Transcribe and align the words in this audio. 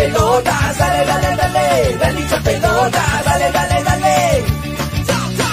pelota, 0.00 0.74
dale, 0.78 1.04
dale, 1.04 1.36
dale, 1.36 1.96
dale 2.00 2.20
hincha 2.20 2.40
pelota, 2.42 3.02
dale, 3.24 3.50
dale, 3.52 3.82
dale. 3.82 4.44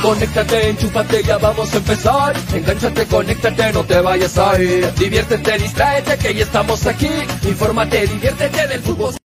Conéctate, 0.01 0.69
enchúfate, 0.69 1.23
ya 1.23 1.37
vamos 1.37 1.73
a 1.73 1.77
empezar. 1.77 2.33
Engánchate, 2.53 3.05
conéctate, 3.07 3.73
no 3.73 3.83
te 3.83 3.99
vayas 3.99 4.37
a 4.37 4.61
ir. 4.61 4.93
Diviértete, 4.93 5.57
distráete, 5.57 6.17
que 6.17 6.33
ya 6.33 6.43
estamos 6.43 6.85
aquí. 6.85 7.09
Infórmate, 7.43 8.07
diviértete 8.07 8.67
del 8.67 8.81
fútbol. 8.81 9.15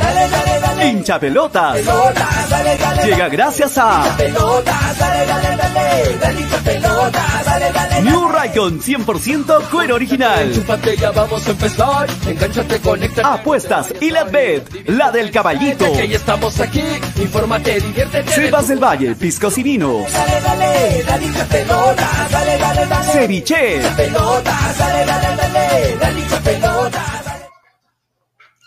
Dale, 0.00 0.28
dale, 0.28 0.60
dale. 0.60 0.86
Hincha 0.88 1.18
pelotas. 1.18 1.72
Pelota, 1.78 2.28
dale, 2.50 2.76
dale, 2.76 3.04
Llega 3.04 3.28
gracias 3.28 3.78
a 3.78 4.14
pelota, 4.18 4.78
dale, 4.98 5.26
dale, 5.26 5.26
dale, 5.26 5.33
Raycon 8.54 8.80
100% 8.80 9.68
cuero 9.68 9.96
original. 9.96 10.52
Ya 10.96 11.10
vamos 11.10 11.46
a 11.46 11.50
empezar. 11.50 12.08
Engánchate, 12.26 12.78
conéctate. 12.78 13.26
Apuestas 13.26 13.92
y 14.00 14.10
la 14.10 14.24
bet, 14.24 14.88
la 14.88 15.10
del 15.10 15.32
caballito. 15.32 15.92
Que 15.92 16.14
estamos 16.14 16.60
aquí. 16.60 16.82
Infórmate, 17.16 17.80
diviértete. 17.80 18.30
Sebas 18.30 18.68
del 18.68 18.78
Valle, 18.78 19.16
piscos 19.16 19.58
y 19.58 19.62
vinos. 19.64 20.12
Dale, 20.12 20.40
dale, 20.40 21.04
dale 21.04 21.26
pelota, 21.50 22.28
dale, 22.30 22.58
dale, 22.58 22.86
dale. 22.86 23.12
Ceviche. 23.12 23.80
Pelota, 23.96 24.56
dale, 24.78 25.04
dale, 25.04 25.36
dale, 25.36 25.96
dale 25.98 26.22
pelota. 26.44 27.23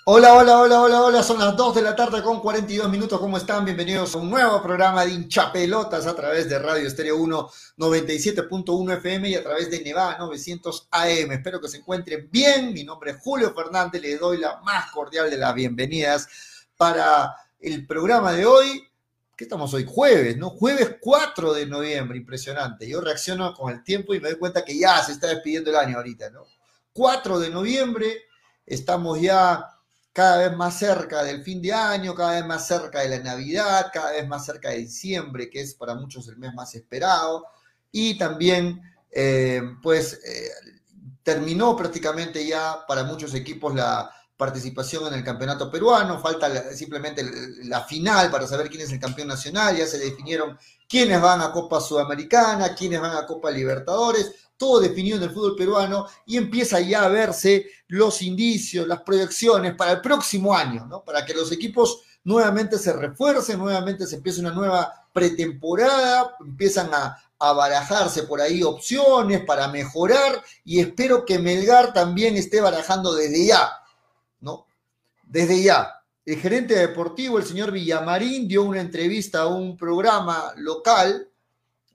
Hola, 0.09 0.35
hola, 0.35 0.61
hola, 0.61 0.81
hola, 0.81 1.01
hola. 1.01 1.21
Son 1.21 1.37
las 1.37 1.53
2 1.57 1.75
de 1.75 1.81
la 1.81 1.93
tarde 1.93 2.23
con 2.23 2.39
42 2.39 2.89
minutos. 2.89 3.19
¿Cómo 3.19 3.35
están? 3.35 3.65
Bienvenidos 3.65 4.15
a 4.15 4.19
un 4.19 4.29
nuevo 4.29 4.63
programa 4.63 5.03
de 5.03 5.11
hinchapelotas 5.11 6.07
a 6.07 6.15
través 6.15 6.47
de 6.47 6.57
Radio 6.59 6.87
Estéreo 6.87 7.17
1 7.17 7.49
97.1 7.75 8.93
FM 8.99 9.27
y 9.27 9.35
a 9.35 9.43
través 9.43 9.69
de 9.69 9.81
Nevada 9.81 10.17
900 10.19 10.87
AM. 10.91 11.31
Espero 11.33 11.59
que 11.59 11.67
se 11.67 11.79
encuentren 11.79 12.29
bien. 12.31 12.71
Mi 12.71 12.85
nombre 12.85 13.11
es 13.11 13.17
Julio 13.19 13.53
Fernández. 13.53 14.01
Les 14.01 14.17
doy 14.17 14.37
la 14.37 14.61
más 14.61 14.91
cordial 14.91 15.29
de 15.29 15.35
las 15.35 15.53
bienvenidas 15.53 16.29
para 16.77 17.35
el 17.59 17.85
programa 17.85 18.31
de 18.31 18.45
hoy. 18.45 18.87
¿Qué 19.35 19.43
estamos 19.43 19.73
hoy? 19.73 19.85
Jueves, 19.85 20.37
¿no? 20.37 20.51
Jueves 20.51 20.99
4 21.01 21.53
de 21.53 21.65
noviembre. 21.65 22.17
Impresionante. 22.17 22.87
Yo 22.87 23.01
reacciono 23.01 23.53
con 23.53 23.73
el 23.73 23.83
tiempo 23.83 24.13
y 24.13 24.21
me 24.21 24.29
doy 24.29 24.39
cuenta 24.39 24.63
que 24.63 24.79
ya 24.79 25.03
se 25.03 25.11
está 25.11 25.27
despidiendo 25.27 25.69
el 25.69 25.75
año 25.75 25.97
ahorita, 25.97 26.29
¿no? 26.29 26.45
4 26.93 27.39
de 27.39 27.49
noviembre. 27.49 28.21
Estamos 28.65 29.19
ya 29.19 29.73
cada 30.17 30.49
vez 30.49 30.57
más 30.57 30.79
cerca 30.79 31.23
del 31.23 31.43
fin 31.43 31.61
de 31.61 31.71
año, 31.71 32.15
cada 32.15 32.31
vez 32.31 32.43
más 32.43 32.65
cerca 32.65 33.01
de 33.01 33.09
la 33.09 33.19
Navidad, 33.19 33.91
cada 33.93 34.13
vez 34.13 34.27
más 34.27 34.43
cerca 34.43 34.69
de 34.69 34.77
diciembre, 34.77 35.47
que 35.47 35.61
es 35.61 35.75
para 35.75 35.93
muchos 35.93 36.27
el 36.27 36.37
mes 36.37 36.55
más 36.55 36.73
esperado, 36.73 37.45
y 37.91 38.17
también, 38.17 38.81
eh, 39.11 39.61
pues, 39.83 40.19
eh, 40.25 40.49
terminó 41.21 41.75
prácticamente 41.77 42.47
ya 42.47 42.83
para 42.87 43.03
muchos 43.03 43.35
equipos 43.35 43.75
la 43.75 44.09
participación 44.35 45.05
en 45.05 45.19
el 45.19 45.23
campeonato 45.23 45.69
peruano, 45.69 46.19
falta 46.19 46.73
simplemente 46.73 47.23
la 47.65 47.83
final 47.83 48.31
para 48.31 48.47
saber 48.47 48.69
quién 48.69 48.81
es 48.81 48.91
el 48.91 48.99
campeón 48.99 49.27
nacional, 49.27 49.77
ya 49.77 49.85
se 49.85 49.99
definieron 49.99 50.57
quiénes 50.89 51.21
van 51.21 51.41
a 51.41 51.51
Copa 51.51 51.79
Sudamericana, 51.79 52.73
quiénes 52.73 52.99
van 52.99 53.15
a 53.15 53.27
Copa 53.27 53.51
Libertadores, 53.51 54.33
todo 54.57 54.79
definido 54.79 55.17
en 55.17 55.23
el 55.23 55.31
fútbol 55.31 55.55
peruano 55.55 56.07
y 56.25 56.37
empieza 56.37 56.79
ya 56.79 57.03
a 57.03 57.09
verse 57.09 57.67
los 57.87 58.21
indicios, 58.21 58.87
las 58.87 59.01
proyecciones 59.01 59.75
para 59.75 59.93
el 59.93 60.01
próximo 60.01 60.55
año, 60.55 60.85
¿no? 60.87 61.03
Para 61.03 61.25
que 61.25 61.33
los 61.33 61.51
equipos 61.51 62.01
nuevamente 62.23 62.77
se 62.77 62.91
refuercen, 62.93 63.59
nuevamente 63.59 64.05
se 64.05 64.17
empiece 64.17 64.41
una 64.41 64.51
nueva 64.51 65.07
pretemporada, 65.13 66.35
empiezan 66.41 66.93
a, 66.93 67.17
a 67.39 67.53
barajarse 67.53 68.23
por 68.23 68.41
ahí 68.41 68.63
opciones 68.63 69.43
para 69.45 69.67
mejorar 69.67 70.43
y 70.65 70.79
espero 70.79 71.25
que 71.25 71.39
Melgar 71.39 71.93
también 71.93 72.35
esté 72.35 72.61
barajando 72.61 73.13
desde 73.13 73.45
ya, 73.45 73.71
¿no? 74.41 74.65
Desde 75.23 75.61
ya. 75.61 75.93
El 76.25 76.39
gerente 76.39 76.75
deportivo, 76.75 77.37
el 77.37 77.45
señor 77.45 77.71
Villamarín, 77.71 78.47
dio 78.47 78.63
una 78.63 78.81
entrevista 78.81 79.41
a 79.41 79.47
un 79.47 79.77
programa 79.77 80.51
local, 80.57 81.29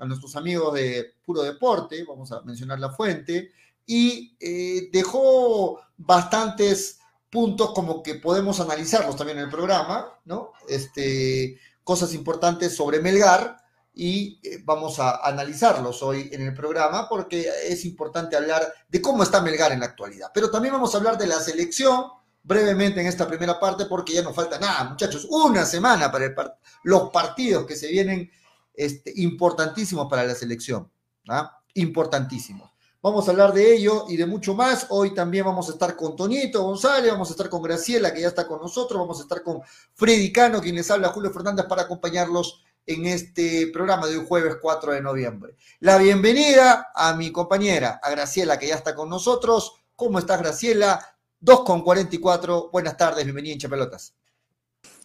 a 0.03 0.05
nuestros 0.05 0.35
amigos 0.35 0.75
de 0.75 1.15
Puro 1.25 1.43
Deporte, 1.43 2.05
vamos 2.05 2.33
a 2.33 2.41
mencionar 2.43 2.81
la 2.81 2.91
fuente, 2.91 3.53
y 3.87 4.37
eh, 4.41 4.91
dejó 4.93 5.81
bastantes 5.97 6.99
puntos 7.31 7.71
como 7.73 8.03
que 8.03 8.17
podemos 8.17 8.59
analizarlos 8.59 9.15
también 9.15 9.39
en 9.39 9.45
el 9.45 9.51
programa, 9.51 10.19
¿no? 10.25 10.53
Este, 10.69 11.57
cosas 11.85 12.15
importantes 12.15 12.75
sobre 12.75 13.01
Melgar 13.01 13.59
y 13.95 14.41
eh, 14.43 14.61
vamos 14.65 14.99
a 14.99 15.25
analizarlos 15.25 16.03
hoy 16.03 16.31
en 16.33 16.49
el 16.49 16.55
programa 16.55 17.09
porque 17.09 17.49
es 17.69 17.85
importante 17.85 18.37
hablar 18.37 18.75
de 18.89 19.01
cómo 19.01 19.23
está 19.23 19.41
Melgar 19.41 19.71
en 19.71 19.81
la 19.81 19.87
actualidad. 19.87 20.33
Pero 20.35 20.51
también 20.51 20.75
vamos 20.75 20.95
a 20.95 20.99
hablar 20.99 21.17
de 21.17 21.29
la 21.29 21.39
selección 21.39 22.07
brevemente 22.43 23.01
en 23.01 23.07
esta 23.07 23.29
primera 23.29 23.61
parte 23.61 23.87
porque 23.87 24.15
ya 24.15 24.23
nos 24.23 24.35
falta 24.35 24.59
nada, 24.59 24.83
muchachos, 24.83 25.29
una 25.31 25.65
semana 25.65 26.11
para 26.11 26.35
los 26.83 27.11
partidos 27.11 27.67
que 27.67 27.77
se 27.77 27.87
vienen 27.87 28.29
este, 28.75 29.13
importantísimos 29.17 30.09
para 30.09 30.25
la 30.25 30.35
selección, 30.35 30.91
¿ah? 31.29 31.61
importantísimos. 31.75 32.71
Vamos 33.03 33.27
a 33.27 33.33
hablar 33.33 33.53
de 33.53 33.75
ello 33.75 34.05
y 34.09 34.17
de 34.17 34.27
mucho 34.27 34.55
más. 34.55 34.87
Hoy 34.91 35.13
también 35.13 35.45
vamos 35.45 35.69
a 35.69 35.73
estar 35.73 35.97
con 35.97 36.15
Tonito 36.15 36.63
González, 36.63 37.11
vamos 37.11 37.29
a 37.31 37.33
estar 37.33 37.49
con 37.49 37.61
Graciela, 37.61 38.15
que 38.15 38.21
ya 38.21 38.29
está 38.29 38.47
con 38.47 38.61
nosotros, 38.61 39.01
vamos 39.01 39.19
a 39.19 39.23
estar 39.23 39.43
con 39.43 39.61
Freddy 39.95 40.33
Cano, 40.33 40.61
quien 40.61 40.77
les 40.77 40.89
habla, 40.89 41.09
Julio 41.09 41.33
Fernández, 41.33 41.67
para 41.67 41.83
acompañarlos 41.83 42.63
en 42.87 43.07
este 43.07 43.69
programa 43.73 44.07
de 44.07 44.19
hoy 44.19 44.27
jueves 44.27 44.57
4 44.63 44.93
de 44.93 45.01
noviembre. 45.01 45.57
La 45.81 45.99
bienvenida 45.99 46.93
a 46.95 47.15
mi 47.15 47.33
compañera, 47.33 47.99
a 48.01 48.11
Graciela, 48.11 48.59
que 48.59 48.69
ya 48.69 48.77
está 48.77 48.95
con 48.95 49.09
nosotros. 49.09 49.83
¿Cómo 49.97 50.21
estás, 50.21 50.41
Graciela? 50.41 51.05
2 51.41 51.65
con 51.65 51.83
44. 51.83 52.71
Buenas 52.71 52.97
tardes, 52.97 53.25
bienvenida 53.25 53.55
en 53.55 53.59
Chapelotas. 53.59 54.15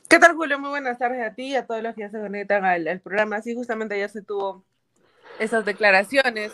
¿Qué 0.10 0.20
tal, 0.20 0.36
Julio? 0.36 0.58
Muy 0.58 0.70
buenas 0.70 0.98
tardes 0.98 1.22
a 1.22 1.34
ti 1.34 1.48
y 1.48 1.56
a 1.56 1.66
todos 1.66 1.84
los 1.84 1.94
que 1.94 2.02
ya 2.02 2.10
se 2.10 2.20
conectan 2.20 2.64
al, 2.64 2.88
al 2.88 3.02
programa. 3.02 3.42
Sí, 3.42 3.54
justamente 3.56 3.96
ayer 3.96 4.10
se 4.10 4.22
tuvo 4.22 4.64
esas 5.38 5.66
declaraciones 5.66 6.54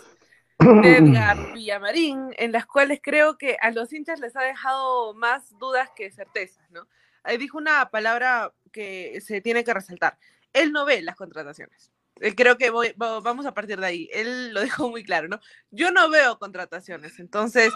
de 0.57 0.97
Edgar 0.97 1.37
Villamarín, 1.53 2.33
en 2.37 2.51
las 2.51 2.65
cuales 2.65 2.99
creo 3.01 3.37
que 3.37 3.57
a 3.61 3.69
los 3.69 3.93
hinchas 3.93 4.19
les 4.19 4.35
ha 4.35 4.41
dejado 4.41 5.13
más 5.13 5.55
dudas 5.59 5.89
que 5.95 6.09
certezas, 6.09 6.67
¿no? 6.71 6.87
Ahí 7.23 7.37
dijo 7.37 7.59
una 7.59 7.91
palabra 7.91 8.51
que 8.71 9.21
se 9.21 9.39
tiene 9.39 9.63
que 9.63 9.73
resaltar. 9.73 10.17
Él 10.51 10.71
no 10.71 10.83
ve 10.85 11.03
las 11.03 11.15
contrataciones. 11.15 11.91
Eh, 12.21 12.35
Creo 12.35 12.57
que 12.57 12.69
voy- 12.69 12.93
va- 12.93 13.19
vamos 13.19 13.45
a 13.45 13.53
partir 13.53 13.79
de 13.79 13.85
ahí. 13.85 14.09
Él 14.13 14.53
lo 14.53 14.61
dejó 14.61 14.89
muy 14.89 15.03
claro, 15.03 15.27
¿no? 15.27 15.39
Yo 15.71 15.91
no 15.91 16.09
veo 16.09 16.37
contrataciones. 16.39 17.19
Entonces, 17.19 17.73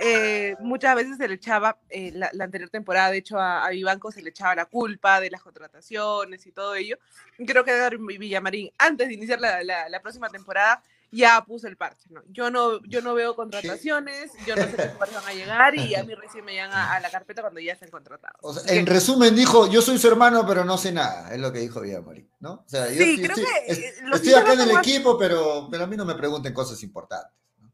eh, 0.00 0.56
muchas 0.60 0.94
veces 0.96 1.16
se 1.16 1.28
le 1.28 1.34
echaba, 1.34 1.78
eh, 1.88 2.10
la, 2.12 2.28
la 2.32 2.44
anterior 2.44 2.68
temporada, 2.68 3.10
de 3.10 3.18
hecho, 3.18 3.38
a, 3.38 3.64
a 3.64 3.70
Vivanco 3.70 4.10
se 4.10 4.22
le 4.22 4.30
echaba 4.30 4.54
la 4.54 4.66
culpa 4.66 5.20
de 5.20 5.30
las 5.30 5.42
contrataciones 5.42 6.46
y 6.46 6.52
todo 6.52 6.74
ello. 6.74 6.98
Creo 7.46 7.64
que 7.64 7.70
Edgar 7.72 7.96
Villamarín, 7.98 8.70
antes 8.78 9.08
de 9.08 9.14
iniciar 9.14 9.40
la, 9.40 9.62
la- 9.62 9.88
la 9.88 10.02
próxima 10.02 10.28
temporada, 10.28 10.82
ya 11.12 11.44
puso 11.46 11.66
el 11.68 11.76
parche, 11.76 12.08
¿no? 12.10 12.22
Yo 12.28 12.50
no, 12.50 12.82
yo 12.84 13.00
no 13.00 13.14
veo 13.14 13.34
contrataciones, 13.36 14.32
yo 14.46 14.56
no 14.56 14.62
sé 14.64 14.76
qué 14.76 14.90
van 14.98 15.24
a 15.26 15.32
llegar 15.32 15.74
y 15.74 15.94
a 15.94 16.04
mí 16.04 16.14
recién 16.14 16.44
me 16.44 16.52
llegan 16.52 16.72
a, 16.72 16.94
a 16.94 17.00
la 17.00 17.10
carpeta 17.10 17.42
cuando 17.42 17.60
ya 17.60 17.72
están 17.72 17.90
contratados. 17.90 18.38
O 18.42 18.52
sea, 18.52 18.62
Así 18.64 18.76
en 18.78 18.84
que- 18.84 18.92
resumen 18.92 19.34
dijo, 19.34 19.66
yo 19.70 19.80
soy 19.82 19.98
su 19.98 20.08
hermano, 20.08 20.44
pero 20.46 20.64
no 20.64 20.76
sé 20.76 20.92
nada, 20.92 21.32
es 21.32 21.40
lo 21.40 21.52
que 21.52 21.60
dijo 21.60 21.80
Villamarín, 21.80 22.28
¿no? 22.40 22.52
O 22.54 22.64
sea, 22.68 22.88
yo 22.88 22.94
Sí, 23.02 23.14
estoy, 23.14 23.16
creo 23.28 23.36
estoy- 23.36 23.44
que, 23.66 23.72
es- 23.72 24.02
estoy 24.14 24.34
acá 24.34 24.52
en 24.54 24.60
el 24.60 24.72
más- 24.72 24.86
equipo, 24.86 25.16
pero, 25.18 25.68
pero 25.70 25.84
a 25.84 25.86
mí 25.86 25.96
no 25.96 26.04
me 26.04 26.14
pregunten 26.16 26.52
cosas 26.52 26.82
importantes. 26.82 27.32
¿no? 27.60 27.72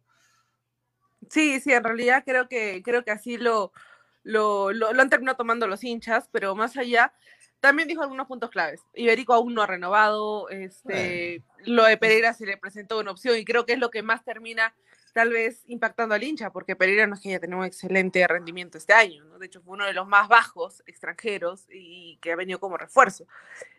Sí, 1.31 1.61
sí, 1.61 1.73
en 1.73 1.84
realidad 1.84 2.23
creo 2.25 2.49
que, 2.49 2.82
creo 2.84 3.05
que 3.05 3.11
así 3.11 3.38
lo, 3.38 3.73
lo, 4.23 4.73
lo, 4.73 4.93
lo 4.93 5.02
han 5.02 5.11
terminado 5.11 5.37
tomando 5.37 5.67
los 5.67 5.82
hinchas, 5.82 6.29
pero 6.31 6.55
más 6.55 6.76
allá, 6.76 7.12
también 7.62 7.86
dijo 7.86 8.02
algunos 8.02 8.26
puntos 8.26 8.50
claves. 8.50 8.82
Iberico 8.92 9.32
aún 9.32 9.54
no 9.54 9.62
ha 9.62 9.66
renovado, 9.68 10.48
este, 10.50 11.44
lo 11.64 11.84
de 11.84 11.96
Pereira 11.96 12.34
se 12.34 12.44
le 12.44 12.56
presentó 12.56 12.98
una 12.98 13.12
opción 13.12 13.38
y 13.38 13.44
creo 13.44 13.64
que 13.64 13.74
es 13.74 13.78
lo 13.78 13.88
que 13.88 14.02
más 14.02 14.24
termina 14.24 14.74
tal 15.12 15.30
vez 15.30 15.62
impactando 15.68 16.16
al 16.16 16.24
hincha, 16.24 16.50
porque 16.50 16.74
Pereira 16.74 17.06
no 17.06 17.14
es 17.14 17.20
que 17.20 17.28
haya 17.28 17.38
tenido 17.38 17.60
un 17.60 17.64
excelente 17.64 18.26
rendimiento 18.26 18.78
este 18.78 18.94
año, 18.94 19.24
¿no? 19.26 19.38
De 19.38 19.46
hecho, 19.46 19.62
fue 19.62 19.74
uno 19.74 19.84
de 19.84 19.92
los 19.92 20.08
más 20.08 20.26
bajos 20.26 20.82
extranjeros 20.86 21.66
y 21.70 22.18
que 22.20 22.32
ha 22.32 22.36
venido 22.36 22.58
como 22.58 22.76
refuerzo. 22.76 23.28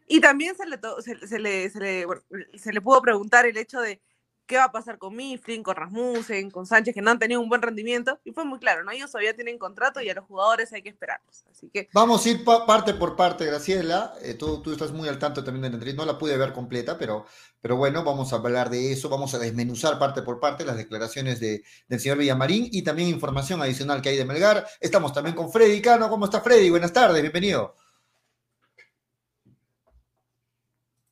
Y 0.07 0.21
también 0.21 0.55
se 0.55 0.65
le, 0.65 0.79
se, 1.01 1.27
se 1.27 1.39
le, 1.39 1.69
se, 1.69 1.79
le, 1.81 2.05
bueno, 2.05 2.21
se 2.53 2.71
le 2.71 2.79
pudo 2.79 3.01
preguntar 3.01 3.45
el 3.45 3.57
hecho 3.57 3.81
de 3.81 3.99
qué 4.45 4.57
va 4.57 4.65
a 4.65 4.71
pasar 4.71 4.97
con 4.97 5.15
Mifflin, 5.15 5.63
con 5.63 5.75
Rasmussen, 5.75 6.51
con 6.51 6.65
Sánchez, 6.65 6.93
que 6.93 7.01
no 7.01 7.11
han 7.11 7.19
tenido 7.19 7.39
un 7.39 7.49
buen 7.49 7.61
rendimiento, 7.61 8.19
y 8.23 8.33
fue 8.33 8.43
muy 8.45 8.59
claro, 8.59 8.83
¿no? 8.83 8.91
Ellos 8.91 9.09
todavía 9.11 9.35
tienen 9.35 9.57
contrato 9.57 10.01
y 10.01 10.09
a 10.09 10.13
los 10.13 10.25
jugadores 10.25 10.71
hay 10.73 10.81
que 10.81 10.89
esperarlos. 10.89 11.45
Así 11.49 11.69
que 11.69 11.87
Vamos 11.93 12.25
a 12.25 12.29
ir 12.29 12.43
pa- 12.43 12.65
parte 12.65 12.93
por 12.93 13.15
parte, 13.15 13.45
Graciela. 13.45 14.13
Eh, 14.21 14.33
tú, 14.33 14.61
tú 14.61 14.71
estás 14.71 14.91
muy 14.91 15.07
al 15.07 15.17
tanto 15.19 15.43
también 15.43 15.61
de 15.63 15.69
la 15.69 15.75
entrevista. 15.75 16.03
No 16.05 16.11
la 16.11 16.17
pude 16.17 16.37
ver 16.37 16.51
completa, 16.53 16.97
pero, 16.97 17.25
pero 17.61 17.77
bueno, 17.77 18.03
vamos 18.03 18.33
a 18.33 18.35
hablar 18.35 18.69
de 18.69 18.91
eso. 18.91 19.07
Vamos 19.09 19.33
a 19.33 19.39
desmenuzar 19.39 19.97
parte 19.97 20.21
por 20.21 20.39
parte 20.39 20.65
las 20.65 20.77
declaraciones 20.77 21.39
de, 21.39 21.63
del 21.87 21.99
señor 21.99 22.17
Villamarín 22.17 22.67
y 22.71 22.83
también 22.83 23.07
información 23.09 23.61
adicional 23.61 24.01
que 24.01 24.09
hay 24.09 24.17
de 24.17 24.25
Melgar. 24.25 24.67
Estamos 24.81 25.13
también 25.13 25.35
con 25.35 25.51
Freddy 25.51 25.81
Cano. 25.81 26.09
¿Cómo 26.09 26.25
está 26.25 26.41
Freddy? 26.41 26.69
Buenas 26.69 26.91
tardes, 26.91 27.21
bienvenido. 27.21 27.75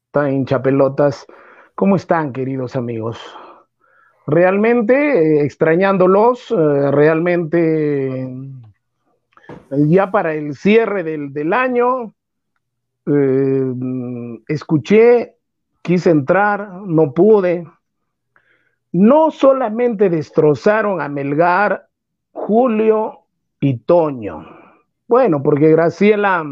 Está 0.07 0.29
hincha 0.29 0.61
pelotas. 0.61 1.25
¿Cómo 1.81 1.95
están, 1.95 2.31
queridos 2.31 2.75
amigos? 2.75 3.19
realmente 4.27 4.93
eh, 4.93 5.43
extrañándolos, 5.43 6.51
eh, 6.51 6.91
realmente 6.91 8.37
ya 9.71 10.11
para 10.11 10.35
el 10.35 10.53
cierre 10.53 11.01
del, 11.03 11.33
del 11.33 11.53
año, 11.53 12.13
escuché, 14.47 15.37
quise 15.81 16.11
entrar, 16.11 16.69
no 16.85 17.15
pude. 17.15 17.67
No 18.91 19.31
solamente 19.31 20.11
destrozaron 20.11 21.01
a 21.01 21.09
Melgar, 21.09 21.87
Julio 22.31 23.21
y 23.59 23.77
Toño. 23.77 24.45
Bueno, 25.07 25.41
porque 25.41 25.71
Graciela 25.71 26.45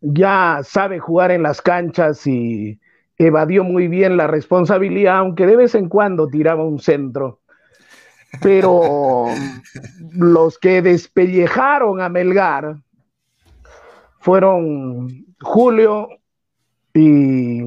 ya 0.00 0.60
sabe 0.62 1.00
jugar 1.00 1.32
en 1.32 1.42
las 1.42 1.60
canchas 1.60 2.24
y 2.28 2.78
evadió 3.18 3.64
muy 3.64 3.88
bien 3.88 4.16
la 4.16 4.26
responsabilidad, 4.26 5.18
aunque 5.18 5.46
de 5.46 5.56
vez 5.56 5.74
en 5.74 5.88
cuando 5.88 6.28
tiraba 6.28 6.64
un 6.64 6.78
centro. 6.78 7.40
Pero 8.42 9.26
los 10.12 10.58
que 10.58 10.82
despellejaron 10.82 12.00
a 12.00 12.08
Melgar 12.08 12.76
fueron 14.20 15.26
Julio 15.40 16.08
y, 16.92 17.60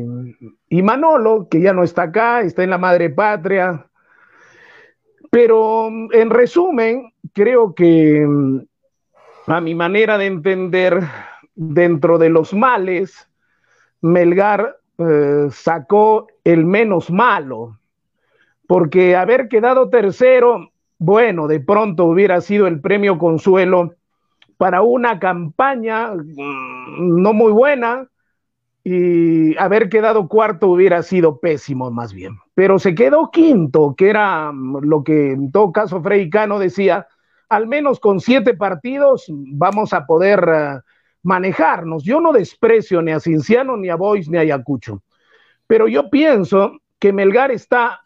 y, 0.69 0.81
Manolo, 0.81 1.47
que 1.49 1.61
ya 1.61 1.71
no 1.71 1.83
está 1.83 2.03
acá, 2.03 2.41
está 2.41 2.63
en 2.63 2.71
la 2.71 2.77
madre 2.77 3.09
patria. 3.09 3.85
Pero 5.29 5.87
en 6.11 6.29
resumen, 6.31 7.13
creo 7.33 7.75
que 7.75 8.27
a 9.45 9.61
mi 9.61 9.75
manera 9.75 10.17
de 10.17 10.25
entender, 10.25 11.03
dentro 11.55 12.17
de 12.17 12.29
los 12.29 12.53
males, 12.53 13.29
Melgar 14.01 14.77
eh, 14.99 15.47
sacó 15.51 16.27
el 16.43 16.65
menos 16.65 17.09
malo, 17.09 17.79
porque 18.67 19.15
haber 19.15 19.47
quedado 19.47 19.89
tercero, 19.89 20.71
bueno, 20.97 21.47
de 21.47 21.61
pronto 21.61 22.03
hubiera 22.03 22.41
sido 22.41 22.67
el 22.67 22.81
premio 22.81 23.17
consuelo 23.17 23.95
para 24.57 24.81
una 24.81 25.17
campaña 25.17 26.13
mm, 26.13 27.21
no 27.21 27.31
muy 27.31 27.53
buena 27.53 28.09
y 28.83 29.57
haber 29.57 29.87
quedado 29.87 30.27
cuarto 30.27 30.67
hubiera 30.67 31.01
sido 31.01 31.39
pésimo 31.39 31.89
más 31.91 32.13
bien. 32.13 32.37
Pero 32.53 32.77
se 32.77 32.93
quedó 32.93 33.31
quinto, 33.31 33.95
que 33.97 34.09
era 34.09 34.51
mm, 34.51 34.79
lo 34.83 35.01
que 35.01 35.31
en 35.31 35.49
todo 35.49 35.71
caso 35.71 36.01
Frei 36.01 36.29
Cano 36.29 36.59
decía, 36.59 37.07
al 37.47 37.67
menos 37.67 38.01
con 38.01 38.19
siete 38.19 38.53
partidos 38.53 39.27
vamos 39.29 39.93
a 39.93 40.05
poder... 40.05 40.41
Uh, 40.45 40.81
manejarnos. 41.23 42.03
Yo 42.03 42.21
no 42.21 42.31
desprecio 42.31 43.01
ni 43.01 43.11
a 43.11 43.19
Cinciano, 43.19 43.77
ni 43.77 43.89
a 43.89 43.95
Boys, 43.95 44.29
ni 44.29 44.37
a 44.37 44.41
Ayacucho, 44.41 45.03
pero 45.67 45.87
yo 45.87 46.09
pienso 46.09 46.79
que 46.99 47.13
Melgar 47.13 47.51
está 47.51 48.01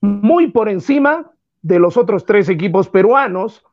muy 0.00 0.50
por 0.50 0.68
encima 0.68 1.30
de 1.62 1.78
los 1.78 1.96
otros 1.96 2.24
tres 2.24 2.48
equipos 2.48 2.88
peruanos. 2.88 3.64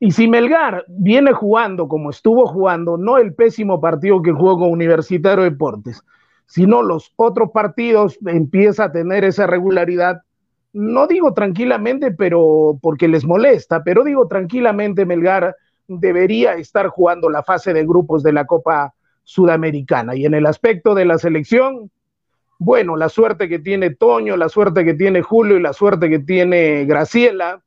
Y 0.00 0.12
si 0.12 0.26
Melgar 0.26 0.84
viene 0.88 1.32
jugando 1.32 1.88
como 1.88 2.10
estuvo 2.10 2.46
jugando, 2.46 2.96
no 2.96 3.18
el 3.18 3.34
pésimo 3.34 3.80
partido 3.80 4.22
que 4.22 4.32
jugó 4.32 4.58
con 4.58 4.70
Universitario 4.70 5.44
Deportes, 5.44 6.02
sino 6.46 6.82
los 6.82 7.12
otros 7.16 7.50
partidos, 7.52 8.18
empieza 8.26 8.84
a 8.84 8.92
tener 8.92 9.24
esa 9.24 9.46
regularidad. 9.46 10.22
No 10.72 11.06
digo 11.06 11.34
tranquilamente, 11.34 12.10
pero 12.10 12.78
porque 12.80 13.08
les 13.08 13.24
molesta, 13.24 13.84
pero 13.84 14.04
digo 14.04 14.26
tranquilamente, 14.26 15.06
Melgar 15.06 15.54
debería 16.00 16.54
estar 16.54 16.88
jugando 16.88 17.28
la 17.28 17.42
fase 17.42 17.72
de 17.72 17.84
grupos 17.84 18.22
de 18.22 18.32
la 18.32 18.46
Copa 18.46 18.94
Sudamericana. 19.24 20.14
Y 20.16 20.26
en 20.26 20.34
el 20.34 20.46
aspecto 20.46 20.94
de 20.94 21.04
la 21.04 21.18
selección, 21.18 21.90
bueno, 22.58 22.96
la 22.96 23.08
suerte 23.08 23.48
que 23.48 23.58
tiene 23.58 23.90
Toño, 23.90 24.36
la 24.36 24.48
suerte 24.48 24.84
que 24.84 24.94
tiene 24.94 25.22
Julio 25.22 25.56
y 25.56 25.62
la 25.62 25.72
suerte 25.72 26.08
que 26.08 26.20
tiene 26.20 26.84
Graciela, 26.84 27.60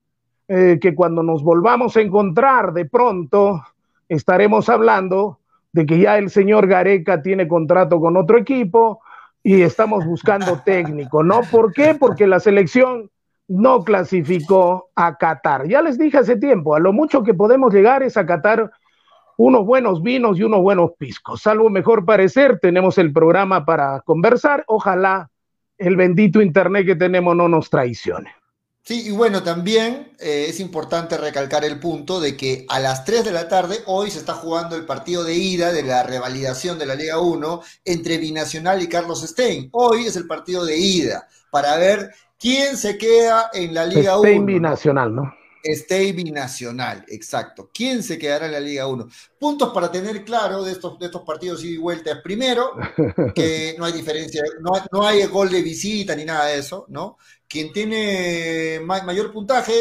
eh, 0.48 0.78
que 0.80 0.94
cuando 0.94 1.24
nos 1.24 1.44
volvamos 1.44 1.98
a 1.98 2.02
encontrar 2.02 2.72
de 2.72 2.86
pronto 2.86 3.64
estaremos 4.08 4.70
hablando 4.70 5.40
de 5.72 5.86
que 5.86 6.00
ya 6.00 6.18
el 6.18 6.30
señor 6.30 6.68
Gareca 6.68 7.22
tiene 7.22 7.48
contrato 7.48 8.00
con 8.00 8.16
otro 8.16 8.38
equipo 8.38 9.02
y 9.44 9.62
estamos 9.62 10.06
buscando 10.06 10.62
técnico, 10.64 11.24
¿no? 11.24 11.42
¿Por 11.52 11.74
qué? 11.74 11.96
Porque 11.96 12.28
la 12.28 12.40
selección 12.40 13.10
no 13.48 13.84
clasificó 13.84 14.90
a 14.96 15.18
Qatar. 15.18 15.68
Ya 15.68 15.82
les 15.82 15.98
dije 15.98 16.18
hace 16.18 16.36
tiempo, 16.38 16.76
a 16.76 16.80
lo 16.80 16.94
mucho 16.94 17.24
que 17.24 17.34
podemos 17.34 17.74
llegar 17.74 18.04
es 18.04 18.18
a 18.18 18.26
Qatar 18.26 18.72
unos 19.38 19.66
buenos 19.66 20.02
vinos 20.02 20.40
y 20.40 20.44
unos 20.44 20.62
buenos 20.62 20.92
piscos. 20.98 21.42
Salvo 21.42 21.70
mejor 21.70 22.06
parecer, 22.06 22.60
tenemos 22.62 22.98
el 22.98 23.12
programa 23.12 23.66
para 23.66 24.02
conversar. 24.02 24.64
Ojalá 24.68 25.30
el 25.78 25.96
bendito 25.96 26.42
Internet 26.42 26.86
que 26.86 26.96
tenemos 26.96 27.36
no 27.36 27.50
nos 27.50 27.70
traicione. 27.70 28.32
Sí, 28.88 29.08
y 29.08 29.12
bueno, 29.12 29.42
también 29.42 30.14
eh, 30.20 30.46
es 30.48 30.60
importante 30.60 31.18
recalcar 31.18 31.66
el 31.66 31.80
punto 31.80 32.20
de 32.20 32.38
que 32.38 32.68
a 32.70 32.80
las 32.80 33.04
3 33.04 33.26
de 33.26 33.32
la 33.32 33.48
tarde 33.48 33.80
hoy 33.88 34.12
se 34.12 34.20
está 34.20 34.34
jugando 34.34 34.76
el 34.76 34.86
partido 34.86 35.24
de 35.24 35.34
ida 35.34 35.72
de 35.74 35.82
la 35.82 36.04
revalidación 36.04 36.78
de 36.78 36.86
la 36.86 36.94
Liga 36.94 37.20
1 37.20 37.62
entre 37.84 38.20
Binacional 38.20 38.84
y 38.84 38.88
Carlos 38.88 39.24
Stein. 39.24 39.70
Hoy 39.72 40.06
es 40.06 40.16
el 40.16 40.28
partido 40.28 40.64
de 40.66 40.78
ida 40.78 41.28
para 41.50 41.78
ver 41.78 42.14
¿Quién 42.40 42.78
se 42.78 42.98
queda 42.98 43.50
en 43.54 43.74
la 43.74 43.86
Liga 43.86 44.20
1? 44.20 44.28
Stay 44.28 44.40
binacional, 44.40 45.16
¿no? 45.16 45.34
Stay 45.64 46.12
binacional, 46.12 47.04
exacto. 47.08 47.72
¿Quién 47.74 48.04
se 48.04 48.20
quedará 48.20 48.46
en 48.46 48.52
la 48.52 48.60
Liga 48.60 48.86
1? 48.86 49.08
Puntos 49.40 49.74
para 49.74 49.92
tener 49.92 50.24
claro 50.24 50.64
de 50.64 50.74
estos, 50.74 51.00
de 51.00 51.08
estos 51.08 51.24
partidos 51.24 51.64
ida 51.64 51.74
y 51.74 51.78
vuelta. 51.78 52.22
Primero, 52.22 52.72
que 53.36 53.76
no 53.80 53.86
hay 53.86 53.94
diferencia, 53.94 54.44
no, 54.62 54.74
no, 54.92 55.08
hay 55.08 55.26
gol 55.26 55.50
de 55.50 55.64
visita 55.64 56.16
ni 56.16 56.24
nada 56.24 56.46
de 56.46 56.60
eso, 56.60 56.86
¿no? 56.90 57.18
Quien 57.48 57.74
tiene 57.74 58.80
mayor 58.84 59.32
puntaje 59.32 59.74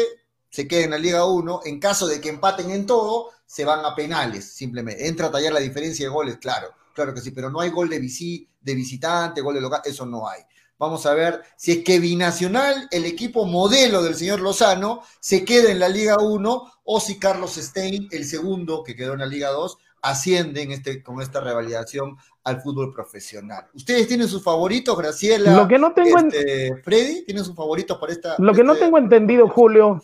se 0.49 0.67
queda 0.67 0.85
en 0.85 0.91
la 0.91 0.97
Liga 0.97 1.25
1. 1.25 1.61
En 1.65 1.79
caso 1.79 2.07
de 2.07 2.19
que 2.19 2.29
empaten 2.29 2.71
en 2.71 2.85
todo, 2.85 3.31
se 3.45 3.63
van 3.65 3.85
a 3.85 3.93
penales, 3.93 4.53
simplemente. 4.53 5.07
Entra 5.07 5.27
a 5.27 5.31
tallar 5.31 5.53
la 5.53 5.59
diferencia 5.59 6.05
de 6.05 6.11
goles, 6.11 6.37
claro, 6.37 6.69
claro 6.93 7.13
que 7.13 7.21
sí, 7.21 7.31
pero 7.31 7.51
no 7.51 7.59
hay 7.59 7.69
gol 7.69 7.89
de, 7.89 7.99
de 7.99 8.75
visitante, 8.75 9.41
gol 9.41 9.53
de 9.53 9.61
local, 9.61 9.81
eso 9.85 10.05
no 10.05 10.27
hay. 10.27 10.41
Vamos 10.77 11.05
a 11.05 11.13
ver 11.13 11.41
si 11.55 11.71
es 11.71 11.83
que 11.83 11.99
Binacional, 11.99 12.87
el 12.91 13.05
equipo 13.05 13.45
modelo 13.45 14.03
del 14.03 14.15
señor 14.15 14.41
Lozano, 14.41 15.01
se 15.19 15.45
queda 15.45 15.71
en 15.71 15.79
la 15.79 15.87
Liga 15.87 16.17
1 16.19 16.71
o 16.83 16.99
si 16.99 17.17
Carlos 17.17 17.55
Stein, 17.55 18.07
el 18.11 18.25
segundo 18.25 18.83
que 18.83 18.95
quedó 18.95 19.13
en 19.13 19.19
la 19.19 19.25
Liga 19.25 19.49
2, 19.51 19.77
asciende 20.01 20.63
este, 20.63 21.01
con 21.01 21.21
esta 21.21 21.39
revalidación 21.39 22.17
al 22.43 22.61
fútbol 22.61 22.93
profesional. 22.93 23.65
¿Ustedes 23.73 24.07
tienen 24.07 24.27
sus 24.27 24.43
favoritos, 24.43 24.97
Graciela? 24.97 25.55
Lo 25.55 25.67
que 25.67 25.79
no 25.79 25.93
tengo 25.93 26.17
este, 26.19 26.75
Freddy, 26.83 27.25
¿tienen 27.25 27.43
sus 27.43 27.55
favoritos 27.55 27.97
para 27.97 28.11
esta? 28.11 28.35
Lo 28.37 28.53
que 28.53 28.63
no 28.63 28.75
tengo 28.75 28.97
entendido, 28.97 29.47
Julio, 29.47 30.01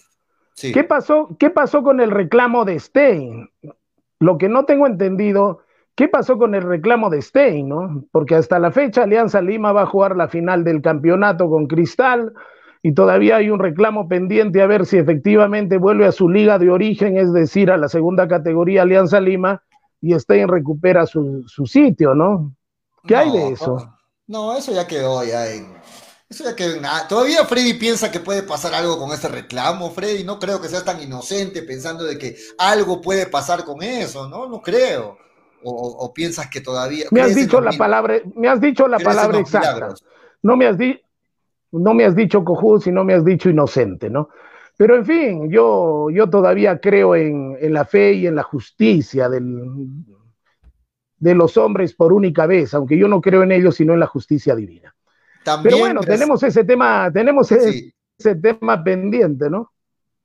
¿qué, 0.55 0.83
pasó, 0.83 1.35
¿qué 1.37 1.49
pasó 1.49 1.83
con 1.83 1.99
el 1.99 2.11
reclamo 2.11 2.65
de 2.65 2.79
Stein? 2.79 3.51
Lo 4.19 4.37
que 4.37 4.49
no 4.49 4.65
tengo 4.65 4.87
entendido 4.87 5.63
¿Qué 5.95 6.07
pasó 6.07 6.37
con 6.37 6.55
el 6.55 6.63
reclamo 6.63 7.09
de 7.09 7.21
Stein? 7.21 7.67
No? 7.67 8.05
Porque 8.11 8.35
hasta 8.35 8.59
la 8.59 8.71
fecha 8.71 9.03
Alianza 9.03 9.41
Lima 9.41 9.73
va 9.73 9.83
a 9.83 9.87
jugar 9.87 10.15
la 10.15 10.27
final 10.27 10.63
del 10.63 10.81
campeonato 10.81 11.49
con 11.49 11.67
Cristal 11.67 12.33
y 12.81 12.93
todavía 12.93 13.35
hay 13.35 13.49
un 13.49 13.59
reclamo 13.59 14.07
pendiente 14.07 14.61
a 14.61 14.67
ver 14.67 14.85
si 14.85 14.97
efectivamente 14.97 15.77
vuelve 15.77 16.05
a 16.05 16.11
su 16.11 16.29
liga 16.29 16.57
de 16.57 16.71
origen, 16.71 17.17
es 17.17 17.31
decir, 17.33 17.69
a 17.69 17.77
la 17.77 17.89
segunda 17.89 18.27
categoría 18.27 18.81
Alianza 18.81 19.19
Lima, 19.19 19.63
y 20.01 20.17
Stein 20.17 20.47
recupera 20.47 21.05
su, 21.05 21.45
sitio, 21.65 22.15
¿no? 22.15 22.55
¿Qué 23.05 23.15
hay 23.15 23.31
de 23.31 23.49
eso? 23.49 23.95
No, 24.25 24.57
eso 24.57 24.71
ya 24.71 24.87
quedó 24.87 25.23
ya 25.23 25.45
Eso 25.45 26.43
ya 26.43 26.55
quedó 26.55 26.81
Todavía 27.07 27.45
Freddy 27.45 27.75
piensa 27.75 28.09
que 28.09 28.19
puede 28.19 28.41
pasar 28.41 28.73
algo 28.73 28.97
con 28.97 29.11
ese 29.11 29.27
reclamo, 29.27 29.91
Freddy. 29.91 30.23
No 30.23 30.39
creo 30.39 30.59
que 30.59 30.69
seas 30.69 30.85
tan 30.85 31.01
inocente 31.01 31.61
pensando 31.61 32.03
de 32.03 32.17
que 32.17 32.35
algo 32.57 33.01
puede 33.01 33.27
pasar 33.27 33.63
con 33.63 33.83
eso, 33.83 34.27
¿no? 34.27 34.47
No 34.47 34.61
creo 34.61 35.17
o, 35.63 36.13
piensas 36.13 36.47
que 36.49 36.61
todavía... 36.61 37.05
Me 37.11 37.21
has 37.21 37.35
dicho 37.35 37.61
la 37.61 37.71
palabra, 37.73 38.21
me 38.35 38.47
has 38.47 38.59
dicho 38.61 38.87
la 38.87 38.99
palabra 38.99 39.39
exacta. 39.39 39.93
No 40.41 40.57
me 40.57 40.67
has, 40.67 40.77
no 41.71 41.93
me 41.93 42.05
has 42.05 42.15
dicho 42.15 42.43
cojudo, 42.43 42.79
sino 42.79 43.03
me 43.03 43.13
has 43.13 43.23
dicho 43.23 43.49
inocente, 43.49 44.09
¿no? 44.09 44.29
Pero 44.77 44.95
en 44.95 45.05
fin, 45.05 45.51
yo, 45.51 46.09
yo 46.09 46.29
todavía 46.29 46.79
creo 46.79 47.15
en, 47.15 47.73
la 47.73 47.85
fe 47.85 48.13
y 48.13 48.27
en 48.27 48.35
la 48.35 48.43
justicia 48.43 49.29
del, 49.29 49.63
de 51.17 51.35
los 51.35 51.55
hombres 51.57 51.93
por 51.93 52.11
única 52.11 52.47
vez, 52.47 52.73
aunque 52.73 52.97
yo 52.97 53.07
no 53.07 53.21
creo 53.21 53.43
en 53.43 53.51
ellos, 53.51 53.75
sino 53.75 53.93
en 53.93 53.99
la 53.99 54.07
justicia 54.07 54.55
divina. 54.55 54.95
Pero 55.63 55.77
bueno, 55.77 56.01
tenemos 56.01 56.41
ese 56.43 56.63
tema, 56.63 57.11
tenemos 57.11 57.51
ese 57.51 58.35
tema 58.41 58.83
pendiente, 58.83 59.49
¿no? 59.49 59.71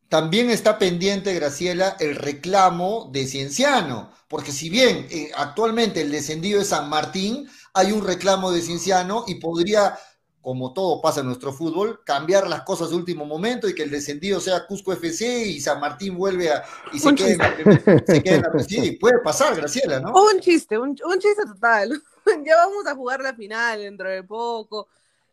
También 0.08 0.50
está 0.50 0.78
pendiente, 0.78 1.34
Graciela, 1.34 1.96
el 1.98 2.14
reclamo 2.14 3.10
de 3.12 3.26
Cienciano, 3.26 4.10
porque 4.28 4.52
si 4.52 4.70
bien 4.70 5.06
eh, 5.10 5.30
actualmente 5.34 6.00
el 6.00 6.12
descendido 6.12 6.60
es 6.60 6.68
San 6.68 6.88
Martín, 6.88 7.48
hay 7.74 7.90
un 7.90 8.06
reclamo 8.06 8.52
de 8.52 8.62
Cienciano 8.62 9.24
y 9.26 9.36
podría, 9.36 9.98
como 10.40 10.72
todo 10.72 11.00
pasa 11.02 11.20
en 11.20 11.26
nuestro 11.26 11.52
fútbol, 11.52 12.04
cambiar 12.04 12.48
las 12.48 12.62
cosas 12.62 12.90
de 12.90 12.96
último 12.96 13.26
momento 13.26 13.68
y 13.68 13.74
que 13.74 13.82
el 13.82 13.90
descendido 13.90 14.38
sea 14.38 14.64
Cusco 14.66 14.92
FC 14.92 15.44
y 15.48 15.60
San 15.60 15.80
Martín 15.80 16.16
vuelve 16.16 16.52
a 16.52 16.62
y 16.92 17.00
se 17.00 17.12
quede, 17.12 17.32
en 17.32 18.42
la, 18.42 18.52
sí, 18.68 18.92
puede 18.92 19.18
pasar, 19.24 19.56
Graciela, 19.56 19.98
¿no? 19.98 20.12
Un 20.12 20.38
chiste, 20.38 20.78
un, 20.78 20.96
un 21.04 21.18
chiste 21.18 21.42
total. 21.46 22.00
ya 22.46 22.56
vamos 22.56 22.86
a 22.86 22.94
jugar 22.94 23.20
la 23.20 23.34
final 23.34 23.80
dentro 23.80 24.08
de 24.08 24.22
poco 24.22 24.86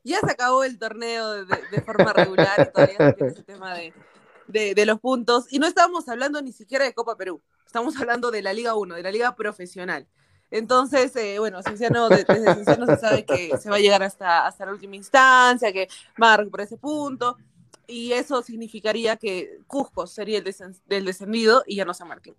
ya 0.03 0.19
se 0.19 0.31
acabó 0.31 0.63
el 0.63 0.77
torneo 0.77 1.45
de, 1.45 1.81
forma 1.81 2.11
regular 2.13 2.59
y 2.59 2.71
todavía 2.71 2.97
no 2.99 3.13
tiene 3.13 3.31
ese 3.31 3.43
tema 3.43 3.73
de, 3.73 3.93
los 4.85 4.99
puntos. 4.99 5.51
Y 5.51 5.59
no 5.59 5.67
estamos 5.67 6.07
hablando 6.09 6.41
ni 6.41 6.51
siquiera 6.51 6.85
de 6.85 6.93
Copa 6.93 7.15
Perú, 7.15 7.41
estamos 7.65 7.95
hablando 7.97 8.31
de 8.31 8.41
la 8.41 8.53
Liga 8.53 8.75
1, 8.75 8.95
de 8.95 9.03
la 9.03 9.11
Liga 9.11 9.35
Profesional. 9.35 10.07
Entonces, 10.51 11.15
eh, 11.15 11.39
bueno, 11.39 11.63
Cienciano, 11.63 12.09
desde 12.09 12.25
Cienciano 12.53 12.85
se 12.85 12.97
sabe 12.97 13.25
que 13.25 13.57
se 13.57 13.71
va 13.71 13.77
a 13.77 13.79
llegar 13.79 14.03
hasta, 14.03 14.45
hasta 14.45 14.67
la 14.67 14.71
última 14.71 14.95
instancia, 14.95 15.73
que 15.73 15.87
va 16.21 16.35
a 16.35 16.63
ese 16.63 16.77
punto, 16.77 17.37
y 17.87 18.11
eso 18.11 18.43
significaría 18.43 19.17
que 19.17 19.57
Cusco 19.65 20.05
sería 20.05 20.37
el, 20.37 20.55
del 20.85 21.05
descendido 21.05 21.63
y 21.65 21.77
ya 21.77 21.85
no 21.85 21.95
San 21.95 22.07
Martín. 22.07 22.35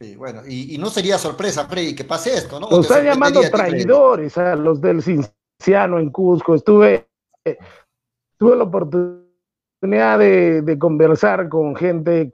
Sí, 0.00 0.16
bueno, 0.16 0.42
y, 0.44 0.76
no 0.78 0.90
sería 0.90 1.18
sorpresa, 1.18 1.68
Freddy, 1.68 1.94
que 1.94 2.04
pase 2.04 2.34
esto, 2.34 2.58
¿no? 2.58 2.68
Nos 2.68 2.86
están 2.86 3.04
llamando 3.04 3.42
traidores 3.50 4.36
a 4.36 4.56
los 4.56 4.80
del 4.80 5.02
Cienciano 5.02 6.00
en 6.00 6.10
Cusco. 6.10 6.54
Estuve, 6.54 7.06
tuve 8.38 8.56
la 8.56 8.64
oportunidad 8.64 9.19
de, 9.80 10.62
de 10.62 10.78
conversar 10.78 11.48
con 11.48 11.74
gente, 11.74 12.30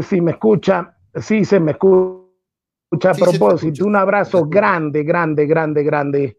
si 0.00 0.20
me 0.20 0.32
escucha, 0.32 0.96
sí 1.14 1.44
se 1.44 1.60
me 1.60 1.72
escucha 1.72 2.22
a 3.10 3.14
propósito, 3.14 3.86
un 3.86 3.96
abrazo 3.96 4.46
grande, 4.46 5.02
grande, 5.02 5.46
grande, 5.46 5.82
grande 5.82 6.38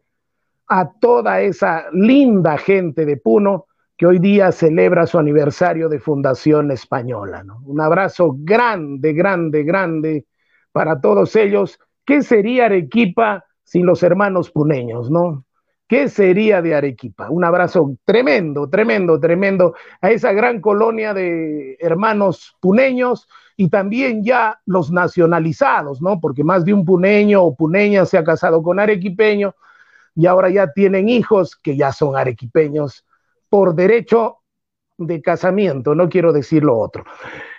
a 0.67 0.89
toda 0.99 1.41
esa 1.41 1.85
linda 1.91 2.57
gente 2.57 3.05
de 3.05 3.17
Puno 3.17 3.67
que 3.97 4.07
hoy 4.07 4.19
día 4.19 4.51
celebra 4.51 5.05
su 5.05 5.19
aniversario 5.19 5.89
de 5.89 5.99
Fundación 5.99 6.71
Española. 6.71 7.43
Un 7.65 7.79
abrazo 7.79 8.35
grande, 8.39 9.13
grande, 9.13 9.63
grande 9.63 10.25
para 10.71 10.99
todos 10.99 11.35
ellos. 11.35 11.79
¿Qué 12.05 12.21
sería 12.23 12.65
Arequipa 12.65 13.45
sin 13.63 13.85
los 13.85 14.01
hermanos 14.03 14.49
puneños, 14.49 15.11
no? 15.11 15.45
¿Qué 15.87 16.07
sería 16.09 16.61
de 16.61 16.75
Arequipa? 16.75 17.29
Un 17.29 17.43
abrazo 17.43 17.97
tremendo, 18.05 18.69
tremendo, 18.69 19.19
tremendo 19.19 19.75
a 20.01 20.11
esa 20.11 20.31
gran 20.31 20.61
colonia 20.61 21.13
de 21.13 21.77
hermanos 21.79 22.55
puneños 22.59 23.27
y 23.57 23.69
también 23.69 24.23
ya 24.23 24.59
los 24.65 24.91
nacionalizados, 24.91 26.01
¿no? 26.01 26.19
Porque 26.19 26.43
más 26.43 26.65
de 26.65 26.73
un 26.73 26.85
puneño 26.85 27.43
o 27.43 27.55
puneña 27.55 28.05
se 28.05 28.17
ha 28.17 28.23
casado 28.23 28.63
con 28.63 28.79
arequipeño 28.79 29.55
y 30.15 30.25
ahora 30.25 30.49
ya 30.49 30.71
tienen 30.71 31.09
hijos 31.09 31.55
que 31.55 31.75
ya 31.75 31.91
son 31.91 32.15
arequipeños 32.15 33.05
por 33.49 33.75
derecho 33.75 34.37
de 34.97 35.21
casamiento, 35.21 35.95
no 35.95 36.09
quiero 36.09 36.31
decir 36.33 36.63
lo 36.63 36.77
otro. 36.77 37.03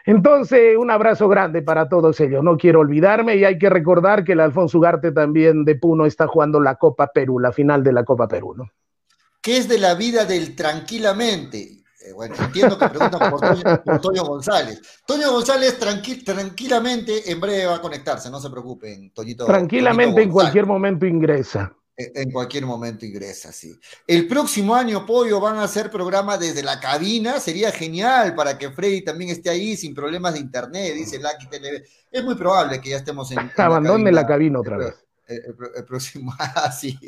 Entonces, 0.06 0.76
un 0.76 0.90
abrazo 0.90 1.28
grande 1.28 1.62
para 1.62 1.88
todos 1.88 2.20
ellos. 2.20 2.44
No 2.44 2.56
quiero 2.56 2.80
olvidarme 2.80 3.36
y 3.36 3.44
hay 3.44 3.58
que 3.58 3.70
recordar 3.70 4.22
que 4.22 4.32
el 4.32 4.40
Alfonso 4.40 4.78
Ugarte 4.78 5.12
también 5.12 5.64
de 5.64 5.76
Puno 5.76 6.04
está 6.04 6.26
jugando 6.26 6.60
la 6.60 6.76
Copa 6.76 7.06
Perú, 7.06 7.38
la 7.38 7.52
final 7.52 7.82
de 7.82 7.92
la 7.92 8.04
Copa 8.04 8.28
Perú, 8.28 8.54
¿no? 8.54 8.70
¿Qué 9.40 9.58
es 9.58 9.68
de 9.68 9.78
la 9.78 9.94
vida 9.94 10.24
del 10.24 10.54
tranquilamente? 10.54 11.84
Eh, 12.04 12.12
bueno, 12.14 12.34
entiendo 12.38 12.78
que 12.78 12.88
preguntan 12.88 13.30
por 13.30 14.00
Toño, 14.00 14.24
González. 14.24 14.80
Toño 15.06 15.30
González 15.32 15.78
tranquilamente 15.78 17.30
en 17.30 17.40
breve 17.40 17.66
va 17.66 17.76
a 17.76 17.80
conectarse, 17.80 18.30
no 18.30 18.40
se 18.40 18.50
preocupen, 18.50 19.10
Toñito. 19.12 19.46
Tranquilamente 19.46 20.22
en 20.22 20.30
cualquier 20.30 20.66
momento 20.66 21.06
ingresa. 21.06 21.74
En 21.96 22.32
cualquier 22.32 22.66
momento 22.66 23.06
ingresa, 23.06 23.52
sí. 23.52 23.78
El 24.06 24.26
próximo 24.26 24.74
año, 24.74 25.06
Pollo, 25.06 25.38
van 25.40 25.58
a 25.58 25.62
hacer 25.62 25.92
programa 25.92 26.36
desde 26.36 26.62
la 26.62 26.80
cabina. 26.80 27.38
Sería 27.38 27.70
genial 27.70 28.34
para 28.34 28.58
que 28.58 28.72
Freddy 28.72 29.04
también 29.04 29.30
esté 29.30 29.50
ahí 29.50 29.76
sin 29.76 29.94
problemas 29.94 30.34
de 30.34 30.40
internet, 30.40 30.92
dice 30.92 31.18
Lucky 31.18 31.46
TV. 31.48 31.84
Es 32.10 32.24
muy 32.24 32.34
probable 32.34 32.80
que 32.80 32.90
ya 32.90 32.96
estemos 32.96 33.30
en. 33.30 33.38
Abandone 33.56 34.10
la 34.10 34.26
cabina, 34.26 34.58
otra 34.58 34.76
vez. 34.76 34.94
El, 35.28 35.84
próximo, 35.86 36.34
ah, 36.38 36.70
sí. 36.72 36.98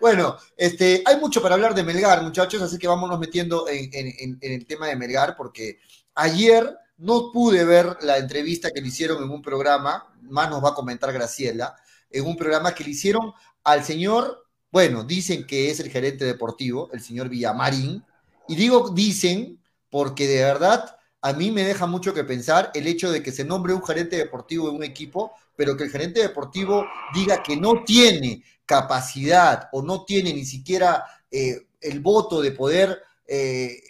Bueno, 0.00 0.36
este, 0.56 1.02
hay 1.04 1.16
mucho 1.16 1.40
para 1.40 1.54
hablar 1.54 1.74
de 1.74 1.82
Melgar, 1.82 2.22
muchachos, 2.22 2.60
así 2.60 2.78
que 2.78 2.86
vámonos 2.86 3.18
metiendo 3.18 3.66
en, 3.68 3.90
en 3.92 4.52
el 4.52 4.66
tema 4.66 4.86
de 4.86 4.96
Melgar, 4.96 5.34
porque 5.34 5.78
ayer 6.14 6.76
no 6.98 7.32
pude 7.32 7.64
ver 7.64 7.96
la 8.02 8.18
entrevista 8.18 8.70
que 8.70 8.80
le 8.80 8.88
hicieron 8.88 9.22
en 9.22 9.30
un 9.30 9.40
programa, 9.40 10.14
más 10.22 10.50
nos 10.50 10.62
va 10.62 10.70
a 10.70 10.74
comentar 10.74 11.12
Graciela, 11.12 11.74
en 12.10 12.26
un 12.26 12.36
programa 12.36 12.74
que 12.74 12.84
le 12.84 12.90
hicieron 12.90 13.32
al 13.64 13.84
señor, 13.84 14.46
bueno, 14.70 15.04
dicen 15.04 15.46
que 15.46 15.70
es 15.70 15.80
el 15.80 15.90
gerente 15.90 16.24
deportivo, 16.24 16.90
el 16.92 17.00
señor 17.00 17.28
Villamarín, 17.28 18.04
y 18.48 18.56
digo 18.56 18.90
dicen 18.90 19.60
porque 19.90 20.26
de 20.26 20.42
verdad 20.44 20.96
a 21.20 21.32
mí 21.32 21.50
me 21.50 21.64
deja 21.64 21.86
mucho 21.86 22.14
que 22.14 22.24
pensar 22.24 22.70
el 22.74 22.86
hecho 22.86 23.10
de 23.10 23.22
que 23.22 23.32
se 23.32 23.44
nombre 23.44 23.74
un 23.74 23.84
gerente 23.84 24.16
deportivo 24.16 24.68
en 24.68 24.76
un 24.76 24.84
equipo, 24.84 25.32
pero 25.56 25.76
que 25.76 25.84
el 25.84 25.90
gerente 25.90 26.20
deportivo 26.20 26.86
diga 27.14 27.42
que 27.42 27.56
no 27.56 27.82
tiene 27.84 28.42
capacidad 28.64 29.68
o 29.72 29.82
no 29.82 30.04
tiene 30.04 30.32
ni 30.32 30.44
siquiera 30.44 31.04
eh, 31.30 31.66
el 31.80 32.00
voto 32.00 32.40
de 32.40 32.52
poder 32.52 33.02
eh, 33.26 33.80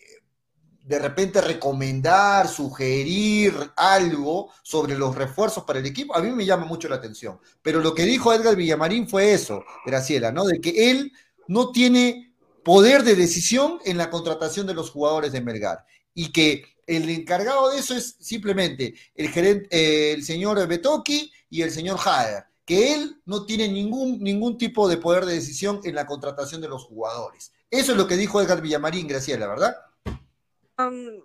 de 0.88 0.98
repente 0.98 1.42
recomendar, 1.42 2.48
sugerir 2.48 3.52
algo 3.76 4.50
sobre 4.62 4.96
los 4.96 5.14
refuerzos 5.14 5.64
para 5.64 5.80
el 5.80 5.86
equipo, 5.86 6.16
a 6.16 6.22
mí 6.22 6.30
me 6.30 6.46
llama 6.46 6.64
mucho 6.64 6.88
la 6.88 6.96
atención. 6.96 7.38
Pero 7.60 7.80
lo 7.80 7.94
que 7.94 8.04
dijo 8.04 8.32
Edgar 8.32 8.56
Villamarín 8.56 9.06
fue 9.06 9.34
eso, 9.34 9.64
Graciela, 9.84 10.32
¿no? 10.32 10.46
De 10.46 10.62
que 10.62 10.90
él 10.90 11.12
no 11.46 11.72
tiene 11.72 12.32
poder 12.64 13.02
de 13.02 13.16
decisión 13.16 13.80
en 13.84 13.98
la 13.98 14.08
contratación 14.08 14.66
de 14.66 14.72
los 14.72 14.90
jugadores 14.90 15.30
de 15.32 15.42
Melgar 15.42 15.84
y 16.14 16.32
que 16.32 16.64
el 16.86 17.10
encargado 17.10 17.70
de 17.70 17.80
eso 17.80 17.94
es 17.94 18.16
simplemente 18.18 18.94
el 19.14 19.28
gerente, 19.28 20.14
el 20.14 20.24
señor 20.24 20.66
Betoki 20.66 21.30
y 21.50 21.60
el 21.60 21.70
señor 21.70 21.98
Hader, 22.02 22.44
que 22.64 22.94
él 22.94 23.20
no 23.26 23.44
tiene 23.44 23.68
ningún, 23.68 24.20
ningún 24.20 24.56
tipo 24.56 24.88
de 24.88 24.96
poder 24.96 25.26
de 25.26 25.34
decisión 25.34 25.80
en 25.84 25.94
la 25.94 26.06
contratación 26.06 26.62
de 26.62 26.68
los 26.68 26.84
jugadores. 26.84 27.52
Eso 27.70 27.92
es 27.92 27.98
lo 27.98 28.06
que 28.08 28.16
dijo 28.16 28.40
Edgar 28.40 28.62
Villamarín, 28.62 29.06
Graciela, 29.06 29.46
¿verdad? 29.46 29.76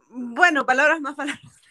Bueno, 0.10 0.66
palabras 0.66 1.02
más 1.02 1.16
palabras. 1.16 1.62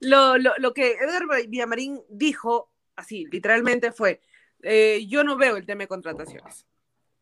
Lo, 0.00 0.38
lo, 0.38 0.52
lo, 0.58 0.74
que 0.74 0.92
Edgar 0.92 1.24
Villamarín 1.48 2.02
dijo, 2.08 2.70
así, 2.96 3.26
literalmente 3.30 3.92
fue, 3.92 4.20
eh, 4.62 5.06
yo 5.06 5.24
no 5.24 5.36
veo 5.36 5.56
el 5.56 5.66
tema 5.66 5.82
de 5.82 5.88
contrataciones. 5.88 6.66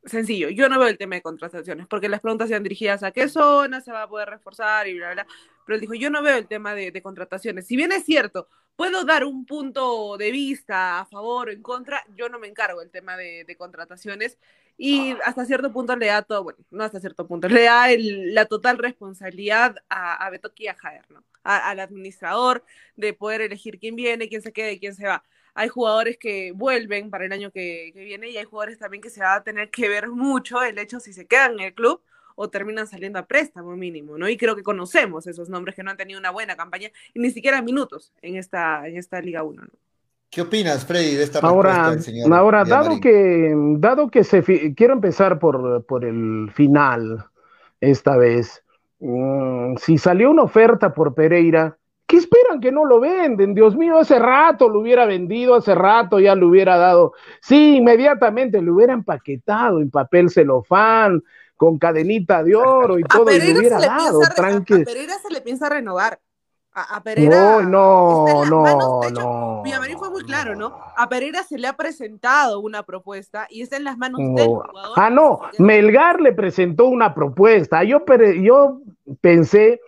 Sencillo, 0.05 0.51
yo 0.51 0.69
no 0.69 0.79
veo 0.79 0.89
el 0.89 0.99
tema 0.99 1.17
de 1.17 1.23
contrataciones, 1.23 1.87
porque 1.87 2.09
las 2.09 2.21
preguntas 2.21 2.49
sean 2.49 2.63
dirigidas 2.63 3.03
a 3.03 3.11
qué 3.11 3.29
zona 3.29 3.81
se 3.81 3.91
va 3.91 4.03
a 4.03 4.09
poder 4.09 4.29
reforzar 4.29 4.87
y 4.87 4.95
bla, 4.99 5.13
bla. 5.13 5.27
Pero 5.67 5.75
él 5.75 5.81
dijo, 5.81 5.95
yo 5.95 6.11
no 6.11 6.23
veo 6.23 6.37
el 6.37 6.47
tema 6.47 6.75
de, 6.75 7.03
contrataciones. 7.03 7.67
Si 7.67 7.77
bien 7.77 7.91
es 7.91 8.05
cierto, 8.05 8.49
puedo 8.77 9.05
dar 9.05 9.25
un 9.25 9.47
punto 9.47 10.17
de 10.19 10.31
vista 10.31 11.01
a 11.01 11.07
favor 11.07 11.49
o 11.49 11.53
en 11.53 11.63
contra, 11.63 12.05
yo 12.15 12.29
no 12.29 12.39
me 12.39 12.49
encargo 12.49 12.81
del 12.81 12.91
tema 12.91 13.17
de 13.17 13.57
contrataciones 13.59 14.39
y 14.77 15.13
hasta 15.25 15.45
cierto 15.45 15.73
punto 15.73 15.97
le 15.97 16.07
da 16.07 16.23
todo, 16.23 16.45
bueno, 16.45 16.59
no 16.71 16.85
hasta 16.85 17.01
cierto 17.01 17.27
punto, 17.27 17.49
le 17.49 17.65
da 17.65 17.87
la 17.97 18.47
total 18.47 18.79
responsabilidad 18.79 19.77
a, 19.89 20.15
a 20.15 20.31
Betoki 20.31 20.65
y 20.65 20.69
a 20.69 20.75
Jaer, 20.75 21.05
¿no? 21.11 21.23
al 21.45 21.79
administrador 21.79 22.65
de 22.97 23.13
poder 23.13 23.43
elegir 23.43 23.79
quién 23.79 23.97
viene, 23.97 24.29
quién 24.29 24.43
se 24.43 24.53
queda 24.53 24.71
y 24.73 24.81
quién 24.81 24.95
se 24.95 25.07
va. 25.07 25.23
Hay 25.55 25.69
jugadores 25.69 26.17
que 26.19 26.53
vuelven 26.53 27.11
para 27.11 27.27
el 27.27 27.33
año 27.33 27.51
que, 27.51 27.91
que 27.95 28.03
viene 28.03 28.31
y 28.31 28.37
hay 28.39 28.45
jugadores 28.45 28.79
también 28.79 29.03
que 29.03 29.11
se 29.11 29.21
va 29.21 29.35
a 29.35 29.45
tener 29.45 29.71
que 29.71 29.89
ver 29.89 30.09
mucho 30.09 30.63
el 30.63 30.79
hecho 30.79 31.01
si 31.01 31.13
se 31.13 31.27
quedan 31.27 31.53
en 31.53 31.61
el 31.61 31.75
club 31.75 32.01
o 32.35 32.51
terminan 32.51 32.89
saliendo 32.89 33.19
a 33.19 33.27
préstamo 33.27 33.77
mínimo, 33.77 34.19
¿no? 34.19 34.29
Y 34.29 34.37
creo 34.37 34.57
que 34.57 34.65
conocemos 34.65 35.27
esos 35.27 35.49
nombres 35.49 35.77
que 35.77 35.85
no 35.85 35.91
han 35.91 35.97
tenido 35.97 36.19
una 36.19 36.31
buena 36.31 36.57
campaña 36.57 36.91
y 37.13 37.21
ni 37.21 37.31
siquiera 37.31 37.63
minutos 37.63 38.13
en 38.23 38.37
esta, 38.37 38.89
en 38.89 38.97
esta 38.97 39.21
Liga 39.21 39.45
1, 39.45 39.63
¿no? 39.63 39.69
¿Qué 40.35 40.43
opinas, 40.43 40.85
Freddy, 40.85 41.15
de 41.15 41.23
esta 41.23 41.39
ahora, 41.39 41.91
del 41.91 42.03
señor? 42.03 42.35
Ahora, 42.35 42.65
dado 42.65 42.99
que, 43.01 43.55
dado 43.79 44.11
que 44.11 44.25
se 44.25 44.43
quiero 44.75 44.95
empezar 44.95 45.39
por, 45.39 45.85
por 45.85 46.05
el 46.05 46.51
final 46.53 47.25
esta 47.81 48.17
vez. 48.17 48.65
Mm, 48.99 49.77
si 49.77 49.97
salió 49.97 50.33
una 50.33 50.43
oferta 50.43 50.93
por 50.93 51.15
Pereira, 51.15 51.79
¿qué 52.09 52.17
esperan 52.17 52.59
que 52.61 52.73
no 52.73 52.85
lo 52.85 52.99
venden? 52.99 53.55
Dios 53.55 53.77
mío, 53.77 53.97
hace 53.97 54.19
rato 54.19 54.69
lo 54.69 54.81
hubiera 54.81 55.07
vendido, 55.07 55.55
hace 55.55 55.73
rato 55.73 56.19
ya 56.19 56.35
lo 56.35 56.49
hubiera 56.49 56.79
dado. 56.79 57.13
Sí, 57.41 57.77
inmediatamente 57.77 58.61
lo 58.61 58.75
hubiera 58.75 58.93
empaquetado 58.93 59.81
en 59.81 59.89
papel 59.89 60.31
celofán, 60.31 61.23
con 61.57 61.79
cadenita 61.79 62.43
de 62.43 62.57
oro 62.57 62.99
y 62.99 63.05
todo, 63.05 63.31
y 63.31 63.53
lo 63.53 63.61
hubiera 63.61 63.79
dado. 63.79 64.21
A 64.21 64.65
Pereira 64.65 65.15
se 65.23 65.33
le 65.33 65.41
piensa 65.43 65.69
renovar. 65.69 66.19
A, 66.77 67.01
Pereira. 67.05 67.63
No, 67.63 67.63
no, 67.63 68.45
no, 68.47 69.01
no. 69.11 69.63
Villamarín 69.63 69.97
fue 69.97 70.11
muy 70.11 70.25
claro, 70.25 70.57
¿no? 70.57 70.77
A 70.97 71.09
Pereira 71.09 71.45
se 71.45 71.57
le 71.57 71.69
ha 71.69 71.77
presentado 71.77 72.59
una 72.59 72.83
propuesta 72.83 73.47
y 73.49 73.63
está 73.63 73.77
en 73.77 73.85
las 73.85 73.97
manos 73.97 74.19
del 74.35 74.49
jugador. 74.49 74.93
Ah, 74.97 75.09
no. 75.09 75.41
Melgar 75.61 76.21
le 76.21 76.33
presentó 76.33 76.87
una 76.87 77.15
propuesta. 77.15 77.85
Yo, 77.85 78.05
yo 78.43 78.81
pensé 79.21 79.81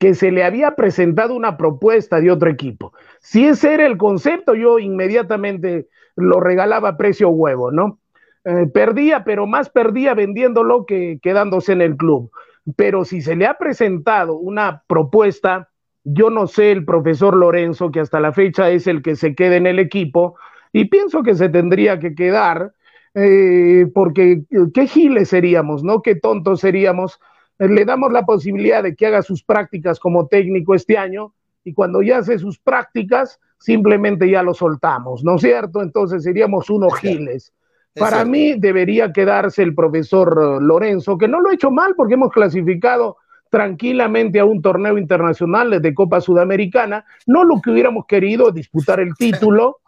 que 0.00 0.14
se 0.14 0.32
le 0.32 0.42
había 0.42 0.74
presentado 0.74 1.32
una 1.36 1.56
propuesta 1.56 2.20
de 2.20 2.32
otro 2.32 2.50
equipo. 2.50 2.92
Si 3.20 3.46
ese 3.46 3.74
era 3.74 3.86
el 3.86 3.96
concepto, 3.96 4.56
yo 4.56 4.80
inmediatamente 4.80 5.86
lo 6.16 6.40
regalaba 6.40 6.88
a 6.88 6.96
precio 6.96 7.28
huevo, 7.28 7.70
¿no? 7.70 8.00
Eh, 8.44 8.66
perdía, 8.66 9.22
pero 9.22 9.46
más 9.46 9.70
perdía 9.70 10.14
vendiéndolo 10.14 10.86
que 10.86 11.20
quedándose 11.22 11.70
en 11.70 11.82
el 11.82 11.96
club. 11.96 12.32
Pero 12.74 13.04
si 13.04 13.22
se 13.22 13.36
le 13.36 13.46
ha 13.46 13.58
presentado 13.58 14.34
una 14.34 14.82
propuesta 14.88 15.68
yo 16.04 16.30
no 16.30 16.46
sé 16.46 16.72
el 16.72 16.84
profesor 16.84 17.36
Lorenzo, 17.36 17.90
que 17.90 18.00
hasta 18.00 18.20
la 18.20 18.32
fecha 18.32 18.70
es 18.70 18.86
el 18.86 19.02
que 19.02 19.16
se 19.16 19.34
queda 19.34 19.56
en 19.56 19.66
el 19.66 19.78
equipo, 19.78 20.36
y 20.72 20.86
pienso 20.86 21.22
que 21.22 21.34
se 21.34 21.48
tendría 21.48 21.98
que 21.98 22.14
quedar, 22.14 22.72
eh, 23.14 23.86
porque 23.94 24.42
qué 24.72 24.86
giles 24.86 25.28
seríamos, 25.28 25.84
¿no? 25.84 26.02
Qué 26.02 26.14
tontos 26.14 26.60
seríamos. 26.60 27.20
Le 27.58 27.84
damos 27.84 28.10
la 28.12 28.24
posibilidad 28.24 28.82
de 28.82 28.96
que 28.96 29.06
haga 29.06 29.22
sus 29.22 29.44
prácticas 29.44 30.00
como 30.00 30.26
técnico 30.26 30.74
este 30.74 30.96
año 30.96 31.34
y 31.62 31.74
cuando 31.74 32.02
ya 32.02 32.18
hace 32.18 32.38
sus 32.38 32.58
prácticas, 32.58 33.38
simplemente 33.58 34.28
ya 34.28 34.42
lo 34.42 34.54
soltamos, 34.54 35.22
¿no 35.22 35.36
es 35.36 35.42
cierto? 35.42 35.82
Entonces 35.82 36.24
seríamos 36.24 36.70
unos 36.70 36.98
giles. 36.98 37.52
Para 37.94 38.24
mí 38.24 38.54
debería 38.58 39.12
quedarse 39.12 39.62
el 39.62 39.74
profesor 39.74 40.62
Lorenzo, 40.62 41.18
que 41.18 41.28
no 41.28 41.40
lo 41.40 41.50
ha 41.50 41.54
hecho 41.54 41.70
mal 41.70 41.94
porque 41.94 42.14
hemos 42.14 42.32
clasificado 42.32 43.18
tranquilamente 43.52 44.40
a 44.40 44.46
un 44.46 44.62
torneo 44.62 44.96
internacional 44.96 45.82
de 45.82 45.92
Copa 45.92 46.22
Sudamericana, 46.22 47.04
no 47.26 47.44
lo 47.44 47.60
que 47.60 47.70
hubiéramos 47.70 48.06
querido, 48.06 48.50
disputar 48.50 48.98
el 48.98 49.14
título, 49.14 49.80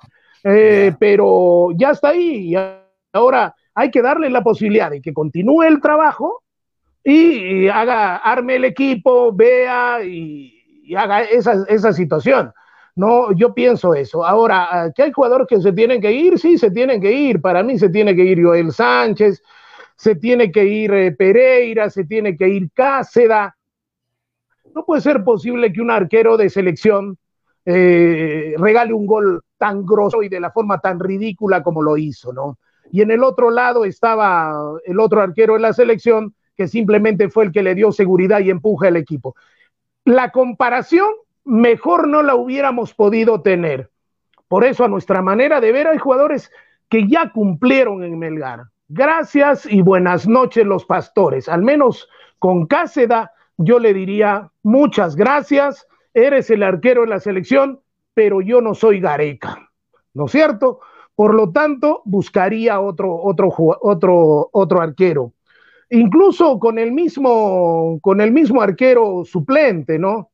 eh, 0.45 0.93
pero 0.99 1.69
ya 1.75 1.93
está 1.93 2.11
ahí. 2.11 2.53
Y 2.53 2.57
ahora 3.15 3.55
hay 3.75 3.91
que 3.91 4.03
darle 4.03 4.29
la 4.29 4.43
posibilidad 4.43 4.91
de 4.91 5.01
que 5.01 5.15
continúe 5.15 5.63
el 5.63 5.81
trabajo 5.81 6.43
y, 7.03 7.67
haga, 7.69 8.17
arme 8.17 8.57
el 8.57 8.67
equipo, 8.67 9.33
vea 9.33 10.05
y, 10.05 10.95
haga 10.95 11.23
esa, 11.23 11.65
esa 11.67 11.95
situación. 11.95 12.53
No, 12.95 13.33
yo 13.33 13.55
pienso 13.55 13.95
eso. 13.95 14.27
Ahora, 14.27 14.93
¿que 14.95 15.05
hay 15.05 15.13
jugadores 15.13 15.47
que 15.49 15.63
se 15.63 15.73
tienen 15.73 16.03
que 16.03 16.13
ir? 16.13 16.39
Sí, 16.39 16.59
se 16.59 16.71
tienen 16.71 17.01
que 17.01 17.13
ir. 17.13 17.41
Para 17.41 17.63
mí 17.63 17.79
se 17.79 17.89
tiene 17.89 18.15
que 18.15 18.25
ir 18.25 18.45
Joel 18.45 18.73
Sánchez, 18.73 19.43
se 19.97 20.17
tiene 20.17 20.51
que 20.51 20.65
ir 20.65 20.93
eh, 20.93 21.13
Pereira, 21.13 21.91
se 21.91 22.05
tiene 22.05 22.37
que 22.37 22.49
ir 22.49 22.71
Cáceda. 22.73 23.57
No 24.75 24.85
puede 24.85 25.03
ser 25.03 25.23
posible 25.25 25.73
que 25.73 25.81
un 25.81 25.91
arquero 25.91 26.37
de 26.37 26.51
selección 26.51 27.17
eh, 27.65 28.55
regale 28.59 28.93
un 28.93 29.07
gol 29.07 29.43
tan 29.57 29.87
grosso 29.87 30.23
y 30.23 30.29
de 30.29 30.41
la 30.41 30.51
forma 30.51 30.79
tan 30.81 31.01
ridícula 31.01 31.63
como 31.63 31.83
lo 31.83 31.97
hizo, 31.97 32.33
¿no? 32.33 32.59
Y 32.91 33.01
en 33.01 33.11
el 33.11 33.25
otro 33.25 33.51
lado 33.51 33.85
estaba 33.85 34.55
el 34.85 35.01
otro 35.01 35.21
arquero 35.21 35.55
de 35.55 35.61
la 35.61 35.73
selección 35.73 36.35
que 36.57 36.69
simplemente 36.69 37.29
fue 37.29 37.45
el 37.45 37.53
que 37.53 37.63
le 37.63 37.75
dio 37.75 37.91
seguridad 37.93 38.41
y 38.41 38.51
empuje 38.51 38.89
al 38.89 38.97
equipo. 38.97 39.35
La 40.05 40.31
comparación 40.31 41.09
mejor 41.45 42.09
no 42.09 42.23
la 42.23 42.35
hubiéramos 42.35 42.95
podido 42.95 43.41
tener. 43.43 43.91
Por 44.49 44.65
eso, 44.65 44.85
a 44.85 44.89
nuestra 44.89 45.23
manera 45.23 45.61
de 45.61 45.73
ver, 45.73 45.89
hay 45.89 45.99
jugadores 45.99 46.51
que 46.89 47.09
ya 47.09 47.31
cumplieron 47.33 48.05
en 48.05 48.19
Melgar. 48.19 48.65
Gracias 48.89 49.67
y 49.67 49.81
buenas 49.81 50.29
noches 50.29 50.67
los 50.67 50.85
pastores. 50.85 51.49
Al 51.49 51.63
menos 51.63 52.09
con 52.39 52.67
Cáceda 52.67 53.33
yo 53.57 53.79
le 53.79 53.95
diría 53.95 54.51
muchas 54.63 55.17
gracias, 55.17 55.87
eres 56.13 56.51
el 56.51 56.63
arquero 56.63 57.03
de 57.03 57.09
la 57.09 57.21
selección, 57.21 57.81
pero 58.13 58.41
yo 58.41 58.61
no 58.61 58.75
soy 58.75 59.01
Gareca, 59.01 59.71
¿no 60.13 60.27
es 60.27 60.33
cierto? 60.33 60.81
Por 61.15 61.35
lo 61.35 61.51
tanto, 61.53 62.03
buscaría 62.05 62.81
otro, 62.81 63.15
otro, 63.15 63.49
otro, 63.57 64.51
otro 64.53 64.81
arquero. 64.81 65.33
Incluso 65.91 66.59
con 66.59 66.79
el 66.79 66.93
mismo, 66.93 67.99
con 68.03 68.21
el 68.21 68.33
mismo 68.33 68.61
arquero 68.61 69.25
suplente, 69.25 69.99
¿no? 69.99 70.31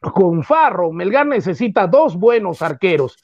Con 0.00 0.42
Farro, 0.42 0.92
Melgar 0.92 1.26
necesita 1.26 1.86
dos 1.86 2.16
buenos 2.16 2.62
arqueros 2.62 3.18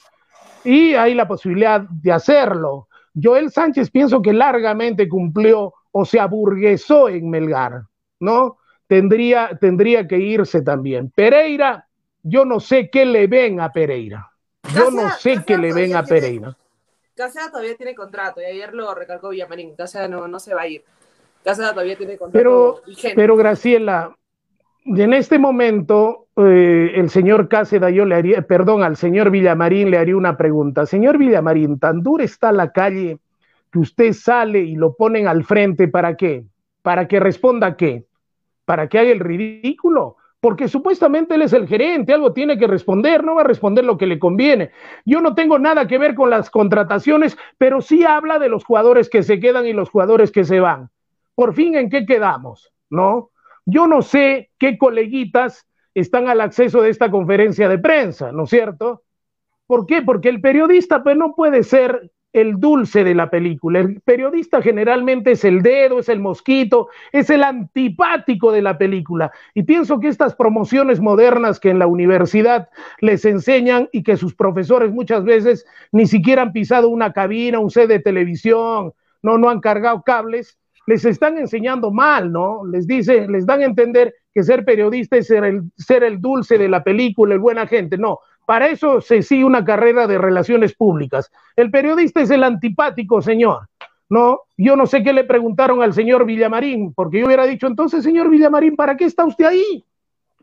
y 0.63 0.93
hay 0.93 1.13
la 1.13 1.27
posibilidad 1.27 1.81
de 1.81 2.11
hacerlo. 2.11 2.88
Joel 3.21 3.51
Sánchez 3.51 3.89
pienso 3.91 4.21
que 4.21 4.33
largamente 4.33 5.07
cumplió 5.07 5.73
o 5.91 6.05
se 6.05 6.19
aburguesó 6.19 7.09
en 7.09 7.29
Melgar, 7.29 7.83
¿no? 8.19 8.57
Tendría, 8.87 9.57
tendría 9.59 10.07
que 10.07 10.17
irse 10.17 10.61
también. 10.61 11.11
Pereira, 11.11 11.87
yo 12.23 12.45
no 12.45 12.59
sé 12.59 12.89
qué 12.89 13.05
le 13.05 13.27
ven 13.27 13.61
a 13.61 13.71
Pereira. 13.71 14.31
Yo 14.73 14.91
no 14.91 15.09
sé 15.11 15.43
qué 15.45 15.57
le 15.57 15.73
ven 15.73 15.95
a 15.95 16.03
Pereira. 16.03 16.55
Cáceres 17.15 17.51
todavía 17.51 17.75
tiene 17.75 17.95
contrato 17.95 18.41
y 18.41 18.45
ayer 18.45 18.73
lo 18.73 18.93
recalcó 18.95 19.29
Villamarín. 19.29 19.75
Cáceres 19.75 20.09
no, 20.09 20.27
no 20.27 20.39
se 20.39 20.53
va 20.53 20.61
a 20.61 20.67
ir. 20.67 20.83
Cáceres 21.43 21.71
todavía 21.71 21.97
tiene 21.97 22.17
contrato. 22.17 22.31
Pero, 22.31 22.81
pero 23.15 23.35
Graciela, 23.35 24.15
en 24.85 25.13
este 25.13 25.39
momento 25.39 26.27
eh, 26.35 26.93
el 26.95 27.09
señor 27.09 27.47
Cáceres, 27.47 27.93
yo 27.93 28.05
le 28.05 28.15
haría, 28.15 28.41
perdón, 28.43 28.83
al 28.83 28.95
señor 28.95 29.29
Villamarín 29.29 29.91
le 29.91 29.97
haría 29.97 30.15
una 30.15 30.37
pregunta. 30.37 30.85
Señor 30.85 31.17
Villamarín, 31.17 31.79
tan 31.79 32.01
dura 32.01 32.23
está 32.23 32.51
la 32.51 32.71
calle 32.71 33.19
que 33.71 33.79
usted 33.79 34.13
sale 34.13 34.59
y 34.59 34.75
lo 34.75 34.95
ponen 34.95 35.27
al 35.27 35.43
frente, 35.43 35.87
¿para 35.87 36.15
qué? 36.15 36.45
¿Para 36.81 37.07
que 37.07 37.19
responda 37.19 37.75
qué? 37.75 38.05
¿Para 38.65 38.87
que 38.87 38.99
haga 38.99 39.11
el 39.11 39.19
ridículo? 39.19 40.15
Porque 40.39 40.69
supuestamente 40.69 41.35
él 41.35 41.41
es 41.41 41.51
el 41.51 41.67
gerente, 41.67 42.13
algo 42.13 42.31
tiene 42.31 42.57
que 42.57 42.65
responder, 42.65 43.23
no 43.23 43.35
va 43.35 43.41
a 43.41 43.45
responder 43.45 43.83
lo 43.83 43.97
que 43.97 44.07
le 44.07 44.17
conviene. 44.17 44.71
Yo 45.05 45.19
no 45.19 45.35
tengo 45.35 45.59
nada 45.59 45.85
que 45.87 45.97
ver 45.97 46.15
con 46.15 46.29
las 46.29 46.49
contrataciones, 46.49 47.37
pero 47.57 47.81
sí 47.81 48.05
habla 48.05 48.39
de 48.39 48.47
los 48.47 48.63
jugadores 48.63 49.09
que 49.09 49.23
se 49.23 49.39
quedan 49.39 49.65
y 49.67 49.73
los 49.73 49.89
jugadores 49.89 50.31
que 50.31 50.45
se 50.45 50.61
van. 50.61 50.89
Por 51.35 51.53
fin, 51.53 51.75
¿en 51.75 51.89
qué 51.89 52.05
quedamos? 52.05 52.71
¿No? 52.89 53.28
Yo 53.69 53.87
no 53.87 54.01
sé 54.01 54.51
qué 54.57 54.77
coleguitas 54.77 55.67
están 55.93 56.27
al 56.27 56.41
acceso 56.41 56.81
de 56.81 56.89
esta 56.89 57.09
conferencia 57.11 57.67
de 57.67 57.77
prensa, 57.77 58.31
¿no 58.31 58.43
es 58.43 58.49
cierto? 58.49 59.03
¿Por 59.67 59.85
qué? 59.85 60.01
Porque 60.01 60.29
el 60.29 60.41
periodista 60.41 61.03
pues, 61.03 61.15
no 61.15 61.35
puede 61.35 61.63
ser 61.63 62.11
el 62.33 62.59
dulce 62.59 63.03
de 63.03 63.15
la 63.15 63.29
película. 63.29 63.79
El 63.79 64.01
periodista 64.01 64.61
generalmente 64.61 65.31
es 65.31 65.43
el 65.43 65.61
dedo, 65.61 65.99
es 65.99 66.09
el 66.09 66.19
mosquito, 66.19 66.89
es 67.11 67.29
el 67.29 67.43
antipático 67.43 68.51
de 68.51 68.61
la 68.61 68.77
película. 68.77 69.31
Y 69.53 69.63
pienso 69.63 69.99
que 69.99 70.07
estas 70.07 70.35
promociones 70.35 70.99
modernas 70.99 71.59
que 71.59 71.69
en 71.69 71.79
la 71.79 71.87
universidad 71.87 72.69
les 72.99 73.25
enseñan 73.25 73.89
y 73.91 74.03
que 74.03 74.17
sus 74.17 74.35
profesores 74.35 74.91
muchas 74.91 75.23
veces 75.23 75.65
ni 75.91 76.05
siquiera 76.05 76.43
han 76.43 76.53
pisado 76.53 76.89
una 76.89 77.13
cabina, 77.13 77.59
un 77.59 77.71
set 77.71 77.89
de 77.89 77.99
televisión, 77.99 78.93
no, 79.23 79.37
no 79.37 79.49
han 79.49 79.59
cargado 79.59 80.03
cables, 80.03 80.58
les 80.89 81.05
están 81.05 81.37
enseñando 81.37 81.91
mal, 81.91 82.31
¿no? 82.31 82.65
Les 82.65 82.87
dice, 82.87 83.27
les 83.27 83.45
dan 83.45 83.61
a 83.61 83.65
entender 83.65 84.11
que 84.33 84.41
ser 84.41 84.65
periodista 84.65 85.17
es 85.17 85.27
ser 85.27 85.43
el, 85.43 85.61
ser 85.77 86.03
el 86.03 86.19
dulce 86.19 86.57
de 86.57 86.67
la 86.67 86.83
película, 86.83 87.35
el 87.35 87.39
buena 87.39 87.67
gente. 87.67 87.95
No, 87.95 88.21
para 88.47 88.69
eso 88.69 88.99
se 88.99 89.21
sigue 89.21 89.45
una 89.45 89.63
carrera 89.63 90.07
de 90.07 90.17
relaciones 90.17 90.73
públicas. 90.73 91.31
El 91.55 91.69
periodista 91.69 92.21
es 92.21 92.31
el 92.31 92.43
antipático, 92.43 93.21
señor. 93.21 93.69
No, 94.09 94.41
yo 94.57 94.75
no 94.75 94.87
sé 94.87 95.03
qué 95.03 95.13
le 95.13 95.25
preguntaron 95.25 95.83
al 95.83 95.93
señor 95.93 96.25
Villamarín, 96.25 96.91
porque 96.95 97.19
yo 97.19 97.27
hubiera 97.27 97.45
dicho, 97.45 97.67
entonces, 97.67 98.03
señor 98.03 98.27
Villamarín, 98.31 98.75
¿para 98.75 98.97
qué 98.97 99.05
está 99.05 99.25
usted 99.25 99.45
ahí? 99.45 99.85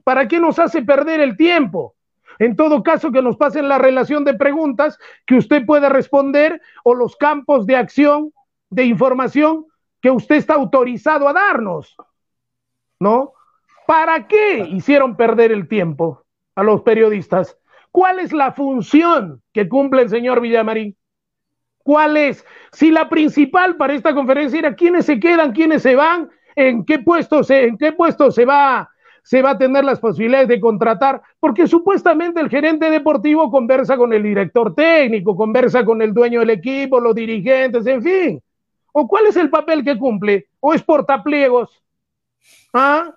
¿Para 0.04 0.28
qué 0.28 0.38
nos 0.38 0.60
hace 0.60 0.82
perder 0.82 1.18
el 1.18 1.36
tiempo? 1.36 1.96
En 2.38 2.54
todo 2.54 2.84
caso, 2.84 3.10
que 3.10 3.20
nos 3.20 3.36
pasen 3.36 3.66
la 3.66 3.78
relación 3.78 4.24
de 4.24 4.34
preguntas 4.34 4.96
que 5.26 5.34
usted 5.34 5.66
puede 5.66 5.88
responder 5.88 6.60
o 6.84 6.94
los 6.94 7.16
campos 7.16 7.66
de 7.66 7.74
acción, 7.74 8.32
de 8.70 8.84
información 8.84 9.66
que 10.00 10.10
usted 10.10 10.36
está 10.36 10.54
autorizado 10.54 11.28
a 11.28 11.32
darnos. 11.32 11.96
¿No? 12.98 13.32
¿Para 13.86 14.26
qué 14.26 14.66
hicieron 14.70 15.16
perder 15.16 15.52
el 15.52 15.68
tiempo 15.68 16.24
a 16.54 16.62
los 16.62 16.82
periodistas? 16.82 17.56
¿Cuál 17.90 18.18
es 18.18 18.32
la 18.32 18.52
función 18.52 19.42
que 19.52 19.68
cumple 19.68 20.02
el 20.02 20.08
señor 20.08 20.40
Villamarín? 20.40 20.96
¿Cuál 21.78 22.16
es? 22.16 22.44
Si 22.72 22.90
la 22.90 23.08
principal 23.08 23.76
para 23.76 23.94
esta 23.94 24.12
conferencia 24.12 24.58
era 24.58 24.74
quiénes 24.74 25.06
se 25.06 25.20
quedan, 25.20 25.52
quiénes 25.52 25.82
se 25.82 25.94
van, 25.94 26.28
en 26.56 26.84
qué 26.84 26.98
puesto 26.98 27.44
se, 27.44 27.64
en 27.64 27.78
qué 27.78 27.92
puesto 27.92 28.30
se 28.30 28.44
va, 28.44 28.90
se 29.22 29.40
va 29.40 29.50
a 29.50 29.58
tener 29.58 29.84
las 29.84 30.00
posibilidades 30.00 30.48
de 30.48 30.60
contratar, 30.60 31.22
porque 31.38 31.66
supuestamente 31.66 32.40
el 32.40 32.48
gerente 32.48 32.90
deportivo 32.90 33.50
conversa 33.50 33.96
con 33.96 34.12
el 34.12 34.22
director 34.22 34.74
técnico, 34.74 35.36
conversa 35.36 35.84
con 35.84 36.02
el 36.02 36.12
dueño 36.12 36.40
del 36.40 36.50
equipo, 36.50 37.00
los 37.00 37.14
dirigentes, 37.14 37.86
en 37.86 38.02
fin. 38.02 38.42
¿O 38.98 39.06
cuál 39.06 39.26
es 39.26 39.36
el 39.36 39.50
papel 39.50 39.84
que 39.84 39.98
cumple? 39.98 40.48
¿O 40.58 40.72
es 40.72 40.82
portapliegos? 40.82 41.68
¿Ah? 42.72 43.14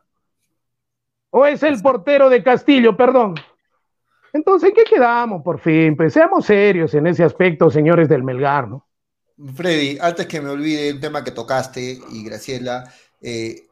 ¿O 1.30 1.46
es 1.46 1.64
el 1.64 1.82
portero 1.82 2.30
de 2.30 2.44
Castillo? 2.44 2.98
Perdón. 2.98 3.36
Entonces, 4.34 4.74
¿qué 4.76 4.84
quedamos 4.84 5.42
por 5.42 5.58
fin? 5.58 5.96
Pues 5.96 6.12
seamos 6.12 6.46
serios 6.46 6.94
en 6.96 7.08
ese 7.08 7.24
aspecto, 7.24 7.72
señores 7.72 8.10
del 8.10 8.24
Melgar, 8.24 8.68
¿no? 8.68 8.90
Freddy, 9.56 9.98
antes 10.02 10.28
que 10.28 10.42
me 10.42 10.50
olvide 10.50 10.92
un 10.92 11.00
tema 11.00 11.24
que 11.24 11.32
tocaste, 11.32 11.98
y 12.12 12.26
Graciela, 12.26 12.84
eh, 13.22 13.70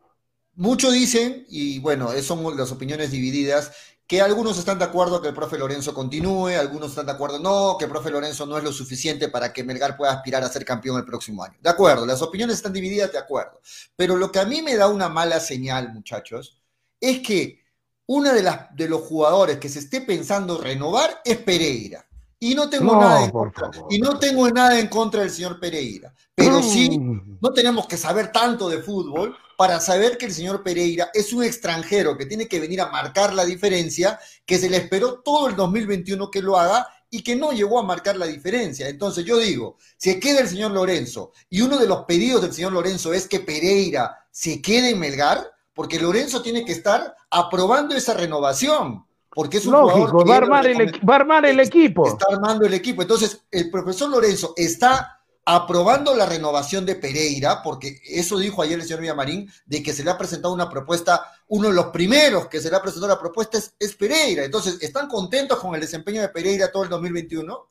muchos 0.56 0.94
dicen, 0.94 1.46
y 1.50 1.80
bueno, 1.80 2.10
son 2.22 2.56
las 2.56 2.72
opiniones 2.72 3.12
divididas, 3.12 3.97
que 4.08 4.22
algunos 4.22 4.58
están 4.58 4.80
de 4.80 4.86
acuerdo 4.86 5.22
que 5.22 5.28
el 5.28 5.34
profe 5.34 5.58
Lorenzo 5.58 5.94
continúe, 5.94 6.58
algunos 6.58 6.92
están 6.92 7.06
de 7.06 7.12
acuerdo 7.12 7.40
no, 7.40 7.76
que 7.78 7.86
el 7.86 7.92
profe 7.92 8.10
Lorenzo 8.10 8.46
no 8.46 8.58
es 8.58 8.64
lo 8.64 8.72
suficiente 8.72 9.28
para 9.28 9.52
que 9.52 9.66
Melgar 9.66 9.98
pueda 9.98 10.14
aspirar 10.14 10.42
a 10.44 10.50
ser 10.50 10.64
campeón 10.64 10.98
el 10.98 11.06
próximo 11.06 11.44
año. 11.44 11.58
De 11.62 11.70
acuerdo, 11.70 12.06
las 12.06 12.22
opiniones 12.22 12.56
están 12.56 12.72
divididas, 12.72 13.12
de 13.12 13.18
acuerdo. 13.18 13.60
Pero 13.98 14.16
lo 14.16 14.32
que 14.32 14.40
a 14.40 14.46
mí 14.46 14.62
me 14.62 14.78
da 14.78 14.88
una 14.88 15.10
mala 15.10 15.42
señal, 15.42 15.92
muchachos, 15.94 16.58
es 17.02 17.20
que 17.20 17.62
uno 18.06 18.34
de, 18.34 18.42
las, 18.42 18.74
de 18.74 18.88
los 18.88 19.02
jugadores 19.02 19.58
que 19.58 19.68
se 19.68 19.80
esté 19.80 20.00
pensando 20.00 20.58
renovar 20.58 21.22
es 21.26 21.38
Pereira. 21.40 22.07
Y 22.40 22.54
no 22.54 22.70
tengo 22.70 22.96
nada 22.96 23.26
en 23.26 23.32
contra. 23.32 23.72
Y 23.90 24.00
no 24.00 24.20
tengo 24.20 24.50
nada 24.50 24.80
en 24.80 24.88
contra 24.88 25.22
del 25.22 25.32
señor 25.32 25.60
Pereira. 25.60 26.14
Pero 26.36 26.62
sí, 26.62 27.00
no 27.42 27.52
tenemos 27.52 27.88
que 27.88 27.98
saber 27.98 28.32
tanto 28.32 28.70
de 28.70 28.82
fútbol 28.82 29.36
para 29.58 29.80
saber 29.80 30.20
que 30.20 30.28
el 30.28 30.34
señor 30.34 30.62
Pereira 30.62 31.10
es 31.14 31.34
un 31.34 31.44
extranjero 31.44 32.16
que 32.16 32.28
tiene 32.28 32.48
que 32.48 32.60
venir 32.60 32.80
a 32.80 32.92
marcar 32.92 33.34
la 33.34 33.44
diferencia, 33.44 34.20
que 34.46 34.60
se 34.60 34.70
le 34.70 34.78
esperó 34.78 35.22
todo 35.22 35.48
el 35.48 35.56
2021 35.56 36.30
que 36.30 36.44
lo 36.44 36.60
haga 36.60 36.88
y 37.10 37.24
que 37.24 37.36
no 37.36 37.52
llegó 37.52 37.80
a 37.80 37.84
marcar 37.84 38.18
la 38.18 38.28
diferencia. 38.28 38.88
Entonces 38.88 39.26
yo 39.26 39.40
digo, 39.40 39.78
si 39.98 40.20
queda 40.20 40.42
el 40.42 40.48
señor 40.48 40.72
Lorenzo 40.72 41.32
y 41.50 41.62
uno 41.62 41.80
de 41.80 41.88
los 41.88 42.06
pedidos 42.06 42.44
del 42.44 42.54
señor 42.54 42.74
Lorenzo 42.74 43.14
es 43.14 43.28
que 43.28 43.40
Pereira 43.40 44.16
se 44.30 44.62
quede 44.62 44.92
en 44.92 45.00
Melgar, 45.00 45.52
porque 45.74 46.00
Lorenzo 46.00 46.44
tiene 46.44 46.64
que 46.64 46.74
estar 46.74 47.16
aprobando 47.32 47.96
esa 47.96 48.14
renovación. 48.14 49.07
Porque 49.38 49.58
es 49.58 49.68
un 49.68 49.74
Lógico, 49.74 50.26
va 50.26 50.34
a, 50.34 50.38
armar 50.38 50.66
el, 50.66 51.00
va 51.08 51.14
a 51.14 51.16
armar 51.18 51.46
el 51.46 51.60
equipo. 51.60 52.08
Está 52.08 52.26
armando 52.34 52.66
el 52.66 52.74
equipo. 52.74 53.04
Entonces, 53.04 53.46
el 53.52 53.70
profesor 53.70 54.10
Lorenzo 54.10 54.56
está 54.56 55.22
aprobando 55.46 56.16
la 56.16 56.26
renovación 56.26 56.88
de 56.88 56.96
Pereira, 56.96 57.62
porque 57.62 58.00
eso 58.04 58.40
dijo 58.40 58.64
ayer 58.64 58.80
el 58.80 58.86
señor 58.88 59.02
Villamarín, 59.02 59.48
de 59.68 59.84
que 59.84 59.94
se 59.94 60.04
le 60.04 60.10
ha 60.10 60.18
presentado 60.18 60.56
una 60.56 60.68
propuesta, 60.68 61.24
uno 61.50 61.68
de 61.68 61.76
los 61.76 61.86
primeros 61.90 62.48
que 62.48 62.60
se 62.60 62.72
le 62.72 62.78
ha 62.78 62.82
presentado 62.82 63.14
la 63.14 63.20
propuesta 63.20 63.60
es, 63.78 63.96
Pereira. 63.96 64.44
Entonces, 64.44 64.82
¿están 64.82 65.08
contentos 65.08 65.60
con 65.60 65.76
el 65.76 65.82
desempeño 65.82 66.22
de 66.22 66.30
Pereira 66.30 66.72
todo 66.72 66.86
el 66.86 66.90
2021? 66.90 67.70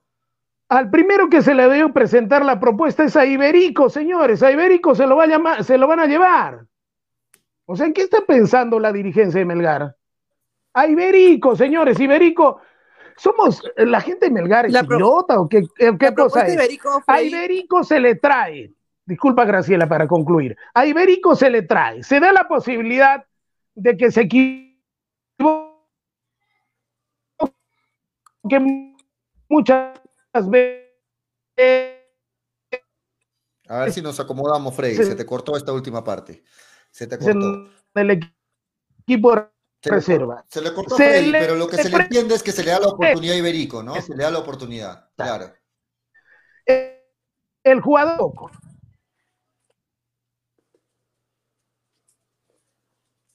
Al 0.69 0.89
primero 0.89 1.29
que 1.29 1.43
se 1.43 1.53
le 1.53 1.69
debe 1.69 1.93
presentar 1.93 2.45
la 2.45 2.61
propuesta 2.61 3.03
es 3.03 3.17
a 3.17 3.27
Iberico, 3.27 3.91
señores. 3.91 4.41
A 4.45 4.53
Iberico 4.53 4.95
se 4.95 5.05
lo, 5.05 5.17
va 5.17 5.25
a 5.25 5.27
llamar, 5.27 5.65
se 5.65 5.79
lo 5.79 5.89
van 5.89 5.99
a 5.99 6.07
llevar. 6.07 6.65
O 7.65 7.75
sea, 7.75 7.87
¿en 7.87 7.93
qué 7.93 8.03
está 8.03 8.25
pensando 8.25 8.79
la 8.79 8.93
dirigencia 8.93 9.41
de 9.41 9.45
Melgar? 9.45 9.96
A 10.77 10.87
Iberico, 10.87 11.57
señores. 11.57 11.99
Iberico 11.99 12.61
¿Somos 13.17 13.63
la 13.77 14.01
gente 14.01 14.27
de 14.27 14.33
Melgar 14.33 14.67
es 14.67 14.75
idiota 14.75 15.41
o 15.41 15.49
qué, 15.49 15.67
qué 15.79 16.15
cosa 16.15 16.47
es? 16.47 16.59
a 17.07 17.23
Iberico 17.23 17.83
se 17.83 17.99
le 17.99 18.17
trae, 18.17 18.73
disculpa 19.07 19.47
Graciela 19.47 19.89
para 19.89 20.07
concluir, 20.07 20.57
a 20.75 20.85
Iberico 20.85 21.35
se 21.35 21.49
le 21.49 21.63
trae, 21.63 22.03
se 22.03 22.21
da 22.21 22.31
la 22.33 22.47
posibilidad 22.47 23.25
de 23.75 23.97
que 23.97 24.11
se 24.11 24.23
equivoque 24.23 24.77
muchas 29.49 29.99
veces. 30.49 30.85
A 33.69 33.81
ver 33.81 33.93
si 33.93 34.03
nos 34.03 34.21
acomodamos, 34.21 34.75
Freddy. 34.75 34.95
Se, 34.95 35.17
te 35.17 35.27
cortó 35.27 35.57
esta 35.57 35.73
última 35.73 36.05
parte. 36.05 36.43
Se 36.91 37.07
te 37.07 37.19
cortó. 37.19 37.69
El 37.95 38.23
equipo 39.07 39.49
reserva. 39.83 40.45
se 40.49 40.61
le 40.61 40.73
cortó 40.73 40.97
pero 40.97 41.55
lo 41.55 41.69
que 41.69 41.77
se 41.77 41.89
le 41.89 41.97
entiende 41.97 42.35
es 42.35 42.43
que 42.43 42.53
se 42.53 42.65
le 42.65 42.71
da 42.71 42.81
la 42.81 42.89
oportunidad 42.89 43.35
a 43.35 43.39
Iberico, 43.39 43.83
¿no? 43.83 44.01
Se 44.01 44.15
le 44.15 44.23
da 44.23 44.31
la 44.31 44.39
oportunidad, 44.39 45.11
claro. 45.17 45.53
El 46.67 47.81
jugador. 47.81 48.51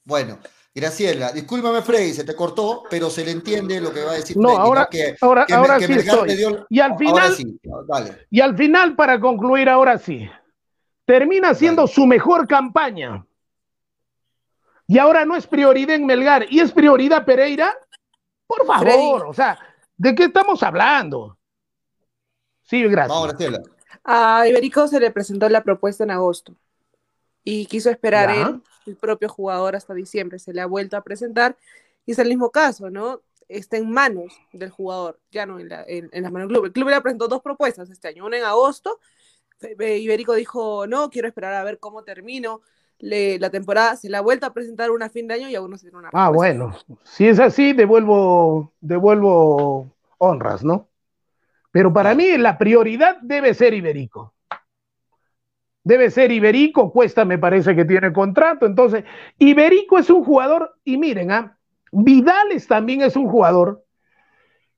Bueno, 0.03 0.39
Graciela, 0.73 1.31
discúlpame 1.31 1.81
Freddy, 1.81 2.13
se 2.13 2.23
te 2.23 2.35
cortó, 2.35 2.83
pero 2.89 3.09
se 3.09 3.25
le 3.25 3.31
entiende 3.31 3.79
lo 3.81 3.93
que 3.93 4.03
va 4.03 4.11
a 4.11 4.15
decir. 4.15 4.37
No, 4.37 4.57
ahora, 4.57 4.87
ahora, 5.21 5.45
ahora 5.53 5.79
sí 5.79 5.93
estoy. 5.93 6.55
y 6.69 6.79
al 6.79 6.97
final, 6.97 7.35
y 8.29 8.39
al 8.39 8.57
final, 8.57 8.95
para 8.95 9.19
concluir, 9.19 9.67
ahora 9.69 9.97
sí, 9.97 10.29
termina 11.05 11.53
siendo 11.53 11.87
su 11.87 12.07
mejor 12.07 12.47
campaña 12.47 13.25
y 14.91 14.99
ahora 14.99 15.23
no 15.23 15.37
es 15.37 15.47
prioridad 15.47 15.95
en 15.95 16.05
Melgar 16.05 16.47
y 16.49 16.59
es 16.59 16.73
prioridad 16.73 17.23
Pereira, 17.23 17.73
por 18.45 18.65
favor, 18.65 19.25
o 19.25 19.33
sea, 19.33 19.57
¿de 19.95 20.13
qué 20.13 20.25
estamos 20.25 20.61
hablando? 20.63 21.37
Sí, 22.63 22.83
gracias. 22.83 23.61
A 24.03 24.45
Iberico 24.49 24.89
se 24.89 24.99
le 24.99 25.09
presentó 25.09 25.47
la 25.47 25.63
propuesta 25.63 26.03
en 26.03 26.11
agosto 26.11 26.57
y 27.41 27.67
quiso 27.67 27.89
esperar 27.89 28.31
él, 28.31 28.61
el 28.85 28.97
propio 28.97 29.29
jugador, 29.29 29.77
hasta 29.77 29.93
diciembre. 29.93 30.39
Se 30.39 30.51
le 30.51 30.59
ha 30.59 30.65
vuelto 30.65 30.97
a 30.97 31.03
presentar 31.03 31.55
y 32.05 32.11
es 32.11 32.19
el 32.19 32.27
mismo 32.27 32.49
caso, 32.49 32.89
¿no? 32.89 33.21
Está 33.47 33.77
en 33.77 33.89
manos 33.89 34.33
del 34.51 34.71
jugador, 34.71 35.21
ya 35.31 35.45
no 35.45 35.57
en, 35.57 35.69
la, 35.69 35.85
en, 35.87 36.09
las 36.11 36.33
manos 36.33 36.49
del 36.49 36.57
club. 36.57 36.65
El 36.65 36.73
club 36.73 36.89
le 36.89 36.99
presentó 36.99 37.29
dos 37.29 37.41
propuestas 37.41 37.89
este 37.89 38.09
año, 38.09 38.25
una 38.25 38.39
en 38.39 38.43
agosto. 38.43 38.99
Iberico 39.61 40.33
dijo, 40.33 40.85
no, 40.85 41.09
quiero 41.09 41.29
esperar 41.29 41.53
a 41.53 41.63
ver 41.63 41.79
cómo 41.79 42.03
termino 42.03 42.61
la 43.01 43.49
temporada 43.49 43.95
se 43.95 44.09
la 44.09 44.19
ha 44.19 44.21
vuelto 44.21 44.45
a 44.45 44.53
presentar 44.53 44.91
una 44.91 45.09
fin 45.09 45.27
de 45.27 45.35
año 45.35 45.49
y 45.49 45.55
aún 45.55 45.71
no 45.71 45.77
se 45.77 45.85
tiene 45.85 45.99
una 45.99 46.09
Ah, 46.13 46.29
bueno, 46.29 46.75
si 47.03 47.27
es 47.27 47.39
así, 47.39 47.73
devuelvo, 47.73 48.73
devuelvo 48.79 49.91
honras, 50.17 50.63
¿no? 50.63 50.87
Pero 51.71 51.91
para 51.91 52.13
mí 52.13 52.37
la 52.37 52.57
prioridad 52.57 53.17
debe 53.21 53.53
ser 53.53 53.73
Iberico. 53.73 54.33
Debe 55.83 56.11
ser 56.11 56.31
Iberico, 56.31 56.91
Cuesta 56.91 57.25
me 57.25 57.39
parece 57.39 57.75
que 57.75 57.85
tiene 57.85 58.13
contrato, 58.13 58.65
entonces 58.65 59.03
Iberico 59.39 59.97
es 59.97 60.09
un 60.09 60.23
jugador, 60.23 60.75
y 60.83 60.97
miren, 60.97 61.31
¿ah? 61.31 61.57
Vidales 61.91 62.67
también 62.67 63.01
es 63.01 63.15
un 63.15 63.27
jugador 63.27 63.83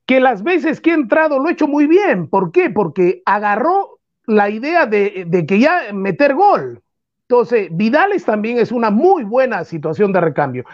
que 0.05 0.19
las 0.19 0.43
veces 0.43 0.81
que 0.81 0.91
ha 0.91 0.95
entrado 0.95 1.39
lo 1.39 1.47
ha 1.47 1.51
hecho 1.51 1.67
muy 1.67 1.87
bien. 1.87 2.27
¿Por 2.29 2.51
qué? 2.51 2.69
Porque 2.69 3.21
agarró 3.25 3.99
la 4.25 4.49
idea 4.49 4.85
de, 4.85 5.25
de 5.27 5.45
que 5.45 5.59
ya 5.59 5.93
meter 5.93 6.33
gol. 6.33 6.81
Entonces, 7.29 7.69
Vidales 7.71 8.25
también 8.25 8.57
es 8.57 8.71
una 8.71 8.89
muy 8.89 9.23
buena 9.23 9.63
situación 9.63 10.11
de 10.11 10.21
recambio. 10.21 10.65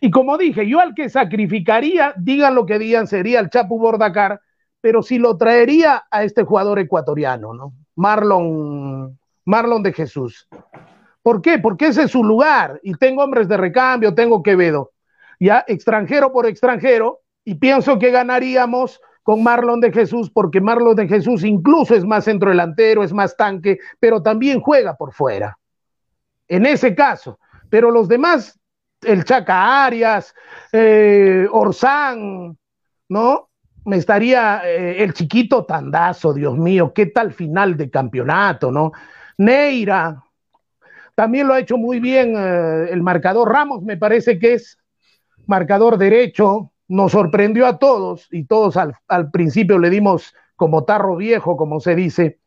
Y 0.00 0.10
como 0.10 0.38
dije, 0.38 0.66
yo 0.66 0.80
al 0.80 0.94
que 0.94 1.08
sacrificaría, 1.08 2.14
digan 2.16 2.54
lo 2.54 2.66
que 2.66 2.78
digan, 2.78 3.06
sería 3.06 3.40
el 3.40 3.50
Chapu 3.50 3.78
Bordacar, 3.78 4.40
pero 4.80 5.02
si 5.02 5.18
lo 5.18 5.36
traería 5.36 6.04
a 6.10 6.22
este 6.24 6.44
jugador 6.44 6.78
ecuatoriano, 6.78 7.52
¿no? 7.52 7.74
Marlon, 7.96 9.18
Marlon 9.44 9.82
de 9.82 9.92
Jesús. 9.92 10.48
¿Por 11.22 11.42
qué? 11.42 11.58
Porque 11.58 11.88
ese 11.88 12.04
es 12.04 12.12
su 12.12 12.24
lugar 12.24 12.80
y 12.82 12.94
tengo 12.94 13.22
hombres 13.22 13.48
de 13.48 13.56
recambio, 13.56 14.14
tengo 14.14 14.42
Quevedo, 14.42 14.92
ya 15.40 15.64
extranjero 15.66 16.32
por 16.32 16.46
extranjero, 16.46 17.20
y 17.44 17.56
pienso 17.56 17.98
que 17.98 18.10
ganaríamos 18.10 19.00
con 19.22 19.42
Marlon 19.42 19.80
de 19.80 19.92
Jesús, 19.92 20.30
porque 20.30 20.60
Marlon 20.60 20.94
de 20.94 21.08
Jesús 21.08 21.44
incluso 21.44 21.94
es 21.94 22.04
más 22.04 22.24
centro 22.24 22.50
delantero, 22.50 23.02
es 23.02 23.12
más 23.12 23.36
tanque, 23.36 23.78
pero 23.98 24.22
también 24.22 24.60
juega 24.60 24.96
por 24.96 25.12
fuera 25.12 25.57
en 26.48 26.66
ese 26.66 26.94
caso. 26.94 27.38
Pero 27.70 27.90
los 27.90 28.08
demás, 28.08 28.58
el 29.02 29.24
Chaca 29.24 29.84
Arias, 29.84 30.34
eh, 30.72 31.46
Orsán, 31.50 32.56
¿no? 33.08 33.50
Me 33.84 33.96
estaría 33.96 34.62
eh, 34.64 35.02
el 35.02 35.14
chiquito 35.14 35.64
Tandazo, 35.64 36.34
Dios 36.34 36.56
mío, 36.56 36.92
qué 36.92 37.06
tal 37.06 37.32
final 37.32 37.76
de 37.76 37.90
campeonato, 37.90 38.70
¿no? 38.70 38.92
Neira, 39.38 40.22
también 41.14 41.46
lo 41.46 41.54
ha 41.54 41.60
hecho 41.60 41.76
muy 41.76 42.00
bien 42.00 42.34
eh, 42.36 42.88
el 42.90 43.02
marcador 43.02 43.50
Ramos, 43.50 43.82
me 43.82 43.96
parece 43.96 44.38
que 44.38 44.54
es 44.54 44.78
marcador 45.46 45.96
derecho, 45.96 46.72
nos 46.88 47.12
sorprendió 47.12 47.66
a 47.66 47.78
todos 47.78 48.28
y 48.30 48.44
todos 48.44 48.76
al, 48.76 48.94
al 49.08 49.30
principio 49.30 49.78
le 49.78 49.90
dimos 49.90 50.34
como 50.56 50.84
tarro 50.84 51.16
viejo, 51.16 51.56
como 51.56 51.80
se 51.80 51.94
dice, 51.94 52.40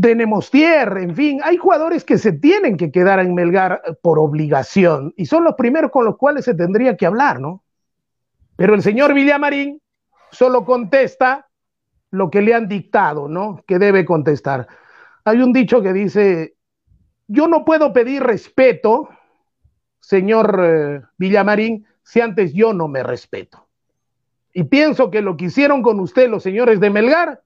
tenemos 0.00 0.50
tierra, 0.50 1.02
en 1.02 1.14
fin, 1.14 1.40
hay 1.42 1.56
jugadores 1.56 2.04
que 2.04 2.18
se 2.18 2.32
tienen 2.32 2.76
que 2.76 2.92
quedar 2.92 3.18
en 3.18 3.34
Melgar 3.34 3.82
por 4.00 4.18
obligación 4.18 5.12
y 5.16 5.26
son 5.26 5.42
los 5.42 5.54
primeros 5.54 5.90
con 5.90 6.04
los 6.04 6.16
cuales 6.16 6.44
se 6.44 6.54
tendría 6.54 6.96
que 6.96 7.06
hablar, 7.06 7.40
¿no? 7.40 7.64
Pero 8.56 8.74
el 8.74 8.82
señor 8.82 9.12
Villamarín 9.12 9.80
solo 10.30 10.64
contesta 10.64 11.48
lo 12.10 12.30
que 12.30 12.42
le 12.42 12.54
han 12.54 12.68
dictado, 12.68 13.28
¿no? 13.28 13.62
Que 13.66 13.78
debe 13.78 14.04
contestar. 14.04 14.68
Hay 15.24 15.42
un 15.42 15.52
dicho 15.52 15.82
que 15.82 15.92
dice, 15.92 16.54
yo 17.26 17.48
no 17.48 17.64
puedo 17.64 17.92
pedir 17.92 18.22
respeto, 18.22 19.08
señor 19.98 20.60
eh, 20.62 21.02
Villamarín, 21.18 21.86
si 22.04 22.20
antes 22.20 22.54
yo 22.54 22.72
no 22.72 22.86
me 22.86 23.02
respeto. 23.02 23.66
Y 24.52 24.64
pienso 24.64 25.10
que 25.10 25.22
lo 25.22 25.36
que 25.36 25.46
hicieron 25.46 25.82
con 25.82 25.98
usted 25.98 26.30
los 26.30 26.44
señores 26.44 26.78
de 26.78 26.90
Melgar 26.90 27.42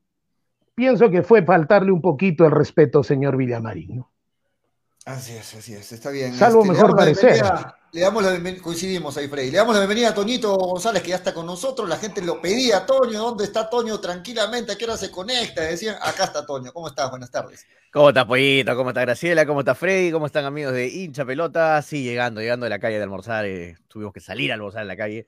pienso 0.81 1.11
que 1.11 1.23
fue 1.23 1.45
faltarle 1.45 1.93
un 1.93 2.01
poquito 2.01 2.47
el 2.47 2.53
respeto, 2.53 3.05
señor 3.05 3.37
Villamarín. 3.37 4.03
Así 5.05 5.33
es, 5.33 5.55
así 5.55 5.75
es, 5.75 5.93
está 5.93 6.09
bien. 6.09 6.35
Salvo 6.35 6.63
este, 6.63 6.73
mejor 6.73 6.97
parecer. 6.97 7.43
Le 7.93 8.01
damos 8.01 8.23
la 8.23 8.31
bienvenida, 8.31 8.63
coincidimos 8.63 9.15
ahí, 9.19 9.29
Freddy. 9.29 9.51
Le 9.51 9.59
damos 9.59 9.75
la 9.75 9.81
bienvenida 9.81 10.09
a 10.09 10.15
Toñito 10.15 10.57
González, 10.57 11.03
que 11.03 11.11
ya 11.11 11.17
está 11.17 11.35
con 11.35 11.45
nosotros. 11.45 11.87
La 11.87 11.99
gente 11.99 12.23
lo 12.23 12.41
pedía, 12.41 12.87
Toño, 12.87 13.21
¿dónde 13.21 13.45
está 13.45 13.69
Toño? 13.69 14.01
Tranquilamente, 14.01 14.73
¿a 14.73 14.79
qué 14.79 14.87
hora 14.87 14.97
se 14.97 15.11
conecta? 15.11 15.61
Decían, 15.61 15.97
acá 16.01 16.25
está 16.25 16.47
Toño. 16.47 16.73
¿Cómo 16.73 16.89
estás? 16.89 17.11
Buenas 17.11 17.31
tardes. 17.31 17.67
¿Cómo 17.93 18.09
está 18.09 18.27
Pollito? 18.27 18.75
¿Cómo 18.75 18.91
está 18.91 19.03
Graciela? 19.03 19.45
¿Cómo 19.45 19.61
está 19.61 19.75
Freddy? 19.75 20.11
¿Cómo 20.11 20.27
están 20.27 20.47
amigos 20.47 20.73
de 20.73 20.89
hincha 20.89 21.27
pelota? 21.27 21.83
Sí, 21.83 22.05
llegando, 22.05 22.41
llegando 22.41 22.65
de 22.65 22.71
la 22.71 22.79
calle 22.79 22.97
de 22.97 23.03
almorzar. 23.03 23.45
Eh, 23.45 23.77
tuvimos 23.89 24.15
que 24.15 24.21
salir 24.21 24.51
a 24.51 24.55
almorzar 24.55 24.81
en 24.81 24.89
la 24.89 24.97
calle. 24.97 25.27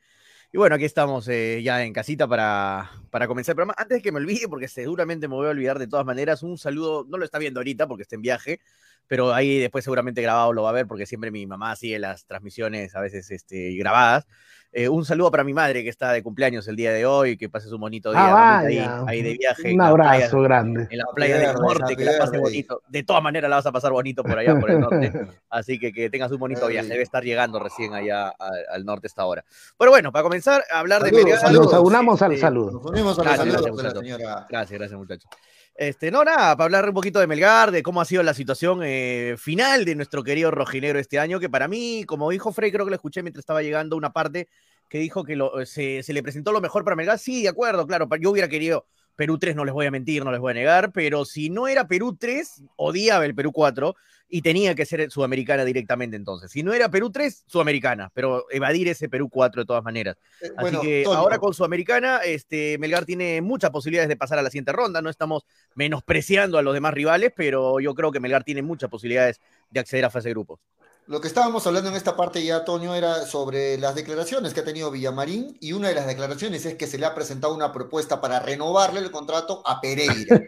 Y 0.55 0.59
bueno, 0.59 0.75
aquí 0.75 0.85
estamos 0.85 1.27
eh, 1.29 1.63
ya 1.63 1.83
en 1.83 1.95
casita 1.95 2.29
para, 2.29 2.91
para 3.09 3.27
comenzar 3.27 3.55
el 3.55 3.57
programa. 3.57 3.75
Antes 3.79 4.03
que 4.03 4.13
me 4.13 4.19
olvide, 4.19 4.49
porque 4.49 4.69
seguramente 4.69 5.27
me 5.27 5.35
voy 5.35 5.47
a 5.47 5.51
olvidar 5.51 5.79
de 5.79 5.87
todas 5.87 6.05
maneras, 6.05 6.43
un 6.43 6.59
saludo, 6.59 7.07
no 7.09 7.17
lo 7.17 7.25
está 7.25 7.39
viendo 7.39 7.61
ahorita 7.61 7.89
porque 7.89 8.03
está 8.03 8.17
en 8.17 8.23
viaje, 8.23 8.61
pero 9.07 9.35
ahí 9.35 9.59
después 9.59 9.85
seguramente 9.85 10.23
grabado 10.23 10.53
lo 10.53 10.63
va 10.63 10.71
a 10.71 10.73
ver 10.73 10.87
porque 10.87 11.07
siempre 11.07 11.31
mi 11.31 11.47
mamá 11.47 11.77
sigue 11.77 11.99
las 11.99 12.25
transmisiones 12.27 12.95
a 12.95 13.01
veces 13.01 13.31
este, 13.31 13.75
grabadas. 13.77 14.27
Eh, 14.75 14.89
un 14.89 15.05
saludo 15.05 15.31
para 15.31 15.45
mi 15.45 15.53
madre 15.53 15.83
que 15.83 15.91
está 15.91 16.13
de 16.13 16.23
cumpleaños 16.23 16.67
el 16.67 16.77
día 16.77 16.95
de 16.95 17.05
hoy, 17.05 17.37
que 17.37 17.51
pases 17.51 17.71
un 17.73 17.81
bonito 17.83 18.11
día 18.11 18.21
Ah, 18.25 18.59
ahí, 18.61 18.79
vaya. 18.79 19.05
ahí 19.07 19.21
de 19.23 19.35
viaje. 19.37 19.75
Un 19.75 19.83
abrazo 19.83 20.31
playa- 20.39 20.43
grande. 20.45 20.89
en 20.91 20.97
la 20.99 21.05
playa 21.15 21.37
del 21.37 21.57
norte, 21.57 21.95
que 21.95 22.05
la 22.07 22.13
happy 22.13 22.21
pase 22.21 22.31
birthday. 22.33 22.41
bonito. 22.41 22.83
De 22.89 23.03
todas 23.03 23.23
maneras 23.23 23.51
la 23.51 23.57
vas 23.57 23.67
a 23.67 23.73
pasar 23.73 23.93
bonito 23.93 24.23
por 24.25 24.39
allá, 24.39 24.59
por 24.59 24.71
el 24.71 24.81
norte. 24.81 25.13
Así 25.51 25.79
que 25.79 25.93
que 25.93 26.09
tengas 26.09 26.33
un 26.33 26.39
bonito 26.39 26.67
viaje. 26.69 26.89
Debe 26.89 27.03
estar 27.03 27.23
llegando 27.23 27.59
recién 27.59 27.93
allá 27.93 28.29
a- 28.29 28.35
al 28.73 28.87
norte 28.87 29.09
esta 29.09 29.27
hora. 29.27 29.45
Pero 29.79 29.91
bueno, 29.91 30.11
para 30.11 30.23
comenzar 30.23 30.65
a 30.73 30.79
hablar 30.79 31.03
Saludos, 31.03 31.19
de 31.19 31.25
Melgar. 31.25 31.41
saludos. 31.43 31.65
Nos 31.67 31.75
aunamos 31.75 32.23
al 32.23 32.33
este, 32.33 32.41
saludo. 32.41 32.71
Nos 32.73 32.87
unimos 32.87 33.19
a 33.19 33.25
los 33.25 33.27
Gracias, 33.27 33.39
saludos 33.39 33.53
gracias, 33.53 33.65
de 33.65 33.69
la 33.69 33.73
muchachos. 34.01 34.01
señora. 34.19 34.47
Gracias, 34.49 34.79
gracias, 34.79 34.99
muchachos. 34.99 35.31
Este, 35.75 36.11
no, 36.11 36.23
nada, 36.23 36.55
para 36.57 36.65
hablar 36.67 36.89
un 36.89 36.95
poquito 36.95 37.19
de 37.19 37.27
Melgar, 37.27 37.71
de 37.71 37.83
cómo 37.83 38.01
ha 38.01 38.05
sido 38.05 38.23
la 38.23 38.35
situación 38.35 38.81
eh, 38.85 39.37
final 39.39 39.85
de 39.85 39.95
nuestro 39.95 40.23
querido 40.23 40.51
rojinegro 40.51 40.99
este 40.99 41.19
año, 41.19 41.41
que 41.41 41.49
para 41.49 41.67
mí, 41.67 42.05
como 42.07 42.31
dijo 42.31 42.53
Frey, 42.53 42.71
creo 42.71 42.85
que 42.85 42.91
lo 42.91 42.95
escuché 42.97 43.23
mientras 43.23 43.43
estaba 43.43 43.63
llegando 43.63 43.97
una 43.97 44.13
parte 44.13 44.49
que 44.89 44.99
dijo 44.99 45.25
que 45.25 45.35
lo- 45.35 45.65
se, 45.65 46.03
se 46.03 46.13
le 46.13 46.23
presentó 46.23 46.53
lo 46.53 46.61
mejor 46.61 46.85
para 46.85 46.95
Melgar. 46.95 47.19
Sí, 47.19 47.43
de 47.43 47.49
acuerdo, 47.49 47.87
claro, 47.87 48.07
yo 48.21 48.31
hubiera 48.31 48.49
querido 48.49 48.87
Perú 49.17 49.39
3, 49.39 49.57
no 49.57 49.65
les 49.65 49.73
voy 49.75 49.87
a 49.87 49.91
mentir, 49.91 50.25
no 50.25 50.31
les 50.31 50.41
voy 50.41 50.51
a 50.53 50.55
negar, 50.55 50.93
pero 50.93 51.25
si 51.25 51.49
no 51.51 51.67
era 51.67 51.89
Perú 51.89 52.17
3, 52.21 52.63
odiaba 52.77 53.25
el 53.25 53.35
Perú 53.35 53.51
4 53.53 53.95
y 54.35 54.41
tenía 54.41 54.75
que 54.75 54.87
ser 54.87 55.11
Sudamericana 55.11 55.63
directamente 55.63 56.17
entonces. 56.17 56.51
Si 56.51 56.63
no 56.63 56.73
era 56.73 56.91
Perú 56.91 57.11
3, 57.11 57.45
Sudamericana, 57.47 58.11
pero 58.15 58.47
evadir 58.51 58.89
ese 58.89 59.11
Perú 59.11 59.29
4 59.29 59.61
de 59.61 59.67
todas 59.67 59.85
maneras. 59.85 60.17
Eh, 60.41 60.47
Así 60.47 60.55
bueno, 60.59 60.81
que 60.81 61.05
ahora 61.05 61.39
con 61.39 61.53
Sudamericana, 61.53 62.17
este, 62.25 62.79
Melgar 62.79 63.05
tiene 63.05 63.43
muchas 63.43 63.71
posibilidades 63.71 64.09
de 64.09 64.17
pasar 64.17 64.39
a 64.39 64.43
la 64.43 64.49
siguiente 64.49 64.73
ronda. 64.73 65.03
No 65.03 65.11
estamos 65.11 65.45
menospreciando 65.75 66.57
a 66.57 66.63
los 66.63 66.73
demás 66.73 66.95
rivales, 66.95 67.31
pero 67.37 67.79
yo 67.79 67.95
creo 67.95 68.11
que 68.11 68.21
Melgar 68.21 68.43
tiene 68.43 68.63
muchas 68.63 68.89
posibilidades 68.89 69.39
de 69.69 69.81
acceder 69.81 70.07
a 70.07 70.11
fase 70.11 70.29
de 70.29 70.33
grupos. 70.33 70.61
Lo 71.09 71.21
que 71.21 71.29
estábamos 71.29 71.67
hablando 71.67 71.91
en 71.91 71.97
esta 71.97 72.17
parte 72.17 72.43
ya, 72.43 72.65
Toño, 72.65 72.95
era 72.95 73.27
sobre 73.27 73.77
las 73.77 73.95
declaraciones 73.95 74.55
que 74.55 74.61
ha 74.61 74.65
tenido 74.65 74.91
Villamarín 74.91 75.59
y 75.61 75.75
una 75.75 75.89
de 75.89 75.95
las 75.95 76.07
declaraciones 76.07 76.65
es 76.65 76.77
que 76.77 76.87
se 76.87 76.97
le 76.97 77.05
ha 77.05 77.15
presentado 77.15 77.55
una 77.55 77.71
propuesta 77.71 78.19
para 78.23 78.41
renovarle 78.41 79.01
el 79.01 79.11
contrato 79.11 79.63
a 79.67 79.79
Pereira. 79.79 80.41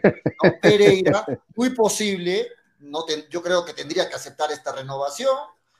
¿no? 0.43 0.53
Pereira, 0.61 1.23
muy 1.55 1.69
posible, 1.69 2.47
no 2.85 3.05
yo 3.29 3.41
creo 3.41 3.65
que 3.65 3.73
tendría 3.73 4.07
que 4.09 4.15
aceptar 4.15 4.51
esta 4.51 4.71
renovación. 4.71 5.35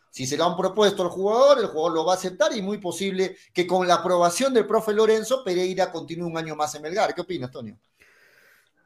Si 0.09 0.25
se 0.25 0.37
lo 0.37 0.45
han 0.45 0.55
propuesto 0.55 1.03
al 1.03 1.09
jugador, 1.09 1.59
el 1.59 1.67
jugador 1.67 1.93
lo 1.93 2.05
va 2.05 2.13
a 2.13 2.15
aceptar 2.15 2.55
y 2.55 2.61
muy 2.61 2.77
posible 2.77 3.37
que 3.53 3.67
con 3.67 3.87
la 3.87 3.95
aprobación 3.95 4.53
del 4.53 4.65
profe 4.65 4.93
Lorenzo, 4.93 5.43
Pereira 5.43 5.91
continúe 5.91 6.27
un 6.27 6.37
año 6.37 6.55
más 6.55 6.73
en 6.75 6.83
Melgar. 6.83 7.13
¿Qué 7.13 7.21
opinas, 7.21 7.51
Toño? 7.51 7.77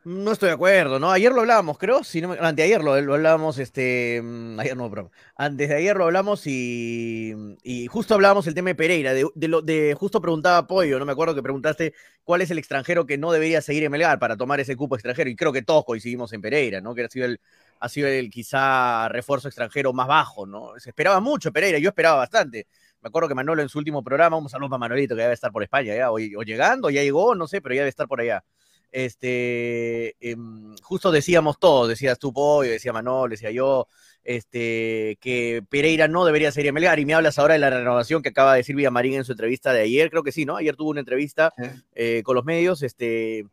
No 0.05 0.31
estoy 0.31 0.47
de 0.47 0.55
acuerdo, 0.55 0.97
¿no? 0.97 1.11
Ayer 1.11 1.31
lo 1.31 1.41
hablábamos, 1.41 1.77
creo, 1.77 2.05
si 2.05 2.21
no 2.21 2.31
anteayer 2.31 2.81
lo, 2.81 2.99
lo 3.01 3.15
hablábamos, 3.15 3.59
este, 3.59 4.21
mm, 4.23 4.59
ayer 4.59 4.77
no, 4.77 4.89
broma. 4.89 5.11
Antes 5.35 5.67
de 5.69 5.75
ayer 5.75 5.95
lo 5.97 6.05
hablamos 6.05 6.47
y, 6.47 7.35
y 7.63 7.85
justo 7.87 8.13
hablábamos 8.15 8.47
el 8.47 8.53
tema 8.53 8.69
de 8.69 8.75
Pereira, 8.75 9.13
de, 9.13 9.27
de 9.35 9.95
justo 9.99 10.21
preguntaba 10.21 10.65
Pollo, 10.67 10.97
no 10.99 11.05
me 11.05 11.11
acuerdo 11.11 11.35
que 11.35 11.43
preguntaste 11.43 11.93
cuál 12.23 12.41
es 12.41 12.49
el 12.49 12.57
extranjero 12.57 13.05
que 13.05 13.17
no 13.17 13.31
debería 13.31 13.61
seguir 13.61 13.83
en 13.83 13.91
Melgar 13.91 14.19
para 14.19 14.37
tomar 14.37 14.61
ese 14.61 14.77
cupo 14.77 14.95
extranjero 14.95 15.29
y 15.29 15.35
creo 15.35 15.51
que 15.51 15.63
todos 15.63 15.83
coincidimos 15.83 16.31
en 16.31 16.41
Pereira, 16.41 16.79
¿no? 16.79 16.95
Que 16.95 17.03
ha 17.03 17.09
sido 17.09 17.25
el, 17.25 17.41
ha 17.79 17.89
sido 17.89 18.07
el 18.07 18.29
quizá 18.29 19.09
refuerzo 19.09 19.47
extranjero 19.47 19.93
más 19.93 20.07
bajo, 20.07 20.45
¿no? 20.45 20.71
Se 20.77 20.89
esperaba 20.89 21.19
mucho 21.19 21.51
Pereira, 21.51 21.79
yo 21.79 21.89
esperaba 21.89 22.17
bastante. 22.17 22.67
Me 23.01 23.07
acuerdo 23.07 23.29
que 23.29 23.35
Manolo 23.35 23.61
en 23.61 23.69
su 23.69 23.79
último 23.79 24.03
programa, 24.03 24.37
un 24.37 24.49
saludo 24.49 24.69
para 24.69 24.79
Manolito 24.79 25.15
que 25.15 25.21
debe 25.21 25.33
estar 25.33 25.51
por 25.51 25.63
España 25.63 25.95
ya, 25.95 26.11
o, 26.11 26.15
o 26.15 26.43
llegando, 26.43 26.89
ya 26.89 27.01
llegó, 27.01 27.35
no 27.35 27.47
sé, 27.47 27.61
pero 27.61 27.75
ya 27.75 27.81
debe 27.81 27.89
estar 27.89 28.07
por 28.07 28.21
allá 28.21 28.43
este, 28.91 30.15
em, 30.19 30.75
justo 30.81 31.11
decíamos 31.11 31.59
todos, 31.59 31.87
decías 31.89 32.17
tú, 32.17 32.33
Pollo, 32.33 32.71
decía 32.71 32.93
Manol, 32.93 33.29
decía 33.29 33.51
yo, 33.51 33.87
este, 34.23 35.17
que 35.21 35.63
Pereira 35.69 36.07
no 36.07 36.25
debería 36.25 36.51
ser 36.51 36.71
Melgar, 36.73 36.99
y 36.99 37.05
me 37.05 37.13
hablas 37.13 37.39
ahora 37.39 37.53
de 37.53 37.59
la 37.59 37.69
renovación 37.69 38.21
que 38.21 38.29
acaba 38.29 38.53
de 38.53 38.59
decir 38.59 38.75
Villamarín 38.75 39.15
en 39.15 39.25
su 39.25 39.31
entrevista 39.31 39.73
de 39.73 39.81
ayer, 39.81 40.09
creo 40.09 40.23
que 40.23 40.31
sí, 40.31 40.45
¿no? 40.45 40.57
Ayer 40.57 40.75
tuvo 40.75 40.89
una 40.89 40.99
entrevista 40.99 41.53
eh, 41.95 42.21
con 42.23 42.35
los 42.35 42.45
medios, 42.45 42.83
este, 42.83 43.45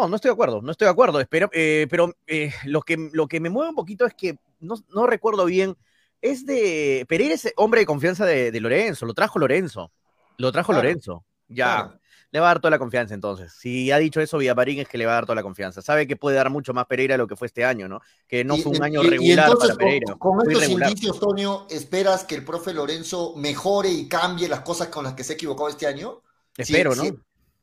no, 0.00 0.08
no 0.08 0.16
estoy 0.16 0.28
de 0.28 0.32
acuerdo, 0.34 0.60
no 0.62 0.70
estoy 0.72 0.86
de 0.86 0.90
acuerdo, 0.92 1.20
espero, 1.20 1.48
eh, 1.52 1.86
pero 1.88 2.14
eh, 2.26 2.52
lo, 2.64 2.82
que, 2.82 3.08
lo 3.12 3.26
que 3.26 3.40
me 3.40 3.50
mueve 3.50 3.70
un 3.70 3.76
poquito 3.76 4.04
es 4.06 4.14
que 4.14 4.36
no, 4.60 4.74
no 4.94 5.06
recuerdo 5.06 5.44
bien, 5.46 5.76
es 6.20 6.44
de, 6.44 7.04
Pereira 7.08 7.34
es 7.34 7.52
hombre 7.56 7.80
de 7.80 7.86
confianza 7.86 8.24
de, 8.26 8.50
de 8.50 8.60
Lorenzo, 8.60 9.06
lo 9.06 9.14
trajo 9.14 9.38
Lorenzo, 9.38 9.90
lo 10.38 10.52
trajo 10.52 10.72
Claro, 10.72 10.82
Lorenzo, 10.86 11.24
ya. 11.48 11.76
Claro. 11.84 12.00
Le 12.32 12.40
va 12.40 12.46
a 12.46 12.54
dar 12.54 12.60
toda 12.60 12.72
la 12.72 12.78
confianza 12.80 13.14
entonces. 13.14 13.52
Si 13.56 13.92
ha 13.92 13.98
dicho 13.98 14.20
eso 14.20 14.36
Villamarín 14.36 14.80
es 14.80 14.88
que 14.88 14.98
le 14.98 15.06
va 15.06 15.12
a 15.12 15.14
dar 15.14 15.24
toda 15.26 15.36
la 15.36 15.44
confianza. 15.44 15.80
Sabe 15.80 16.08
que 16.08 16.16
puede 16.16 16.36
dar 16.36 16.50
mucho 16.50 16.74
más 16.74 16.84
Pereira 16.86 17.14
de 17.14 17.18
lo 17.18 17.28
que 17.28 17.36
fue 17.36 17.46
este 17.46 17.64
año, 17.64 17.86
¿no? 17.88 18.00
Que 18.26 18.44
no 18.44 18.56
Y- 18.56 18.62
fue 18.62 18.72
un 18.72 18.82
año 18.82 19.02
y- 19.02 19.06
y 19.06 19.10
regular 19.10 19.46
entonces, 19.48 19.68
para 19.76 19.78
Pereira. 19.78 20.14
Con, 20.18 20.38
con 20.38 20.50
estos 20.50 20.68
indicios, 20.68 21.20
Toño, 21.20 21.66
¿esperas 21.70 22.24
que 22.24 22.34
el 22.34 22.44
profe 22.44 22.74
Lorenzo 22.74 23.34
mejore 23.36 23.90
y 23.90 24.08
cambie 24.08 24.48
las 24.48 24.60
cosas 24.60 24.88
con 24.88 25.04
las 25.04 25.14
que 25.14 25.22
se 25.22 25.32
ha 25.32 25.36
equivocado 25.36 25.68
este 25.68 25.86
año? 25.86 26.20
Espero, 26.56 26.94
¿no? 26.96 27.04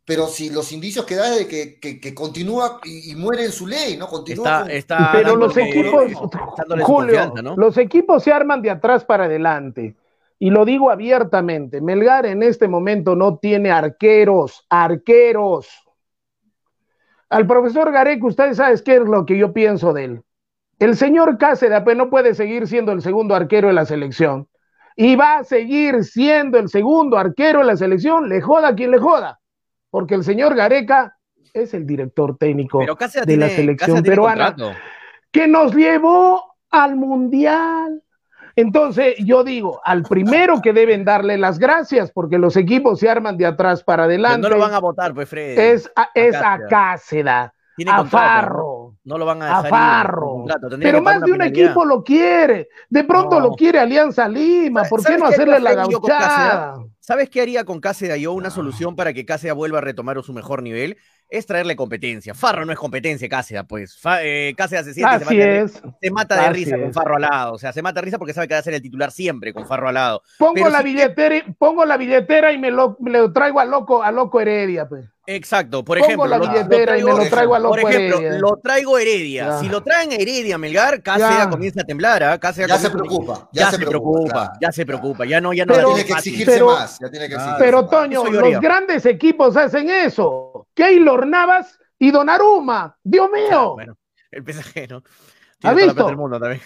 Pero 0.06 0.28
si 0.28 0.50
los 0.50 0.72
indicios 0.74 1.06
que 1.06 1.16
da 1.16 1.30
es 1.34 1.40
de 1.40 1.48
que, 1.48 1.80
que- 1.80 2.00
que 2.02 2.14
continúa 2.14 2.80
y, 2.84 3.12
y 3.12 3.16
muere 3.16 3.46
en 3.46 3.52
su 3.54 3.66
ley, 3.66 3.96
¿no? 3.98 4.08
Continúa 4.08 4.46
Está, 4.46 4.62
con- 4.62 4.72
está 4.72 5.10
Pero 5.14 5.36
los 5.38 5.56
equipos, 5.56 6.12
su 6.12 6.30
Julio, 6.84 7.34
los 7.56 7.78
equipos 7.78 8.24
se 8.24 8.32
arman 8.34 8.62
de 8.62 8.70
atrás 8.72 9.06
para 9.06 9.26
adelante. 9.26 9.96
Y 10.40 10.50
lo 10.50 10.66
digo 10.66 10.92
abiertamente, 10.92 11.80
Melgar 11.80 12.26
en 12.26 12.44
este 12.44 12.68
momento 12.68 13.16
no 13.16 13.38
tiene 13.38 13.72
arqueros, 13.72 14.66
arqueros. 14.70 15.70
Al 17.30 17.48
profesor 17.48 17.92
Gareca, 17.92 18.26
ustedes 18.28 18.58
saben 18.58 18.78
qué 18.84 18.96
es 18.98 19.02
lo 19.04 19.26
que 19.26 19.38
yo 19.38 19.54
pienso 19.54 19.94
de 19.94 20.04
él. 20.06 20.22
El 20.80 20.98
señor 20.98 21.38
Cáceres 21.38 21.82
pues, 21.84 21.96
no 21.96 22.10
puede 22.10 22.36
seguir 22.36 22.68
siendo 22.68 22.92
el 22.92 23.02
segundo 23.02 23.36
arquero 23.36 23.70
de 23.70 23.74
la 23.74 23.86
selección. 23.86 24.48
Y 24.98 25.16
va 25.16 25.38
a 25.38 25.44
seguir 25.44 26.04
siendo 26.04 26.60
el 26.60 26.68
segundo 26.68 27.18
arquero 27.18 27.60
de 27.60 27.66
la 27.66 27.78
selección, 27.78 28.28
le 28.28 28.42
joda 28.42 28.76
quien 28.76 28.92
le 28.92 29.00
joda. 29.00 29.40
Porque 29.94 30.16
el 30.16 30.24
señor 30.24 30.56
Gareca 30.56 31.20
es 31.54 31.76
el 31.76 31.86
director 31.86 32.36
técnico 32.36 32.80
Pero 32.80 32.98
de 33.28 33.38
la 33.38 33.48
selección 33.48 34.02
peruana 34.02 34.56
contrato. 34.56 34.76
que 35.32 35.48
nos 35.48 35.76
llevó 35.76 36.56
al 36.72 36.96
mundial. 36.96 38.02
Entonces, 38.56 39.14
yo 39.20 39.44
digo, 39.44 39.82
al 39.86 40.02
primero 40.02 40.64
que 40.64 40.74
deben 40.74 41.06
darle 41.06 41.38
las 41.38 41.60
gracias, 41.60 42.12
porque 42.12 42.40
los 42.40 42.58
equipos 42.58 43.00
se 43.02 43.08
arman 43.08 43.38
de 43.38 43.46
atrás 43.46 43.84
para 43.84 44.06
Pero 44.06 44.10
adelante, 44.10 44.42
no 44.42 44.56
lo 44.56 44.58
van 44.58 44.74
a 44.74 44.80
votar, 44.80 45.14
pues, 45.14 45.30
Fred. 45.30 45.60
es 45.60 45.92
a, 45.96 46.10
es 46.16 46.36
a 46.36 46.58
a 47.88 48.04
Farro, 48.06 48.83
No 49.06 49.18
lo 49.18 49.26
van 49.26 49.42
a 49.42 49.46
a 49.46 49.64
dejar 49.64 49.66
ir, 49.66 49.70
Farro. 49.70 50.46
Pero 50.80 51.02
más 51.02 51.20
de 51.22 51.32
un 51.32 51.38
penalidad. 51.38 51.66
equipo 51.66 51.84
lo 51.84 52.04
quiere. 52.04 52.70
De 52.90 53.04
pronto 53.04 53.40
No. 53.40 53.48
lo 53.50 53.52
quiere 53.56 53.80
Alianza 53.80 54.30
Lima. 54.30 54.84
¿Por 54.86 55.00
qué 55.02 55.04
¿Sabes 55.04 55.20
no 55.20 55.26
hacerle 55.28 55.60
la 55.60 55.74
gauchada? 55.74 56.76
¿Sabes 57.00 57.30
qué 57.30 57.42
haría 57.42 57.66
con 57.66 57.82
Cáceres 57.82 58.22
yo 58.22 58.32
una 58.32 58.50
solución 58.50 58.96
para 58.96 59.12
que 59.12 59.26
Cáceres 59.26 59.56
vuelva 59.56 59.80
a 59.80 59.82
retomar 59.82 60.22
su 60.24 60.32
mejor 60.32 60.64
nivel? 60.64 60.96
Es 61.30 61.46
traerle 61.46 61.76
competencia. 61.76 62.34
Farro 62.34 62.64
no 62.64 62.72
es 62.72 62.78
competencia, 62.80 63.28
Cáceres, 63.28 63.64
pues. 63.68 64.00
Eh, 64.22 64.54
Cáceres 64.56 64.86
se 64.86 64.94
siente, 64.94 65.18
se 65.20 65.26
Así 65.26 65.36
mata, 65.36 65.46
de, 65.50 65.60
es. 65.62 65.82
se 66.02 66.12
mata 66.12 66.36
de 66.36 66.42
Así 66.42 66.54
risa 66.54 66.80
con. 66.80 66.94
Farro 66.94 67.16
al 67.16 67.22
lado. 67.24 67.54
O 67.56 67.58
sea, 67.58 67.74
se 67.74 67.82
mata 67.82 68.00
de 68.00 68.06
risa 68.06 68.18
porque 68.18 68.34
sabe 68.34 68.48
que 68.48 68.54
va 68.54 68.60
a 68.62 68.64
ser 68.64 68.74
el 68.76 68.82
titular 68.82 69.12
siempre 69.12 69.52
con 69.54 69.66
Farro 69.68 69.90
al 69.90 69.96
lado. 69.96 70.22
Pongo 70.40 70.54
Pero 70.54 70.70
la 70.70 70.78
si- 70.78 70.84
billetera, 70.86 71.36
y- 71.36 71.42
pongo 71.58 71.84
la 71.86 71.98
billetera 71.98 72.54
y 72.54 72.58
me 72.58 72.72
lo, 72.72 72.96
me 73.02 73.10
lo 73.12 73.34
traigo 73.34 73.60
a 73.60 73.66
loco, 73.66 74.02
a 74.02 74.12
loco 74.14 74.40
Heredia, 74.40 74.88
pues. 74.88 75.06
Exacto, 75.26 75.84
por 75.86 75.98
ejemplo. 75.98 76.26
la 76.28 76.38
lo- 76.38 76.46
lo 76.46 76.52
billetera 76.52 76.98
y 76.98 77.04
me 77.04 77.12
traigo- 77.12 77.18
lo 77.24 77.30
traigo 77.30 77.56
a 77.56 77.62
Por 77.62 77.80
ejemplo, 77.80 78.18
Heredia. 78.20 78.40
lo 78.40 78.58
traigo 78.58 78.98
Heredia. 78.98 79.46
Ya. 79.46 79.60
Si 79.60 79.70
lo 79.70 79.82
traen 79.82 80.12
a 80.12 80.16
Heredia, 80.16 80.58
Melgar, 80.58 81.02
Cáceres 81.02 81.38
Ya. 81.38 81.50
comienza 81.50 81.82
a 81.82 81.84
temblar, 81.86 82.24
¿ah? 82.24 82.38
Cáceres 82.38 82.68
Ya 82.70 82.78
se 82.78 82.90
preocupa, 82.90 83.50
Ya, 83.54 83.72
se 83.72 83.78
preocupa, 83.80 84.30
claro, 84.34 84.52
ya 84.62 84.72
se 84.74 84.86
preocupa. 84.86 85.26
Ya 85.26 85.40
no, 85.40 85.54
ya 85.54 85.66
no 85.66 85.74
Pero- 85.74 85.90
ya 85.90 85.96
tiene 85.96 86.08
que 86.08 86.14
exigirse 86.14 86.52
Pero- 86.52 86.66
más, 86.68 87.00
ya 87.00 87.10
tiene 87.10 87.28
que 87.30 87.36
exigirse 87.36 87.64
Pero 87.64 87.82
más. 87.84 87.90
Toño, 87.92 88.24
los 88.26 88.60
grandes 88.60 89.06
equipos 89.06 89.56
hacen 89.56 89.90
eso. 89.90 90.68
Keylor 90.74 91.26
Navas 91.26 91.80
y 91.98 92.12
Donnarumma. 92.12 92.98
Dios 93.02 93.30
mío. 93.32 93.74
Bueno, 93.76 93.98
el 94.30 94.44
PSG, 94.76 94.90
¿no? 94.90 94.98
¿Ha 94.98 95.74
Tiene 95.74 95.84
visto? 95.86 96.06
del 96.06 96.18
mundo 96.18 96.38
también. 96.38 96.62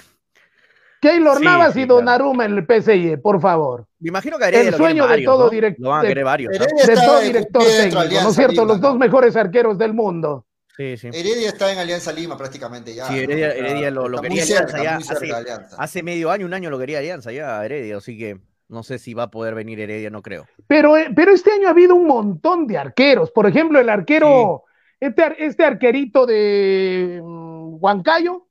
Keylor 1.02 1.38
Sí, 1.38 1.44
Navas 1.44 1.74
sí, 1.74 1.82
y 1.82 1.84
claro. 1.86 1.96
Donnarumma 1.96 2.46
en 2.46 2.58
el 2.58 2.66
PSG, 2.66 3.22
por 3.22 3.40
favor. 3.40 3.86
Me 4.00 4.10
imagino 4.10 4.38
que 4.38 4.46
Heredia 4.46 4.66
El 4.66 4.72
lo 4.72 4.78
sueño 4.78 5.04
de 5.04 5.10
varios, 5.10 5.32
todo 5.34 5.46
¿no? 5.46 5.52
direct- 5.52 5.76
Lo 5.78 5.90
van 5.90 6.06
a 6.06 6.08
querer 6.08 6.24
varios. 6.26 6.52
De 6.54 6.96
todo 6.96 7.20
director 7.22 7.64
técnico, 7.64 8.04
¿no 8.24 8.30
es 8.30 8.36
cierto? 8.36 8.52
Lima, 8.54 8.66
Los 8.66 8.82
dos 8.82 8.98
mejores 8.98 9.36
arqueros 9.36 9.78
del 9.78 9.94
mundo. 9.94 10.46
Sí, 10.76 10.96
sí. 10.98 11.08
Heredia 11.08 11.50
está 11.50 11.72
en 11.72 11.80
Alianza 11.80 12.12
Lima 12.14 12.38
prácticamente 12.38 12.94
ya. 12.94 13.08
Sí. 13.08 13.18
Heredia- 13.20 13.52
Heredia 13.56 13.90
lo- 13.92 14.08
lo 14.08 14.22
quería 14.22 14.44
Alianza 14.44 14.84
ya 14.84 14.94
muy 14.96 15.04
cerca 15.04 15.16
hace- 15.18 15.26
de 15.26 15.34
Alianza. 15.34 15.76
Hace 15.80 16.04
medio 16.04 16.30
año, 16.32 16.46
un 16.46 16.54
año 16.54 16.70
lo 16.70 16.78
quería 16.80 17.00
Alianza 17.00 17.32
ya, 17.32 17.64
Heredia, 17.66 17.98
así 17.98 18.18
que 18.18 18.40
no 18.70 18.84
sé 18.84 19.00
si 19.00 19.14
va 19.14 19.24
a 19.24 19.32
poder 19.32 19.56
venir 19.56 19.80
Heredia, 19.80 20.10
no 20.10 20.22
creo. 20.22 20.46
Pero, 20.68 20.96
eh, 20.98 21.10
pero 21.16 21.32
este 21.32 21.52
año 21.52 21.68
ha 21.68 21.72
habido 21.72 21.96
un 21.96 22.06
montón 22.06 22.68
de 22.68 22.78
arqueros. 22.78 23.32
Por 23.32 23.48
ejemplo, 23.48 23.80
el 23.80 23.90
arquero, 23.90 24.64
este, 25.00 25.24
ar- 25.24 25.36
este 25.40 25.64
arquerito 25.64 26.26
de 26.28 27.22
mm, 27.24 27.78
Huancayo. 27.80 28.47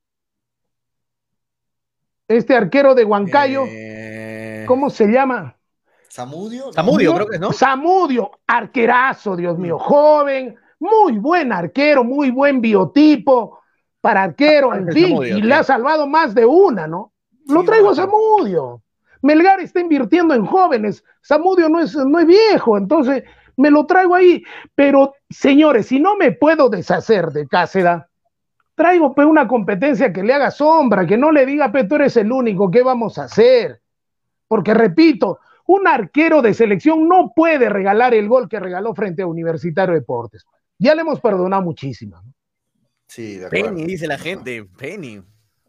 Este 2.29 2.57
arquero 2.57 2.95
de 2.95 3.05
Huancayo, 3.05 3.65
Eh, 3.69 4.65
¿cómo 4.67 4.91
se 4.91 5.07
llama? 5.07 5.57
Zamudio. 6.11 6.67
¿no? 6.67 6.73
Zamudio, 6.73 7.15
creo 7.15 7.27
que 7.27 7.35
es, 7.37 7.41
¿no? 7.41 7.53
Zamudio, 7.53 8.31
arquerazo, 8.47 9.37
Dios 9.37 9.59
mío, 9.59 9.79
joven, 9.79 10.57
muy 10.81 11.19
buen 11.19 11.53
arquero, 11.53 12.05
muy 12.05 12.31
buen 12.31 12.61
biotipo. 12.61 13.61
para 14.01 14.23
arquero, 14.23 14.73
en 14.75 14.89
fin, 14.93 15.17
y 15.23 15.43
le 15.43 15.55
ha 15.55 15.65
salvado 15.65 16.07
más 16.07 16.33
de 16.35 16.47
una, 16.47 16.87
¿no? 16.87 17.13
Lo 17.49 17.61
Sí, 17.61 17.67
traigo 17.67 17.89
a 17.89 17.91
bacán. 17.91 18.07
Zamudio. 18.07 18.83
Melgar 19.23 19.59
está 19.61 19.81
invirtiendo 19.81 20.33
en 20.35 20.47
jóvenes. 20.47 21.03
Zamudio 21.27 21.69
no 21.69 21.81
es, 21.81 21.95
no 21.97 22.19
es 22.21 22.27
viejo, 22.27 22.77
entonces 22.79 23.25
me 23.57 23.69
lo 23.71 23.85
traigo 23.87 24.15
ahí. 24.15 24.45
Pero, 24.77 25.15
señores, 25.29 25.87
si 25.87 25.99
no 25.99 26.17
me 26.17 26.31
puedo 26.31 26.69
deshacer 26.69 27.29
de 27.31 27.49
Cáceda, 27.49 28.09
traigo 28.77 29.13
pe, 29.15 29.25
una 29.25 29.49
competencia 29.49 30.13
que 30.13 30.23
le 30.23 30.33
haga 30.35 30.53
sombra, 30.53 31.05
que 31.05 31.17
no 31.17 31.33
le 31.33 31.45
diga, 31.45 31.73
pe, 31.73 31.85
tú 31.85 31.97
eres 31.97 32.17
el 32.17 32.31
único, 32.31 32.71
¿qué 32.71 32.83
vamos 32.85 33.19
a 33.19 33.25
hacer? 33.25 33.81
Porque, 34.47 34.73
repito, 34.75 35.41
un 35.67 35.89
arquero 35.89 36.43
de 36.43 36.55
selección 36.55 37.09
no 37.09 37.33
puede 37.35 37.69
regalar 37.69 38.15
el 38.15 38.29
gol 38.29 38.49
que 38.49 38.61
regaló 38.61 38.95
frente 38.95 39.23
a 39.23 39.27
Universitario 39.27 39.95
Deportes. 39.95 40.45
Ya 40.79 40.95
le 40.95 41.01
hemos 41.01 41.21
perdonado 41.21 41.63
muchísimo. 41.63 42.21
¿no? 42.23 42.33
Sí, 43.09 43.39
de 43.39 43.47
acuerdo. 43.47 43.67
Penny, 43.71 43.85
dice 43.87 44.07
la 44.07 44.19
gente. 44.19 44.65
Penny. 44.79 45.23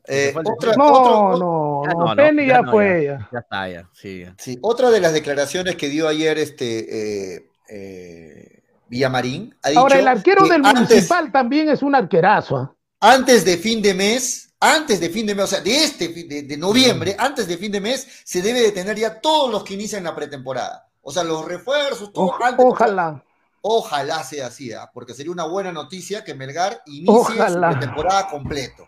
Eh, 0.09 0.33
otra, 0.43 0.73
No, 0.75 0.91
otro- 0.91 1.37
no, 1.39 1.83
Ya 1.85 1.93
no, 1.93 1.99
no, 1.99 2.15
no, 2.15 2.15
Penny 2.15 2.45
ya 2.45 2.53
ya 2.53 2.61
no, 2.61 2.71
fue. 2.71 3.03
ya. 3.05 3.29
Ya 3.31 3.39
está, 3.39 3.69
ya. 3.69 3.89
Sí, 3.93 4.19
ya. 4.19 4.35
Sí, 4.37 4.57
otra 4.61 4.89
de 4.89 5.01
las 5.01 5.13
declaraciones 5.13 5.75
que 5.75 5.89
dio 5.89 6.07
ayer 6.07 6.37
este 6.37 7.35
eh, 7.35 7.49
eh, 7.69 8.63
Villamarín 8.87 9.53
ha 9.63 9.69
dicho 9.69 9.81
Ahora, 9.81 9.99
el 9.99 10.07
arquero 10.07 10.43
que 10.43 10.51
del 10.51 10.65
antes, 10.65 10.81
municipal 10.89 11.31
también 11.31 11.69
es 11.69 11.81
un 11.83 11.95
arquerazo. 11.95 12.76
Antes 12.99 13.45
de 13.45 13.57
fin 13.57 13.81
de 13.81 13.93
mes, 13.93 14.53
antes 14.59 14.99
de 14.99 15.09
fin 15.09 15.25
de 15.27 15.35
mes, 15.35 15.45
o 15.45 15.47
sea, 15.47 15.61
de 15.61 15.83
este 15.83 16.07
de, 16.09 16.43
de 16.43 16.57
noviembre, 16.57 17.15
antes 17.19 17.47
de 17.47 17.57
fin 17.57 17.71
de 17.71 17.79
mes, 17.81 18.07
se 18.23 18.41
debe 18.41 18.61
de 18.61 18.71
tener 18.71 18.97
ya 18.97 19.19
todos 19.21 19.51
los 19.51 19.63
que 19.63 19.75
inician 19.75 20.03
la 20.03 20.15
pretemporada. 20.15 20.89
O 21.01 21.11
sea, 21.11 21.23
los 21.23 21.45
refuerzos, 21.45 22.11
todo 22.11 22.25
O- 22.25 22.43
antes, 22.43 22.65
ojalá. 22.65 23.23
Ojalá 23.61 24.23
sea 24.23 24.47
así, 24.47 24.71
¿ah? 24.71 24.89
porque 24.93 25.13
sería 25.13 25.31
una 25.31 25.45
buena 25.45 25.71
noticia 25.71 26.23
que 26.23 26.33
Melgar 26.33 26.81
inicie 26.85 27.13
Ojalá. 27.13 27.71
su 27.73 27.79
pretemporada 27.79 28.27
completo. 28.29 28.87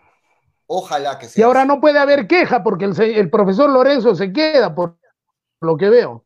Ojalá 0.66 1.18
que 1.18 1.26
Y 1.26 1.28
sea. 1.28 1.46
ahora 1.46 1.60
así. 1.62 1.68
no 1.68 1.80
puede 1.80 1.98
haber 1.98 2.26
queja 2.26 2.62
porque 2.62 2.84
el 2.86 3.28
profesor 3.30 3.68
Lorenzo 3.70 4.14
se 4.14 4.32
queda, 4.32 4.74
por 4.74 4.96
lo 5.60 5.76
que 5.76 5.88
veo. 5.90 6.24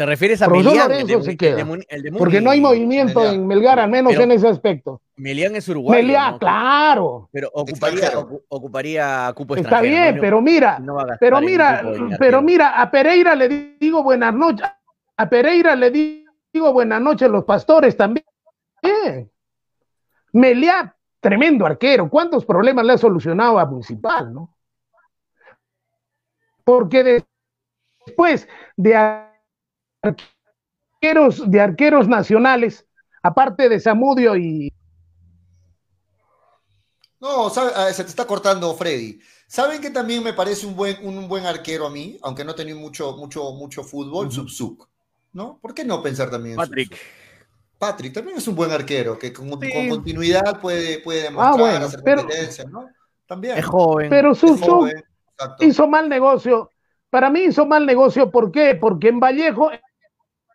¿Te 0.00 0.06
refieres 0.06 0.40
a 0.40 0.46
Profesor 0.46 0.72
Melián? 0.72 0.88
Lorenzo 0.88 1.12
el 1.12 1.18
de- 1.18 1.24
se 1.24 1.30
el 1.32 1.36
queda. 1.36 1.56
de 1.56 1.64
Muni- 1.66 1.84
el 1.90 2.02
de 2.02 2.12
Porque 2.12 2.40
no 2.40 2.50
hay 2.50 2.58
movimiento 2.62 3.22
en 3.22 3.46
Melgar, 3.46 3.78
al 3.80 3.90
menos 3.90 4.12
Pero- 4.12 4.24
en 4.24 4.30
ese 4.32 4.48
aspecto. 4.48 5.02
Melián 5.16 5.54
es 5.56 5.68
uruguayo. 5.68 6.00
Meliá, 6.02 6.30
¿no? 6.30 6.38
claro. 6.38 7.28
Pero 7.30 7.50
ocuparía, 7.52 8.10
ocu- 8.14 8.42
ocuparía 8.48 9.30
cupo 9.36 9.56
Está 9.56 9.68
extranjero. 9.68 10.02
bien, 10.02 10.14
¿no? 10.16 10.20
pero 10.22 10.40
mira, 10.40 10.78
No 10.78 10.96
pero 11.20 11.40
mira, 11.42 11.82
pero 12.18 12.40
mira, 12.40 12.80
a 12.80 12.90
Pereira 12.90 13.34
le 13.34 13.76
digo 13.78 14.02
buenas 14.02 14.32
noches. 14.32 14.66
A 15.18 15.28
Pereira 15.28 15.76
le 15.76 15.90
digo 15.90 16.72
buenas 16.72 17.02
noches 17.02 17.28
los 17.28 17.44
pastores 17.44 17.94
también. 17.94 18.24
Meliá, 20.32 20.96
tremendo 21.20 21.66
arquero. 21.66 22.08
¿Cuántos 22.08 22.46
problemas 22.46 22.86
le 22.86 22.94
ha 22.94 22.98
solucionado 22.98 23.58
a 23.58 23.66
Municipal, 23.66 24.32
no? 24.32 24.54
Porque 26.64 27.22
después 28.06 28.48
de 28.78 28.96
arqueros, 30.02 31.50
de 31.50 31.60
arqueros 31.60 32.08
nacionales, 32.08 32.86
aparte 33.22 33.68
de 33.68 33.80
Zamudio 33.80 34.36
y 34.36 34.72
No, 37.20 37.50
sabe- 37.50 37.72
ah, 37.76 37.92
se 37.92 38.02
te 38.04 38.08
está 38.10 38.26
cortando 38.26 38.72
Freddy. 38.74 39.20
¿Saben 39.46 39.80
que 39.82 39.90
también 39.90 40.22
me 40.24 40.32
parece 40.32 40.66
un 40.66 40.74
buen, 40.74 40.96
un, 41.06 41.28
buen 41.28 41.44
arquero 41.44 41.86
a 41.86 41.90
mí? 41.90 42.18
Aunque 42.22 42.44
no 42.44 42.52
he 42.52 42.54
tenido 42.54 42.78
mucho, 42.78 43.14
mucho, 43.16 43.52
mucho 43.52 43.82
fútbol, 43.84 44.32
Subsuk. 44.32 44.88
¿No? 45.32 45.58
¿Por 45.60 45.74
qué 45.74 45.84
no 45.84 46.02
pensar 46.02 46.30
también 46.30 46.52
en 46.54 46.56
Patrick. 46.56 46.88
Subsuk? 46.90 47.06
Patrick 47.78 48.12
también 48.14 48.38
es 48.38 48.48
un 48.48 48.54
buen 48.54 48.70
arquero, 48.70 49.18
que 49.18 49.32
con, 49.32 49.46
Sí. 49.60 49.70
con 49.72 49.88
continuidad 49.88 50.60
puede, 50.60 51.00
puede 51.00 51.22
demostrar, 51.24 51.54
Ah, 51.54 51.56
bueno, 51.58 51.86
hacer 51.86 52.00
pero- 52.04 52.22
competencia, 52.22 52.64
¿no? 52.64 52.88
También. 53.26 53.58
Es 53.58 53.64
joven. 53.66 54.08
pero 54.10 54.32
exacto. 54.32 54.96
hizo 55.60 55.86
mal 55.86 56.08
negocio. 56.08 56.70
Para 57.10 57.28
mí 57.30 57.40
hizo 57.40 57.64
mal 57.66 57.84
negocio, 57.86 58.30
¿por 58.30 58.50
qué? 58.50 58.74
Porque 58.76 59.08
en 59.08 59.20
Vallejo, 59.20 59.70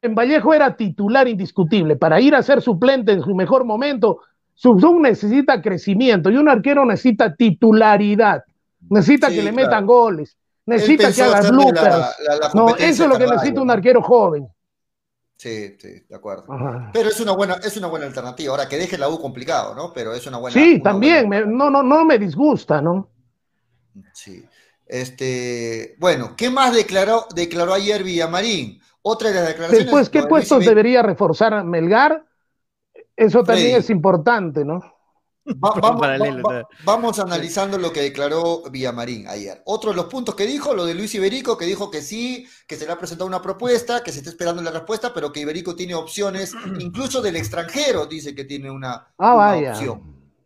en 0.05 0.15
Vallejo 0.15 0.53
era 0.53 0.75
titular 0.77 1.27
indiscutible. 1.27 1.95
Para 1.95 2.21
ir 2.21 2.33
a 2.35 2.41
ser 2.43 2.61
suplente 2.61 3.11
en 3.11 3.21
su 3.21 3.35
mejor 3.35 3.65
momento, 3.65 4.21
Subsum 4.53 5.01
necesita 5.01 5.61
crecimiento 5.61 6.29
y 6.29 6.37
un 6.37 6.47
arquero 6.47 6.85
necesita 6.85 7.35
titularidad. 7.35 8.43
Necesita 8.89 9.29
Sí, 9.29 9.35
que 9.35 9.43
le 9.43 9.51
metan 9.51 9.85
goles, 9.85 10.37
necesita 10.65 11.11
que 11.11 11.23
haga 11.23 11.41
bloopers. 11.49 11.81
la- 11.83 12.13
la- 12.27 12.35
la 12.37 12.51
no, 12.53 12.69
eso 12.75 13.03
es 13.03 13.09
lo 13.09 13.17
que 13.17 13.27
necesita 13.27 13.61
un 13.61 13.71
arquero 13.71 14.01
joven. 14.01 14.47
Sí, 15.37 15.75
sí, 15.77 15.89
de 16.07 16.15
acuerdo. 16.15 16.45
Ajá. 16.53 16.91
Pero 16.93 17.09
es 17.09 17.19
una 17.19 17.33
buena, 17.33 17.55
es 17.55 17.75
una 17.75 17.87
buena 17.87 18.05
alternativa. 18.05 18.51
Ahora 18.51 18.69
que 18.69 18.77
deje 18.77 18.97
la 18.97 19.09
U 19.09 19.19
complicado, 19.19 19.75
¿no? 19.75 19.91
Pero 19.91 20.13
es 20.13 20.25
una 20.27 20.37
buena. 20.37 20.53
Sí, 20.53 20.75
una 20.75 20.83
también, 20.83 21.27
buena- 21.27 21.45
me- 21.47 21.51
no, 21.51 21.69
no, 21.69 21.83
no 21.83 22.05
me 22.05 22.17
disgusta, 22.17 22.81
¿no? 22.81 23.09
Sí. 24.13 24.45
Este, 24.87 25.95
bueno, 25.99 26.35
¿qué 26.37 26.49
más 26.49 26.73
declaró, 26.73 27.25
declaró 27.35 27.73
ayer 27.73 28.03
Villamarín? 28.03 28.79
Otra 29.07 29.29
de 29.29 29.35
las 29.35 29.47
declaraciones. 29.47 29.85
Después, 29.85 30.09
¿qué 30.09 30.19
lo 30.19 30.25
de 30.25 30.29
puestos 30.29 30.57
Luis 30.57 30.69
debería 30.69 31.01
reforzar 31.03 31.63
Melgar? 31.63 32.25
Eso 33.15 33.43
también 33.43 33.75
Freddy. 33.75 33.79
es 33.79 33.89
importante, 33.89 34.65
¿no? 34.65 34.81
Va- 35.63 35.77
vamos, 35.79 36.01
Paralelo, 36.01 36.43
va- 36.43 36.53
va- 36.53 36.59
¿no? 36.61 36.67
vamos 36.79 37.19
analizando 37.19 37.77
lo 37.77 37.93
que 37.93 38.01
declaró 38.01 38.63
Villamarín 38.71 39.27
ayer. 39.27 39.61
Otro 39.65 39.91
de 39.91 39.95
los 39.95 40.05
puntos 40.05 40.33
que 40.35 40.47
dijo, 40.47 40.73
lo 40.73 40.85
de 40.85 40.95
Luis 40.95 41.13
Iberico, 41.15 41.55
que 41.57 41.65
dijo 41.65 41.91
que 41.91 42.01
sí, 42.01 42.47
que 42.67 42.75
se 42.77 42.85
le 42.87 42.91
ha 42.93 42.97
presentado 42.97 43.27
una 43.27 43.41
propuesta, 43.43 44.01
que 44.03 44.11
se 44.11 44.19
está 44.19 44.31
esperando 44.31 44.61
la 44.63 44.71
respuesta, 44.71 45.13
pero 45.13 45.31
que 45.31 45.41
Iberico 45.41 45.75
tiene 45.75 45.93
opciones, 45.95 46.53
incluso 46.79 47.21
del 47.21 47.35
extranjero, 47.35 48.07
dice 48.07 48.33
que 48.33 48.45
tiene 48.45 48.71
una, 48.71 49.07
Ah, 49.19 49.35
una 49.35 49.35
vaya. 49.35 49.71
opción, 49.71 50.01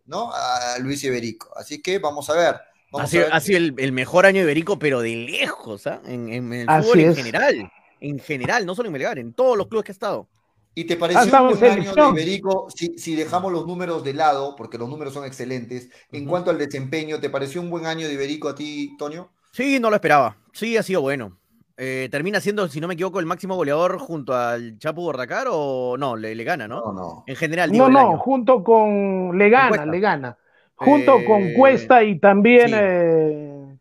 ¿no? 0.06 0.32
A 0.34 0.78
Luis 0.80 1.02
Iberico. 1.06 1.50
Así 1.58 1.82
que 1.82 2.00
vamos 2.00 2.30
a 2.30 2.34
ver. 2.34 2.56
Ha 2.94 3.04
a 3.04 3.08
sido, 3.08 3.24
ver. 3.26 3.34
ha 3.34 3.40
sido 3.40 3.58
el, 3.60 3.76
el 3.78 3.92
mejor 3.94 4.26
año 4.26 4.42
iberico, 4.42 4.80
pero 4.80 5.02
de 5.02 5.16
lejos. 5.16 5.86
En, 6.06 6.28
en 6.34 6.52
el 6.54 6.70
Así 6.70 6.88
fútbol 6.90 7.00
en 7.00 7.10
es. 7.12 7.18
general. 7.18 7.72
En 8.00 8.20
general, 8.20 8.66
no 8.66 8.76
solo 8.76 8.88
en 8.88 8.94
Melgar, 8.94 9.20
en 9.20 9.34
todos 9.34 9.58
los 9.58 9.68
clubes 9.68 9.86
que 9.86 9.92
ha 9.92 9.94
estado. 9.94 10.28
¿Y 10.76 10.86
te 10.86 10.96
pareció 10.96 11.22
Hasta 11.22 11.42
un 11.42 11.64
año 11.64 11.94
de. 11.94 12.22
Iberico, 12.22 12.68
si, 12.74 12.98
si 12.98 13.16
dejamos 13.16 13.52
los 13.52 13.66
números 13.66 14.04
de 14.04 14.14
lado, 14.14 14.56
porque 14.56 14.78
los 14.78 14.88
números 14.88 15.14
son 15.14 15.26
excelentes, 15.26 15.90
en 16.12 16.26
cuanto 16.26 16.52
al 16.52 16.58
desempeño, 16.58 17.20
¿te 17.20 17.30
pareció 17.30 17.60
un 17.60 17.70
buen 17.70 17.86
año 17.86 18.08
de 18.08 18.14
Iberico 18.14 18.48
a 18.50 18.56
ti, 18.56 18.96
Toño? 18.98 19.32
Sí, 19.52 19.80
no 19.80 19.90
lo 19.90 19.96
esperaba. 19.96 20.38
Sí, 20.54 20.78
ha 20.78 20.84
sido 20.84 21.02
bueno. 21.02 21.38
Eh, 21.76 22.08
termina 22.12 22.40
siendo, 22.40 22.68
si 22.68 22.80
no 22.82 22.88
me 22.88 22.94
equivoco, 22.94 23.20
el 23.20 23.26
máximo 23.26 23.56
goleador 23.56 23.98
junto 24.00 24.34
al 24.36 24.78
Chapu 24.80 25.02
Bordacar 25.02 25.48
o 25.50 25.96
no, 25.98 26.16
le, 26.16 26.36
le 26.36 26.44
gana, 26.44 26.68
¿no? 26.68 26.82
No, 26.82 26.94
no. 26.94 27.24
En 27.26 27.36
general, 27.36 27.72
digo, 27.72 27.90
No, 27.90 27.92
no, 28.02 28.10
año. 28.12 28.18
junto 28.20 28.64
con 28.64 29.38
le 29.38 29.50
gana, 29.50 29.86
le 29.86 30.00
gana. 30.00 30.38
Junto 30.76 31.20
Eh, 31.20 31.26
con 31.26 31.54
Cuesta 31.54 32.04
y 32.04 32.20
también 32.20 32.68
sí. 32.68 32.74
eh, 32.78 33.78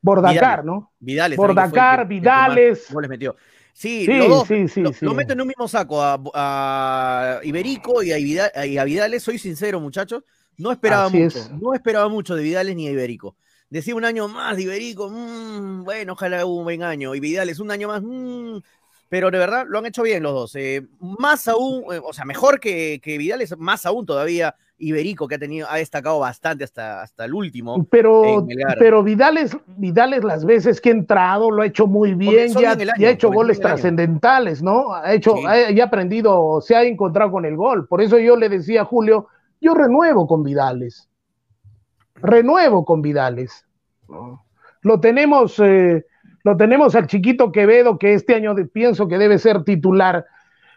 Bordacar, 0.00 0.34
Vidales. 0.34 0.64
¿no? 0.64 0.92
Vidales. 0.98 1.36
Bordacar, 1.36 2.06
Vidales. 2.08 2.88
metió. 3.08 3.36
Sí, 3.76 4.06
Sí, 4.06 4.12
los 4.12 4.28
dos, 4.28 4.48
sí, 4.48 4.68
sí, 4.68 4.80
lo, 4.80 4.92
sí. 4.92 5.04
lo 5.04 5.20
en 5.20 5.40
un 5.40 5.48
mismo 5.48 5.66
saco 5.66 6.00
a, 6.00 6.20
a 6.32 7.40
Iberico 7.42 8.04
y 8.04 8.12
a, 8.12 8.16
Vida- 8.16 8.52
y 8.66 8.78
a 8.78 8.84
Vidales. 8.84 9.22
Soy 9.24 9.36
sincero, 9.38 9.80
muchachos. 9.80 10.22
No 10.56 10.70
esperaba 10.70 11.06
Así 11.06 11.18
mucho. 11.18 11.38
es. 11.38 11.50
No 11.50 11.74
esperaba 11.74 12.08
mucho 12.08 12.36
de 12.36 12.44
Vidales 12.44 12.76
ni 12.76 12.86
de 12.86 12.92
Iberico. 12.92 13.36
Decía 13.68 13.96
un 13.96 14.04
año 14.04 14.28
más 14.28 14.56
de 14.56 14.62
Iberico, 14.62 15.10
mm, 15.10 15.82
bueno, 15.82 16.12
ojalá 16.12 16.46
un 16.46 16.62
buen 16.62 16.84
año. 16.84 17.16
Y 17.16 17.20
Vidales 17.20 17.58
un 17.58 17.72
año 17.72 17.88
más, 17.88 18.00
mm, 18.02 18.58
pero 19.08 19.30
de 19.32 19.38
verdad 19.38 19.66
lo 19.68 19.78
han 19.80 19.86
hecho 19.86 20.02
bien 20.04 20.22
los 20.22 20.32
dos. 20.32 20.54
eh, 20.54 20.86
más 21.00 21.48
aún, 21.48 21.82
eh, 21.92 22.00
o 22.02 22.12
sea, 22.12 22.24
mejor 22.24 22.60
que, 22.60 23.00
que 23.02 23.18
Vidales, 23.18 23.56
más 23.58 23.86
aún 23.86 24.06
todavía 24.06 24.54
Iberico, 24.76 25.28
que 25.28 25.36
ha 25.36 25.38
tenido, 25.38 25.68
ha 25.70 25.76
destacado 25.76 26.18
bastante 26.18 26.64
hasta, 26.64 27.00
hasta 27.02 27.24
el 27.24 27.34
último. 27.34 27.86
Pero, 27.90 28.40
en 28.40 28.46
Melgar. 28.46 28.76
pero 28.78 29.02
Vidales, 29.02 29.56
Vidales 29.76 30.24
las 30.24 30.44
veces 30.44 30.80
que 30.80 30.88
ha 30.90 30.92
entrado 30.92 31.50
lo 31.50 31.62
ha 31.62 31.66
hecho 31.66 31.86
muy 31.86 32.14
bien, 32.14 32.48
ya, 32.52 32.74
bien 32.74 32.80
el 32.80 32.90
año, 32.90 33.00
ya 33.00 33.08
ha 33.08 33.12
hecho 33.12 33.30
goles 33.30 33.60
trascendentales, 33.60 34.62
¿no? 34.62 34.92
Ha 34.94 35.12
hecho, 35.14 35.36
Sí. 35.36 35.44
ha, 35.46 35.70
ya 35.70 35.84
ha 35.84 35.86
aprendido, 35.86 36.60
se 36.60 36.74
ha 36.74 36.82
encontrado 36.82 37.30
con 37.30 37.44
el 37.44 37.56
gol. 37.56 37.86
Por 37.86 38.02
eso 38.02 38.18
yo 38.18 38.36
le 38.36 38.48
decía 38.48 38.82
a 38.82 38.84
Julio, 38.84 39.28
yo 39.60 39.74
renuevo 39.74 40.26
con 40.26 40.42
Vidales. 40.42 41.08
Renuevo 42.16 42.84
con 42.84 43.02
Vidales. 43.02 43.66
¿no? 44.08 44.44
Lo 44.82 45.00
tenemos, 45.00 45.58
eh, 45.60 46.04
lo 46.42 46.56
tenemos 46.56 46.94
al 46.94 47.06
chiquito 47.06 47.52
Quevedo, 47.52 47.98
que 47.98 48.14
este 48.14 48.34
año 48.34 48.54
de- 48.54 48.66
pienso 48.66 49.08
que 49.08 49.18
debe 49.18 49.38
ser 49.38 49.64
titular, 49.64 50.26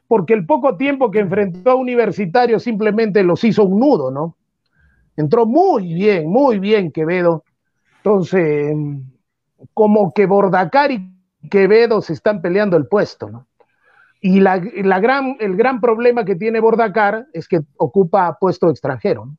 porque 0.07 0.33
el 0.33 0.45
poco 0.45 0.77
tiempo 0.77 1.11
que 1.11 1.19
enfrentó 1.19 1.71
a 1.71 1.75
Universitario 1.75 2.59
simplemente 2.59 3.23
los 3.23 3.43
hizo 3.43 3.63
un 3.63 3.79
nudo, 3.79 4.11
¿no? 4.11 4.35
Entró 5.15 5.45
muy 5.45 5.93
bien, 5.93 6.29
muy 6.29 6.59
bien 6.59 6.91
Quevedo. 6.91 7.43
Entonces, 7.97 8.75
como 9.73 10.13
que 10.13 10.25
Bordacar 10.25 10.91
y 10.91 11.11
Quevedo 11.49 12.01
se 12.01 12.13
están 12.13 12.41
peleando 12.41 12.77
el 12.77 12.87
puesto, 12.87 13.29
¿no? 13.29 13.47
Y 14.19 14.39
la, 14.39 14.57
gran, 14.57 15.37
el 15.39 15.55
gran 15.55 15.79
problema 15.79 16.25
que 16.25 16.35
tiene 16.35 16.59
Bordacar 16.59 17.27
es 17.33 17.47
que 17.47 17.61
ocupa 17.77 18.37
puesto 18.39 18.69
extranjero. 18.69 19.27
¿no? 19.27 19.37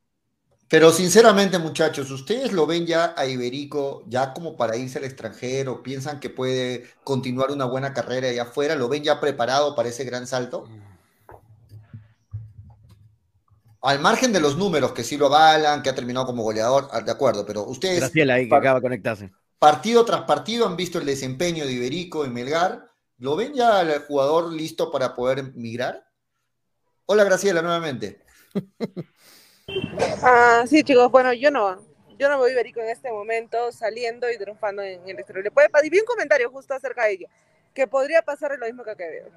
Pero 0.69 0.91
sinceramente, 0.91 1.57
muchachos, 1.57 2.11
¿ustedes 2.11 2.51
lo 2.51 2.67
ven 2.67 2.85
ya 2.85 3.15
a 3.17 3.25
Iberico 3.25 4.03
ya 4.07 4.33
como 4.33 4.55
para 4.55 4.77
irse 4.77 4.99
al 4.99 5.05
extranjero? 5.05 5.81
¿Piensan 5.81 6.19
que 6.19 6.29
puede 6.29 6.85
continuar 7.03 7.49
una 7.49 7.65
buena 7.65 7.91
carrera 7.91 8.29
allá 8.29 8.43
afuera? 8.43 8.75
¿Lo 8.75 8.87
ven 8.87 9.03
ya 9.03 9.19
preparado 9.19 9.73
para 9.73 9.89
ese 9.89 10.03
gran 10.03 10.27
salto? 10.27 10.69
Al 13.81 13.99
margen 13.99 14.31
de 14.31 14.41
los 14.41 14.57
números 14.57 14.91
que 14.91 15.03
sí 15.03 15.17
lo 15.17 15.25
avalan, 15.25 15.81
que 15.81 15.89
ha 15.89 15.95
terminado 15.95 16.27
como 16.27 16.43
goleador, 16.43 16.87
ah, 16.91 17.01
de 17.01 17.11
acuerdo, 17.11 17.47
pero 17.47 17.63
ustedes. 17.63 18.01
Graciela 18.01 18.35
ahí 18.35 18.47
que 18.47 18.55
acaba 18.55 18.75
de 18.75 18.83
conectarse. 18.83 19.31
partido 19.57 20.05
tras 20.05 20.21
partido 20.21 20.67
han 20.67 20.75
visto 20.75 20.99
el 20.99 21.05
desempeño 21.07 21.65
de 21.65 21.71
Iberico 21.71 22.25
en 22.25 22.33
Melgar. 22.33 22.91
¿Lo 23.17 23.35
ven 23.35 23.55
ya 23.55 23.79
al 23.79 24.03
jugador 24.03 24.53
listo 24.53 24.91
para 24.91 25.15
poder 25.15 25.55
migrar? 25.55 26.05
Hola 27.07 27.23
Graciela, 27.23 27.63
nuevamente. 27.63 28.21
Ah, 30.23 30.63
sí, 30.67 30.83
chicos, 30.83 31.11
bueno, 31.11 31.33
yo 31.33 31.51
no. 31.51 31.81
Yo 32.17 32.27
no 32.29 32.37
voy 32.37 32.51
Iberico 32.51 32.81
en 32.81 32.89
este 32.89 33.11
momento 33.11 33.71
saliendo 33.71 34.29
y 34.29 34.37
triunfando 34.37 34.81
en 34.81 35.01
el 35.07 35.17
exterior. 35.17 35.43
Le 35.43 35.51
puede 35.51 35.69
y 35.83 35.89
vi 35.89 35.99
un 35.99 36.05
comentario 36.05 36.49
justo 36.51 36.73
acerca 36.73 37.05
de 37.05 37.13
ello, 37.13 37.27
que 37.73 37.87
podría 37.87 38.21
pasar 38.21 38.57
lo 38.59 38.65
mismo 38.65 38.83
que 38.83 38.95
Quevedo. 38.95 39.29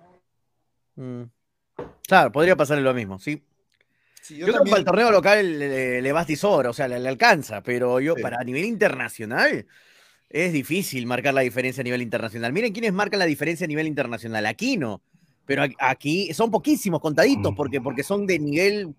Mm. 0.96 1.22
Claro, 2.06 2.32
podría 2.32 2.56
pasarle 2.56 2.82
lo 2.82 2.92
mismo, 2.92 3.18
sí. 3.20 3.40
Sí, 4.20 4.36
Yo, 4.36 4.46
creo 4.46 4.62
que 4.62 4.70
para 4.70 4.78
el 4.80 4.84
torneo 4.84 5.10
local 5.10 5.58
le, 5.58 6.02
le 6.02 6.12
basta 6.12 6.32
y 6.32 6.36
sobra, 6.36 6.70
o 6.70 6.72
sea, 6.72 6.86
le, 6.88 6.98
le 6.98 7.08
alcanza, 7.08 7.62
pero 7.62 7.98
yo 8.00 8.14
Sí. 8.14 8.22
para 8.22 8.38
a 8.38 8.44
nivel 8.44 8.64
internacional 8.64 9.66
es 10.28 10.52
difícil 10.52 11.06
marcar 11.06 11.34
la 11.34 11.40
diferencia 11.42 11.80
a 11.80 11.84
nivel 11.84 12.02
internacional. 12.02 12.52
Miren 12.52 12.72
quiénes 12.72 12.92
marcan 12.92 13.18
la 13.18 13.26
diferencia 13.26 13.64
a 13.64 13.68
nivel 13.68 13.86
internacional. 13.86 14.46
Aquí 14.46 14.76
no, 14.76 15.02
pero 15.44 15.62
a- 15.64 15.68
aquí 15.78 16.32
son 16.34 16.50
poquísimos 16.50 17.00
contaditos 17.00 17.52
porque, 17.56 17.80
porque 17.80 18.02
son 18.02 18.26
de 18.26 18.38
nivel 18.38 18.94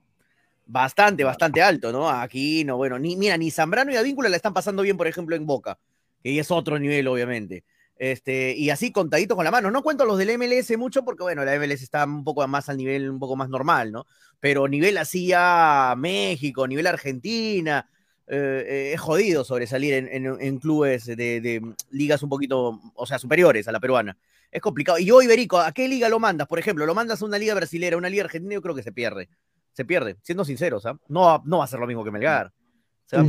bastante, 0.66 1.24
bastante 1.24 1.62
alto, 1.62 1.92
¿no? 1.92 2.10
Aquí 2.10 2.64
no, 2.64 2.78
bueno, 2.78 3.00
ni 3.00 3.16
mira, 3.16 3.38
ni 3.38 3.52
Zambrano 3.52 3.92
y 3.92 3.96
Advíncula 3.96 4.30
la 4.30 4.38
están 4.38 4.54
pasando 4.54 4.82
bien, 4.84 4.98
por 4.98 5.08
ejemplo, 5.08 5.36
en 5.36 5.46
Boca, 5.46 5.80
que 6.24 6.40
es 6.40 6.52
otro 6.52 6.80
nivel, 6.80 7.08
obviamente. 7.08 7.64
Este, 7.96 8.56
y 8.58 8.70
así 8.70 8.92
contaditos 8.92 9.36
con 9.36 9.46
la 9.46 9.52
mano. 9.52 9.70
No 9.72 9.84
cuento 9.84 10.06
los 10.06 10.18
del 10.18 10.32
MLS 10.32 10.78
mucho 10.78 11.04
porque, 11.06 11.24
bueno, 11.24 11.46
la 11.46 11.54
MLS 11.56 11.84
está 11.84 12.06
un 12.06 12.24
poco 12.24 12.46
más 12.48 12.68
al 12.70 12.78
nivel, 12.78 13.10
un 13.10 13.20
poco 13.20 13.36
más 13.36 13.50
normal, 13.50 13.92
¿no? 13.92 14.06
Pero 14.40 14.68
nivel 14.68 14.98
así 14.98 15.28
ya 15.28 15.94
México, 15.98 16.68
nivel 16.68 16.88
Argentina, 16.88 17.90
eh, 18.28 18.66
eh, 18.68 18.92
es 18.94 19.02
jodido 19.02 19.44
sobresalir 19.44 19.94
en, 19.94 20.08
en- 20.08 20.38
en 20.42 20.58
clubes 20.60 21.06
de, 21.06 21.16
de 21.16 21.62
ligas 21.92 22.24
un 22.24 22.30
poquito, 22.30 22.80
o 22.96 23.06
sea, 23.06 23.20
superiores 23.20 23.68
a 23.68 23.72
la 23.72 23.80
peruana. 23.80 24.18
Es 24.52 24.62
complicado. 24.62 24.98
Y 25.00 25.06
yo, 25.06 25.22
Iberico, 25.22 25.60
¿a 25.60 25.72
qué 25.72 25.88
liga 25.88 26.10
lo 26.10 26.20
mandas? 26.20 26.48
Por 26.48 26.60
ejemplo, 26.60 26.86
lo 26.86 26.96
mandas 26.96 27.22
a 27.22 27.26
una 27.26 27.38
liga 27.38 27.54
brasilera, 27.56 27.98
una 27.98 28.10
liga 28.10 28.24
argentina, 28.26 28.54
yo 28.54 28.62
creo 28.62 28.76
que 28.76 28.84
se 28.84 28.92
pierde. 28.92 29.30
Se 29.74 29.86
pierde, 29.86 30.18
siendo 30.22 30.46
sinceros, 30.46 30.86
¿ah? 30.86 30.96
No, 31.08 31.22
va- 31.22 31.42
no 31.46 31.58
va 31.60 31.64
a 31.66 31.68
ser 31.68 31.80
lo 31.80 31.88
mismo 31.88 32.04
que 32.04 32.12
Melgar. 32.12 32.52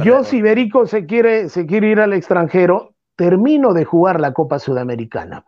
Yo, 0.03 0.25
si 0.25 0.39
Iberico 0.39 0.87
se 0.87 1.05
quiere, 1.05 1.49
se 1.51 1.67
quiere 1.67 1.89
ir 1.89 2.01
al 2.01 2.13
extranjero, 2.15 2.95
termino 3.17 3.75
de 3.75 3.85
jugar 3.85 4.19
la 4.21 4.33
Copa 4.33 4.59
Sudamericana. 4.59 5.45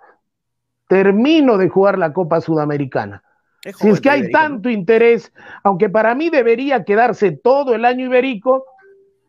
Termino 0.88 1.56
de 1.56 1.68
jugar 1.68 1.98
la 1.98 2.12
Copa 2.12 2.40
Sudamericana. 2.40 3.22
Es 3.64 3.76
Si 3.78 3.88
es 3.88 4.00
que 4.00 4.10
hay 4.10 4.18
Iberico, 4.20 4.38
¿no? 4.38 4.44
tanto 4.44 4.70
interés, 4.70 5.32
aunque 5.64 5.88
para 5.88 6.14
mí 6.14 6.28
debería 6.30 6.84
quedarse 6.84 7.32
todo 7.32 7.74
el 7.74 7.84
año 7.84 8.06
iberico 8.06 8.64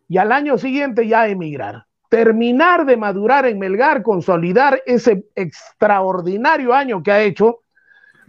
y 0.07 0.17
al 0.17 0.31
año 0.31 0.57
siguiente 0.57 1.07
ya 1.07 1.27
emigrar. 1.27 1.85
Terminar 2.09 2.85
de 2.85 2.95
madurar 2.97 3.45
en 3.45 3.59
Melgar, 3.59 4.03
consolidar 4.03 4.81
ese 4.85 5.25
extraordinario 5.35 6.73
año 6.73 7.01
que 7.03 7.11
ha 7.11 7.21
hecho, 7.21 7.59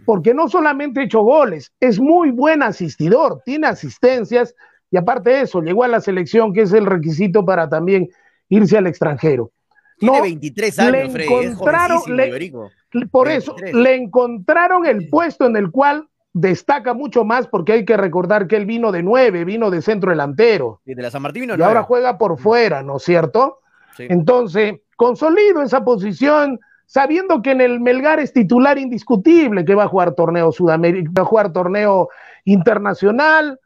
porque 0.09 0.33
no 0.33 0.49
solamente 0.49 1.01
ha 1.01 1.03
hecho 1.03 1.21
goles, 1.21 1.71
es 1.79 1.99
muy 1.99 2.31
buen 2.31 2.63
asistidor, 2.63 3.43
tiene 3.45 3.67
asistencias 3.67 4.55
y 4.89 4.97
aparte 4.97 5.29
de 5.29 5.41
eso, 5.41 5.61
llegó 5.61 5.83
a 5.83 5.87
la 5.87 6.01
selección, 6.01 6.51
que 6.51 6.61
es 6.63 6.73
el 6.73 6.87
requisito 6.87 7.45
para 7.45 7.69
también 7.69 8.09
irse 8.49 8.75
al 8.75 8.87
extranjero. 8.87 9.51
Tiene 9.99 10.17
No, 10.17 10.23
23 10.23 10.77
le 10.77 10.83
años, 11.01 11.11
Freddy. 11.13 11.33
Es 11.35 11.51
encontraron- 11.51 12.15
le- 12.15 12.27
Iberico. 12.27 12.71
por 13.11 13.27
eso 13.27 13.53
23. 13.53 13.83
le 13.83 13.95
encontraron 13.97 14.87
el 14.87 15.09
puesto 15.09 15.45
en 15.45 15.55
el 15.57 15.69
cual 15.69 16.07
destaca 16.33 16.95
mucho 16.95 17.23
más 17.23 17.45
porque 17.47 17.73
hay 17.73 17.85
que 17.85 17.95
recordar 17.95 18.47
que 18.47 18.55
él 18.55 18.65
vino 18.65 18.91
de 18.91 19.03
nueve, 19.03 19.45
vino 19.45 19.69
de 19.69 19.83
centro 19.83 20.09
delantero 20.09 20.81
Sí, 20.85 20.95
de 20.95 21.03
la 21.03 21.11
San 21.11 21.21
Martín 21.21 21.41
vino 21.41 21.55
y 21.55 21.61
ahora 21.61 21.83
juega 21.83 22.17
por 22.17 22.39
fuera, 22.39 22.81
¿no 22.81 22.97
es 22.97 23.03
cierto? 23.03 23.59
Sí. 23.95 24.07
Entonces, 24.09 24.73
consolido 24.95 25.61
esa 25.61 25.83
posición 25.85 26.59
sabiendo 26.89 27.43
que 27.43 27.51
en 27.51 27.61
el 27.61 27.79
Melgar 27.79 28.19
es 28.19 28.33
titular 28.33 28.79
indiscutible, 28.79 29.63
que 29.63 29.75
va 29.75 29.83
a 29.83 29.87
jugar 29.87 30.15
torneo 30.15 30.51
Sudamérica, 30.51 31.11
va 31.15 31.21
a 31.21 31.25
jugar 31.25 31.53
torneo 31.53 32.09
internacional, 32.45 33.59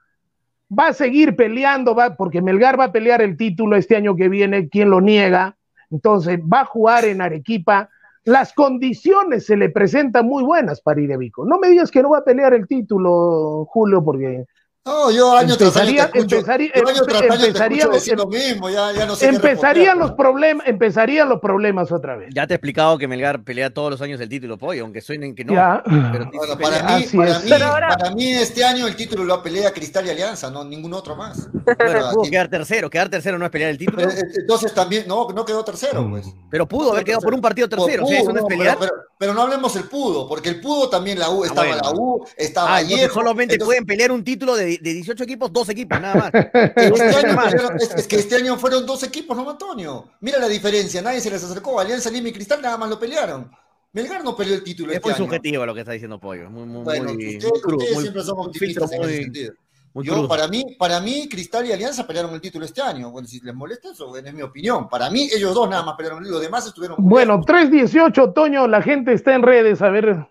va 0.78 0.88
a 0.88 0.94
seguir 0.94 1.38
peleando, 1.38 1.96
va, 1.96 2.18
porque 2.18 2.42
Melgar 2.42 2.78
va 2.78 2.86
a 2.86 2.92
pelear 2.92 3.22
el 3.22 3.38
título 3.38 3.78
este 3.78 3.96
año 3.96 4.18
que 4.18 4.28
viene, 4.28 4.68
¿quién 4.68 4.90
lo 4.90 5.00
niega? 5.00 5.56
Entonces, 5.90 6.38
va 6.42 6.62
a 6.62 6.66
jugar 6.66 7.06
en 7.06 7.22
Arequipa. 7.22 7.90
Las 8.26 8.52
condiciones 8.52 9.46
se 9.46 9.56
le 9.56 9.70
presentan 9.70 10.26
muy 10.26 10.44
buenas 10.44 10.82
para 10.82 11.00
Irevico. 11.00 11.46
No 11.46 11.60
me 11.60 11.70
digas 11.70 11.92
que 11.92 12.02
no 12.02 12.10
va 12.10 12.18
a 12.18 12.26
pelear 12.26 12.54
el 12.54 12.68
título, 12.68 13.66
Julio, 13.70 14.04
porque 14.04 14.48
No, 14.86 15.10
yo 15.12 15.32
año 15.38 15.56
tras 15.56 15.78
año 15.78 15.86
te 15.86 15.92
Empezaría- 15.92 16.04
escucho, 16.04 16.36
empezaría- 16.36 16.72
yo 16.76 16.88
año 16.90 17.02
tras 17.04 17.22
año 17.22 17.30
te 17.40 17.48
empezaría- 17.48 17.78
escucho 17.84 17.96
decir 17.96 18.18
lo 18.18 18.28
mismo, 18.28 18.70
ya, 18.70 18.92
ya 18.92 19.06
no 19.06 19.16
sé 19.16 19.30
qué 19.30 19.36
empezarían 19.36 19.98
los 19.98 20.12
problemas, 20.12 20.68
empezarían 20.68 21.30
los 21.30 21.40
problemas 21.40 21.90
otra 21.94 22.18
vez. 22.18 22.30
Ya 22.36 22.46
te 22.48 22.54
he 22.54 22.58
explicado 22.58 22.98
que 22.98 23.08
Melgar 23.08 23.44
pelea 23.46 23.70
todos 23.74 23.92
los 23.92 24.02
años 24.02 24.20
el 24.20 24.28
título, 24.28 24.58
pollo, 24.58 24.84
aunque 24.84 25.00
suenen 25.00 25.36
que 25.36 25.46
no. 25.46 25.54
Ya. 25.54 25.82
Pero 25.86 26.26
sí 26.26 26.38
Bueno, 26.38 26.58
para 26.58 26.98
mí, 26.98 27.06
para, 27.16 27.32
es. 27.32 27.44
mí, 27.46 27.50
Pero 27.50 27.66
ahora- 27.66 27.88
para 27.98 28.12
mí 28.14 28.34
este 28.34 28.66
año 28.66 28.86
el 28.86 28.98
título 28.98 29.24
lo 29.24 29.42
pelea 29.42 29.72
Cristal 29.72 30.06
y 30.06 30.10
Alianza, 30.10 30.52
no 30.52 30.66
ningún 30.66 30.94
otro 30.94 31.16
más. 31.16 31.48
Bueno, 31.80 32.10
pudo 32.12 32.22
así- 32.24 32.32
quedar 32.32 32.50
tercero. 32.50 32.90
Quedar 32.90 33.08
tercero 33.08 33.40
no 33.40 33.46
es 33.46 33.52
pelear 33.52 33.72
el 33.72 33.78
título. 33.78 34.02
eh, 34.04 34.16
entonces 34.36 34.74
también, 34.74 35.06
no, 35.08 35.30
no 35.30 35.46
quedó 35.46 35.64
tercero, 35.64 36.06
pues. 36.10 36.28
Pero 36.52 36.68
pudo 36.68 36.92
haber 36.92 37.06
quedado 37.06 37.22
por 37.22 37.34
un 37.34 37.40
partido 37.40 37.70
tercero. 37.70 38.04
O 38.04 38.08
sea, 38.08 38.18
Pudo, 38.20 38.32
eso 38.32 38.34
no 38.34 38.40
es 38.50 38.54
pelear. 38.54 38.78
Pero, 38.78 38.92
pero- 38.92 39.08
pero 39.18 39.34
no 39.34 39.44
hablemos 39.44 39.74
el 39.78 39.86
pudo, 39.86 40.28
porque 40.28 40.50
el 40.50 40.60
pudo 40.60 40.90
también 40.90 41.18
la 41.20 41.30
U, 41.30 41.46
estaba 41.46 41.66
bueno. 41.68 41.82
la 41.82 41.92
U, 41.92 42.26
estaba 42.36 42.76
Ah, 42.76 42.82
solamente 43.14 43.54
entonces- 43.54 43.66
pueden 43.66 43.86
pelear 43.86 44.12
un 44.12 44.26
título 44.26 44.58
de, 44.58 44.73
de 44.82 44.94
18 44.94 45.24
equipos, 45.24 45.52
dos 45.54 45.70
equipos, 45.70 46.00
nada 46.00 46.16
más. 46.16 46.32
Este 46.76 47.04
año 47.04 47.36
pelearon- 47.40 47.76
es, 47.82 47.94
es 47.96 48.08
que 48.08 48.16
este 48.18 48.36
año 48.36 48.58
fueron 48.58 48.86
dos 48.86 49.04
equipos, 49.04 49.36
¿no, 49.36 49.50
Antonio? 49.50 50.10
Mira 50.22 50.40
la 50.40 50.48
diferencia, 50.48 51.02
nadie 51.02 51.20
se 51.22 51.30
les 51.30 51.44
acercó. 51.44 51.80
Alianza 51.80 52.10
Lima 52.10 52.30
y 52.30 52.34
Cristal 52.34 52.62
nada 52.62 52.78
más 52.78 52.90
lo 52.90 53.00
pelearon. 53.00 53.50
Melgar 53.94 54.24
no 54.24 54.36
peleó 54.36 54.56
el 54.56 54.64
título 54.64 54.92
Es 54.92 54.96
este 54.98 55.08
muy 55.10 55.16
año. 55.16 55.26
subjetivo 55.26 55.66
lo 55.68 55.74
que 55.76 55.82
está 55.82 55.92
diciendo 55.92 56.20
Pollo. 56.20 56.50
Muy, 56.50 56.66
muy, 56.66 56.84
Bueno, 56.84 57.14
muy, 57.14 57.36
ustedes, 57.38 57.44
muy 57.52 57.62
crudo, 57.62 57.78
ustedes 57.78 57.94
muy- 57.94 58.02
siempre 58.04 58.24
son 58.24 58.40
optimistas 58.40 58.92
en 58.92 59.02
ese 59.04 59.18
sentido. 59.24 59.54
muy 59.94 60.06
Yo, 60.08 60.14
crudo. 60.14 60.28
para 60.28 60.48
mí, 60.48 60.76
para 60.80 61.00
mí, 61.00 61.30
Cristal 61.30 61.68
y 61.68 61.72
Alianza 61.74 62.08
pelearon 62.08 62.34
el 62.34 62.42
título 62.42 62.66
este 62.66 62.82
año. 62.82 63.12
Bueno, 63.12 63.28
si 63.28 63.40
les 63.42 63.54
molesta 63.54 63.92
eso, 63.92 64.08
bueno, 64.08 64.28
es 64.28 64.34
mi 64.34 64.42
opinión. 64.42 64.90
Para 64.90 65.12
mí, 65.12 65.30
ellos 65.32 65.54
dos 65.54 65.70
nada 65.70 65.84
más 65.84 65.96
pelearon, 65.96 66.24
los 66.28 66.42
demás 66.42 66.66
estuvieron. 66.66 66.98
Bueno, 67.00 67.36
bien. 67.38 67.46
318, 67.46 68.32
Toño, 68.34 68.68
la 68.68 68.82
gente 68.82 69.14
está 69.14 69.36
en 69.36 69.44
redes, 69.44 69.84
a 69.84 69.90
ver, 69.90 70.26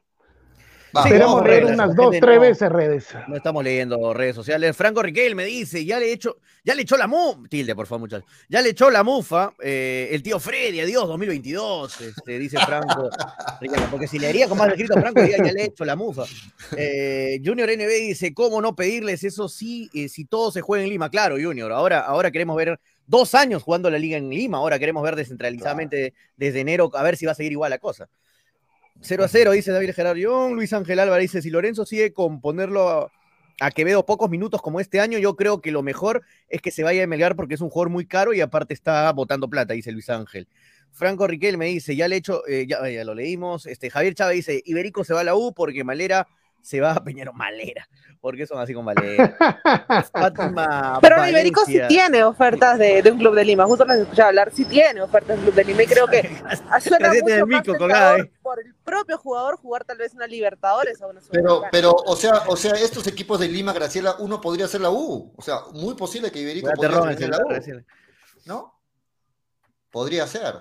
Vamos, 0.92 1.10
esperemos 1.10 1.44
leer 1.44 1.62
redes, 1.64 1.74
unas 1.74 1.96
dos, 1.96 2.04
gente 2.12 2.20
tres 2.26 2.34
no- 2.36 2.40
veces 2.42 2.68
redes. 2.70 3.06
No 3.28 3.36
estamos 3.36 3.64
leyendo 3.64 4.12
redes 4.14 4.34
sociales. 4.34 4.76
Franco 4.76 5.02
Riquel 5.02 5.34
me 5.34 5.44
dice, 5.44 5.84
ya 5.84 5.98
le 5.98 6.06
he 6.06 6.12
hecho, 6.12 6.36
ya 6.64 6.74
le 6.74 6.82
echó 6.82 6.96
la 6.96 7.06
mufa, 7.06 7.40
tilde 7.48 7.74
por 7.74 7.86
favor 7.86 8.00
muchachos, 8.00 8.28
ya 8.48 8.60
le 8.60 8.70
echó 8.70 8.90
la 8.90 9.02
mufa 9.02 9.54
eh, 9.62 10.08
el 10.12 10.22
tío 10.22 10.38
Freddy, 10.38 10.80
adiós 10.80 11.06
2022, 11.08 12.00
este, 12.00 12.38
dice 12.38 12.58
Franco 12.58 13.08
Riquel, 13.60 13.80
porque 13.90 14.06
si 14.06 14.18
leería 14.18 14.48
con 14.48 14.58
más 14.58 14.68
escrito 14.68 14.94
Franco 14.94 15.20
diría, 15.22 15.38
ya 15.38 15.52
le 15.52 15.62
he 15.62 15.64
hecho 15.66 15.84
la 15.84 15.96
mufa. 15.96 16.24
Eh, 16.76 17.40
Junior 17.44 17.68
NB 17.70 17.88
dice, 17.88 18.34
¿cómo 18.34 18.60
no 18.60 18.74
pedirles 18.76 19.24
eso 19.24 19.48
sí, 19.48 19.90
eh, 19.94 20.08
si 20.08 20.24
todo 20.24 20.52
se 20.52 20.60
juega 20.60 20.84
en 20.84 20.90
Lima? 20.90 21.10
Claro, 21.10 21.36
Junior, 21.40 21.72
ahora, 21.72 22.00
ahora 22.00 22.30
queremos 22.30 22.56
ver 22.56 22.78
dos 23.06 23.34
años 23.34 23.62
jugando 23.62 23.90
la 23.90 23.98
liga 23.98 24.16
en 24.16 24.28
Lima, 24.30 24.58
ahora 24.58 24.78
queremos 24.78 25.02
ver 25.02 25.16
descentralizadamente 25.16 26.14
desde 26.36 26.60
enero, 26.60 26.90
a 26.94 27.02
ver 27.02 27.16
si 27.16 27.26
va 27.26 27.32
a 27.32 27.34
seguir 27.34 27.52
igual 27.52 27.70
la 27.70 27.78
cosa. 27.78 28.08
0 29.02 29.24
a 29.24 29.28
0, 29.28 29.50
dice 29.52 29.72
David 29.72 29.92
Gerardión. 29.94 30.54
Luis 30.54 30.72
Ángel 30.72 31.00
Álvarez 31.00 31.32
dice: 31.32 31.42
si 31.42 31.50
Lorenzo 31.50 31.84
sigue 31.84 32.12
con 32.12 32.40
ponerlo 32.40 32.88
a, 32.88 33.12
a 33.60 33.70
Quevedo 33.70 34.06
pocos 34.06 34.30
minutos 34.30 34.62
como 34.62 34.80
este 34.80 35.00
año, 35.00 35.18
yo 35.18 35.34
creo 35.36 35.60
que 35.60 35.72
lo 35.72 35.82
mejor 35.82 36.22
es 36.48 36.62
que 36.62 36.70
se 36.70 36.84
vaya 36.84 37.02
a 37.02 37.06
Melgar 37.06 37.34
porque 37.34 37.54
es 37.54 37.60
un 37.60 37.70
jugador 37.70 37.90
muy 37.90 38.06
caro 38.06 38.32
y 38.32 38.40
aparte 38.40 38.74
está 38.74 39.12
botando 39.12 39.48
plata, 39.48 39.74
dice 39.74 39.92
Luis 39.92 40.08
Ángel. 40.08 40.46
Franco 40.92 41.26
Riquel 41.26 41.58
me 41.58 41.66
dice: 41.66 41.96
ya 41.96 42.06
le 42.06 42.16
he 42.16 42.18
hecho, 42.18 42.46
eh, 42.46 42.66
ya, 42.68 42.88
ya 42.88 43.04
lo 43.04 43.14
leímos. 43.14 43.66
Este, 43.66 43.90
Javier 43.90 44.14
Chávez 44.14 44.36
dice: 44.36 44.62
Iberico 44.64 45.04
se 45.04 45.14
va 45.14 45.20
a 45.20 45.24
la 45.24 45.34
U 45.34 45.52
porque 45.52 45.82
Malera 45.84 46.28
se 46.62 46.80
va 46.80 46.92
a 46.92 47.04
Peñero 47.04 47.32
Malera. 47.32 47.88
porque 48.20 48.46
son 48.46 48.58
así 48.60 48.72
con 48.72 48.84
Malera? 48.84 49.36
Fátima 50.12 50.98
Pero 51.02 51.28
Iberico 51.28 51.64
sí 51.64 51.78
Valencia. 51.78 51.88
tiene 51.88 52.22
ofertas 52.24 52.78
de, 52.78 53.02
de 53.02 53.10
un 53.10 53.18
club 53.18 53.34
de 53.34 53.44
Lima. 53.44 53.66
Justo 53.66 53.84
les 53.84 53.98
escuchaba 53.98 54.28
hablar, 54.28 54.52
sí 54.54 54.64
tiene 54.64 55.02
ofertas 55.02 55.36
de 55.36 55.40
un 55.40 55.42
club 55.42 55.54
de 55.54 55.64
Lima. 55.64 55.82
Y 55.82 55.86
creo 55.86 56.06
que 56.06 56.22
suena 56.80 57.08
mucho 57.08 57.24
del 57.24 57.46
más 57.46 57.66
mico, 57.66 57.76
colgada, 57.76 58.18
eh. 58.18 58.32
por 58.40 58.60
el 58.60 58.74
propio 58.76 59.18
jugador 59.18 59.56
jugar 59.56 59.84
tal 59.84 59.98
vez 59.98 60.14
una 60.14 60.26
Libertadores 60.26 61.02
o 61.02 61.08
una 61.08 61.20
Pero, 61.30 61.64
pero, 61.72 61.92
o 61.92 62.16
sea, 62.16 62.44
o 62.46 62.56
sea, 62.56 62.72
estos 62.72 63.06
equipos 63.08 63.40
de 63.40 63.48
Lima, 63.48 63.72
Graciela, 63.72 64.16
uno 64.20 64.40
podría 64.40 64.68
ser 64.68 64.80
la 64.80 64.90
U. 64.90 65.34
O 65.36 65.42
sea, 65.42 65.62
muy 65.72 65.94
posible 65.94 66.30
que 66.30 66.40
Iberico 66.40 66.70
podría 66.72 67.16
ser 67.16 67.28
la 67.28 67.38
U. 67.38 67.82
¿no? 68.46 68.80
Podría 69.90 70.26
ser. 70.26 70.54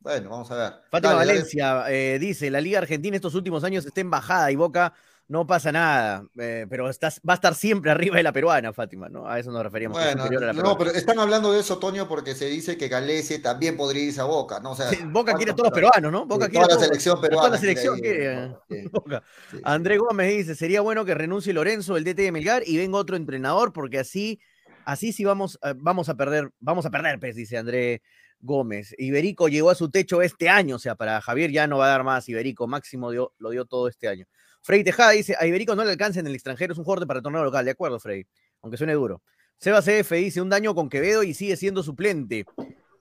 Bueno, 0.00 0.28
vamos 0.28 0.50
a 0.50 0.54
ver. 0.56 0.72
Fátima 0.90 1.14
Dale, 1.14 1.26
dale. 1.26 1.32
Valencia 1.32 1.84
eh, 1.88 2.18
dice, 2.18 2.50
la 2.50 2.60
Liga 2.60 2.78
Argentina 2.78 3.16
estos 3.16 3.34
últimos 3.34 3.64
años 3.64 3.86
está 3.86 4.02
en 4.02 4.10
bajada 4.10 4.50
y 4.50 4.56
Boca 4.56 4.92
no 5.26 5.46
pasa 5.46 5.72
nada, 5.72 6.26
eh, 6.38 6.66
pero 6.68 6.90
estás, 6.90 7.20
va 7.26 7.32
a 7.32 7.36
estar 7.36 7.54
siempre 7.54 7.90
arriba 7.90 8.16
de 8.16 8.22
la 8.22 8.32
peruana, 8.32 8.72
Fátima, 8.72 9.08
¿no? 9.08 9.26
A 9.26 9.38
eso 9.38 9.50
nos 9.50 9.62
referíamos. 9.62 9.98
Bueno, 9.98 10.24
no, 10.24 10.28
peruana. 10.28 10.76
pero 10.78 10.90
están 10.90 11.18
hablando 11.18 11.50
de 11.52 11.60
eso, 11.60 11.78
Toño, 11.78 12.06
porque 12.08 12.34
se 12.34 12.46
dice 12.46 12.76
que 12.76 12.88
Galese 12.88 13.38
también 13.38 13.76
podría 13.76 14.02
irse 14.04 14.20
a 14.20 14.24
Boca, 14.24 14.60
¿no? 14.60 14.72
O 14.72 14.76
sea, 14.76 14.90
Sí, 14.90 14.98
Boca 15.06 15.34
quiere 15.34 15.52
a 15.52 15.54
¿cuántos 15.54 15.56
todos 15.56 15.82
los 15.82 15.90
peruanos, 15.92 16.12
¿no? 16.12 16.26
Boca 16.26 16.46
toda 16.46 16.48
quiere 16.50 16.64
a 16.64 16.68
la 16.76 16.78
selección 16.84 17.12
a 17.14 17.16
toda 17.20 17.28
peruana 17.28 17.48
la 17.50 17.58
selección 17.58 17.98
quiere 17.98 18.48
Boca. 18.92 19.22
sí. 19.50 19.58
André 19.64 19.98
Gómez 19.98 20.36
dice, 20.36 20.54
sería 20.54 20.80
bueno 20.82 21.04
que 21.04 21.14
renuncie 21.14 21.52
Lorenzo, 21.52 21.96
el 21.96 22.04
DT 22.04 22.22
de 22.22 22.32
Melgar, 22.32 22.62
y 22.66 22.76
venga 22.76 22.98
otro 22.98 23.16
entrenador, 23.16 23.72
porque 23.72 23.98
así, 23.98 24.40
así 24.84 25.12
sí 25.12 25.24
vamos, 25.24 25.58
a- 25.62 25.72
vamos 25.76 26.08
a 26.08 26.16
perder, 26.16 26.50
vamos 26.60 26.84
a 26.86 26.90
perder, 26.90 27.18
pues, 27.18 27.34
dice 27.34 27.56
André 27.56 28.02
Gómez. 28.40 28.94
Iberico 28.98 29.48
llegó 29.48 29.70
a 29.70 29.74
su 29.74 29.90
techo 29.90 30.20
este 30.20 30.50
año, 30.50 30.76
o 30.76 30.78
sea, 30.78 30.96
para 30.96 31.20
Javier 31.22 31.50
ya 31.50 31.66
no 31.66 31.78
va 31.78 31.86
a 31.86 31.88
dar 31.88 32.04
más, 32.04 32.28
Iberico 32.28 32.66
máximo 32.66 33.10
dio- 33.10 33.32
lo 33.38 33.48
dio 33.50 33.64
todo 33.64 33.88
este 33.88 34.06
año. 34.08 34.26
Frey 34.64 34.82
Tejada 34.82 35.10
dice, 35.10 35.36
a 35.38 35.46
Iberico 35.46 35.76
no 35.76 35.84
le 35.84 35.90
alcanza 35.90 36.20
en 36.20 36.26
el 36.26 36.34
extranjero, 36.34 36.72
es 36.72 36.78
un 36.78 36.84
jugador 36.84 37.06
para 37.06 37.18
el 37.18 37.22
torneo 37.22 37.44
local, 37.44 37.66
de 37.66 37.72
acuerdo, 37.72 38.00
Frey, 38.00 38.26
aunque 38.62 38.78
suene 38.78 38.94
duro. 38.94 39.22
Seba 39.58 39.82
CF 39.82 40.10
dice, 40.12 40.40
un 40.40 40.48
daño 40.48 40.74
con 40.74 40.88
Quevedo 40.88 41.22
y 41.22 41.34
sigue 41.34 41.54
siendo 41.58 41.82
suplente. 41.82 42.46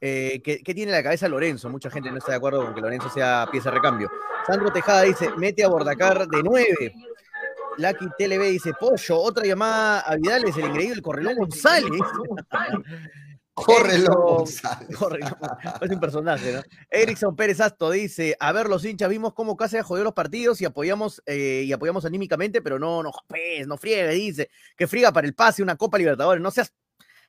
Eh, 0.01 0.41
¿qué, 0.43 0.61
tiene 0.66 0.91
en 0.91 0.91
la 0.91 1.01
cabeza 1.01 1.30
Lorenzo? 1.30 1.70
Mucha 1.70 1.89
gente 1.89 2.11
no 2.11 2.18
está 2.18 2.32
de 2.32 2.38
acuerdo 2.38 2.66
con 2.66 2.76
que 2.76 2.82
Lorenzo 2.82 3.09
sea 3.09 3.47
pieza 3.49 3.70
de 3.70 3.78
recambio. 3.78 4.11
Sandro 4.45 4.74
Tejada 4.74 5.03
dice, 5.03 5.30
mete 5.38 5.64
a 5.64 5.70
Bordacar 5.70 6.28
de 6.28 6.43
9. 6.43 6.93
Lucky 7.78 8.07
TLB 8.18 8.41
dice, 8.51 8.74
Pollo, 8.78 9.22
otra 9.22 9.45
llamada 9.45 10.01
a 10.01 10.18
Vidal 10.18 10.43
es 10.43 10.57
el 10.57 10.66
increíble 10.66 11.01
Correlón 11.01 11.36
González. 11.36 11.89
González. 13.56 14.97
Correlón, 14.97 15.32
es 15.82 15.91
un 15.91 15.99
personaje, 15.99 16.54
¿no? 16.54 16.62
Erickson 16.89 17.36
Pérez 17.36 17.60
Asto 17.60 17.91
dice, 17.91 18.36
a 18.39 18.51
ver, 18.51 18.68
los 18.68 18.84
hinchas 18.84 19.10
vimos 19.10 19.34
cómo 19.34 19.56
Cáceres 19.56 19.86
jodió 19.86 20.04
los 20.04 20.14
partidos 20.14 20.60
y 20.62 20.66
apoyamos, 20.66 21.22
eh, 21.26 21.64
y 21.66 21.72
apoyamos 21.72 22.04
anímicamente, 22.06 22.62
pero 22.62 22.80
no, 22.80 23.04
no, 23.04 23.12
pues, 23.28 23.68
no 23.68 23.78
friegue, 23.78 24.10
dice, 24.10 24.49
que 24.76 24.88
friega 24.88 25.12
para 25.12 25.28
el 25.28 25.36
pase 25.36 25.62
una 25.62 25.76
Copa 25.76 25.97
Libertadores, 25.97 26.41
no 26.41 26.51
seas... 26.51 26.74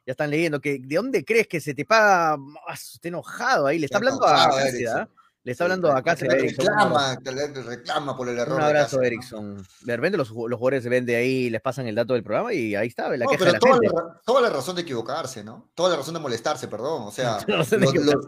Ya 0.06 0.10
están 0.10 0.28
leyendo, 0.28 0.60
que 0.60 0.78
¿de 0.80 0.96
dónde 0.96 1.24
crees 1.24 1.46
que 1.46 1.60
se 1.62 1.72
te 1.72 1.86
paga? 1.86 2.34
Ah, 2.68 2.74
está 2.74 3.08
enojado 3.08 3.66
ahí, 3.66 3.78
le 3.78 3.86
está 3.86 3.96
hablando 3.96 4.26
a 4.26 4.50
Cáceres, 4.50 4.74
Erickson. 4.74 5.08
Le 5.44 5.52
está 5.52 5.64
hablando 5.64 5.92
a 5.92 6.02
Cáceres. 6.02 6.32
Le 6.34 6.38
Erickson, 6.48 6.66
un 6.72 6.72
abrazo. 6.80 7.20
reclama, 7.20 7.62
reclama 7.68 8.16
por 8.16 8.28
el 8.30 8.38
error. 8.38 8.54
Un 8.54 8.60
de 8.60 8.66
abrazo, 8.66 8.96
Cáceres, 8.96 9.30
¿no? 9.32 9.38
Erickson. 9.50 9.66
De 9.82 9.96
repente 9.96 10.16
los, 10.18 10.30
los 10.30 10.58
jugadores 10.58 10.82
se 10.82 10.88
ven 10.88 11.04
de 11.04 11.16
ahí, 11.16 11.50
les 11.50 11.60
pasan 11.60 11.86
el 11.86 11.94
dato 11.94 12.14
del 12.14 12.22
programa 12.22 12.54
y 12.54 12.74
ahí 12.74 12.88
está, 12.88 13.08
la 13.10 13.24
No, 13.24 13.30
queja 13.30 13.44
de 13.44 13.50
pero 13.50 13.52
la 13.52 13.58
toda 13.58 13.72
gente. 13.74 13.86
la, 13.94 14.00
ra- 14.02 14.20
toda 14.24 14.40
la 14.40 14.48
razón 14.50 14.74
de 14.76 14.82
equivocarse, 14.82 15.44
¿no? 15.44 15.68
Toda 15.74 15.90
la 15.90 15.96
razón 15.96 16.14
de 16.14 16.20
molestarse, 16.20 16.66
perdón. 16.66 17.02
O 17.02 17.10
sea, 17.10 17.38
sé 17.64 17.76
de 17.76 17.84
lo, 17.86 17.92
lo- 17.92 18.20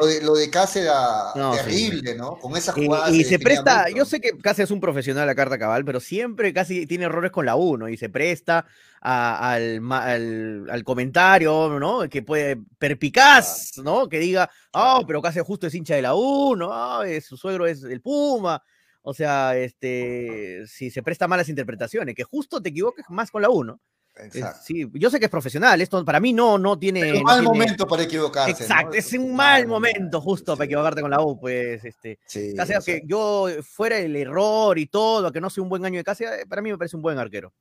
lo 0.00 0.06
de, 0.06 0.20
lo 0.22 0.34
de 0.34 0.50
Cáceres 0.50 0.90
sí, 1.34 1.40
terrible, 1.56 2.16
¿no? 2.16 2.38
Con 2.40 2.56
esa 2.56 2.72
jugada. 2.72 3.08
y 3.10 3.22
se 3.22 3.38
presta, 3.38 3.86
yo 3.94 4.04
sé 4.04 4.20
que 4.20 4.36
casi 4.38 4.62
es 4.62 4.70
un 4.72 4.80
profesional 4.80 5.28
a 5.28 5.34
carta 5.36 5.56
cabal, 5.58 5.84
pero 5.84 6.00
siempre 6.00 6.52
casi 6.52 6.86
tiene 6.88 7.04
errores 7.04 7.30
con 7.30 7.46
la 7.46 7.54
1 7.54 7.88
y 7.88 7.96
se 7.96 8.08
presta 8.08 8.66
a- 9.04 9.52
al, 9.52 9.80
al, 9.92 10.66
al 10.70 10.82
comentario, 10.84 11.78
¿no? 11.78 12.08
Que 12.08 12.22
puede, 12.22 12.56
perpicaz, 12.78 13.78
¿no? 13.84 14.08
Que 14.08 14.18
diga, 14.18 14.50
oh, 14.72 15.04
pero 15.06 15.20
casi 15.22 15.40
justo 15.40 15.66
es 15.66 15.74
hincha 15.74 15.94
de 15.94 16.02
la 16.02 16.14
1, 16.14 16.70
ah, 16.72 17.02
es- 17.06 17.26
su 17.26 17.36
suegro 17.36 17.66
es 17.66 17.82
el 17.84 18.00
Puma. 18.00 18.62
O 19.02 19.12
sea, 19.12 19.54
este, 19.56 20.62
si 20.66 20.90
se 20.90 21.02
presta 21.02 21.28
malas 21.28 21.50
interpretaciones, 21.50 22.14
que 22.14 22.24
justo 22.24 22.62
te 22.62 22.70
equivoques 22.70 23.04
más 23.10 23.30
con 23.30 23.42
la 23.42 23.50
1. 23.50 23.78
Exacto. 24.16 24.60
Sí, 24.64 24.88
yo 24.94 25.10
sé 25.10 25.18
que 25.18 25.24
es 25.26 25.30
profesional, 25.30 25.80
esto 25.80 26.02
para 26.04 26.20
mí 26.20 26.32
no, 26.32 26.56
no 26.56 26.78
tiene. 26.78 27.00
Es 27.00 27.12
un 27.14 27.18
no 27.18 27.22
mal 27.24 27.40
tiene- 27.40 27.48
momento 27.48 27.86
para 27.86 28.04
equivocarse. 28.04 28.52
¿no? 28.52 28.58
Exacto, 28.60 28.96
es 28.96 29.12
un 29.12 29.34
mal 29.34 29.66
momento 29.66 30.20
justo 30.20 30.56
para 30.56 30.64
equivocarte 30.66 31.00
con 31.02 31.10
la 31.10 31.20
U, 31.20 31.38
pues, 31.38 31.84
este. 31.84 32.18
Sí, 32.24 32.54
Cáceres, 32.56 32.84
que 32.84 33.02
yo 33.04 33.48
fuera 33.62 33.98
el 33.98 34.14
error 34.16 34.78
y 34.78 34.86
todo, 34.86 35.30
que 35.32 35.40
no 35.40 35.50
sea 35.50 35.62
un 35.64 35.68
buen 35.68 35.84
año 35.84 35.98
de 35.98 36.04
Cáceres, 36.04 36.42
eh, 36.42 36.46
para 36.48 36.62
mí 36.62 36.70
me 36.70 36.78
parece 36.78 36.94
un 36.96 37.02
buen 37.02 37.18
arquero. 37.18 37.52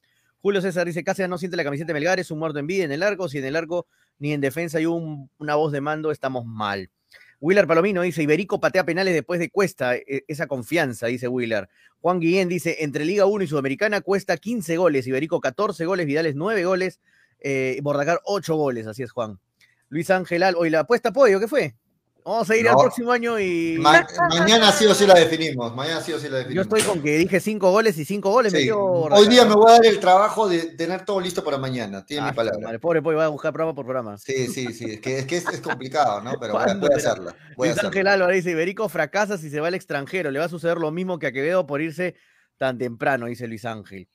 Julio 0.44 0.62
César 0.62 0.86
dice, 0.86 1.06
Cáceres 1.06 1.30
no 1.30 1.38
siente 1.38 1.56
la 1.56 1.64
camiseta 1.64 1.88
de 1.88 1.94
Melgar, 1.94 2.20
es 2.20 2.30
un 2.30 2.38
muerto 2.38 2.60
en 2.60 2.68
vida 2.68 2.84
en 2.84 2.91
el 2.91 3.02
arco, 3.02 3.30
si 3.30 3.38
en 3.38 3.46
el 3.46 3.56
arco 3.56 3.88
ni 4.20 4.34
en 4.34 4.41
defensa 4.41 4.78
hay 4.78 4.86
un- 4.86 5.30
una 5.38 5.56
voz 5.56 5.72
de 5.72 5.80
mando, 5.80 6.12
estamos 6.12 6.46
mal. 6.46 6.89
Willer 7.39 7.66
Palomino 7.66 8.02
dice, 8.02 8.24
Iberico 8.24 8.60
patea 8.60 8.84
penales 8.84 9.14
después 9.14 9.39
de 9.39 9.50
Cuesta, 9.50 9.96
e- 9.96 10.26
esa 10.28 10.48
confianza, 10.48 11.08
dice 11.08 11.30
Willer. 11.30 11.70
Juan 12.02 12.20
Guillén 12.20 12.50
dice, 12.50 12.76
entre 12.84 13.06
Liga 13.06 13.26
1 13.26 13.46
y 13.46 13.48
Sudamericana 13.48 14.02
Cuesta 14.02 14.36
15 14.36 14.76
goles, 14.76 15.08
Iberico 15.08 15.39
14 15.39 15.86
goles, 15.86 16.06
Vidales 16.06 16.36
9 16.36 16.66
goles, 16.66 17.00
eh, 17.39 17.80
Bordacar 17.82 18.20
8 18.26 18.56
goles, 18.56 18.86
así 18.86 19.02
es 19.02 19.12
Juan. 19.12 19.39
Luis 19.88 20.10
Ángel 20.10 20.44
hoy 20.58 20.70
la 20.70 20.82
apuesta 20.82 21.14
pollo, 21.14 21.39
¿qué 21.39 21.48
fue? 21.48 21.76
Vamos 22.26 22.50
a 22.50 22.56
ir 22.56 22.68
al 22.70 22.76
próximo 22.78 23.12
año 23.12 23.38
y... 23.40 23.78
ma- 23.80 24.08
mañana 24.30 24.72
sí 24.72 24.86
o 24.86 24.94
sí 24.96 25.06
la 25.06 25.14
definimos. 25.16 25.76
Mañana 25.76 26.00
sí 26.02 26.14
o 26.14 26.18
sí 26.20 26.26
la 26.30 26.38
Yo 26.38 26.38
definimos. 26.40 26.66
estoy 26.68 26.82
con 26.84 27.02
que 27.04 27.18
dije 27.18 27.40
cinco 27.40 27.72
goles 27.72 27.98
y 27.98 28.06
cinco 28.06 28.32
goles. 28.32 28.54
me 28.54 28.60
dio 28.60 28.80
Hoy 28.82 29.28
día 29.28 29.44
me 29.46 29.56
voy 29.56 29.70
a 29.70 29.74
dar 29.74 29.86
el 29.86 30.00
trabajo 30.00 30.48
de 30.48 30.60
tener 30.78 31.04
todo 31.04 31.20
listo 31.20 31.44
para 31.44 31.58
mañana. 31.58 32.06
Tiene 32.06 32.24
Ah, 32.24 32.26
mi 32.28 32.30
su 32.32 32.36
palabra. 32.36 32.60
madre, 32.62 32.80
pobre 32.80 33.02
pollo, 33.02 33.18
va 33.18 33.26
a 33.26 33.30
buscar 33.30 33.52
programa 33.52 33.76
por 33.76 33.84
programa. 33.86 34.18
Sí, 34.18 34.48
sí, 34.48 34.72
sí. 34.74 34.94
Es 34.94 35.02
que 35.02 35.20
es, 35.20 35.26
que 35.26 35.38
es, 35.38 35.48
es 35.48 35.60
complicado, 35.60 36.22
¿no? 36.22 36.34
Pero 36.40 36.54
voy 36.54 36.62
a, 36.62 36.66
¿Cuándo 36.66 36.88
voy 36.88 36.94
a 36.96 36.98
hacerla. 36.98 37.36
Voy 37.58 37.68
a 37.70 37.72
Luis 37.74 37.84
Ángel. 37.84 38.08
Álvarez 38.08 38.38
dice, 38.38 38.52
Iberico 38.52 38.88
fracasa 38.90 39.38
si 39.38 39.50
se 39.50 39.60
va 39.60 39.68
al 39.68 39.74
extranjero. 39.76 40.32
Le 40.32 40.40
va 40.40 40.46
a 40.46 40.50
suceder 40.50 40.78
lo 40.78 40.92
mismo 40.92 41.20
que 41.20 41.28
a 41.28 41.32
Quevedo 41.32 41.68
por 41.68 41.82
irse 41.82 42.16
tan 42.58 42.78
temprano, 42.78 43.26
dice 43.26 43.48
Luis 43.48 43.66
Ángel. 43.66 44.08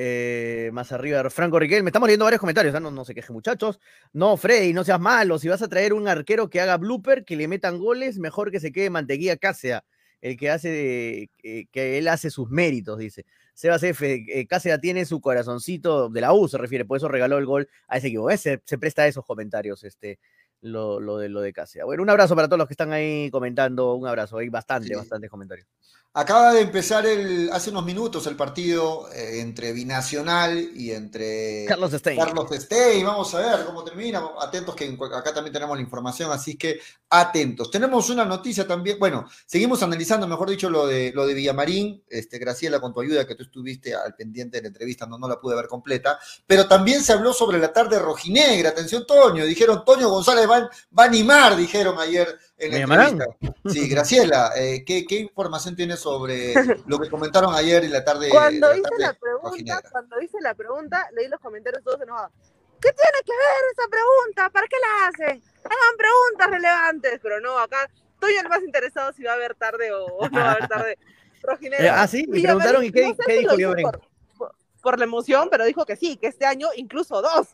Eh, 0.00 0.70
más 0.72 0.92
arriba, 0.92 1.28
Franco 1.28 1.58
Riquelme. 1.58 1.88
Estamos 1.88 2.06
leyendo 2.06 2.24
varios 2.24 2.38
comentarios, 2.40 2.72
¿ah? 2.72 2.78
no, 2.78 2.92
no 2.92 3.04
se 3.04 3.16
quejen 3.16 3.34
muchachos. 3.34 3.80
No, 4.12 4.36
Freddy, 4.36 4.72
no 4.72 4.84
seas 4.84 5.00
malo. 5.00 5.40
Si 5.40 5.48
vas 5.48 5.60
a 5.60 5.66
traer 5.68 5.92
un 5.92 6.06
arquero 6.06 6.48
que 6.48 6.60
haga 6.60 6.76
blooper, 6.76 7.24
que 7.24 7.34
le 7.34 7.48
metan 7.48 7.78
goles, 7.78 8.18
mejor 8.20 8.52
que 8.52 8.60
se 8.60 8.70
quede 8.70 8.90
Mantequilla 8.90 9.36
Cácea, 9.36 9.84
el 10.20 10.36
que 10.36 10.50
hace, 10.50 11.30
eh, 11.42 11.66
que 11.72 11.98
él 11.98 12.06
hace 12.06 12.30
sus 12.30 12.48
méritos, 12.48 12.96
dice. 12.98 13.24
Sebas 13.54 13.82
F, 13.82 14.24
eh, 14.28 14.46
Cáceres 14.46 14.80
tiene 14.80 15.04
su 15.04 15.20
corazoncito 15.20 16.08
de 16.10 16.20
la 16.20 16.32
U, 16.32 16.46
se 16.46 16.58
refiere, 16.58 16.84
por 16.84 16.96
eso 16.98 17.08
regaló 17.08 17.38
el 17.38 17.46
gol 17.46 17.68
a 17.88 17.98
ese 17.98 18.06
equipo. 18.06 18.30
Se, 18.36 18.62
se 18.64 18.78
presta 18.78 19.02
a 19.02 19.08
esos 19.08 19.24
comentarios, 19.24 19.82
este, 19.82 20.20
lo, 20.60 21.00
lo 21.00 21.18
de 21.18 21.28
lo 21.28 21.40
de 21.40 21.52
Cáceres. 21.52 21.86
Bueno, 21.86 22.04
un 22.04 22.10
abrazo 22.10 22.36
para 22.36 22.46
todos 22.46 22.58
los 22.58 22.68
que 22.68 22.74
están 22.74 22.92
ahí 22.92 23.30
comentando, 23.32 23.94
un 23.94 24.06
abrazo, 24.06 24.38
hay 24.38 24.48
bastante, 24.48 24.90
Sí. 24.90 24.94
bastantes 24.94 25.28
comentarios. 25.28 25.66
Acaba 26.14 26.54
de 26.54 26.62
empezar 26.62 27.06
el, 27.06 27.50
hace 27.52 27.70
unos 27.70 27.84
minutos 27.84 28.26
el 28.26 28.34
partido 28.34 29.08
eh, 29.12 29.40
entre 29.40 29.72
Binacional 29.72 30.70
y 30.74 30.90
entre 30.90 31.66
Carlos 31.66 31.92
Stein. 31.92 32.18
Carlos 32.18 32.48
Stein. 32.50 33.06
Vamos 33.06 33.32
a 33.34 33.38
ver 33.40 33.66
cómo 33.66 33.84
termina. 33.84 34.22
Atentos 34.40 34.74
que 34.74 34.96
acá 35.14 35.34
también 35.34 35.52
tenemos 35.52 35.76
la 35.76 35.82
información, 35.82 36.32
así 36.32 36.56
que 36.56 36.80
atentos. 37.10 37.70
Tenemos 37.70 38.08
una 38.08 38.24
noticia 38.24 38.66
también. 38.66 38.98
Bueno, 38.98 39.28
seguimos 39.44 39.82
analizando, 39.82 40.26
mejor 40.26 40.48
dicho, 40.48 40.70
lo 40.70 40.86
de 40.86 41.12
lo 41.14 41.26
de 41.26 41.34
Villamarín. 41.34 42.02
Este, 42.08 42.38
Graciela, 42.38 42.80
con 42.80 42.94
tu 42.94 43.00
ayuda, 43.00 43.26
que 43.26 43.34
tú 43.34 43.44
estuviste 43.44 43.94
al 43.94 44.14
pendiente 44.14 44.56
de 44.56 44.62
la 44.62 44.68
entrevista, 44.68 45.06
no, 45.06 45.18
no 45.18 45.28
la 45.28 45.38
pude 45.38 45.54
ver 45.54 45.68
completa. 45.68 46.18
Pero 46.46 46.66
también 46.66 47.02
se 47.02 47.12
habló 47.12 47.34
sobre 47.34 47.58
la 47.58 47.72
tarde 47.72 47.98
rojinegra. 47.98 48.70
Atención, 48.70 49.06
Toño. 49.06 49.44
Dijeron, 49.44 49.84
Toño 49.84 50.08
González 50.08 50.48
va, 50.50 50.70
va 50.98 51.02
a 51.04 51.06
animar, 51.06 51.54
dijeron 51.54 52.00
ayer 52.00 52.38
en 52.58 52.88
la 52.88 53.06
entrevista. 53.08 53.26
Sí, 53.68 53.88
Graciela, 53.88 54.52
eh, 54.56 54.84
¿qué, 54.84 55.04
qué 55.06 55.16
información 55.16 55.76
tienes 55.76 56.00
sobre 56.00 56.54
lo 56.86 56.98
que 56.98 57.08
comentaron 57.08 57.54
ayer 57.54 57.84
en 57.84 57.92
la 57.92 58.04
tarde? 58.04 58.28
Cuando 58.30 58.68
la 58.68 58.74
hice 58.76 58.82
tarde 58.82 58.98
la 58.98 59.12
pregunta, 59.14 59.82
cuando 59.90 60.20
hice 60.20 60.40
la 60.40 60.54
pregunta, 60.54 61.08
leí 61.14 61.28
los 61.28 61.40
comentarios 61.40 61.82
todos 61.84 62.00
enojados. 62.00 62.32
¿Qué 62.80 62.90
tiene 62.92 63.24
que 63.24 63.32
ver 63.32 63.72
esa 63.72 63.88
pregunta? 63.88 64.50
¿Para 64.50 64.66
qué 64.68 64.76
la 64.80 65.08
hacen? 65.08 65.42
Hagan 65.64 65.96
preguntas 65.96 66.50
relevantes, 66.50 67.20
pero 67.22 67.40
no, 67.40 67.58
acá 67.58 67.88
estoy 68.14 68.34
el 68.34 68.48
más 68.48 68.62
interesado 68.62 69.12
si 69.12 69.22
va 69.24 69.32
a 69.32 69.34
haber 69.34 69.54
tarde 69.54 69.92
o 69.92 70.06
o 70.06 70.28
no 70.28 70.38
va 70.40 70.48
a 70.48 70.52
haber 70.52 70.68
tarde 70.68 70.98
rojinegro. 71.42 71.84
Eh, 71.86 71.90
ah, 71.90 72.06
sí, 72.06 72.26
me 72.28 72.38
Y 72.38 72.42
preguntaron, 72.42 72.84
¿y 72.84 72.92
qué, 72.92 73.02
no 73.08 73.14
sé 73.14 73.22
qué 73.26 73.32
si 73.32 73.38
dijo 73.40 73.56
Yamarín? 73.56 73.82
por, 73.90 74.00
por- 74.36 74.54
por 74.80 74.98
la 74.98 75.04
emoción, 75.04 75.48
pero 75.50 75.64
dijo 75.64 75.84
que 75.84 75.96
sí, 75.96 76.16
que 76.16 76.28
este 76.28 76.46
año 76.46 76.68
incluso 76.76 77.20
dos 77.20 77.48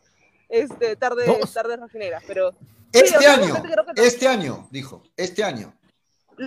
este, 0.50 0.94
tarde, 0.96 1.24
¿Dos? 1.26 1.54
rojinegras, 1.80 2.22
pero 2.26 2.52
Este 2.94 3.16
año, 3.26 3.36
realmente 3.54 3.68
creo 3.72 3.86
que 3.86 3.92
no. 3.94 4.02
este 4.02 4.28
año, 4.28 4.68
dijo, 4.70 5.02
este 5.16 5.44
año. 5.44 5.74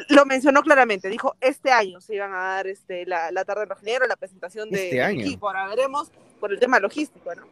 lo 0.09 0.25
mencionó 0.25 0.61
claramente, 0.63 1.09
dijo 1.09 1.35
este 1.41 1.71
año 1.71 2.01
se 2.01 2.15
iban 2.15 2.33
a 2.33 2.37
dar 2.55 2.67
este, 2.67 3.05
la, 3.05 3.31
la 3.31 3.45
tarde 3.45 3.65
rojinegro, 3.65 4.07
la 4.07 4.15
presentación 4.15 4.69
de, 4.69 4.85
Este 4.85 5.01
año. 5.03 5.21
equipo, 5.21 5.47
ahora 5.47 5.67
veremos 5.67 6.11
por 6.39 6.51
el 6.51 6.59
tema 6.59 6.79
logístico, 6.79 7.33
¿no? 7.35 7.43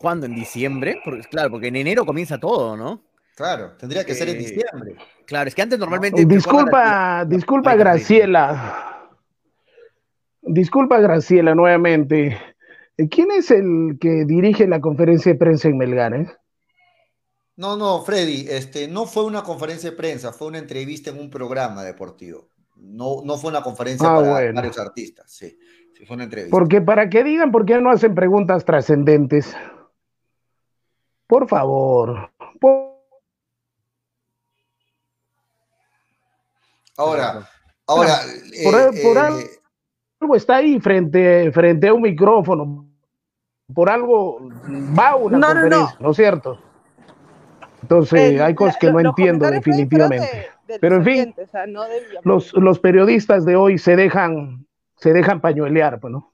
¿Cuándo? 0.00 0.26
¿En 0.26 0.34
diciembre? 0.34 1.00
Porque, 1.04 1.22
claro, 1.28 1.50
porque 1.50 1.68
en 1.68 1.76
enero 1.76 2.04
comienza 2.04 2.38
todo, 2.38 2.76
¿no? 2.76 3.02
Claro, 3.34 3.72
tendría 3.78 4.04
que 4.04 4.14
ser 4.14 4.28
en 4.30 4.36
Eh, 4.36 4.38
diciembre. 4.38 4.96
Claro, 5.26 5.48
es 5.48 5.54
que 5.54 5.62
antes 5.62 5.78
normalmente... 5.78 6.24
Disculpa, 6.24 7.24
disculpa 7.26 7.72
Ay, 7.72 7.78
Graciela. 7.78 9.10
Disculpa 10.42 11.00
Graciela 11.00 11.54
nuevamente. 11.54 12.38
¿Quién 13.10 13.30
es 13.32 13.50
el 13.50 13.98
que 14.00 14.24
dirige 14.24 14.66
la 14.66 14.80
conferencia 14.80 15.32
de 15.32 15.38
prensa 15.38 15.68
en 15.68 15.76
Melgar? 15.78 16.14
eh? 16.14 16.26
No, 17.56 17.76
no, 17.76 18.02
Freddy, 18.02 18.46
este, 18.50 18.86
no 18.86 19.06
fue 19.06 19.24
una 19.24 19.42
conferencia 19.42 19.90
de 19.90 19.96
prensa, 19.96 20.32
fue 20.32 20.48
una 20.48 20.58
entrevista 20.58 21.08
en 21.10 21.18
un 21.18 21.30
programa 21.30 21.82
deportivo. 21.84 22.48
No, 22.76 23.22
no 23.24 23.38
fue 23.38 23.50
una 23.50 23.62
conferencia 23.62 24.06
Ah, 24.12 24.16
para 24.16 24.30
bueno. 24.30 24.54
varios 24.56 24.78
artistas, 24.78 25.30
sí. 25.32 25.58
Sí, 25.96 26.04
fue 26.04 26.16
una 26.16 26.24
entrevista. 26.24 26.54
Porque 26.54 26.82
para 26.82 27.08
que 27.08 27.24
digan 27.24 27.50
por 27.50 27.64
qué 27.64 27.80
no 27.80 27.90
hacen 27.90 28.14
preguntas 28.14 28.64
trascendentes. 28.66 29.56
Por 31.26 31.48
favor. 31.48 32.30
Por- 32.60 32.94
Ahora, 36.98 37.48
ahora, 37.86 38.20
eh, 38.54 38.64
Por- 38.64 38.94
eh, 38.94 39.18
al- 39.18 39.44
algo 40.20 40.36
está 40.36 40.56
ahí 40.56 40.80
frente, 40.80 41.50
frente 41.52 41.88
a 41.88 41.94
un 41.94 42.02
micrófono, 42.02 42.86
por 43.74 43.90
algo 43.90 44.38
va 44.98 45.14
una 45.16 45.36
No, 45.38 45.48
no, 45.48 45.54
no. 45.54 45.60
conferencia, 45.62 45.96
¿no, 46.00 46.10
es 46.10 46.16
cierto? 46.16 46.58
Entonces, 47.86 48.20
El- 48.34 48.42
hay 48.42 48.54
cosas 48.54 48.76
que 48.78 48.88
lo- 48.88 49.00
no 49.00 49.10
entiendo 49.10 49.48
definitivamente. 49.48 50.50
de- 50.66 50.78
Pero 50.80 50.96
en 50.96 51.04
fin, 51.04 51.34
o 51.40 51.50
sea, 51.50 51.66
no. 51.66 51.84
Los, 52.24 52.52
los 52.54 52.80
periodistas 52.80 53.44
de 53.44 53.54
hoy 53.54 53.78
se 53.78 53.94
dejan, 53.94 54.66
se 54.96 55.12
dejan 55.12 55.40
pañuelear, 55.40 56.00
pues, 56.00 56.10
¿no? 56.12 56.32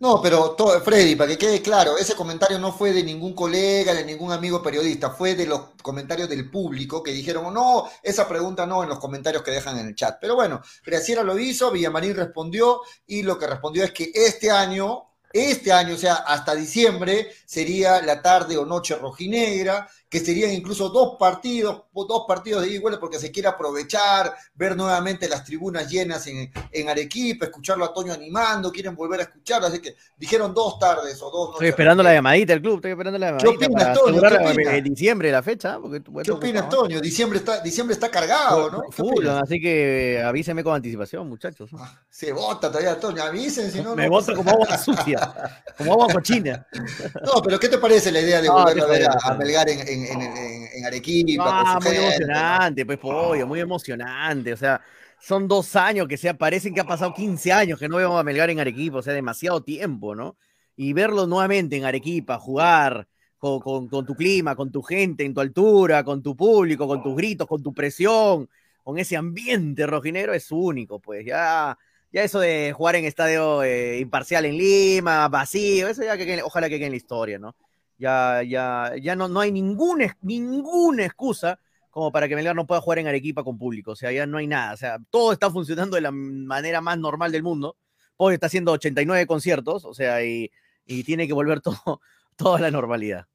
No, 0.00 0.20
pero 0.22 0.50
to- 0.52 0.80
Freddy, 0.80 1.16
para 1.16 1.30
que 1.30 1.38
quede 1.38 1.60
claro, 1.60 1.96
ese 1.98 2.14
comentario 2.14 2.58
no 2.60 2.72
fue 2.72 2.92
de 2.92 3.02
ningún 3.02 3.34
colega, 3.34 3.92
de 3.94 4.04
ningún 4.04 4.30
amigo 4.30 4.62
periodista, 4.62 5.10
fue 5.10 5.34
de 5.34 5.46
los 5.46 5.60
comentarios 5.82 6.28
del 6.28 6.48
público 6.50 7.02
que 7.02 7.10
dijeron, 7.12 7.52
no, 7.52 7.88
esa 8.02 8.28
pregunta 8.28 8.64
no 8.64 8.82
en 8.84 8.88
los 8.88 9.00
comentarios 9.00 9.42
que 9.42 9.50
dejan 9.50 9.76
en 9.78 9.86
el 9.88 9.94
chat. 9.96 10.18
Pero 10.20 10.36
bueno, 10.36 10.60
Graciela 10.86 11.24
lo 11.24 11.36
hizo, 11.38 11.72
Villamarín 11.72 12.14
respondió 12.14 12.80
y 13.08 13.22
lo 13.24 13.38
que 13.38 13.48
respondió 13.48 13.82
es 13.82 13.90
que 13.92 14.12
este 14.14 14.52
año, 14.52 15.04
este 15.32 15.72
año, 15.72 15.94
o 15.94 15.98
sea, 15.98 16.14
hasta 16.14 16.54
diciembre, 16.54 17.28
sería 17.44 18.00
la 18.00 18.22
tarde 18.22 18.56
o 18.56 18.64
noche 18.64 18.94
rojinegra, 18.94 19.88
que 20.08 20.20
serían 20.20 20.52
incluso 20.52 20.88
dos 20.88 21.16
partidos, 21.18 21.82
dos 21.92 22.24
partidos 22.26 22.64
de 22.64 22.78
vuelta 22.78 22.98
porque 22.98 23.18
se 23.18 23.30
quiere 23.30 23.48
aprovechar, 23.48 24.34
ver 24.54 24.74
nuevamente 24.76 25.28
las 25.28 25.44
tribunas 25.44 25.88
llenas 25.90 26.26
en, 26.26 26.50
en 26.72 26.88
Arequipa, 26.88 27.44
escucharlo 27.46 27.84
a 27.84 27.92
Toño 27.92 28.12
animando, 28.14 28.72
quieren 28.72 28.94
volver 28.94 29.20
a 29.20 29.22
escucharlo, 29.24 29.66
así 29.66 29.80
que 29.80 29.96
dijeron 30.16 30.54
dos 30.54 30.78
tardes 30.78 31.20
o 31.20 31.30
dos 31.30 31.48
Estoy 31.50 31.52
noches 31.66 31.68
esperando 31.70 32.02
la 32.02 32.14
llamadita 32.14 32.52
del 32.54 32.62
club, 32.62 32.76
estoy 32.76 32.92
esperando 32.92 33.18
la 33.18 33.36
¿Qué 33.36 33.44
llamadita 33.44 33.66
opinas, 33.66 33.98
Toño? 33.98 34.20
¿Qué 34.20 34.26
opinas? 34.52 34.74
en 34.74 34.84
diciembre 34.84 35.32
la 35.32 35.42
fecha, 35.42 35.74
¿eh? 35.74 35.78
porque 35.82 36.00
tú- 36.00 36.14
¿Qué 36.24 36.30
opinas, 36.30 36.64
¿eh? 36.64 36.68
Toño? 36.70 37.00
Diciembre 37.02 37.38
está, 37.40 37.60
diciembre 37.60 37.92
está 37.92 38.10
cargado, 38.10 38.70
¿no? 38.70 38.82
¿Qué 38.82 38.92
Full, 38.92 39.28
así 39.28 39.60
que 39.60 40.22
avíseme 40.24 40.64
con 40.64 40.74
anticipación, 40.74 41.28
muchachos. 41.28 41.70
Ah, 41.78 42.00
Se 42.08 42.32
vota 42.32 42.68
todavía, 42.68 42.98
Toño, 42.98 43.22
avisen, 43.22 43.70
si 43.70 43.80
no, 43.82 43.94
Me 43.94 44.06
no 44.08 44.12
pasa 44.16 44.34
como 44.34 44.50
agua 44.50 44.78
sucia, 44.78 45.34
como 45.76 45.92
agua 45.92 46.08
cochina. 46.14 46.66
No, 47.22 47.42
pero 47.42 47.58
¿qué 47.60 47.68
te 47.68 47.78
parece 47.78 48.10
la 48.10 48.20
idea 48.20 48.40
de 48.40 48.48
No, 48.48 48.54
volver 48.64 48.80
a 48.82 48.86
ver 48.86 49.06
a, 49.06 49.18
a. 49.22 49.34
Melgar 49.34 49.68
en, 49.68 49.80
en, 49.86 49.97
en, 50.06 50.20
en- 50.22 50.68
en 50.74 50.84
Arequipa 50.86 51.44
Ah, 51.44 51.54
con 51.54 51.66
su 51.66 51.78
muy 51.80 51.96
gente, 51.96 51.98
emocionante, 51.98 52.86
pues 52.86 52.98
pollo, 52.98 53.46
muy 53.46 53.60
emocionante. 53.60 54.52
O 54.52 54.56
sea, 54.56 54.80
son 55.20 55.46
dos 55.46 55.76
años 55.76 56.08
que 56.08 56.16
se 56.16 56.34
parecen 56.34 56.74
que 56.74 56.80
ha 56.80 56.84
pasado 56.86 57.14
15 57.14 57.52
años 57.52 57.78
que 57.78 57.88
no 57.88 57.96
vemos 57.96 58.18
a 58.18 58.24
Melgar 58.24 58.50
en 58.50 58.60
Arequipa, 58.60 58.98
o 58.98 59.02
sea, 59.02 59.12
demasiado 59.12 59.62
tiempo, 59.62 60.14
¿no? 60.14 60.36
Y 60.76 60.92
verlo 60.92 61.26
nuevamente 61.26 61.76
en 61.76 61.84
Arequipa, 61.84 62.38
jugar 62.38 63.06
con, 63.36 63.60
con- 63.60 63.88
con 63.88 64.04
tu 64.06 64.14
clima, 64.14 64.56
con 64.56 64.72
tu 64.72 64.82
gente, 64.82 65.24
en 65.24 65.34
tu 65.34 65.40
altura, 65.40 66.02
con 66.04 66.22
tu 66.22 66.34
público, 66.36 66.86
con 66.88 67.02
tus 67.02 67.14
gritos, 67.16 67.46
con 67.46 67.62
tu 67.62 67.72
presión, 67.74 68.48
con 68.82 68.98
ese 68.98 69.16
ambiente 69.16 69.86
rojinero 69.86 70.32
es 70.34 70.50
único, 70.50 70.98
pues 71.00 71.24
ya. 71.24 71.76
Ya 72.10 72.22
eso 72.22 72.40
de 72.40 72.72
jugar 72.74 72.96
en 72.96 73.04
estadio 73.04 73.62
eh, 73.62 73.98
imparcial 73.98 74.46
en 74.46 74.56
Lima, 74.56 75.28
vacío, 75.28 75.88
eso 75.88 76.02
ya 76.02 76.16
que 76.16 76.42
ojalá 76.42 76.68
que 76.70 76.76
quede 76.78 76.86
en 76.86 76.92
la 76.92 76.96
historia, 76.96 77.38
¿no? 77.38 77.54
Ya, 77.98 78.42
ya, 78.46 78.92
ya 79.00 79.16
no, 79.16 79.28
no 79.28 79.40
hay 79.40 79.50
ninguna, 79.52 80.04
ex- 80.06 80.16
ninguna 80.22 81.04
excusa 81.04 81.58
como 81.90 82.12
para 82.12 82.28
que 82.28 82.36
Melgar 82.36 82.54
no 82.54 82.66
pueda 82.66 82.80
jugar 82.80 83.00
en 83.00 83.08
Arequipa 83.08 83.42
con 83.42 83.58
público. 83.58 83.90
O 83.92 83.96
sea, 83.96 84.12
ya 84.12 84.24
no 84.26 84.38
hay 84.38 84.46
nada. 84.46 84.72
O 84.74 84.76
sea, 84.76 84.98
todo 85.10 85.32
está 85.32 85.50
funcionando 85.50 85.96
de 85.96 86.02
la 86.02 86.12
manera 86.12 86.80
más 86.80 86.96
normal 86.98 87.32
del 87.32 87.42
mundo. 87.42 87.76
Hoy 88.16 88.34
está 88.34 88.46
haciendo 88.46 88.72
89 88.72 89.26
conciertos, 89.26 89.84
o 89.84 89.94
sea, 89.94 90.24
y, 90.24 90.50
y 90.86 91.02
tiene 91.04 91.26
que 91.26 91.32
volver 91.32 91.60
todo, 91.62 92.00
toda 92.36 92.60
la 92.60 92.70
normalidad. 92.70 93.26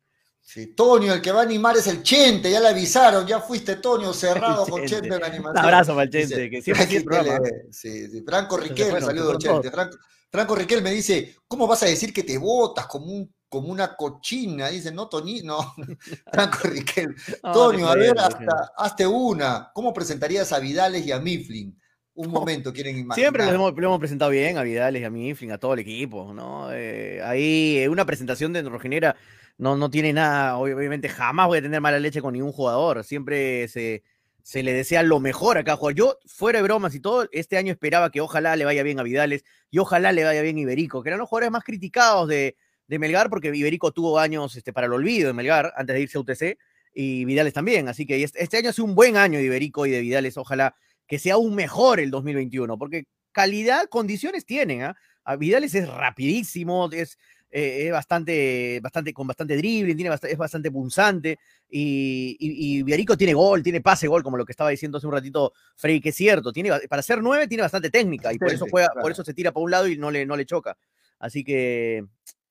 Sí, 0.45 0.67
Toño, 0.75 1.13
el 1.13 1.21
que 1.21 1.31
va 1.31 1.39
a 1.39 1.43
animar 1.43 1.77
es 1.77 1.87
el 1.87 2.03
Chente, 2.03 2.51
ya 2.51 2.59
le 2.59 2.67
avisaron, 2.67 3.25
ya 3.25 3.39
fuiste 3.39 3.77
Toño 3.77 4.13
cerrado 4.13 4.65
con 4.67 4.85
Chente. 4.85 5.07
En 5.07 5.11
la 5.11 5.17
Un 5.17 5.23
animación. 5.23 5.63
abrazo 5.65 5.91
para 5.93 6.03
el 6.03 6.09
Dice, 6.09 6.27
Chente, 6.27 6.49
que 6.49 6.61
siempre 6.61 6.83
aquí 6.83 6.99
tele- 6.99 7.67
sí, 7.71 8.07
sí. 8.09 8.23
Franco 8.25 8.57
Riquel, 8.57 9.01
saludos 9.01 9.37
Chente. 9.39 9.71
Franco, 9.71 9.97
Franco 10.29 10.55
Riquel 10.55 10.81
me 10.83 10.91
dice, 10.91 11.35
¿cómo 11.47 11.65
vas 11.65 11.83
a 11.83 11.85
decir 11.85 12.11
que 12.13 12.23
te 12.23 12.37
botas 12.37 12.87
como 12.87 13.05
un 13.05 13.33
como 13.53 13.67
una 13.67 13.95
cochina? 13.95 14.69
Dice, 14.69 14.91
no, 14.91 15.07
Toñi, 15.07 15.43
no. 15.43 15.75
Franco 16.33 16.57
Riquel. 16.63 17.15
No, 17.43 17.51
Toño, 17.51 17.87
a 17.87 17.93
ver, 17.93 18.17
hasta, 18.17 18.71
hazte 18.75 19.05
una. 19.05 19.69
¿Cómo 19.75 19.93
presentarías 19.93 20.51
a 20.51 20.59
Vidales 20.59 21.05
y 21.05 21.11
a 21.11 21.19
Mifflin? 21.19 21.79
Un 22.15 22.31
momento, 22.31 22.73
quieren 22.73 22.97
imaginar. 22.97 23.15
Siempre 23.15 23.45
lo 23.45 23.51
hemos, 23.51 23.73
lo 23.75 23.87
hemos 23.87 23.99
presentado 23.99 24.31
bien 24.31 24.57
a 24.57 24.63
Vidales 24.63 25.03
y 25.03 25.05
a 25.05 25.11
Mifflin, 25.11 25.51
a 25.51 25.59
todo 25.59 25.75
el 25.75 25.81
equipo, 25.81 26.33
¿no? 26.33 26.73
Eh, 26.73 27.21
ahí 27.23 27.77
eh, 27.77 27.89
una 27.89 28.05
presentación 28.05 28.53
de 28.53 28.63
Rojinera 28.63 29.15
no, 29.59 29.77
no 29.77 29.91
tiene 29.91 30.13
nada, 30.13 30.57
obviamente 30.57 31.07
jamás 31.09 31.45
voy 31.45 31.59
a 31.59 31.61
tener 31.61 31.79
mala 31.79 31.99
leche 31.99 32.21
con 32.21 32.33
ningún 32.33 32.51
jugador, 32.51 33.03
siempre 33.03 33.67
se, 33.67 34.03
se 34.41 34.63
le 34.63 34.73
desea 34.73 35.03
lo 35.03 35.19
mejor 35.19 35.59
a 35.59 35.63
cada 35.63 35.77
jugador. 35.77 35.95
Yo, 35.95 36.17
fuera 36.25 36.57
de 36.57 36.63
bromas 36.63 36.95
y 36.95 36.99
todo, 36.99 37.27
este 37.31 37.57
año 37.57 37.71
esperaba 37.71 38.09
que 38.09 38.21
ojalá 38.21 38.55
le 38.55 38.65
vaya 38.65 38.81
bien 38.81 38.99
a 38.99 39.03
Vidales 39.03 39.43
y 39.69 39.77
ojalá 39.77 40.11
le 40.11 40.23
vaya 40.23 40.41
bien 40.41 40.57
a 40.57 40.61
Iberico, 40.61 41.03
que 41.03 41.09
eran 41.09 41.19
los 41.19 41.29
jugadores 41.29 41.51
más 41.51 41.63
criticados 41.63 42.27
de, 42.27 42.57
de 42.87 42.99
Melgar, 42.99 43.29
porque 43.29 43.55
Iberico 43.55 43.91
tuvo 43.91 44.19
años 44.19 44.55
este, 44.55 44.73
para 44.73 44.87
el 44.87 44.93
olvido 44.93 45.27
de 45.27 45.33
Melgar 45.33 45.73
antes 45.75 45.95
de 45.95 46.01
irse 46.01 46.17
a 46.17 46.21
UTC 46.21 46.57
y 46.93 47.25
Vidales 47.25 47.53
también, 47.53 47.87
así 47.87 48.05
que 48.05 48.21
este, 48.23 48.43
este 48.43 48.57
año 48.57 48.69
ha 48.69 48.73
sido 48.73 48.85
un 48.85 48.95
buen 48.95 49.17
año 49.17 49.39
de 49.39 49.45
Iberico 49.45 49.85
y 49.85 49.91
de 49.91 50.01
Vidales, 50.01 50.37
ojalá 50.37 50.75
que 51.07 51.19
sea 51.19 51.35
aún 51.35 51.55
mejor 51.55 51.99
el 51.99 52.11
2021, 52.11 52.77
porque 52.77 53.05
calidad, 53.31 53.87
condiciones 53.89 54.45
tienen. 54.45 54.93
A 55.25 55.35
Vidales 55.37 55.73
es 55.73 55.87
rapidísimo, 55.87 56.89
es, 56.91 57.17
eh, 57.49 57.85
es 57.87 57.91
bastante, 57.91 58.79
bastante, 58.81 59.13
con 59.13 59.25
bastante 59.25 59.55
dribbling, 59.57 59.95
tiene 59.95 60.11
bast- 60.11 60.27
es 60.29 60.37
bastante 60.37 60.69
punzante, 60.69 61.39
y, 61.69 62.35
y, 62.39 62.77
y 62.79 62.83
Viarico 62.83 63.17
tiene 63.17 63.33
gol, 63.33 63.63
tiene 63.63 63.81
pase 63.81 64.07
gol, 64.07 64.21
como 64.21 64.37
lo 64.37 64.45
que 64.45 64.51
estaba 64.51 64.69
diciendo 64.69 64.97
hace 64.97 65.07
un 65.07 65.13
ratito 65.13 65.53
Frey, 65.75 65.99
que 66.01 66.09
es 66.09 66.15
cierto, 66.15 66.51
tiene, 66.51 66.71
para 66.89 67.01
ser 67.01 67.21
nueve 67.23 67.47
tiene 67.47 67.63
bastante 67.63 67.89
técnica, 67.89 68.33
y 68.33 68.37
por 68.37 68.51
eso 68.51 68.65
juega, 68.69 68.87
claro. 68.89 69.01
por 69.01 69.11
eso 69.11 69.23
se 69.23 69.33
tira 69.33 69.51
para 69.51 69.63
un 69.63 69.71
lado 69.71 69.87
y 69.87 69.97
no 69.97 70.11
le, 70.11 70.25
no 70.25 70.35
le 70.35 70.45
choca. 70.45 70.77
Así 71.19 71.43
que 71.43 72.03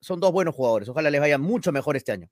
son 0.03 0.20
dos 0.20 0.32
buenos 0.32 0.55
jugadores, 0.55 0.88
ojalá 0.90 1.11
les 1.11 1.20
vaya 1.22 1.38
mucho 1.38 1.72
mejor 1.72 1.96
este 1.96 2.12
año. 2.12 2.28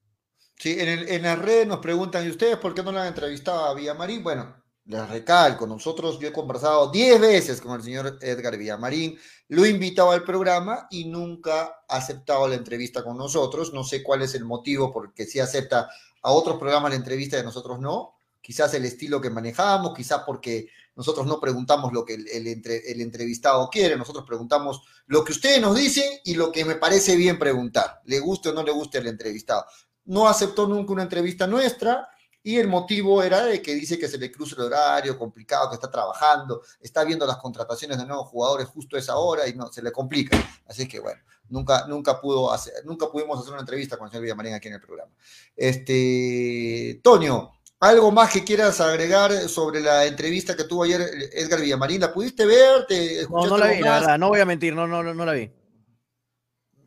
Sí, 0.57 0.77
en, 0.79 0.89
el- 0.89 1.09
en 1.09 1.23
las 1.23 1.39
redes 1.39 1.67
nos 1.67 1.79
preguntan, 1.81 2.27
¿y 2.27 2.31
ustedes 2.31 2.57
por 2.59 2.75
qué 2.75 2.83
no 2.83 2.93
le 2.93 3.01
han 3.01 3.07
entrevistado 3.09 3.65
a 3.65 3.75
Villamarín? 3.75 4.23
Bueno, 4.23 4.57
les 4.85 5.09
recalco, 5.09 5.67
nosotros, 5.67 6.19
yo 6.19 6.29
he 6.29 6.33
conversado 6.33 6.91
10 6.91 7.19
veces 7.21 7.61
con 7.61 7.73
el 7.77 7.83
señor 7.83 8.19
Edgar 8.21 8.57
Villamarín, 8.59 9.19
lo 9.49 9.65
he 9.65 9.71
invitado 9.71 10.11
al 10.11 10.23
programa 10.25 10.87
y 10.91 11.07
nunca 11.07 11.63
ha 11.89 11.97
aceptado 11.97 12.47
la 12.49 12.57
entrevista 12.57 13.03
con 13.03 13.17
nosotros. 13.17 13.73
No 13.73 13.85
sé 13.85 14.03
cuál 14.03 14.23
es 14.23 14.35
el 14.35 14.45
motivo 14.45 14.93
porque 14.93 15.25
sí 15.27 15.41
acepta 15.41 15.89
a 16.23 16.33
otros 16.33 16.59
programas 16.59 16.91
la 16.91 16.97
entrevista 16.97 17.37
y 17.37 17.41
a 17.41 17.45
nosotros 17.45 17.81
no. 17.81 18.20
Quizás 18.41 18.73
el 18.75 18.85
estilo 18.85 19.21
que 19.21 19.31
manejamos, 19.31 19.95
quizás 19.95 20.23
porque 20.27 20.69
nosotros 20.97 21.27
no 21.27 21.41
preguntamos 21.41 21.93
lo 21.93 22.05
que 22.05 22.15
el, 22.15 22.29
el 22.29 22.47
entre- 22.47 22.91
el 22.91 23.01
entrevistado 23.01 23.69
quiere, 23.71 23.97
nosotros 23.97 24.25
preguntamos 24.27 24.83
lo 25.07 25.25
que 25.25 25.33
ustedes 25.33 25.61
nos 25.61 25.77
dicen 25.77 26.09
y 26.25 26.35
lo 26.35 26.51
que 26.53 26.65
me 26.65 26.75
parece 26.77 27.17
bien 27.17 27.39
preguntar, 27.39 28.01
le 28.05 28.19
guste 28.21 28.51
o 28.51 28.53
no 28.53 28.63
le 28.63 28.73
guste 28.73 28.99
al 28.99 29.07
entrevistado 29.07 29.65
no 30.11 30.29
aceptó 30.29 30.67
nunca 30.67 30.93
una 30.93 31.05
entrevista 31.05 31.47
nuestra 31.47 32.09
y 32.43 32.57
el 32.57 32.69
motivo 32.69 33.23
era 33.23 33.45
de 33.45 33.61
que 33.61 33.75
dice 33.75 33.99
que 33.99 34.09
se 34.09 34.19
le 34.19 34.33
cruza 34.33 34.57
el 34.57 34.63
horario, 34.63 35.19
complicado, 35.19 35.69
que 35.69 35.75
está 35.75 35.91
trabajando, 35.91 36.63
está 36.81 37.05
viendo 37.05 37.27
las 37.27 37.37
contrataciones 37.37 37.99
de 37.99 38.07
nuevos 38.07 38.29
jugadores 38.29 38.67
justo 38.67 38.97
a 38.97 38.99
esa 38.99 39.17
hora 39.17 39.47
y 39.47 39.55
no, 39.55 39.71
se 39.71 39.83
le 39.83 39.93
complica. 39.93 40.37
Así 40.67 40.89
que 40.89 41.01
bueno, 41.01 41.21
nunca, 41.49 41.87
nunca, 41.87 42.21
pudo 42.21 42.51
hacer, 42.51 42.75
nunca 42.85 43.11
pudimos 43.11 43.39
hacer 43.39 43.53
una 43.53 43.61
entrevista 43.61 43.99
con 43.99 44.07
el 44.07 44.11
señor 44.11 44.23
Villamarín 44.23 44.55
aquí 44.55 44.69
en 44.69 44.75
el 44.75 44.81
programa. 44.81 45.13
Este, 45.55 47.01
Toño, 47.05 47.60
¿algo 47.81 48.11
más 48.13 48.31
que 48.33 48.45
quieras 48.45 48.81
agregar 48.81 49.33
sobre 49.49 49.81
la 49.81 50.07
entrevista 50.07 50.55
que 50.57 50.65
tuvo 50.65 50.85
ayer 50.85 51.01
Edgar 51.33 51.61
Villamarín? 51.61 52.01
¿La 52.01 52.13
pudiste 52.13 52.45
ver? 52.47 52.87
¿Te 52.87 53.27
No, 53.29 53.47
no 53.47 53.57
la 53.59 53.67
vi, 53.69 53.81
la 53.81 54.01
verdad, 54.01 54.19
no 54.19 54.29
voy 54.29 54.41
a 54.41 54.45
mentir, 54.45 54.75
no, 54.75 54.87
no, 54.87 55.03
no, 55.03 55.15
no 55.15 55.25
la 55.25 55.33
vi. 55.33 55.51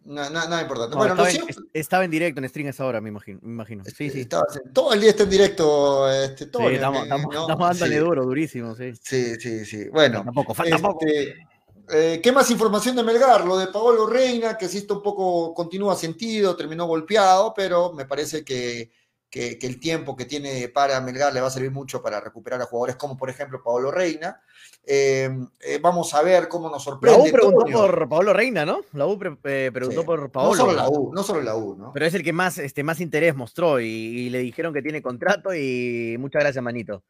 Na- 0.06 0.30
na- 0.30 0.48
nada 0.48 0.62
importante. 0.62 0.92
No, 0.96 0.98
bueno, 0.98 1.14
estaba, 1.14 1.30
siento- 1.30 1.64
estaba 1.74 2.04
en 2.04 2.12
directo, 2.12 2.42
en 2.42 2.50
stream 2.50 2.68
a 2.68 2.70
esa 2.72 2.86
hora, 2.86 3.00
me 3.00 3.08
imagino. 3.10 3.40
Me 3.42 3.52
imagino. 3.54 3.84
Sí, 3.86 4.10
sí. 4.10 4.22
Estabas 4.22 4.58
en- 4.58 4.74
todo 4.74 4.94
el 4.94 5.00
día 5.00 5.12
está 5.12 5.24
en 5.24 5.30
directo, 5.30 6.12
este, 6.12 6.46
Sí, 6.46 6.52
Toño, 6.52 6.70
estamos, 6.72 7.04
estamos, 7.04 7.34
¿no? 7.34 7.42
estamos 7.42 7.68
dándole 7.70 8.00
duro, 8.00 8.24
durísimo, 8.26 8.76
sí. 8.76 8.92
Sí, 9.02 9.36
sí, 9.40 9.66
sí. 9.66 9.90
Bueno, 9.90 10.24
Tampoco, 10.26 10.54
falta 10.54 10.78
poco. 10.78 11.06
este, 11.06 11.48
eh, 11.90 12.20
¿qué 12.22 12.32
más 12.34 12.52
información 12.52 12.98
de 12.98 13.04
Melgar? 13.04 13.46
Lo 13.46 13.58
de 13.58 13.68
Paolo 13.68 14.06
Reina, 14.06 14.58
que 14.58 14.68
sí 14.68 14.80
está 14.80 14.94
un 14.94 15.02
poco, 15.02 15.54
continúa 15.54 15.96
sentido, 15.96 16.54
terminó 16.56 16.86
golpeado, 16.86 17.54
pero 17.56 17.94
me 17.94 18.06
parece 18.06 18.44
que, 18.44 18.92
que, 19.34 19.58
que 19.58 19.66
el 19.66 19.80
tiempo 19.80 20.16
que 20.16 20.26
tiene 20.26 20.68
para 20.68 21.02
Melgar 21.02 21.34
le 21.34 21.42
va 21.42 21.48
a 21.48 21.50
servir 21.50 21.72
mucho 21.72 22.04
para 22.04 22.20
recuperar 22.22 22.62
a 22.62 22.66
jugadores 22.66 22.98
como, 22.98 23.18
por 23.18 23.32
ejemplo, 23.32 23.64
Paolo 23.64 23.90
Reina. 23.90 24.40
Eh, 24.86 25.28
eh, 25.60 25.80
vamos 25.82 26.14
a 26.14 26.22
ver 26.22 26.48
cómo 26.48 26.70
nos 26.70 26.86
La 26.86 26.92
sorprende. 26.92 27.30
U 27.30 27.32
preguntó 27.32 27.66
por 27.66 28.08
Pablo 28.08 28.32
Reina, 28.32 28.64
¿no? 28.64 28.82
La 28.94 29.08
U 29.08 29.18
pre- 29.18 29.36
eh, 29.46 29.72
preguntó 29.74 30.02
Sí. 30.02 30.06
por 30.06 30.32
Paolo. 30.32 30.52
No 30.52 30.56
solo 30.56 30.74
la 30.74 30.88
U, 30.88 31.12
no 31.16 31.24
solo 31.24 31.42
la 31.42 31.56
U, 31.56 31.76
¿no? 31.76 31.92
Pero 31.94 32.06
es 32.06 32.14
el 32.14 32.22
que 32.24 32.32
más, 32.32 32.60
este, 32.60 32.84
más 32.84 33.00
interés 33.02 33.34
mostró 33.36 33.80
y, 33.80 33.86
y 33.88 34.30
le 34.30 34.38
dijeron 34.38 34.72
que 34.72 34.84
tiene 34.84 35.02
contrato 35.02 35.52
y 35.56 36.16
muchas 36.20 36.44
gracias, 36.44 36.64
manito. 36.64 37.04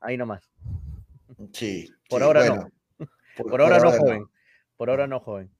Ahí 0.00 0.16
nomás. 0.16 0.48
Sí. 1.52 1.92
Por 2.08 2.20
sí, 2.20 2.24
ahora 2.24 2.40
bueno, 2.48 2.70
Por, 3.36 3.60
ahora 3.60 3.78
no, 3.78 3.92
joven. 3.92 4.26
Por 4.78 4.88
ahora 4.88 5.06
no, 5.06 5.20
joven. 5.20 5.50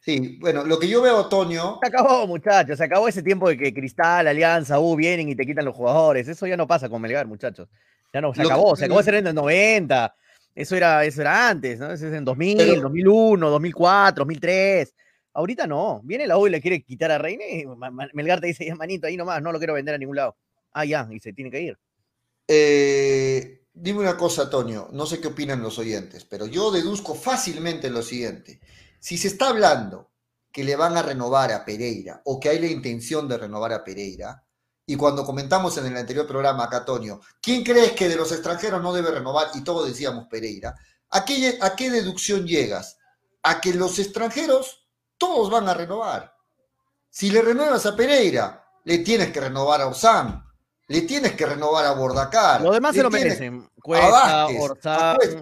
Sí, 0.00 0.38
bueno, 0.40 0.64
lo 0.64 0.78
que 0.78 0.88
yo 0.88 1.02
veo, 1.02 1.26
Toño, 1.26 1.78
Se 1.82 1.88
acabó, 1.88 2.26
muchachos. 2.26 2.78
Se 2.78 2.84
acabó 2.84 3.08
ese 3.08 3.22
tiempo 3.22 3.48
de 3.48 3.58
que 3.58 3.74
Cristal, 3.74 4.26
Alianza, 4.28 4.78
U 4.80 4.96
vienen 4.96 5.28
y 5.28 5.34
te 5.36 5.44
quitan 5.44 5.64
los 5.64 5.74
jugadores. 5.74 6.26
Eso 6.28 6.46
ya 6.46 6.56
no 6.56 6.66
pasa 6.66 6.88
con 6.88 7.02
Melgar, 7.02 7.26
muchachos. 7.26 7.68
Ya 8.12 8.20
no, 8.20 8.32
se 8.32 8.42
Lo 8.42 8.48
que- 8.48 8.52
acabó. 8.54 8.76
Se 8.76 8.84
acabó 8.86 8.98
de 9.00 9.04
ser 9.04 9.14
en 9.16 9.24
los 9.24 9.34
90. 9.34 10.14
Eso 10.54 10.76
era, 10.76 11.04
eso 11.04 11.20
era 11.20 11.48
antes, 11.50 11.78
¿no? 11.78 11.92
Eso 11.92 12.06
es 12.08 12.14
en 12.14 12.24
2000, 12.24 12.56
Pero- 12.56 12.80
2001, 12.82 13.50
2004, 13.50 14.22
2003. 14.24 14.94
Ahorita 15.34 15.66
no. 15.66 16.00
Viene 16.04 16.26
la 16.26 16.38
U 16.38 16.46
y 16.46 16.50
le 16.50 16.60
quiere 16.60 16.82
quitar 16.82 17.12
a 17.12 17.30
y 17.30 17.66
Ma- 17.66 18.08
Melgar 18.14 18.40
te 18.40 18.46
dice, 18.46 18.64
ya 18.64 18.74
manito, 18.74 19.06
ahí 19.06 19.16
nomás, 19.16 19.42
no 19.42 19.52
lo 19.52 19.58
quiero 19.58 19.74
vender 19.74 19.94
a 19.94 19.98
ningún 19.98 20.16
lado. 20.16 20.36
Ah, 20.72 20.84
ya, 20.84 21.06
y 21.10 21.20
se 21.20 21.32
tiene 21.32 21.50
que 21.50 21.60
ir. 21.60 21.78
Eh, 22.48 23.60
dime 23.74 24.00
una 24.00 24.16
cosa, 24.16 24.42
Antonio, 24.44 24.88
no 24.92 25.06
sé 25.06 25.20
qué 25.20 25.28
opinan 25.28 25.62
los 25.62 25.78
oyentes, 25.78 26.24
pero 26.24 26.46
yo 26.46 26.70
deduzco 26.70 27.14
fácilmente 27.14 27.90
lo 27.90 28.02
siguiente. 28.02 28.58
Si 29.00 29.18
se 29.18 29.28
está 29.28 29.48
hablando 29.48 30.10
que 30.52 30.64
le 30.64 30.76
van 30.76 30.96
a 30.96 31.02
renovar 31.02 31.52
a 31.52 31.64
Pereira 31.64 32.20
o 32.24 32.40
que 32.40 32.48
hay 32.48 32.58
la 32.58 32.66
intención 32.66 33.28
de 33.28 33.38
renovar 33.38 33.72
a 33.72 33.84
Pereira, 33.84 34.42
y 34.86 34.96
cuando 34.96 35.24
comentamos 35.24 35.76
en 35.76 35.86
el 35.86 35.96
anterior 35.96 36.26
programa 36.26 36.64
acá, 36.64 36.78
Antonio, 36.78 37.20
¿quién 37.42 37.62
crees 37.62 37.92
que 37.92 38.08
de 38.08 38.16
los 38.16 38.32
extranjeros 38.32 38.82
no 38.82 38.92
debe 38.92 39.10
renovar? 39.10 39.48
Y 39.54 39.60
todos 39.62 39.86
decíamos 39.86 40.26
Pereira. 40.28 40.74
¿A 41.10 41.24
qué, 41.24 41.58
a 41.60 41.76
qué 41.76 41.90
deducción 41.90 42.46
llegas? 42.46 42.96
A 43.42 43.60
que 43.60 43.74
los 43.74 43.98
extranjeros 43.98 44.88
todos 45.18 45.50
van 45.50 45.68
a 45.68 45.74
renovar. 45.74 46.34
Si 47.10 47.30
le 47.30 47.42
renuevas 47.42 47.84
a 47.84 47.94
Pereira, 47.94 48.64
le 48.84 48.98
tienes 48.98 49.30
que 49.30 49.40
renovar 49.40 49.82
a 49.82 49.88
Orsán, 49.88 50.42
le 50.86 51.02
tienes 51.02 51.32
que 51.32 51.44
renovar 51.44 51.84
a 51.84 51.92
Bordacar. 51.92 52.62
Los 52.62 52.72
demás 52.72 52.94
se 52.94 53.02
lo 53.02 53.10
merecen. 53.10 53.68
Cuesta. 53.82 54.46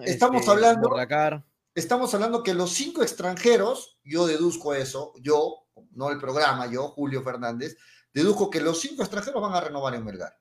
Estamos 0.03 0.41
este, 0.41 0.51
hablando- 0.51 0.89
Bordacar. 0.89 1.45
Estamos 1.77 2.15
hablando 2.15 2.43
que 2.43 2.55
los 2.55 2.73
cinco 2.73 3.03
extranjeros, 3.03 4.01
yo 4.03 4.27
deduzco 4.27 4.73
eso, 4.73 5.13
yo, 5.21 5.67
no 5.91 6.09
el 6.09 6.19
programa, 6.19 6.67
yo, 6.73 6.89
Julio 6.89 7.23
Fernández, 7.23 7.77
deduzco 8.15 8.49
que 8.49 8.63
los 8.63 8.81
cinco 8.81 9.03
extranjeros 9.03 9.43
van 9.43 9.53
a 9.53 9.61
renovar 9.61 9.95
en 9.95 10.03
Melgar. 10.03 10.41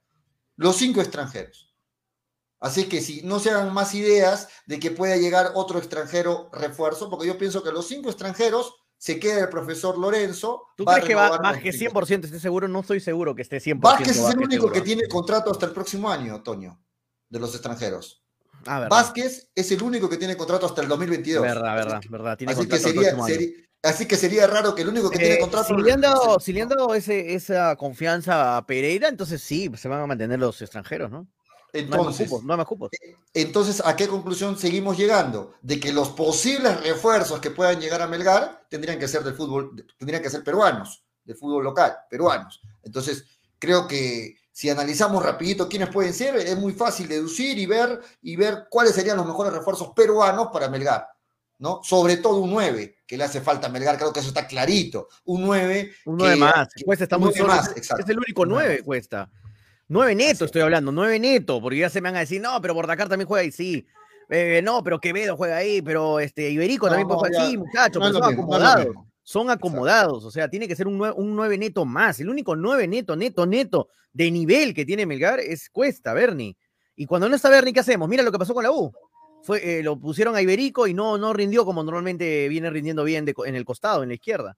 Los 0.55 0.77
cinco 0.77 1.01
extranjeros. 1.01 1.75
Así 2.61 2.85
que 2.85 3.01
si 3.01 3.21
no 3.23 3.39
se 3.39 3.51
hagan 3.51 3.73
más 3.73 3.93
ideas 3.95 4.47
de 4.65 4.79
que 4.79 4.91
pueda 4.91 5.17
llegar 5.17 5.51
otro 5.55 5.77
extranjero 5.77 6.49
refuerzo, 6.53 7.09
porque 7.09 7.27
yo 7.27 7.37
pienso 7.37 7.61
que 7.61 7.73
los 7.73 7.85
cinco 7.85 8.07
extranjeros 8.07 8.73
se 8.97 9.19
queda 9.19 9.41
el 9.41 9.49
profesor 9.49 9.97
Lorenzo. 9.97 10.69
¿Tú 10.77 10.85
crees 10.85 11.03
que 11.03 11.15
va 11.15 11.37
más 11.39 11.57
que 11.57 11.73
cinco. 11.73 11.99
100% 11.99 12.23
esté 12.23 12.39
seguro? 12.39 12.69
No 12.69 12.79
estoy 12.79 13.01
seguro 13.01 13.35
que 13.35 13.41
esté 13.41 13.57
100% 13.57 13.81
Vázquez 13.81 14.07
es 14.11 14.29
el 14.29 14.37
único 14.37 14.51
seguro. 14.51 14.71
que 14.71 14.81
tiene 14.81 15.05
contrato 15.09 15.51
hasta 15.51 15.65
el 15.65 15.73
próximo 15.73 16.09
año, 16.09 16.41
Toño, 16.43 16.81
de 17.27 17.39
los 17.39 17.53
extranjeros. 17.53 18.24
Ah, 18.65 18.79
verdad. 18.79 18.89
Vázquez 18.97 19.49
es 19.55 19.71
el 19.71 19.81
único 19.83 20.09
que 20.09 20.17
tiene 20.17 20.35
contrato 20.37 20.65
hasta 20.65 20.81
el 20.81 20.87
2022. 20.87 21.41
Verdad, 21.41 21.75
verdad, 21.75 22.01
verdad. 22.09 22.37
Tiene 22.37 22.53
Así 22.53 22.67
que, 22.67 22.79
sería, 22.79 23.01
próximo 23.01 23.25
año. 23.25 23.33
sería- 23.35 23.49
así 23.83 24.05
que 24.07 24.15
sería 24.17 24.47
raro 24.47 24.73
que 24.73 24.81
el 24.81 24.89
único 24.89 25.09
que 25.09 25.17
Eh, 25.17 25.19
tiene 25.21 25.39
contrato. 25.39 25.67
si 25.75 25.81
le 25.81 25.91
han 25.93 26.01
dado, 26.01 26.39
si 26.39 26.53
le 26.53 26.61
han 26.63 26.69
dado 26.69 26.93
ese, 26.95 27.33
esa 27.35 27.75
confianza 27.75 28.57
a 28.57 28.65
Pereira, 28.65 29.07
entonces 29.07 29.41
sí, 29.41 29.69
se 29.77 29.87
van 29.87 30.01
a 30.01 30.07
mantener 30.07 30.39
los 30.39 30.61
extranjeros, 30.61 31.11
¿no? 31.11 31.19
No 31.73 31.79
hay 31.79 31.85
más 31.87 31.99
Entonces, 31.99 32.29
cupos, 32.29 32.43
no 32.45 32.53
hay 32.53 32.57
más 32.57 32.67
cupos. 32.67 32.89
entonces, 33.33 33.81
¿a 33.85 33.95
qué 33.97 34.07
conclusión 34.07 34.57
seguimos 34.57 34.97
llegando? 34.97 35.53
De 35.61 35.77
que 35.79 35.91
los 35.91 36.09
posibles 36.09 36.81
refuerzos 36.81 37.39
que 37.41 37.51
puedan 37.51 37.81
llegar 37.81 38.01
a 38.01 38.07
Melgar 38.07 38.65
tendrían 38.69 38.97
que 38.97 39.07
ser 39.09 39.23
del 39.23 39.33
fútbol, 39.35 39.75
tendrían 39.99 40.23
que 40.23 40.29
ser 40.29 40.41
peruanos, 40.43 41.03
del 41.25 41.35
fútbol 41.35 41.63
local, 41.65 41.93
peruanos. 42.09 42.61
Entonces, 42.81 43.25
creo 43.59 43.87
que 43.87 44.37
si 44.55 44.69
analizamos 44.69 45.21
rapidito 45.21 45.67
quiénes 45.67 45.89
pueden 45.89 46.13
ser, 46.13 46.37
es 46.37 46.57
muy 46.57 46.71
fácil 46.71 47.09
deducir 47.09 47.57
y 47.57 47.65
ver, 47.65 47.99
y 48.21 48.37
ver 48.37 48.67
cuáles 48.69 48.95
serían 48.95 49.17
los 49.17 49.25
mejores 49.25 49.51
refuerzos 49.51 49.89
peruanos 49.93 50.47
para 50.53 50.69
Melgar. 50.69 51.05
¿no? 51.57 51.81
Sobre 51.83 52.15
todo 52.17 52.37
un 52.37 52.51
9, 52.51 52.99
que 53.05 53.17
le 53.17 53.25
hace 53.25 53.41
falta 53.41 53.67
a 53.67 53.69
Melgar, 53.69 53.97
creo 53.97 54.13
que 54.13 54.21
eso 54.21 54.29
está 54.29 54.47
clarito. 54.47 55.09
Un 55.25 55.41
9. 55.43 55.91
Un 56.05 56.15
9 56.17 56.35
más. 56.37 56.69
que- 56.73 56.85
Cuesta 56.85 57.03
está 57.03 57.17
un 57.17 57.23
muy 57.23 57.33
más, 57.41 57.75
exacto. 57.75 58.03
Es 58.05 58.09
el 58.09 58.17
único 58.17 58.43
Un 58.43 58.49
nueve 58.49 58.65
9 58.67 58.77
más. 58.79 58.85
cuesta. 58.85 59.29
9 59.89 60.15
neto 60.15 60.45
estoy 60.45 60.61
hablando, 60.61 60.93
9 60.93 61.19
neto, 61.19 61.61
porque 61.61 61.79
ya 61.79 61.89
se 61.89 61.99
me 61.99 62.07
van 62.09 62.15
a 62.15 62.19
decir, 62.21 62.39
no, 62.41 62.61
pero 62.61 62.73
Bordacar 62.75 63.09
también 63.09 63.27
juega 63.27 63.41
ahí, 63.43 63.51
sí. 63.51 63.85
Eh, 64.29 64.61
no, 64.63 64.81
pero 64.83 65.01
Quevedo 65.01 65.35
juega 65.35 65.57
ahí, 65.57 65.81
pero 65.81 66.21
este 66.21 66.49
Iberico 66.49 66.87
también 66.87 67.09
No, 67.09 67.17
puede 67.17 67.33
jugar 67.33 67.49
sí, 67.49 67.57
muchachos, 67.57 68.01
no 68.01 68.07
pero 68.07 68.19
son 68.25 68.33
acomodados. 68.33 68.87
Son 69.25 69.49
acomodados, 69.49 70.23
o 70.23 70.29
sea, 70.29 70.47
tiene 70.49 70.67
que 70.67 70.75
ser 70.75 70.87
un 70.87 70.99
9, 70.99 71.15
un 71.17 71.35
9 71.35 71.57
neto 71.57 71.83
más. 71.83 72.19
El 72.19 72.29
único 72.29 72.55
9 72.55 72.87
neto, 72.87 73.15
neto, 73.15 73.47
neto 73.47 73.89
de 74.13 74.29
nivel 74.29 74.75
que 74.75 74.85
tiene 74.85 75.07
Melgar 75.07 75.39
es 75.39 75.67
Cuesta, 75.71 76.13
Bernie. 76.13 76.55
Y 76.95 77.07
cuando 77.07 77.27
no 77.27 77.35
está 77.35 77.49
Bernie, 77.49 77.73
¿qué 77.73 77.79
hacemos? 77.79 78.07
Mira 78.07 78.21
lo 78.21 78.31
que 78.31 78.37
pasó 78.37 78.53
con 78.53 78.63
la 78.63 78.71
U. 78.71 78.93
Fue, 79.41 79.79
eh, 79.79 79.83
lo 79.83 79.99
pusieron 79.99 80.35
a 80.35 80.43
Iberico 80.43 80.85
y 80.85 80.93
no, 80.93 81.17
no 81.17 81.33
rindió 81.33 81.65
como 81.65 81.83
normalmente 81.83 82.47
viene 82.49 82.69
rindiendo 82.69 83.03
bien 83.03 83.25
de 83.25 83.33
en 83.45 83.55
el 83.55 83.65
costado, 83.65 84.03
en 84.03 84.09
la 84.09 84.15
izquierda. 84.15 84.57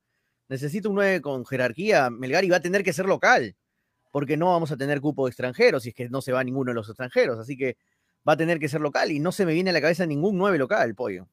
Necesita 0.49 0.89
un 0.89 0.95
9 0.95 1.21
con 1.21 1.45
jerarquía, 1.45 2.09
Melgar, 2.09 2.43
y 2.43 2.49
va 2.49 2.57
a 2.57 2.61
tener 2.61 2.83
que 2.83 2.91
ser 2.91 3.05
local, 3.05 3.55
porque 4.11 4.35
no 4.35 4.47
vamos 4.47 4.73
a 4.73 4.77
tener 4.77 4.99
cupo 4.99 5.25
de 5.25 5.29
extranjeros, 5.29 5.83
si 5.83 5.89
es 5.89 5.95
que 5.95 6.09
no 6.09 6.21
se 6.21 6.33
va 6.33 6.43
ninguno 6.43 6.71
de 6.71 6.75
los 6.75 6.89
extranjeros. 6.89 7.39
Así 7.39 7.55
que 7.55 7.77
va 8.27 8.33
a 8.33 8.37
tener 8.37 8.59
que 8.59 8.67
ser 8.67 8.81
local 8.81 9.11
y 9.11 9.21
no 9.21 9.31
se 9.31 9.45
me 9.45 9.53
viene 9.53 9.69
a 9.69 9.73
la 9.73 9.81
cabeza 9.81 10.05
ningún 10.05 10.37
9 10.37 10.57
local, 10.57 10.93
pollo. 10.93 11.29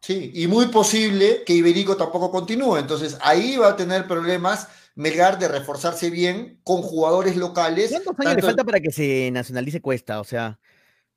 Sí, 0.00 0.30
y 0.34 0.46
muy 0.46 0.66
posible 0.66 1.42
que 1.46 1.54
Iberico 1.54 1.96
tampoco 1.96 2.30
continúe. 2.30 2.76
Entonces 2.78 3.16
ahí 3.20 3.56
va 3.56 3.68
a 3.70 3.76
tener 3.76 4.06
problemas 4.06 4.68
Melgar 4.94 5.38
de 5.38 5.46
reforzarse 5.46 6.10
bien 6.10 6.60
con 6.64 6.82
jugadores 6.82 7.36
locales. 7.36 7.90
¿Cuántos 7.90 8.18
años 8.18 8.34
le 8.36 8.42
falta 8.42 8.64
para 8.64 8.80
que 8.80 8.90
se 8.90 9.30
nacionalice 9.30 9.80
Cuesta? 9.80 10.18
O 10.20 10.24
sea, 10.24 10.58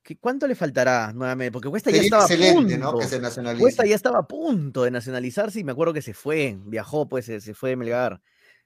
¿qué- 0.04 0.18
¿cuánto 0.18 0.46
le 0.46 0.54
faltará 0.54 1.12
nuevamente? 1.14 1.52
Porque 1.52 1.68
Cuesta 1.70 1.90
ya 1.90 2.02
estaba 2.02 2.24
a 2.24 2.26
excelente, 2.28 2.76
punto. 2.76 2.78
¿no? 2.94 3.00
Que 3.00 3.08
se 3.08 3.20
nacionalice. 3.20 3.62
Cuesta 3.62 3.84
ya 3.86 3.96
estaba 3.96 4.20
a 4.20 4.28
punto 4.28 4.84
de 4.84 4.92
nacionalizarse 4.92 5.60
y 5.60 5.64
me 5.64 5.72
acuerdo 5.72 5.94
que 5.94 6.04
se 6.04 6.14
fue, 6.14 6.58
viajó, 6.66 7.10
pues 7.10 7.26
se, 7.26 7.42
se 7.42 7.56
fue 7.56 7.72
de 7.72 7.76
Melgar. 7.78 8.22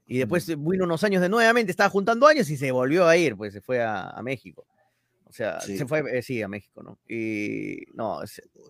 Y 0.05 0.17
después 0.17 0.45
vino 0.47 0.83
unos 0.83 1.03
años 1.05 1.21
de 1.21 1.29
nuevamente, 1.29 1.71
estaba 1.71 1.89
juntando 1.89 2.27
años 2.27 2.49
y 2.49 2.57
se 2.57 2.71
volvió 2.71 3.07
a 3.07 3.15
ir, 3.15 3.37
pues 3.37 3.53
se 3.53 3.61
fue 3.61 3.81
a, 3.81 4.09
a 4.09 4.21
México. 4.21 4.67
Sea, 5.35 5.59
Sí. 5.59 5.77
se 5.77 5.85
fue, 5.85 6.01
eh, 6.17 6.21
sí, 6.21 6.41
a 6.41 6.47
México, 6.47 6.81
¿no? 6.81 6.97
Y 7.09 7.87
no, 7.93 8.21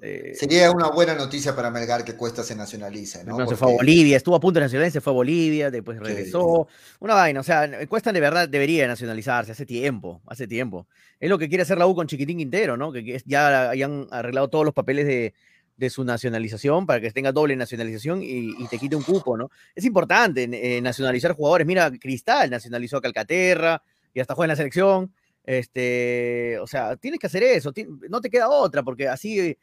eh, 0.01 0.33
Sería 0.33 0.71
una 0.71 0.89
buena 0.89 1.13
noticia 1.13 1.55
para 1.55 1.69
Melgar 1.69 2.03
que 2.03 2.15
Cuesta 2.15 2.41
se 2.41 2.55
nacionalice, 2.55 3.19
¿no? 3.19 3.35
Primero 3.35 3.49
se 3.51 3.55
fue 3.55 3.67
a 3.67 3.71
Porque- 3.73 3.85
Bolivia, 3.85 4.17
estuvo 4.17 4.35
a 4.35 4.39
punto 4.39 4.59
de 4.59 4.65
nacionalizarse, 4.65 4.95
se 4.99 5.01
fue 5.01 5.11
a 5.11 5.13
Bolivia, 5.13 5.69
después 5.69 5.99
Sí. 5.99 6.03
regresó. 6.03 6.67
Una 6.99 7.13
vaina, 7.13 7.39
o 7.39 7.43
sea, 7.43 7.69
Cuesta 7.87 8.11
de 8.11 8.19
verdad 8.19 8.49
debería 8.49 8.87
nacionalizarse 8.87 9.51
hace 9.51 9.67
tiempo, 9.67 10.23
hace 10.25 10.47
tiempo. 10.47 10.87
Es 11.19 11.29
lo 11.29 11.37
que 11.37 11.47
quiere 11.49 11.61
hacer 11.61 11.77
la 11.77 11.85
U 11.85 11.93
con 11.93 12.07
Chiquitín 12.07 12.39
Quintero, 12.39 12.77
¿no? 12.77 12.91
Que, 12.91 13.21
ya 13.27 13.69
hayan 13.69 14.07
arreglado 14.09 14.47
todos 14.49 14.65
los 14.65 14.73
papeles 14.73 15.05
de, 15.05 15.35
de 15.77 15.89
su 15.91 16.03
nacionalización 16.03 16.87
para 16.87 16.99
que 16.99 17.11
tenga 17.11 17.31
doble 17.31 17.55
nacionalización 17.55 18.23
y, 18.23 18.55
y 18.57 18.67
te 18.71 18.79
quite 18.79 18.95
un 18.95 19.03
cupo, 19.03 19.37
¿no? 19.37 19.51
Es 19.75 19.85
importante 19.85 20.49
eh, 20.51 20.81
nacionalizar 20.81 21.33
jugadores. 21.33 21.67
Mira, 21.67 21.91
Cristal 21.91 22.49
nacionalizó 22.49 22.97
a 22.97 23.01
Calcaterra 23.01 23.83
y 24.15 24.19
hasta 24.19 24.33
juega 24.33 24.45
en 24.45 24.49
la 24.49 24.55
selección. 24.55 25.13
Este, 25.45 26.57
o 26.59 26.67
sea, 26.67 26.95
tienes 26.97 27.19
que 27.19 27.27
hacer 27.27 27.43
eso, 27.43 27.71
no 28.09 28.19
te 28.19 28.29
queda 28.29 28.49
otra, 28.49 28.81
porque 28.83 29.07
así 29.07 29.57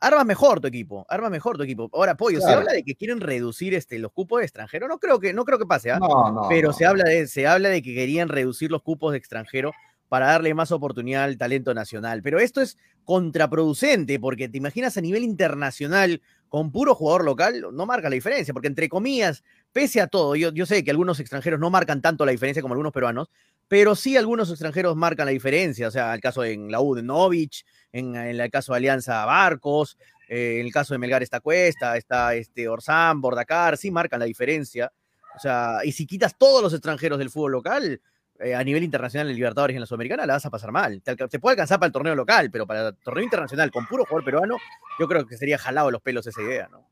armas 0.00 0.24
mejor 0.24 0.60
tu 0.60 0.68
equipo, 0.68 1.04
armas 1.08 1.30
mejor 1.30 1.56
tu 1.56 1.64
equipo. 1.64 1.90
Ahora, 1.92 2.16
Pollo, 2.16 2.40
se 2.40 2.50
habla 2.50 2.72
de 2.72 2.82
que 2.82 2.94
quieren 2.94 3.20
reducir 3.20 3.74
este, 3.74 3.98
los 3.98 4.12
cupos 4.12 4.40
de 4.40 4.46
extranjero, 4.46 4.88
no 4.88 4.98
creo 4.98 5.18
que, 5.20 5.32
no 5.32 5.44
creo 5.44 5.58
que 5.58 5.66
pase, 5.66 5.90
¿ah? 5.90 5.98
No, 5.98 6.32
no, 6.32 6.48
pero 6.48 6.68
no. 6.68 6.74
se 6.74 6.86
habla 6.86 7.04
de, 7.04 7.26
se 7.26 7.46
habla 7.46 7.68
de 7.68 7.82
que 7.82 7.94
querían 7.94 8.28
reducir 8.28 8.70
los 8.70 8.82
cupos 8.82 9.12
de 9.12 9.18
extranjero 9.18 9.72
para 10.08 10.26
darle 10.26 10.54
más 10.54 10.72
oportunidad 10.72 11.24
al 11.24 11.36
talento 11.36 11.74
nacional. 11.74 12.22
Pero 12.22 12.38
esto 12.38 12.60
es 12.62 12.78
contraproducente, 13.04 14.18
porque 14.18 14.48
te 14.48 14.58
imaginas 14.58 14.96
a 14.96 15.00
nivel 15.00 15.22
internacional, 15.22 16.22
con 16.48 16.72
puro 16.72 16.94
jugador 16.94 17.24
local, 17.24 17.66
no 17.72 17.84
marca 17.86 18.08
la 18.08 18.14
diferencia, 18.14 18.54
porque 18.54 18.68
entre 18.68 18.88
comillas, 18.88 19.44
pese 19.72 20.00
a 20.00 20.06
todo, 20.06 20.34
yo, 20.34 20.50
yo 20.50 20.64
sé 20.64 20.82
que 20.82 20.90
algunos 20.90 21.20
extranjeros 21.20 21.60
no 21.60 21.68
marcan 21.68 22.00
tanto 22.00 22.24
la 22.24 22.32
diferencia 22.32 22.62
como 22.62 22.72
algunos 22.72 22.92
peruanos, 22.92 23.28
pero 23.68 23.94
sí 23.94 24.16
algunos 24.16 24.50
extranjeros 24.50 24.96
marcan 24.96 25.26
la 25.26 25.32
diferencia, 25.32 25.88
o 25.88 25.90
sea, 25.90 26.14
el 26.14 26.20
caso 26.20 26.42
en 26.42 26.70
la 26.72 26.80
U 26.80 26.94
de 26.94 27.02
Novich, 27.02 27.64
en, 27.92 28.16
el 28.16 28.50
caso 28.50 28.72
de 28.72 28.78
Alianza 28.78 29.24
Barcos, 29.26 29.98
eh, 30.28 30.56
en 30.60 30.66
el 30.66 30.72
caso 30.72 30.94
de 30.94 30.98
Melgar 30.98 31.22
está 31.22 31.40
Cuesta, 31.40 31.96
está 31.96 32.34
este 32.34 32.68
Orsán, 32.68 33.20
Bordacar, 33.20 33.76
sí 33.76 33.90
marcan 33.90 34.20
la 34.20 34.26
diferencia. 34.26 34.90
O 35.36 35.38
sea, 35.38 35.80
y 35.84 35.92
si 35.92 36.06
quitas 36.06 36.36
todos 36.36 36.62
los 36.62 36.72
extranjeros 36.72 37.18
del 37.18 37.30
fútbol 37.30 37.52
local, 37.52 38.00
eh, 38.40 38.54
a 38.54 38.62
nivel 38.64 38.84
internacional 38.84 39.28
en 39.28 39.36
Libertadores 39.36 39.74
y 39.74 39.76
en 39.76 39.80
la 39.80 39.86
Sudamericana, 39.86 40.26
la 40.26 40.34
vas 40.34 40.46
a 40.46 40.50
pasar 40.50 40.72
mal. 40.72 41.02
Te, 41.02 41.16
te 41.16 41.38
puede 41.38 41.52
alcanzar 41.52 41.78
para 41.78 41.88
el 41.88 41.92
torneo 41.92 42.14
local, 42.14 42.50
pero 42.50 42.66
para 42.66 42.88
el 42.88 42.96
torneo 42.96 43.24
internacional 43.24 43.70
con 43.70 43.86
puro 43.86 44.04
jugador 44.04 44.24
peruano, 44.24 44.56
yo 44.98 45.08
creo 45.08 45.26
que 45.26 45.36
sería 45.36 45.58
jalado 45.58 45.90
los 45.90 46.02
pelos 46.02 46.26
esa 46.26 46.42
idea, 46.42 46.68
¿no? 46.68 46.86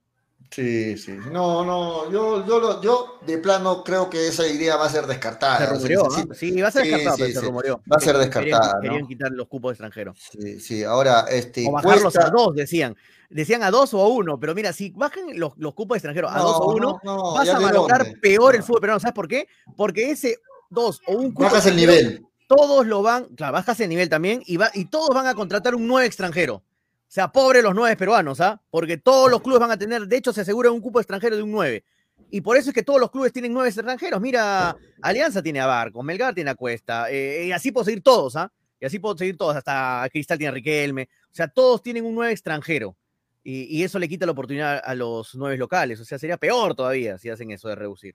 Sí, 0.50 0.96
sí. 0.96 1.12
No, 1.32 1.64
no, 1.64 2.10
yo, 2.10 2.46
yo, 2.46 2.58
lo- 2.60 2.80
yo 2.82 3.18
de 3.26 3.38
plano 3.38 3.82
creo 3.84 4.08
que 4.08 4.28
esa 4.28 4.46
idea 4.46 4.76
va 4.76 4.86
a 4.86 4.90
ser 4.90 5.06
descartada. 5.06 5.58
Se 5.58 5.64
O 5.64 5.66
sea, 5.66 5.74
rumoreó, 5.76 6.06
¿ah? 6.14 6.34
Sí, 6.34 6.60
va 6.60 6.68
a 6.68 6.70
ser 6.70 6.82
Sí, 6.84 6.88
descartado, 6.90 7.16
sí, 7.16 7.22
pero 7.26 7.40
se 7.40 7.46
rumoreó. 7.46 7.80
Va 7.92 7.96
a 7.96 8.00
ser 8.00 8.16
descartada, 8.18 8.44
Querían, 8.44 8.74
¿no? 8.74 8.80
querían 8.80 9.06
quitar 9.06 9.32
los 9.32 9.48
cupos 9.48 9.72
extranjeros. 9.72 10.18
Sí, 10.30 10.60
sí. 10.60 10.84
Ahora, 10.84 11.26
este. 11.30 11.66
O 11.68 11.72
bajarlos 11.72 12.02
Cuesta- 12.14 12.26
a 12.28 12.30
dos, 12.30 12.54
decían. 12.54 12.96
Decían 13.28 13.62
a 13.64 13.70
dos 13.72 13.92
o 13.94 14.00
a 14.00 14.08
uno, 14.08 14.38
pero 14.38 14.54
mira, 14.54 14.72
si 14.72 14.90
bajan 14.90 15.24
los, 15.38 15.52
los 15.56 15.74
cupos 15.74 15.96
extranjeros 15.96 16.30
a 16.32 16.38
No, 16.38 16.44
dos 16.44 16.56
o 16.60 16.74
uno, 16.74 17.00
no, 17.02 17.16
no, 17.16 17.34
vas 17.34 17.48
a 17.48 17.58
valorar 17.58 18.12
peor 18.22 18.54
el 18.54 18.62
fútbol 18.62 18.80
peruano. 18.82 19.00
¿Sabes 19.00 19.14
por 19.14 19.26
qué? 19.26 19.48
Porque 19.76 20.10
ese 20.12 20.36
dos 20.70 21.00
o 21.06 21.12
un 21.16 21.30
cupo 21.32 21.42
Bajas 21.44 21.66
el 21.66 21.74
nivel. 21.76 22.24
todos 22.46 22.86
lo 22.86 23.02
van, 23.02 23.24
claro, 23.34 23.54
bajas 23.54 23.80
el 23.80 23.88
nivel 23.88 24.08
también 24.08 24.42
y, 24.46 24.56
va, 24.58 24.70
y 24.74 24.84
todos 24.84 25.08
van 25.08 25.26
a 25.26 25.34
contratar 25.34 25.74
un 25.74 25.88
nueve 25.88 26.06
extranjero. 26.06 26.62
O 27.08 27.12
sea, 27.16 27.30
pobre 27.30 27.62
los 27.62 27.74
nueve 27.74 27.96
peruanos, 27.96 28.40
¿ah? 28.40 28.60
Porque 28.68 28.98
todos 28.98 29.30
los 29.30 29.40
clubes 29.40 29.60
van 29.60 29.70
a 29.70 29.78
tener, 29.78 30.06
de 30.06 30.16
hecho, 30.16 30.32
se 30.32 30.40
asegura 30.40 30.70
un 30.70 30.80
cupo 30.80 31.00
extranjero 31.00 31.36
de 31.36 31.42
un 31.42 31.52
nueve. 31.52 31.84
Y 32.30 32.40
por 32.40 32.56
eso 32.56 32.70
es 32.70 32.74
que 32.74 32.82
todos 32.82 33.00
los 33.00 33.10
clubes 33.10 33.32
tienen 33.32 33.52
nueve 33.52 33.68
extranjeros. 33.68 34.20
Mira, 34.20 34.76
Alianza 35.00 35.42
tiene 35.42 35.60
a 35.60 35.66
Barco, 35.66 36.02
Melgar 36.02 36.34
tiene 36.34 36.50
a 36.50 36.54
Cuesta, 36.54 37.10
eh, 37.10 37.46
y 37.46 37.52
así 37.52 37.70
puedo 37.70 37.84
seguir 37.84 38.02
todos, 38.02 38.36
¿ah? 38.36 38.52
Y 38.80 38.86
así 38.86 38.98
puedo 38.98 39.16
seguir 39.16 39.36
todos, 39.36 39.56
hasta 39.56 40.06
Cristal 40.10 40.36
tiene 40.36 40.52
Riquelme. 40.52 41.08
O 41.26 41.34
sea, 41.34 41.48
todos 41.48 41.82
tienen 41.82 42.04
un 42.04 42.14
nueve 42.14 42.32
extranjero. 42.32 42.96
Y, 43.44 43.78
y 43.78 43.84
eso 43.84 43.98
le 43.98 44.08
quita 44.08 44.26
la 44.26 44.32
oportunidad 44.32 44.82
a 44.84 44.94
los 44.94 45.34
nueve 45.36 45.56
locales. 45.56 46.00
O 46.00 46.04
sea, 46.04 46.18
sería 46.18 46.36
peor 46.36 46.74
todavía 46.74 47.16
si 47.16 47.30
hacen 47.30 47.52
eso 47.52 47.68
de 47.68 47.76
reducir. 47.76 48.14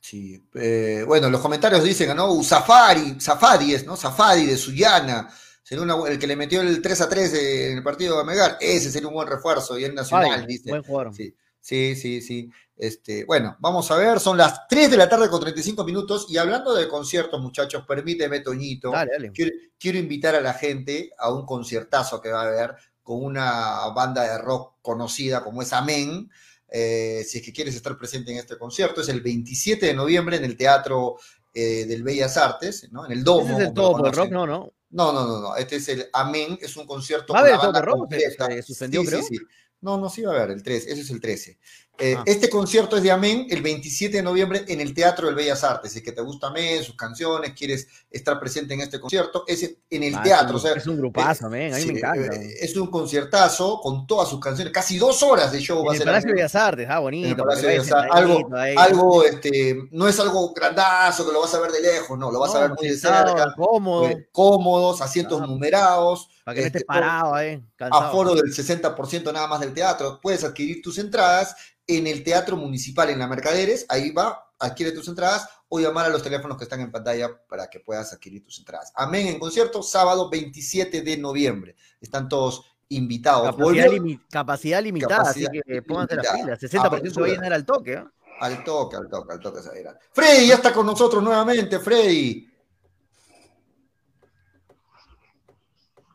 Sí, 0.00 0.42
eh, 0.54 1.02
bueno, 1.06 1.30
los 1.30 1.40
comentarios 1.40 1.82
dicen, 1.82 2.14
¿no? 2.14 2.42
Safari, 2.42 3.18
Safari 3.18 3.72
es, 3.72 3.86
¿no? 3.86 3.96
Safari 3.96 4.44
de 4.46 4.56
Suyana, 4.56 5.30
sería 5.64 5.82
una- 5.82 5.96
el 6.08 6.18
que 6.20 6.28
le 6.28 6.36
metió 6.36 6.60
el 6.60 6.80
3 6.80 7.00
a 7.00 7.08
3 7.08 7.34
en 7.34 7.78
el 7.78 7.82
partido 7.82 8.14
de 8.14 8.20
Amegar, 8.22 8.58
ese 8.60 8.92
sería 8.92 9.08
un 9.08 9.14
buen 9.14 9.26
refuerzo 9.26 9.76
y 9.76 9.82
el 9.84 9.94
Nacional, 9.96 10.40
Ay, 10.42 10.46
dice. 10.46 10.70
buen 10.70 10.84
jugador. 10.84 11.12
Sí, 11.14 11.34
sí, 11.58 11.96
sí, 11.96 12.20
sí. 12.20 12.50
Este, 12.76 13.24
bueno, 13.24 13.56
vamos 13.60 13.90
a 13.90 13.96
ver, 13.96 14.20
son 14.20 14.36
las 14.36 14.68
3 14.68 14.90
de 14.90 14.96
la 14.96 15.08
tarde 15.08 15.28
con 15.28 15.40
35 15.40 15.82
minutos 15.84 16.26
y 16.28 16.36
hablando 16.36 16.74
de 16.74 16.86
conciertos, 16.88 17.40
muchachos, 17.40 17.84
permíteme, 17.88 18.40
Toñito, 18.40 18.90
Dale, 18.90 19.10
dale. 19.12 19.32
quiero, 19.32 19.50
quiero 19.78 19.98
invitar 19.98 20.34
a 20.34 20.40
la 20.40 20.54
gente 20.54 21.10
a 21.18 21.32
un 21.32 21.46
conciertazo 21.46 22.20
que 22.20 22.30
va 22.30 22.42
a 22.42 22.46
haber 22.48 22.74
con 23.02 23.22
una 23.24 23.88
banda 23.94 24.22
de 24.22 24.38
rock 24.38 24.74
conocida 24.82 25.42
como 25.42 25.62
es 25.62 25.72
Amén. 25.72 26.30
Eh, 26.68 27.22
si 27.26 27.38
es 27.38 27.44
que 27.44 27.52
quieres 27.52 27.76
estar 27.76 27.96
presente 27.96 28.32
en 28.32 28.38
este 28.38 28.58
concierto, 28.58 29.00
es 29.00 29.08
el 29.08 29.20
27 29.20 29.86
de 29.86 29.94
noviembre 29.94 30.36
en 30.36 30.44
el 30.44 30.56
Teatro 30.56 31.16
eh, 31.54 31.84
del 31.86 32.02
Bellas 32.02 32.36
Artes, 32.36 32.88
¿no? 32.90 33.06
En 33.06 33.12
el 33.12 33.22
Domo. 33.22 33.42
Ese 33.42 33.52
es 33.52 33.58
el 33.60 33.66
el 33.68 34.12
rock, 34.12 34.30
no, 34.30 34.44
no. 34.46 34.72
No, 34.94 35.12
no, 35.12 35.26
no, 35.26 35.40
no. 35.40 35.56
Este 35.56 35.76
es 35.76 35.88
el 35.88 36.06
Amén, 36.12 36.56
es 36.62 36.76
un 36.76 36.86
concierto 36.86 37.32
¿Va 37.32 37.40
a 37.40 37.42
haber 37.42 37.84
Rock? 37.84 38.12
Se- 38.14 38.62
suspendió, 38.62 39.00
Sí, 39.00 39.06
sí, 39.06 39.12
creo. 39.12 39.22
sí. 39.24 39.38
No, 39.80 39.98
no, 39.98 40.08
sí 40.08 40.22
va 40.22 40.32
a 40.32 40.36
haber 40.36 40.52
el 40.52 40.62
13, 40.62 40.92
ese 40.92 41.00
es 41.02 41.10
el 41.10 41.20
13. 41.20 41.58
Eh, 41.96 42.16
Ah. 42.18 42.24
Este 42.26 42.50
concierto 42.50 42.96
es 42.96 43.04
de 43.04 43.12
Amén 43.12 43.46
el 43.50 43.62
27 43.62 44.16
de 44.16 44.22
noviembre 44.24 44.64
en 44.66 44.80
el 44.80 44.92
Teatro 44.92 45.26
del 45.26 45.36
Bellas 45.36 45.62
Artes. 45.62 45.92
Si 45.92 45.98
es 45.98 46.04
que 46.04 46.10
te 46.10 46.22
gusta 46.22 46.48
Amén, 46.48 46.82
sus 46.82 46.96
canciones, 46.96 47.52
quieres 47.56 47.86
estar 48.10 48.40
presente 48.40 48.74
en 48.74 48.80
este 48.80 48.98
concierto, 48.98 49.44
es 49.46 49.76
en 49.88 50.02
el 50.02 50.16
Ah, 50.16 50.22
teatro. 50.24 50.56
es 50.56 50.64
o 50.64 50.66
un- 50.66 50.72
sea, 50.72 50.72
es 50.80 50.86
un 50.88 50.96
grupazo, 50.96 51.48
men, 51.48 51.72
a 51.72 51.76
mí 51.76 51.82
sí, 51.82 51.92
me 51.92 51.98
encanta. 52.00 52.34
eh, 52.34 52.54
Es 52.60 52.76
un 52.76 52.88
conciertazo 52.88 53.78
con 53.80 54.08
todas 54.08 54.28
sus 54.28 54.40
canciones, 54.40 54.72
casi 54.72 54.98
dos 54.98 55.22
horas 55.22 55.52
de 55.52 55.60
show 55.60 55.84
va 55.84 55.92
a 55.92 55.96
ser. 55.96 56.04
Palacio 56.04 56.26
de 56.26 56.32
Amén. 56.32 56.36
Bellas 56.36 56.54
Artes, 56.56 56.86
ah, 56.90 56.98
bonito. 56.98 57.44
Bellas 57.44 57.92
algo, 58.10 58.48
algo, 58.76 59.24
este, 59.24 59.76
no 59.92 60.08
es 60.08 60.18
algo 60.18 60.52
grandazo 60.52 61.24
que 61.24 61.32
lo 61.32 61.42
vas 61.42 61.54
a 61.54 61.60
ver 61.60 61.70
de 61.70 61.80
lejos, 61.80 62.18
no, 62.18 62.32
lo 62.32 62.40
vas 62.40 62.54
a 62.56 62.60
ver 62.62 62.70
muy 62.76 62.88
de 62.88 62.96
cerca, 62.96 63.54
cómodo, 63.56 64.08
eh, 64.08 64.28
cómodos, 64.32 65.00
asientos 65.00 65.40
Ah. 65.40 65.46
numerados, 65.46 66.28
para 66.44 66.56
que 66.56 66.60
no 66.62 66.66
estés 66.66 66.80
este, 66.82 66.86
parado 66.86 67.34
ahí, 67.36 67.62
cansado. 67.76 68.02
aforo 68.08 68.34
del 68.34 68.52
60% 68.52 69.32
nada 69.32 69.46
más 69.46 69.60
del 69.60 69.72
teatro. 69.72 70.18
Puedes 70.20 70.42
adquirir 70.42 70.82
tus 70.82 70.98
entradas 70.98 71.54
en 71.86 72.06
el 72.06 72.22
Teatro 72.24 72.56
Municipal 72.56 73.10
en 73.10 73.18
la 73.18 73.26
Mercaderes. 73.26 73.86
Ahí 73.88 74.10
va, 74.10 74.50
adquiere 74.58 74.92
tus 74.92 75.08
entradas 75.08 75.48
o 75.68 75.80
llamar 75.80 76.06
a 76.06 76.08
los 76.10 76.22
teléfonos 76.22 76.56
que 76.56 76.64
están 76.64 76.80
en 76.80 76.92
pantalla 76.92 77.30
para 77.48 77.68
que 77.68 77.80
puedas 77.80 78.12
adquirir 78.12 78.44
tus 78.44 78.58
entradas. 78.58 78.92
Amén 78.94 79.26
en 79.26 79.38
concierto, 79.38 79.82
sábado 79.82 80.28
27 80.30 81.02
de 81.02 81.16
noviembre. 81.16 81.76
Están 82.00 82.28
todos 82.28 82.62
invitados. 82.88 83.56
Capacidad, 83.56 83.86
limi- 83.88 84.20
capacidad 84.30 84.82
limitada, 84.82 85.16
Capacidad 85.18 85.50
así 85.50 85.60
que 85.66 85.82
pónganse 85.82 86.16
las 86.16 86.26
pilas. 86.32 86.60
60% 86.60 87.10
se 87.14 87.20
va 87.20 87.26
a 87.26 87.30
llenar 87.30 87.52
al 87.52 87.64
toque. 87.66 87.92
¿eh? 87.94 88.04
al 88.40 88.64
toque, 88.64 88.96
al 88.96 89.08
toque, 89.08 89.32
al 89.32 89.40
toque. 89.40 89.62
se 89.62 89.74
dirá. 89.76 89.98
Freddy 90.12 90.48
ya 90.48 90.54
está 90.56 90.72
con 90.72 90.84
nosotros 90.86 91.22
nuevamente, 91.22 91.78
Freddy. 91.78 92.48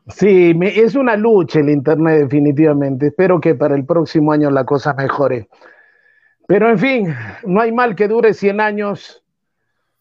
Sí, 0.09 0.53
me- 0.55 0.77
es 0.79 0.95
una 0.95 1.15
lucha 1.15 1.59
el 1.59 1.69
Internet 1.69 2.19
definitivamente. 2.23 3.07
Espero 3.07 3.39
que 3.39 3.55
para 3.55 3.75
el 3.75 3.85
próximo 3.85 4.31
año 4.31 4.49
la 4.49 4.63
cosa 4.65 4.93
mejore. 4.93 5.49
Pero 6.47 6.69
en 6.69 6.79
fin, 6.79 7.15
no 7.45 7.61
hay 7.61 7.71
mal 7.71 7.95
que 7.95 8.07
dure 8.07 8.33
100 8.33 8.59
años, 8.59 9.23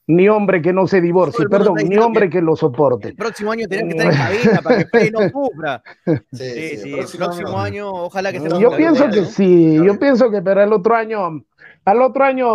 ni 0.07 0.27
hombre 0.31 0.63
que 0.63 0.73
no 0.73 0.87
se 0.87 1.03
divorcie, 1.03 1.47
perdón, 1.47 1.75
ni 1.87 1.99
hombre 1.99 2.31
que- 2.31 2.41
lo 2.41 2.57
soporte. 2.57 3.09
El 3.09 3.17
próximo 3.17 3.53
año 3.53 3.67
tenés 3.69 3.95
que 3.95 4.01
estar 4.03 4.33
en 4.33 4.43
cabina 4.53 4.63
para 4.63 4.79
que 4.79 4.87
Freddy 4.87 5.11
no 5.11 5.29
sufra. 5.29 5.83
Sí, 6.33 6.77
Sí, 6.79 6.95
el 6.95 7.07
próximo 7.19 7.59
año, 7.61 7.91
ojalá 7.93 8.31
que 8.33 8.39
esté 8.39 8.59
Yo 8.59 8.71
pienso 8.75 9.11
que 9.11 9.25
sí, 9.27 9.77
yo 9.85 9.99
pienso 9.99 10.31
que 10.31 10.41
para 10.41 10.65
el 10.65 10.73
otro 10.73 10.95
año, 10.95 11.45
al 11.89 12.03
otro 12.03 12.25
año, 12.25 12.49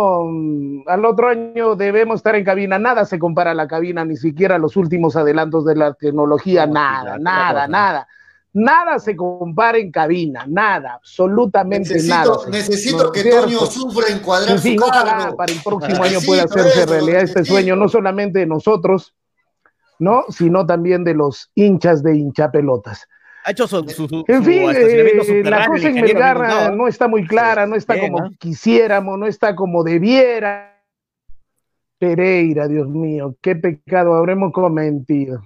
al 0.86 1.04
otro 1.04 1.28
año 1.28 1.74
debemos 1.74 2.16
estar 2.16 2.36
en 2.36 2.44
cabina. 2.44 2.78
Nada 2.78 3.04
se 3.04 3.18
compara 3.18 3.50
a 3.50 3.54
la 3.54 3.66
cabina, 3.66 4.04
ni 4.04 4.16
siquiera 4.16 4.58
los 4.58 4.76
últimos 4.76 5.16
adelantos 5.16 5.64
de 5.64 5.74
la 5.74 5.92
tecnología, 5.94 6.66
No, 6.66 6.72
sí, 6.72 6.74
nada, 6.74 7.18
nada, 7.18 7.68
nada. 7.68 8.08
Nada 8.52 9.00
se 9.00 9.16
compara 9.16 9.78
en 9.78 9.90
cabina, 9.90 10.44
nada, 10.46 10.94
absolutamente 10.94 12.00
nada. 12.04 12.30
Necesito, 12.30 12.38
señor. 12.38 12.50
necesito 12.50 12.96
¿No 12.98 13.04
es 13.06 13.10
que 13.10 13.22
cierto? 13.22 13.40
Toño 13.46 13.58
sufra 13.66 14.06
En 14.48 14.58
fin, 14.60 14.78
su 14.78 14.84
ojalá 14.84 15.16
cargo. 15.18 15.36
para 15.36 15.52
el 15.52 15.60
próximo 15.64 16.04
año 16.04 16.18
pueda 16.24 16.44
hacerse 16.44 16.82
eso, 16.82 16.92
realidad 16.92 17.22
este 17.22 17.40
necesito. 17.40 17.54
sueño, 17.56 17.74
no 17.76 17.88
solamente 17.88 18.38
de 18.38 18.46
nosotros, 18.46 19.16
¿no? 19.98 20.22
Sino 20.28 20.64
también 20.64 21.02
de 21.02 21.14
los 21.14 21.50
hinchas 21.56 22.04
de 22.04 22.16
hinchapelotas. 22.16 23.08
Ha 23.44 23.50
hecho 23.50 23.66
su, 23.68 23.82
su, 23.90 24.08
su- 24.08 24.24
En 24.26 24.42
fin, 24.42 24.62
eh, 24.74 25.42
la 25.44 25.66
cosa 25.66 25.88
en 25.88 25.94
Melgar 25.94 26.70
eh, 26.72 26.76
no 26.76 26.88
está 26.88 27.08
muy 27.08 27.26
clara, 27.26 27.66
no 27.66 27.76
está 27.76 27.94
Bien, 27.94 28.10
como 28.12 28.24
¿ah? 28.24 28.30
quisiéramos, 28.38 29.18
no 29.18 29.26
está 29.26 29.54
como 29.54 29.84
debiera. 29.84 30.70
Pereira, 31.98 32.66
Dios 32.68 32.88
mío, 32.88 33.36
qué 33.40 33.54
pecado 33.56 34.14
habremos 34.14 34.52
cometido. 34.52 35.42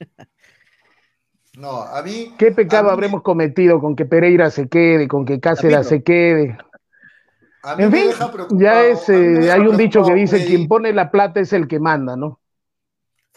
No, 1.56 1.82
a 1.82 2.02
mí. 2.04 2.34
¿Qué 2.38 2.52
pecado 2.52 2.88
habremos 2.88 3.22
cometido 3.22 3.80
con 3.80 3.96
que 3.96 4.04
Pereira 4.04 4.48
se 4.48 4.68
quede, 4.68 5.08
con 5.08 5.24
que 5.24 5.40
Cáceres 5.40 5.78
Capito. 5.78 5.88
se 5.88 6.02
quede? 6.04 6.58
a 7.64 7.74
mí 7.74 7.82
En 7.82 7.90
me 7.90 7.96
fin, 7.98 8.06
deja 8.10 8.32
ya 8.52 8.84
es, 8.84 9.08
eh, 9.08 9.50
hay 9.50 9.62
un 9.62 9.76
dicho 9.76 10.04
que 10.04 10.14
dice, 10.14 10.46
quien 10.46 10.68
pone 10.68 10.92
la 10.92 11.10
plata 11.10 11.40
es 11.40 11.52
el 11.52 11.66
que 11.66 11.80
manda, 11.80 12.14
¿no? 12.16 12.38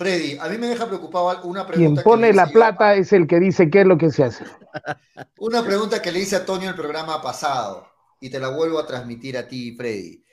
Freddy, 0.02 0.36
a 0.39 0.47
mí 0.47 0.58
me 0.58 0.66
deja 0.66 0.88
preocupado 0.88 1.28
una 1.43 1.68
pregunta. 1.68 2.02
Quien 2.02 2.04
pone 2.04 2.34
la 2.34 2.45
hice 2.45 2.54
plata 2.54 2.95
es 2.95 3.14
el 3.14 3.28
que 3.28 3.39
dice 3.39 3.70
qué 3.70 3.82
es 3.82 3.86
lo 3.86 3.99
que 3.99 4.10
se 4.10 4.24
hace. 4.24 4.45
Una 5.38 5.64
pregunta 5.64 6.02
que 6.02 6.12
le 6.12 6.18
hice 6.18 6.38
a 6.38 6.43
Toño 6.43 6.70
el 6.70 6.76
programa 6.76 7.22
pasado 7.22 7.88
y 8.20 8.32
te 8.32 8.39
la 8.39 8.47
vuelvo 8.47 8.80
a 8.80 8.88
transmitir 8.88 9.38
a 9.38 9.47
ti, 9.47 9.76
Freddy. 9.76 10.24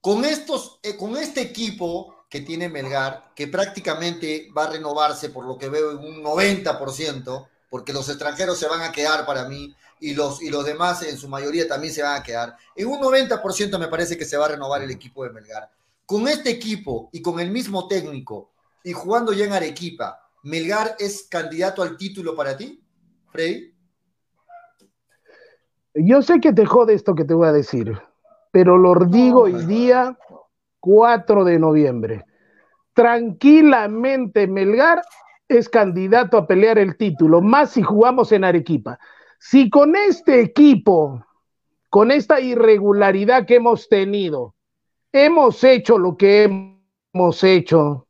Con, 0.00 0.24
estos, 0.24 0.78
eh, 0.84 0.96
con 0.96 1.16
este 1.16 1.40
equipo 1.40 2.24
que 2.30 2.42
tiene 2.42 2.68
Melgar, 2.68 3.32
que 3.34 3.48
prácticamente 3.48 4.48
va 4.56 4.66
a 4.66 4.70
renovarse 4.70 5.30
por 5.30 5.44
lo 5.44 5.58
que 5.58 5.68
veo 5.68 5.90
en 5.90 5.98
un 5.98 6.22
90%, 6.22 7.48
porque 7.68 7.92
los 7.92 8.08
extranjeros 8.08 8.60
se 8.60 8.68
van 8.68 8.82
a 8.82 8.92
quedar 8.92 9.26
para 9.26 9.48
mí 9.48 9.74
y 9.98 10.14
los, 10.14 10.40
y 10.40 10.50
los 10.50 10.64
demás 10.64 11.02
en 11.02 11.18
su 11.18 11.28
mayoría 11.28 11.66
también 11.66 11.92
se 11.92 12.04
van 12.04 12.20
a 12.20 12.22
quedar. 12.22 12.56
En 12.76 12.86
un 12.86 13.00
90% 13.00 13.76
me 13.76 13.88
parece 13.88 14.16
que 14.16 14.24
se 14.24 14.36
va 14.36 14.44
a 14.44 14.50
renovar 14.50 14.82
el 14.82 14.90
equipo 14.92 15.24
de 15.24 15.30
Melgar. 15.30 15.68
Con 16.06 16.28
este 16.28 16.50
equipo 16.50 17.08
y 17.12 17.20
con 17.20 17.40
el 17.40 17.50
mismo 17.50 17.88
técnico 17.88 18.50
y 18.84 18.92
jugando 18.92 19.32
ya 19.32 19.44
en 19.44 19.52
Arequipa, 19.52 20.20
¿Melgar 20.42 20.96
es 20.98 21.28
candidato 21.28 21.82
al 21.82 21.96
título 21.96 22.34
para 22.34 22.56
ti, 22.56 22.82
Freddy? 23.30 23.74
Yo 25.94 26.22
sé 26.22 26.40
que 26.40 26.52
te 26.52 26.64
jode 26.64 26.94
esto 26.94 27.14
que 27.14 27.24
te 27.24 27.34
voy 27.34 27.48
a 27.48 27.52
decir, 27.52 28.00
pero 28.50 28.78
lo 28.78 28.94
digo 29.06 29.42
hoy 29.42 29.66
día 29.66 30.16
4 30.80 31.44
de 31.44 31.58
noviembre. 31.58 32.24
Tranquilamente 32.94 34.46
Melgar 34.46 35.02
es 35.48 35.68
candidato 35.68 36.38
a 36.38 36.46
pelear 36.46 36.78
el 36.78 36.96
título, 36.96 37.40
más 37.40 37.72
si 37.72 37.82
jugamos 37.82 38.32
en 38.32 38.44
Arequipa. 38.44 38.98
Si 39.38 39.68
con 39.68 39.96
este 39.96 40.40
equipo, 40.40 41.24
con 41.88 42.10
esta 42.10 42.40
irregularidad 42.40 43.46
que 43.46 43.56
hemos 43.56 43.88
tenido, 43.88 44.54
hemos 45.12 45.64
hecho 45.64 45.98
lo 45.98 46.16
que 46.16 46.44
hemos 47.14 47.42
hecho, 47.42 48.06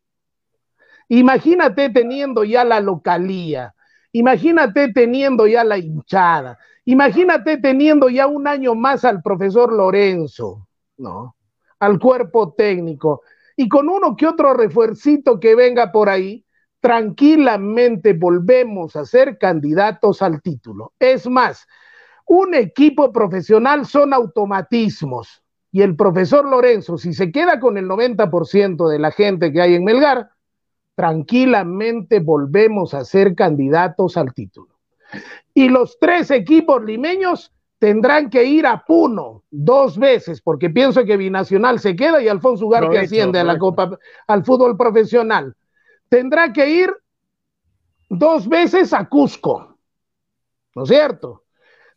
imagínate 1.19 1.91
teniendo 1.91 2.43
ya 2.45 2.65
la 2.65 2.81
localía, 2.81 3.75
imagínate 4.13 4.93
teniendo 4.93 5.47
ya 5.47 5.63
la 5.63 5.79
hinchada, 5.79 6.59
Imagínate 6.91 7.59
teniendo 7.59 8.09
ya 8.09 8.27
un 8.27 8.49
año 8.49 8.75
más 8.75 9.05
al 9.05 9.23
profesor 9.23 9.73
Lorenzo, 9.73 10.67
¿no? 10.97 11.37
Al 11.79 12.01
cuerpo 12.01 12.53
técnico 12.55 13.23
y 13.57 13.69
con 13.69 13.89
uno 13.89 14.17
que 14.17 14.27
otro 14.27 14.55
refuercito 14.55 15.39
que 15.39 15.55
venga 15.55 15.93
por 15.93 16.09
ahí, 16.09 16.45
tranquilamente 16.81 18.15
volvemos 18.15 18.97
a 18.97 19.05
ser 19.05 19.39
candidatos 19.39 20.23
al 20.23 20.43
título. 20.43 20.93
Es 20.99 21.29
más, 21.29 21.67
un 22.27 22.55
equipo 22.55 23.13
profesional 23.13 23.87
son 23.87 24.13
automatismos 24.15 25.43
y 25.71 25.83
el 25.83 25.95
profesor 25.95 26.45
Lorenzo, 26.45 26.99
si 26.99 27.13
se 27.13 27.31
queda 27.31 27.61
con 27.61 27.79
el 27.79 27.87
90% 27.87 28.89
de 28.89 28.99
la 28.99 29.13
gente 29.13 29.53
que 29.53 29.61
hay 29.61 29.75
en 29.75 29.85
Melgar, 29.85 30.31
tranquilamente 30.95 32.21
volvemos 32.21 32.95
a 32.95 33.05
ser 33.05 33.35
candidatos 33.35 34.17
al 34.17 34.35
título 34.35 34.71
y 35.55 35.69
los 35.69 35.99
tres 35.99 36.31
equipos 36.31 36.83
limeños 36.85 37.53
tendrán 37.79 38.31
que 38.31 38.45
ir 38.45 38.67
a 38.67 38.85
Puno 38.85 39.45
dos 39.51 39.99
veces, 39.99 40.41
porque 40.43 40.71
pienso 40.71 41.05
que 41.05 41.17
Binacional 41.17 41.81
se 41.81 41.97
queda 41.97 42.23
y 42.23 42.29
Alfonso 42.29 42.67
Ugarte 42.67 42.99
asciende 42.99 43.41
a 43.41 43.45
la. 43.45 43.59
Copa, 43.59 43.99
al 44.27 44.45
fútbol 44.45 44.77
profesional. 44.77 45.57
Tendrá 46.09 46.53
que 46.53 46.69
ir 46.69 46.95
dos 48.09 48.49
veces 48.49 48.93
a 48.93 49.09
Cusco, 49.09 49.79
¿no 50.75 50.83
es 50.83 50.89
cierto? 50.89 51.45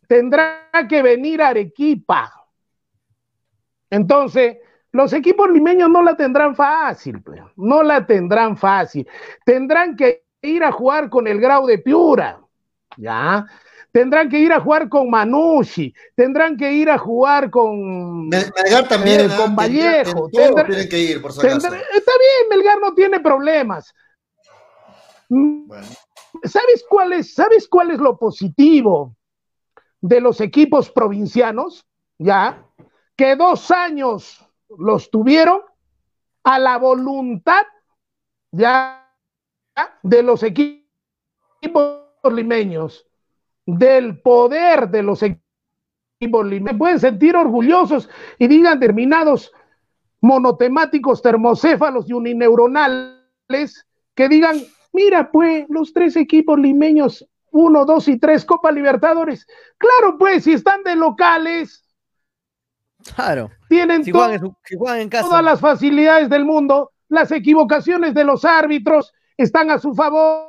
Tendrá 0.08 0.68
que 0.88 1.02
venir 1.02 1.42
a 1.42 1.48
Arequipa. 1.48 2.32
Entonces, 3.90 4.58
los 4.94 5.12
equipos 5.12 5.50
limeños 5.50 5.90
no 5.90 6.02
la 6.02 6.16
tendrán 6.16 6.54
fácil, 6.54 7.20
pues, 7.20 7.40
no 7.56 7.82
la 7.82 8.06
tendrán 8.06 8.56
fácil. 8.56 9.06
Tendrán 9.44 9.96
que 9.96 10.24
ir 10.40 10.62
a 10.62 10.70
jugar 10.70 11.10
con 11.10 11.26
el 11.26 11.40
Grau 11.40 11.66
de 11.66 11.78
Piura, 11.78 12.40
¿ya? 12.96 13.44
Tendrán 13.90 14.28
que 14.28 14.38
ir 14.38 14.52
a 14.52 14.60
jugar 14.60 14.88
con 14.88 15.10
Manucci, 15.10 15.92
tendrán 16.14 16.56
que 16.56 16.72
ir 16.72 16.88
a 16.90 16.98
jugar 16.98 17.50
con 17.50 18.28
Melgar 18.28 18.86
también, 18.88 19.22
eh, 19.22 19.28
¿ah? 19.32 19.36
con 19.36 19.56
Vallejo. 19.56 20.30
Todos 20.30 20.46
Tendrá- 20.54 20.66
tienen 20.66 20.88
que 20.88 20.98
ir, 21.00 21.20
por 21.20 21.32
si 21.32 21.40
acaso. 21.40 21.60
tendrá- 21.60 21.80
está 21.92 22.12
bien, 22.18 22.48
Melgar 22.50 22.80
no 22.80 22.94
tiene 22.94 23.18
problemas. 23.18 23.92
Bueno. 25.28 25.86
¿Sabes 26.44 26.84
cuál 26.88 27.14
es, 27.14 27.34
¿Sabes 27.34 27.66
cuál 27.68 27.90
es 27.90 27.98
lo 27.98 28.16
positivo 28.16 29.16
de 30.00 30.20
los 30.20 30.40
equipos 30.40 30.88
provincianos? 30.90 31.84
Ya, 32.18 32.64
que 33.16 33.34
dos 33.34 33.70
años 33.72 34.43
los 34.78 35.10
tuvieron 35.10 35.60
a 36.42 36.58
la 36.58 36.78
voluntad 36.78 37.64
ya 38.52 39.00
de 40.02 40.22
los 40.22 40.42
equi- 40.42 40.86
equipos 41.60 42.02
limeños, 42.32 43.06
del 43.66 44.20
poder 44.20 44.88
de 44.88 45.02
los 45.02 45.22
equipos 45.22 46.46
limeños. 46.46 46.78
Pueden 46.78 47.00
sentir 47.00 47.36
orgullosos 47.36 48.08
y 48.38 48.46
digan 48.46 48.78
determinados 48.78 49.52
monotemáticos 50.20 51.20
termocéfalos 51.20 52.08
y 52.08 52.12
unineuronales 52.12 53.86
que 54.14 54.28
digan, 54.28 54.58
mira 54.92 55.30
pues, 55.30 55.66
los 55.68 55.92
tres 55.92 56.16
equipos 56.16 56.58
limeños, 56.58 57.28
uno, 57.50 57.84
dos 57.84 58.08
y 58.08 58.18
tres, 58.18 58.44
Copa 58.44 58.72
Libertadores. 58.72 59.46
Claro 59.76 60.16
pues, 60.18 60.44
si 60.44 60.52
están 60.52 60.82
de 60.82 60.96
locales, 60.96 61.83
Claro. 63.14 63.50
tienen 63.68 64.04
Si 64.04 64.12
to- 64.12 64.18
juegan, 64.18 64.34
en 64.34 64.40
su- 64.40 64.56
si 64.64 64.76
juegan 64.76 65.00
en 65.00 65.08
casa. 65.08 65.28
todas 65.28 65.44
las 65.44 65.60
facilidades 65.60 66.28
del 66.28 66.44
mundo, 66.44 66.92
las 67.08 67.30
equivocaciones 67.32 68.14
de 68.14 68.24
los 68.24 68.44
árbitros 68.44 69.12
están 69.36 69.70
a 69.70 69.78
su 69.78 69.94
favor, 69.94 70.48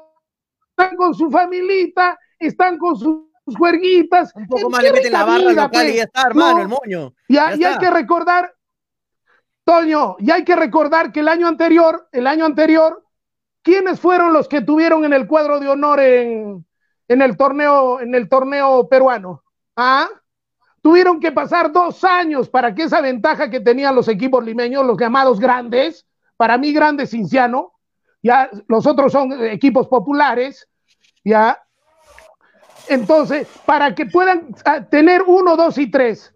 están 0.70 0.96
con 0.96 1.14
su 1.14 1.30
familita, 1.32 2.18
están 2.40 2.78
con 2.78 2.96
sus 2.98 3.26
juerguitas. 3.58 4.32
Un 4.36 4.48
poco 4.48 4.64
¡Qué 4.68 4.70
más 4.70 4.84
le 4.84 4.92
meten 4.94 5.12
la 5.14 5.24
barra 5.26 5.38
vida, 5.50 5.64
local 5.64 5.70
y 5.84 5.88
pues! 5.90 5.96
ya 5.96 6.04
está, 6.04 6.22
hermano, 6.28 6.56
No. 6.56 6.62
el 6.62 6.68
moño. 6.68 7.14
Ya 7.30 7.56
y 7.56 7.64
hay 7.64 7.78
que 7.78 7.90
recordar, 7.90 8.54
Toño, 9.64 10.16
y 10.20 10.30
hay 10.32 10.44
que 10.44 10.56
recordar 10.56 11.12
que 11.12 11.22
el 11.22 11.28
año 11.28 11.48
anterior, 11.48 12.08
el 12.12 12.28
año 12.28 12.46
anterior, 12.46 13.04
¿quiénes 13.64 14.00
fueron 14.00 14.32
los 14.32 14.48
que 14.48 14.62
tuvieron 14.62 15.06
en 15.06 15.14
el 15.14 15.28
cuadro 15.28 15.60
de 15.60 15.68
honor 15.68 16.00
en, 16.02 16.66
en 17.08 17.22
el 17.22 17.36
torneo, 17.36 18.00
en 18.00 18.14
el 18.14 18.30
torneo 18.30 18.88
peruano? 18.88 19.44
¿Ah? 19.76 20.08
Tuvieron 20.86 21.20
que 21.20 21.32
pasar 21.32 21.72
dos 21.72 22.04
años 22.04 22.48
para 22.48 22.76
que 22.76 22.84
esa 22.84 23.02
ventaja 23.02 23.50
que 23.50 23.60
tenían 23.60 23.96
los 23.96 24.08
equipos 24.08 24.46
limeños, 24.46 24.86
los 24.86 25.00
llamados 25.00 25.40
grandes, 25.40 26.06
para 26.38 26.60
mí 26.60 26.74
grandes 26.74 27.10
Cinciano, 27.10 27.74
ya 28.22 28.52
los 28.68 28.86
otros 28.86 29.12
son 29.12 29.32
eh, 29.32 29.52
equipos 29.52 29.88
populares, 29.88 30.70
ya. 31.24 31.60
Entonces, 32.88 33.48
para 33.66 33.96
que 33.96 34.06
puedan 34.06 34.50
ah, 34.64 34.82
tener 34.86 35.24
uno, 35.26 35.58
dos 35.58 35.80
y 35.80 35.90
tres, 35.90 36.36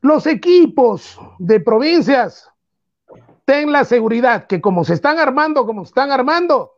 los 0.00 0.26
equipos 0.26 1.20
de 1.38 1.60
provincias 1.60 2.50
ten 3.44 3.70
la 3.70 3.84
seguridad 3.84 4.46
que 4.46 4.62
como 4.62 4.84
se 4.84 4.94
están 4.94 5.18
armando, 5.18 5.66
como 5.66 5.84
se 5.84 5.90
están 5.90 6.10
armando, 6.10 6.72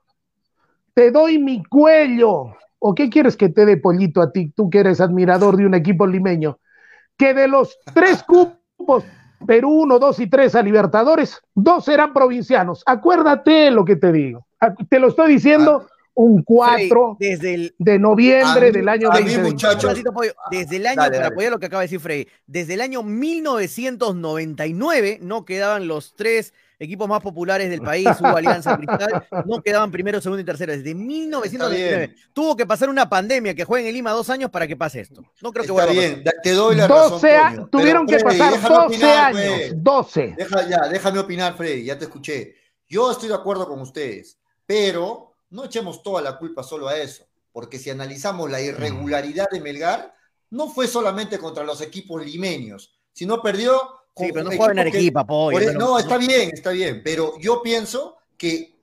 te 0.92 1.12
doy 1.12 1.38
mi 1.38 1.62
cuello. 1.62 2.56
¿O 2.80 2.96
qué 2.96 3.08
quieres 3.08 3.36
que 3.36 3.48
te 3.48 3.64
dé 3.64 3.76
pollito 3.76 4.20
a 4.20 4.32
ti, 4.32 4.50
tú 4.50 4.68
que 4.70 4.80
eres 4.80 5.00
admirador 5.00 5.56
de 5.56 5.66
un 5.66 5.74
equipo 5.74 6.04
limeño? 6.04 6.58
Que 7.16 7.34
de 7.34 7.48
los 7.48 7.78
tres 7.94 8.22
cupos, 8.22 9.04
Perú 9.46 9.82
1, 9.82 9.98
2 9.98 10.20
y 10.20 10.26
3 10.28 10.54
a 10.54 10.62
Libertadores, 10.62 11.40
dos 11.54 11.84
serán 11.84 12.12
provincianos. 12.12 12.82
Acuérdate 12.86 13.70
lo 13.70 13.84
que 13.84 13.96
te 13.96 14.12
digo. 14.12 14.46
Ah, 14.60 14.74
Te 14.88 14.98
lo 14.98 15.08
estoy 15.08 15.32
diciendo 15.34 15.86
un 16.14 16.42
4 16.42 17.16
Frey, 17.18 17.30
desde 17.30 17.54
el 17.54 17.74
de 17.78 17.98
noviembre 17.98 18.68
mí- 18.68 18.72
del 18.78 18.88
año 18.88 19.08
a 19.10 19.14
mí, 19.16 19.20
2020. 19.20 19.50
muchachos, 19.52 19.84
Un 19.84 19.90
ratito, 19.90 20.12
Pollo. 20.12 20.32
Desde 20.50 20.76
el 20.76 20.86
año, 20.86 20.96
Dale, 20.96 21.10
para 21.10 21.22
dale. 21.24 21.34
apoyar 21.34 21.52
lo 21.52 21.58
que 21.58 21.66
acaba 21.66 21.82
de 21.82 21.86
decir 21.86 22.00
Frey, 22.00 22.26
desde 22.46 22.74
el 22.74 22.80
año 22.80 23.02
1999 23.02 25.18
no 25.22 25.44
quedaban 25.44 25.88
los 25.88 26.14
tres 26.16 26.54
equipos 26.78 27.08
más 27.08 27.22
populares 27.22 27.70
del 27.70 27.80
país, 27.80 28.06
hubo 28.20 28.36
Alianza 28.36 28.76
Cristal, 28.76 29.26
no 29.46 29.60
quedaban 29.64 29.90
primero, 29.90 30.20
segundo 30.20 30.40
y 30.40 30.44
tercero. 30.44 30.72
Desde 30.72 30.94
1999 30.94 32.14
tuvo 32.32 32.56
que 32.56 32.66
pasar 32.66 32.88
una 32.88 33.08
pandemia 33.08 33.54
que 33.54 33.64
jueguen 33.64 33.88
en 33.88 33.94
Lima 33.94 34.10
dos 34.10 34.28
años 34.30 34.50
para 34.50 34.66
que 34.66 34.76
pase 34.76 35.00
esto. 35.00 35.22
No 35.42 35.52
creo 35.52 35.62
que 35.64 35.72
Está 35.72 35.72
vuelva 35.72 35.92
a 35.92 35.94
pasar. 35.94 36.14
bien, 36.14 36.24
te 36.42 36.52
doy 36.52 36.76
la 36.76 36.86
razón. 36.88 37.10
12 37.12 37.36
a- 37.36 37.50
Toño, 37.54 37.68
tuvieron 37.68 38.06
pero, 38.06 38.18
que 38.18 38.24
Freddy, 38.24 38.38
pasar 38.38 38.52
déjame 38.54 38.74
12 38.74 38.86
opinar, 38.96 39.26
años, 39.36 39.54
pues. 39.56 39.72
12. 39.84 40.34
Deja, 40.36 40.68
ya, 40.68 40.88
déjame 40.88 41.18
opinar, 41.18 41.56
Freddy, 41.56 41.84
ya 41.84 41.98
te 41.98 42.04
escuché. 42.04 42.54
Yo 42.88 43.10
estoy 43.10 43.28
de 43.28 43.34
acuerdo 43.34 43.66
con 43.68 43.80
ustedes, 43.80 44.38
pero 44.64 45.34
no 45.50 45.64
echemos 45.64 46.02
toda 46.02 46.20
la 46.22 46.38
culpa 46.38 46.62
solo 46.62 46.88
a 46.88 46.96
eso, 46.96 47.24
porque 47.52 47.78
si 47.78 47.90
analizamos 47.90 48.50
la 48.50 48.60
irregularidad 48.60 49.46
de 49.50 49.60
Melgar, 49.60 50.14
no 50.50 50.68
fue 50.68 50.86
solamente 50.86 51.38
contra 51.38 51.64
los 51.64 51.80
equipos 51.80 52.24
limeños, 52.24 52.96
sino 53.12 53.42
perdió 53.42 53.80
Sí, 54.16 54.30
pero 54.32 54.44
no 54.44 54.50
juega 54.56 54.72
en 54.72 54.78
Arequipa, 54.78 55.26
Pollo. 55.26 55.58
e- 55.58 55.74
no, 55.74 55.98
está 55.98 56.16
bien, 56.16 56.50
está 56.52 56.70
bien, 56.70 57.02
pero 57.04 57.38
yo 57.38 57.62
pienso 57.62 58.16
que 58.38 58.74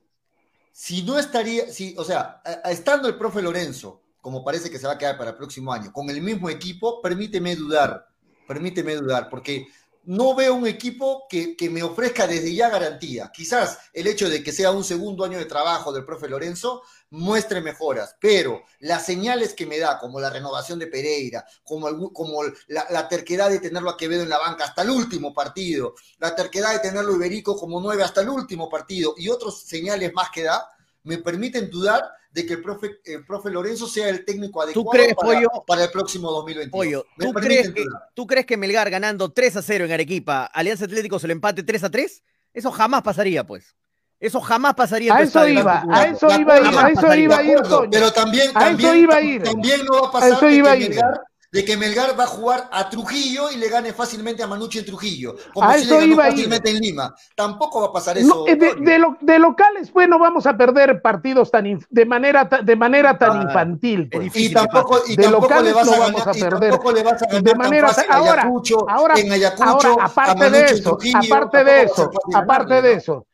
si 0.72 1.02
no 1.02 1.18
estaría, 1.18 1.70
si, 1.72 1.94
o 1.98 2.04
sea, 2.04 2.40
a- 2.44 2.60
a- 2.68 2.70
estando 2.70 3.08
el 3.08 3.16
profe 3.16 3.42
Lorenzo, 3.42 4.00
como 4.20 4.44
parece 4.44 4.70
que 4.70 4.78
se 4.78 4.86
va 4.86 4.92
a 4.94 4.98
quedar 4.98 5.18
para 5.18 5.30
el 5.30 5.36
próximo 5.36 5.72
año, 5.72 5.92
con 5.92 6.08
el 6.08 6.20
mismo 6.22 6.48
equipo, 6.48 7.02
permíteme 7.02 7.56
dudar, 7.56 8.06
permíteme 8.46 8.94
dudar, 8.94 9.28
porque 9.28 9.66
no 10.06 10.34
veo 10.34 10.54
un 10.54 10.66
equipo 10.66 11.26
que, 11.28 11.56
que 11.56 11.70
me 11.70 11.82
ofrezca 11.82 12.26
desde 12.26 12.54
ya 12.54 12.68
garantía. 12.68 13.30
Quizás 13.32 13.78
el 13.92 14.06
hecho 14.06 14.28
de 14.28 14.42
que 14.42 14.52
sea 14.52 14.70
un 14.70 14.84
segundo 14.84 15.24
año 15.24 15.38
de 15.38 15.44
trabajo 15.46 15.92
del 15.92 16.04
profe 16.04 16.28
Lorenzo 16.28 16.82
muestre 17.10 17.60
mejoras, 17.60 18.16
pero 18.20 18.62
las 18.80 19.06
señales 19.06 19.54
que 19.54 19.66
me 19.66 19.78
da, 19.78 19.98
como 19.98 20.18
la 20.20 20.30
renovación 20.30 20.78
de 20.78 20.88
Pereira, 20.88 21.44
como, 21.62 21.86
algún- 21.86 22.12
como 22.12 22.42
la, 22.68 22.86
la 22.90 23.08
terquedad 23.08 23.50
de 23.50 23.60
tenerlo 23.60 23.90
a 23.90 23.96
Quevedo 23.96 24.22
en 24.22 24.28
la 24.28 24.38
banca 24.38 24.64
hasta 24.64 24.82
el 24.82 24.90
último 24.90 25.32
partido, 25.32 25.94
la 26.18 26.34
terquedad 26.34 26.72
de 26.72 26.80
tenerlo 26.80 27.14
Iberico 27.14 27.56
como 27.56 27.80
nueve 27.80 28.02
hasta 28.02 28.20
el 28.22 28.28
último 28.30 28.68
partido 28.68 29.14
y 29.16 29.28
otros 29.28 29.60
señales 29.62 30.12
más 30.12 30.30
que 30.30 30.42
da, 30.42 30.68
me 31.04 31.18
permiten 31.18 31.70
dudar 31.70 32.02
de 32.32 32.44
que 32.44 32.54
el 32.54 32.62
profe, 32.62 32.98
el 33.04 33.24
profe 33.24 33.50
Lorenzo 33.50 33.86
sea 33.86 34.08
el 34.08 34.24
técnico 34.24 34.60
adecuado 34.60 34.90
crees, 34.90 35.14
para, 35.14 35.28
Pollo? 35.28 35.48
para 35.66 35.84
el 35.84 35.90
próximo 35.90 36.30
2022. 36.32 36.70
Pollo, 36.72 37.06
¿tú 37.16 37.32
crees, 37.32 37.70
que. 37.70 37.84
¿tú 38.14 38.26
crees 38.26 38.46
que 38.46 38.56
Melgar 38.56 38.90
ganando 38.90 39.30
3 39.30 39.56
a 39.58 39.62
0 39.62 39.84
en 39.84 39.92
Arequipa, 39.92 40.46
Alianza 40.46 40.86
Atlético 40.86 41.18
se 41.20 41.28
lo 41.28 41.32
empate 41.32 41.62
3 41.62 41.84
a 41.84 41.90
3? 41.90 42.22
Eso 42.52 42.72
jamás 42.72 43.02
pasaría, 43.02 43.46
pues. 43.46 43.76
Eso 44.18 44.40
jamás 44.40 44.74
pasaría 44.74 45.12
en 45.12 45.18
A 45.18 45.22
eso 45.22 45.46
iba, 45.46 45.84
a 45.90 46.06
eso 46.06 46.26
iba 46.40 46.54
a 46.54 46.60
ir, 46.60 46.78
a 46.78 46.90
eso 46.90 47.14
iba 47.14 47.36
a 47.36 47.42
ir, 47.42 47.58
pero 47.90 48.12
también, 48.12 48.50
A 48.54 48.70
eso 48.70 48.78
también, 48.78 48.96
iba 48.96 49.16
a 49.16 49.20
ir. 49.20 49.42
también 49.42 49.84
no 49.84 49.92
va 49.92 50.06
a 50.06 50.08
A 50.08 50.12
pasar 50.12 50.32
eso 50.32 50.46
de, 50.46 50.52
iba 50.54 50.72
a 50.72 50.76
que 50.76 50.82
ir. 50.84 50.90
Melgar, 50.90 51.20
de 51.54 51.64
que 51.64 51.76
Melgar 51.76 52.18
va 52.18 52.24
a 52.24 52.26
jugar 52.26 52.68
a 52.72 52.90
Trujillo 52.90 53.48
y 53.48 53.56
le 53.58 53.68
gane 53.68 53.92
fácilmente 53.92 54.42
a 54.42 54.48
Manucci 54.48 54.80
en 54.80 54.84
Trujillo, 54.86 55.36
como 55.52 55.68
A 55.70 55.74
si 55.74 55.82
eso 55.84 55.94
le 55.94 56.00
ganó 56.00 56.12
iba 56.14 56.24
a 56.24 56.28
ir. 56.30 56.32
fácilmente 56.34 56.70
en 56.70 56.78
Lima. 56.78 57.14
Tampoco 57.36 57.80
va 57.82 57.86
a 57.86 57.92
pasar 57.92 58.18
eso. 58.18 58.26
No, 58.26 58.48
eh, 58.48 58.56
de, 58.56 58.74
de 58.74 58.98
lo- 58.98 59.16
de 59.20 59.38
locales, 59.38 59.88
pues 59.92 60.08
no 60.08 60.18
vamos 60.18 60.46
a 60.46 60.56
perder 60.56 61.00
partidos 61.00 61.52
tan 61.52 61.66
inf- 61.66 61.86
de 61.88 62.04
manera 62.06 62.44
de 62.44 62.74
manera 62.76 63.16
tan 63.16 63.38
Ah, 63.38 63.42
infantil. 63.44 64.00
es 64.02 64.08
pues. 64.10 64.24
difícil. 64.24 64.50
y 64.50 64.54
tampoco, 64.54 65.00
y 65.06 65.14
De 65.14 65.22
tampoco 65.22 65.42
locales 65.44 65.64
le 65.68 65.72
vas 65.74 65.86
no 65.86 65.92
a 65.94 65.98
vamos 66.00 66.26
a 66.26 66.36
y 66.36 66.40
perder. 66.40 66.70
tampoco 66.70 66.92
le 66.92 67.02
vas 67.04 67.22
a 67.22 67.26
ganar 67.26 67.42
De 67.44 67.50
tan 67.52 67.58
manera- 67.58 67.88
fácil 67.88 68.10
a 68.10 68.14
ahora- 68.16 68.42
Ayacucho, 68.42 68.90
ahora- 68.90 69.14
en 69.20 69.32
Ayacucho, 69.32 69.64
Ahora, 69.88 70.02
a 70.02 70.06
aparte 70.06 70.34
Manucci 70.40 70.58
de 70.60 70.64
eso, 70.66 70.90
Trujillo, 70.96 71.18
aparte 71.24 71.64
de 71.64 71.70
a 71.70 71.82
eso, 71.82 72.10
fácil 72.12 72.34
aparte 72.36 72.82
de 72.82 72.92
eso, 72.94 73.26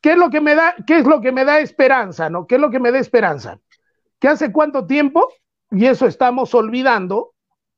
¿qué 0.00 0.12
es 0.12 0.16
lo 0.16 0.30
que 0.30 0.40
me 0.40 0.54
da, 0.54 0.74
qué 0.86 0.98
es 1.00 1.04
lo 1.04 1.20
que 1.20 1.30
me 1.30 1.44
da 1.44 1.58
esperanza, 1.60 2.30
no? 2.30 2.46
¿Qué 2.46 2.54
es 2.54 2.60
lo 2.62 2.70
que 2.70 2.80
me 2.80 2.90
da 2.90 2.98
esperanza? 2.98 3.58
Que 4.18 4.28
hace 4.28 4.50
cuánto 4.50 4.86
tiempo, 4.86 5.28
y 5.70 5.84
eso 5.86 6.06
estamos 6.06 6.54
olvidando, 6.54 7.33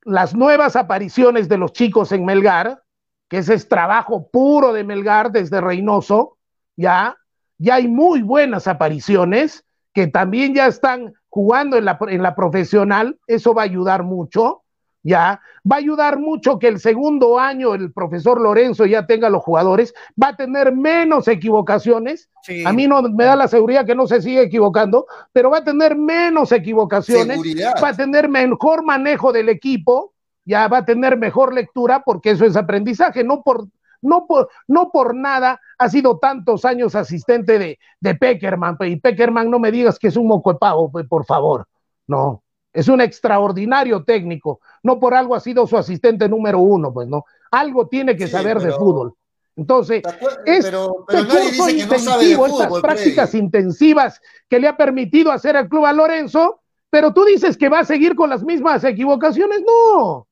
las 0.07 0.37
nuevas 0.37 0.77
apariciones 0.77 1.49
de 1.49 1.59
los 1.59 1.73
chicos 1.73 2.13
en 2.13 2.25
Melgar, 2.25 2.81
que 3.29 3.39
ese 3.39 3.55
es 3.55 3.69
trabajo 3.69 4.29
puro 4.31 4.73
de 4.73 4.85
Melgar 4.85 5.33
desde 5.33 5.61
Reynoso, 5.61 6.39
ya, 6.77 7.17
ya 7.59 7.75
hay 7.75 7.89
muy 7.89 8.23
buenas 8.23 8.69
apariciones 8.69 9.65
que 9.93 10.07
también 10.07 10.55
ya 10.55 10.69
están 10.69 11.13
jugando 11.29 11.77
en 11.77 11.87
la, 11.87 11.99
en 12.09 12.23
la 12.23 12.37
profesional, 12.37 13.19
eso 13.27 13.53
va 13.53 13.63
a 13.63 13.65
ayudar 13.65 14.05
mucho, 14.05 14.63
ya, 15.07 15.41
va 15.71 15.77
a 15.77 15.79
ayudar 15.79 16.19
mucho 16.19 16.59
que 16.59 16.67
el 16.69 16.81
segundo 16.81 17.39
año 17.39 17.75
el 17.75 17.93
profesor 17.93 18.41
Lorenzo 18.41 18.87
ya 18.87 19.07
tenga 19.07 19.31
los 19.31 19.43
jugadores, 19.43 19.95
va 20.21 20.29
a 20.29 20.37
tener 20.37 20.75
menos 20.75 21.29
equivocaciones, 21.29 22.29
Sí. 22.43 22.65
a 22.65 22.73
mí 22.73 22.87
no 22.87 23.03
me 23.03 23.25
da 23.25 23.35
la 23.37 23.49
seguridad 23.49 23.85
que 23.87 23.95
no 23.95 24.07
se 24.07 24.23
sigue 24.23 24.43
equivocando, 24.43 25.07
pero 25.33 25.51
va 25.51 25.59
a 25.59 25.65
tener 25.65 25.97
menos 25.97 26.53
equivocaciones, 26.53 27.37
Seguridad. 27.41 27.75
va 27.83 27.89
a 27.89 27.97
tener 27.97 28.29
mejor 28.29 28.85
manejo 28.85 29.33
del 29.33 29.49
equipo, 29.49 30.13
ya 30.45 30.69
va 30.69 30.79
a 30.79 30.85
tener 30.85 31.17
mejor 31.17 31.53
lectura, 31.55 32.03
porque 32.05 32.31
eso 32.31 32.45
es 32.45 32.57
aprendizaje, 32.57 33.25
no 33.25 33.43
por, 33.43 33.67
no 34.03 34.27
por, 34.27 34.49
no 34.69 34.91
por 34.93 35.15
nada 35.15 35.61
ha 35.79 35.89
sido 35.89 36.19
tantos 36.19 36.65
años 36.65 36.95
asistente 36.95 37.59
de, 37.59 37.79
de 38.01 38.15
Peckerman, 38.15 38.77
pe, 38.77 38.89
y 38.89 38.97
Peckerman 39.01 39.51
no 39.51 39.59
me 39.59 39.73
digas 39.73 39.99
que 39.99 40.09
es 40.09 40.17
un 40.17 40.27
moco 40.29 40.53
de 40.53 40.59
pavo, 40.59 40.91
por 41.09 41.25
favor, 41.25 41.67
no, 42.07 42.43
es 42.77 42.89
un 42.89 43.01
extraordinario 43.01 44.05
técnico, 44.05 44.61
no 44.83 45.01
por 45.01 45.15
algo 45.15 45.35
ha 45.35 45.41
sido 45.41 45.67
su 45.67 45.77
asistente 45.77 46.29
número 46.29 46.61
uno, 46.61 46.93
pues 46.93 47.09
no, 47.09 47.25
algo 47.51 47.89
tiene 47.89 48.17
que 48.17 48.27
Sí, 48.27 48.33
saber 48.33 48.59
de 48.61 48.73
fútbol. 48.73 49.15
Entonces, 49.57 50.03
este 50.45 50.63
pero, 50.71 51.05
pero 51.09 51.25
nadie 51.25 51.45
curso 51.57 51.63
no 51.65 51.71
intensivo, 51.71 52.47
estas 52.47 52.67
fútbol, 52.69 52.83
prácticas 52.83 53.35
intensivas 53.35 54.21
que 54.49 54.61
le 54.61 54.69
ha 54.69 54.77
permitido 54.77 55.33
hacer 55.33 55.57
al 55.57 55.69
club 55.69 55.87
a 55.87 55.93
Lorenzo, 55.95 56.61
pero 56.91 57.15
tú 57.15 57.25
dices 57.25 57.57
que 57.57 57.69
va 57.71 57.81
a 57.81 57.85
seguir 57.85 58.15
con 58.15 58.29
las 58.29 58.45
mismas 58.45 58.85
equivocaciones, 58.85 59.63
no. 59.67 60.29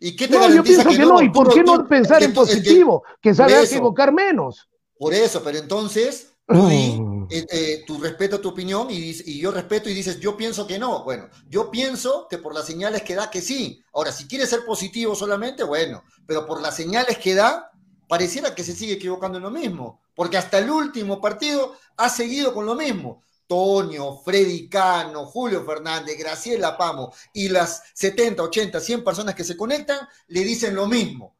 ¿Y 0.00 0.16
qué 0.16 0.26
te 0.26 0.38
No, 0.38 0.48
yo 0.48 0.62
pienso 0.64 0.88
que 0.88 0.98
no, 0.98 1.20
¿y 1.22 1.28
por 1.28 1.52
qué 1.52 1.62
no 1.62 1.86
pensar 1.86 2.22
es 2.22 2.28
en 2.28 2.30
que- 2.32 2.34
positivo? 2.40 3.04
Que 3.20 3.34
sabe 3.34 3.62
equivocar 3.62 4.12
menos. 4.12 4.68
Por 4.98 5.12
eso, 5.12 5.42
pero 5.44 5.58
entonces 5.58 6.31
tú 6.50 6.66
di 6.68 7.00
Mm. 7.00 7.26
eh, 7.30 7.46
eh, 7.50 7.84
tu 7.86 7.98
respeto 7.98 8.36
a 8.36 8.40
tu 8.40 8.48
opinión 8.50 8.88
y, 8.90 9.12
yo 9.40 9.50
respeto 9.52 9.88
y 9.88 9.94
dices, 9.94 10.20
yo 10.20 10.36
pienso 10.36 10.66
que 10.66 10.78
no. 10.78 11.02
Bueno, 11.04 11.28
yo 11.48 11.70
pienso 11.70 12.26
que 12.28 12.38
por 12.38 12.54
las 12.54 12.66
señales 12.66 13.02
que 13.02 13.14
da 13.14 13.30
que 13.30 13.40
sí. 13.40 13.82
Ahora, 13.94 14.12
si 14.12 14.26
quieres 14.28 14.50
ser 14.50 14.64
positivo 14.64 15.14
solamente, 15.14 15.62
bueno, 15.64 16.04
pero 16.26 16.46
por 16.46 16.60
las 16.60 16.76
señales 16.76 17.18
que 17.18 17.34
da, 17.34 17.70
pareciera 18.08 18.54
que 18.54 18.64
se 18.64 18.74
sigue 18.74 18.94
equivocando 18.94 19.38
en 19.38 19.44
lo 19.44 19.50
mismo. 19.50 20.00
Porque 20.14 20.36
hasta 20.36 20.58
el 20.58 20.70
último 20.70 21.20
partido 21.20 21.74
ha 21.96 22.08
seguido 22.10 22.52
con 22.52 22.66
lo 22.66 22.74
mismo. 22.74 23.22
Toño, 23.46 24.18
Freddy 24.18 24.68
Cano, 24.68 25.26
Julio 25.26 25.64
Fernández, 25.64 26.18
Graciela 26.18 26.76
Pamo 26.76 27.12
y 27.32 27.48
las 27.48 27.82
70, 27.94 28.42
80, 28.42 28.80
100 28.80 29.04
personas 29.04 29.34
que 29.34 29.44
se 29.44 29.56
conectan 29.56 30.00
le 30.28 30.40
dicen 30.42 30.74
lo 30.74 30.86
mismo. 30.86 31.36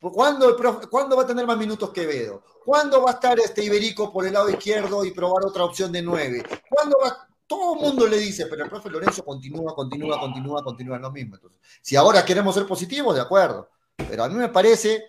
¿Cuándo, 0.00 0.48
el 0.48 0.56
profe- 0.56 0.88
¿Cuándo 0.88 1.16
va 1.16 1.22
a 1.22 1.26
tener 1.26 1.46
más 1.46 1.56
minutos 1.56 1.90
Quevedo? 1.90 2.42
¿Cuándo 2.64 3.02
va 3.02 3.10
a 3.10 3.14
estar 3.14 3.38
este 3.38 3.64
Iberico 3.64 4.12
por 4.12 4.26
el 4.26 4.32
lado 4.32 4.48
izquierdo 4.50 5.04
y 5.04 5.12
probar 5.12 5.44
otra 5.44 5.64
opción 5.64 5.92
de 5.92 6.02
nueve? 6.02 6.42
¿Cuándo 6.68 6.96
va? 7.02 7.28
Todo 7.46 7.74
el 7.74 7.80
mundo 7.80 8.06
le 8.06 8.18
dice, 8.18 8.46
pero 8.46 8.64
el 8.64 8.70
profe 8.70 8.88
Lorenzo 8.88 9.24
continúa, 9.24 9.74
continúa, 9.74 10.18
continúa, 10.18 10.62
continúa 10.62 10.96
en 10.96 11.02
lo 11.02 11.10
mismo. 11.10 11.34
Entonces, 11.34 11.60
si 11.82 11.96
ahora 11.96 12.24
queremos 12.24 12.54
ser 12.54 12.66
positivos, 12.66 13.14
de 13.14 13.20
acuerdo. 13.20 13.68
Pero 14.08 14.24
a 14.24 14.28
mí 14.28 14.34
me 14.34 14.48
parece 14.48 15.04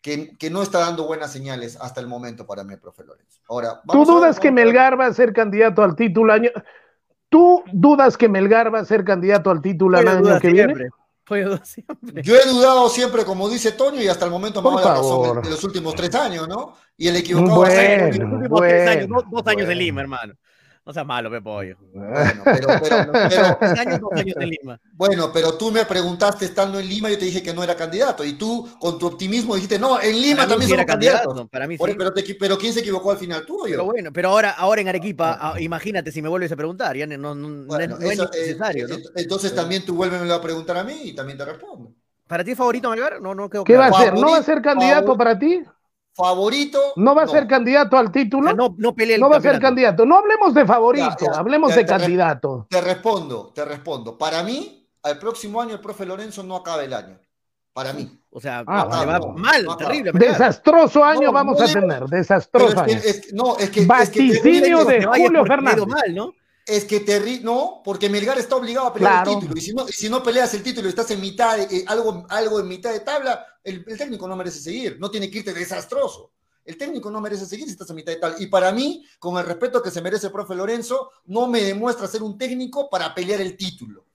que, 0.00 0.36
que 0.38 0.50
no 0.50 0.62
está 0.62 0.78
dando 0.78 1.06
buenas 1.06 1.32
señales 1.32 1.76
hasta 1.80 2.00
el 2.00 2.06
momento 2.06 2.46
para 2.46 2.64
mí 2.64 2.74
el 2.74 2.80
profe 2.80 3.04
Lorenzo. 3.04 3.40
Ahora, 3.48 3.82
¿Tú 3.90 4.04
dudas 4.04 4.40
que. 4.40 4.50
Melgar 4.50 4.98
va 4.98 5.06
a 5.06 5.12
ser 5.12 5.32
candidato 5.32 5.82
al 5.82 5.94
título 5.94 6.32
año? 6.32 6.50
¿Tú 7.28 7.62
dudas 7.72 8.16
que 8.16 8.28
Melgar 8.28 8.72
va 8.74 8.80
a 8.80 8.84
ser 8.84 9.04
candidato 9.04 9.50
al 9.50 9.60
título 9.62 9.98
el 9.98 10.08
año 10.08 10.40
que 10.40 10.52
viene? 10.52 10.90
Siempre. 11.32 11.32
Puede 11.32 11.44
dudar 11.44 11.66
siempre. 11.66 12.22
Yo 12.22 12.36
he 12.36 12.46
dudado 12.46 12.88
siempre, 12.88 13.24
como 13.24 13.48
dice 13.48 13.72
Toño, 13.72 14.00
y 14.00 14.08
hasta 14.08 14.24
el 14.24 14.30
momento 14.30 14.62
me 14.62 14.70
razón 14.82 15.42
de 15.42 15.50
los 15.50 15.64
últimos 15.64 15.94
tres 15.94 16.14
años, 16.14 16.48
¿no? 16.48 16.76
Y 16.96 17.08
el 17.08 17.16
equivocado 17.16 17.64
ha 17.64 17.70
sido 17.70 17.78
Bueno. 17.78 18.10
Toño. 18.10 18.18
Los 18.18 18.32
últimos 18.32 18.60
tres 18.60 18.88
años, 18.88 19.08
bueno, 19.08 19.22
dos, 19.22 19.30
dos 19.30 19.46
años 19.46 19.62
en 19.62 19.66
bueno. 19.66 19.80
Lima, 19.80 20.00
hermano. 20.02 20.34
No 20.84 20.92
seas 20.92 21.06
malo, 21.06 21.30
Pepollo. 21.30 21.76
Bueno, 21.94 22.42
pero, 22.44 22.68
pero, 22.82 23.12
pero, 23.28 23.56
Tres 23.60 23.78
años, 23.78 24.00
dos 24.00 24.10
años 24.12 24.34
en 24.40 24.48
Lima. 24.48 24.80
Bueno, 24.94 25.30
pero 25.32 25.56
tú 25.56 25.70
me 25.70 25.84
preguntaste 25.84 26.44
estando 26.44 26.80
en 26.80 26.88
Lima, 26.88 27.08
yo 27.08 27.18
te 27.18 27.24
dije 27.24 27.40
que 27.42 27.54
no 27.54 27.62
era 27.62 27.76
candidato. 27.76 28.24
Y 28.24 28.32
tú, 28.32 28.68
con 28.80 28.98
tu 28.98 29.06
optimismo, 29.06 29.54
dijiste, 29.54 29.78
no, 29.78 30.00
en 30.00 30.20
Lima 30.20 30.38
Para 30.38 30.48
también 30.48 30.68
sí 30.68 30.74
era 30.74 30.82
somos 30.82 30.92
candidatos. 30.92 31.26
candidato. 31.26 31.48
Para 31.48 31.68
mí 31.68 31.78
sí. 31.78 31.84
pero, 31.96 32.12
te 32.12 32.34
pero 32.34 32.58
¿quién 32.58 32.72
se 32.72 32.80
equivocó 32.80 33.12
al 33.12 33.18
final? 33.18 33.46
¿Tú 33.46 33.62
o 33.62 33.66
yo? 33.66 33.74
Pero 33.74 33.84
bueno, 33.84 34.12
pero 34.12 34.30
ahora, 34.30 34.50
ahora 34.50 34.80
en 34.80 34.88
Arequipa, 34.88 35.38
ah, 35.40 35.60
imagínate 35.60 36.10
si 36.10 36.20
me 36.20 36.28
vuelves 36.28 36.50
a 36.50 36.56
preguntar, 36.56 36.96
ya 36.96 37.06
no, 37.06 37.32
no- 37.34 37.64
Bueno, 37.66 37.94
es, 37.94 38.00
no 38.00 38.06
es 38.06 38.12
eso, 38.14 38.30
ni 38.32 38.40
necesario, 38.40 38.86
eh, 38.86 38.88
¿no? 38.88 38.94
eh, 38.96 39.02
Entonces 39.16 39.54
también 39.54 39.84
tú 39.84 39.94
vuélveme 39.94 40.32
a 40.32 40.40
preguntar 40.40 40.78
a 40.78 40.84
mí 40.84 40.94
y 41.04 41.14
también 41.14 41.38
te 41.38 41.44
respondo. 41.44 41.92
¿Para 42.26 42.42
ti 42.42 42.52
es 42.52 42.58
favorito 42.58 42.90
Melgar? 42.90 43.20
No, 43.20 43.34
no 43.34 43.48
quedó 43.48 43.62
¿Qué 43.62 43.76
va 43.76 43.86
a 43.86 43.92
ser? 43.92 44.14
¿No 44.14 44.30
va 44.30 44.38
a 44.38 44.42
ser 44.42 44.62
candidato 44.62 45.16
para 45.16 45.38
ti? 45.38 45.62
¿Favorito? 46.14 46.78
¿No 46.96 47.14
va 47.14 47.22
a 47.22 47.26
ser 47.28 47.46
candidato 47.46 47.96
al 47.96 48.08
O 48.08 48.10
título? 48.10 48.48
sea, 48.48 48.54
no, 48.54 48.74
no 48.76 48.94
pelea 48.94 49.16
el 49.16 49.20
No 49.20 49.30
va 49.30 49.38
a 49.38 49.40
ser 49.40 49.58
candidato. 49.60 50.04
No 50.04 50.18
hablemos 50.18 50.52
de 50.54 50.66
favorito, 50.66 51.16
Ya, 51.26 51.32
ya, 51.32 51.38
hablemos 51.38 51.70
ya, 51.70 51.76
de 51.76 51.84
te 51.84 51.92
re- 51.94 51.98
candidato. 52.00 52.66
Te 52.68 52.80
respondo, 52.80 53.52
te 53.54 53.64
respondo. 53.64 54.18
Para 54.18 54.42
mí, 54.42 54.88
al 55.02 55.18
próximo 55.18 55.60
año 55.60 55.72
el 55.74 55.80
profe 55.80 56.04
Lorenzo 56.04 56.42
no 56.42 56.56
acaba 56.56 56.84
el 56.84 56.92
año. 56.92 57.18
Para 57.72 57.94
mí. 57.94 58.20
O 58.30 58.38
sea, 58.40 58.62
Ah, 58.66 58.86
le 59.00 59.06
va 59.06 59.18
no, 59.18 59.28
mal, 59.28 59.64
no, 59.64 59.76
terrible. 59.78 60.12
Desastroso 60.12 61.02
año 61.02 61.28
No, 61.28 61.32
vamos 61.32 61.58
a 61.60 61.64
tener, 61.66 62.04
desastroso 62.04 62.66
es 62.68 62.74
que, 62.74 62.80
año. 62.92 63.00
es 63.02 63.20
que- 63.26 63.32
no, 63.32 63.52
es 63.56 63.56
que, 63.56 63.64
es 63.64 63.70
que 63.70 63.86
Vaticinio 63.86 64.84
de 64.84 65.04
Julio 65.06 65.44
Fernández. 65.46 65.86
mal, 65.86 66.14
¿no? 66.14 66.34
Es 66.66 66.84
que 66.84 67.00
terri 67.00 67.40
no, 67.40 67.82
porque 67.84 68.08
Melgar 68.08 68.38
está 68.38 68.56
obligado 68.56 68.86
a 68.86 68.92
pelear 68.92 69.24
Claro. 69.24 69.32
el 69.32 69.38
título. 69.40 69.58
Y 69.58 69.60
si 69.62 69.72
no, 69.74 69.88
y 69.88 69.92
si 69.92 70.08
no 70.08 70.22
peleas 70.22 70.54
el 70.54 70.62
título 70.62 70.86
y 70.86 70.90
estás 70.90 71.10
en 71.10 71.20
mitad, 71.20 71.56
de, 71.56 71.64
eh, 71.78 71.84
algo, 71.88 72.24
algo 72.28 72.60
en 72.60 72.68
mitad 72.68 72.92
de 72.92 73.00
tabla, 73.00 73.44
el, 73.64 73.84
el 73.86 73.98
técnico 73.98 74.28
no 74.28 74.36
merece 74.36 74.60
seguir. 74.60 74.96
No 75.00 75.10
tiene 75.10 75.30
que 75.30 75.38
irte 75.38 75.52
desastroso. 75.52 76.32
El 76.64 76.76
técnico 76.76 77.10
no 77.10 77.20
merece 77.20 77.44
seguir 77.46 77.66
si 77.66 77.72
estás 77.72 77.90
en 77.90 77.96
mitad 77.96 78.12
de 78.12 78.18
tabla. 78.18 78.36
Y 78.38 78.46
para 78.46 78.70
mí, 78.70 79.04
con 79.18 79.36
el 79.38 79.44
respeto 79.44 79.82
que 79.82 79.90
se 79.90 80.00
merece 80.00 80.26
el 80.28 80.32
profe 80.32 80.54
Lorenzo, 80.54 81.10
no 81.24 81.48
me 81.48 81.60
demuestra 81.62 82.06
ser 82.06 82.22
un 82.22 82.38
técnico 82.38 82.88
para 82.88 83.12
pelear 83.12 83.40
el 83.40 83.56
título. 83.56 84.06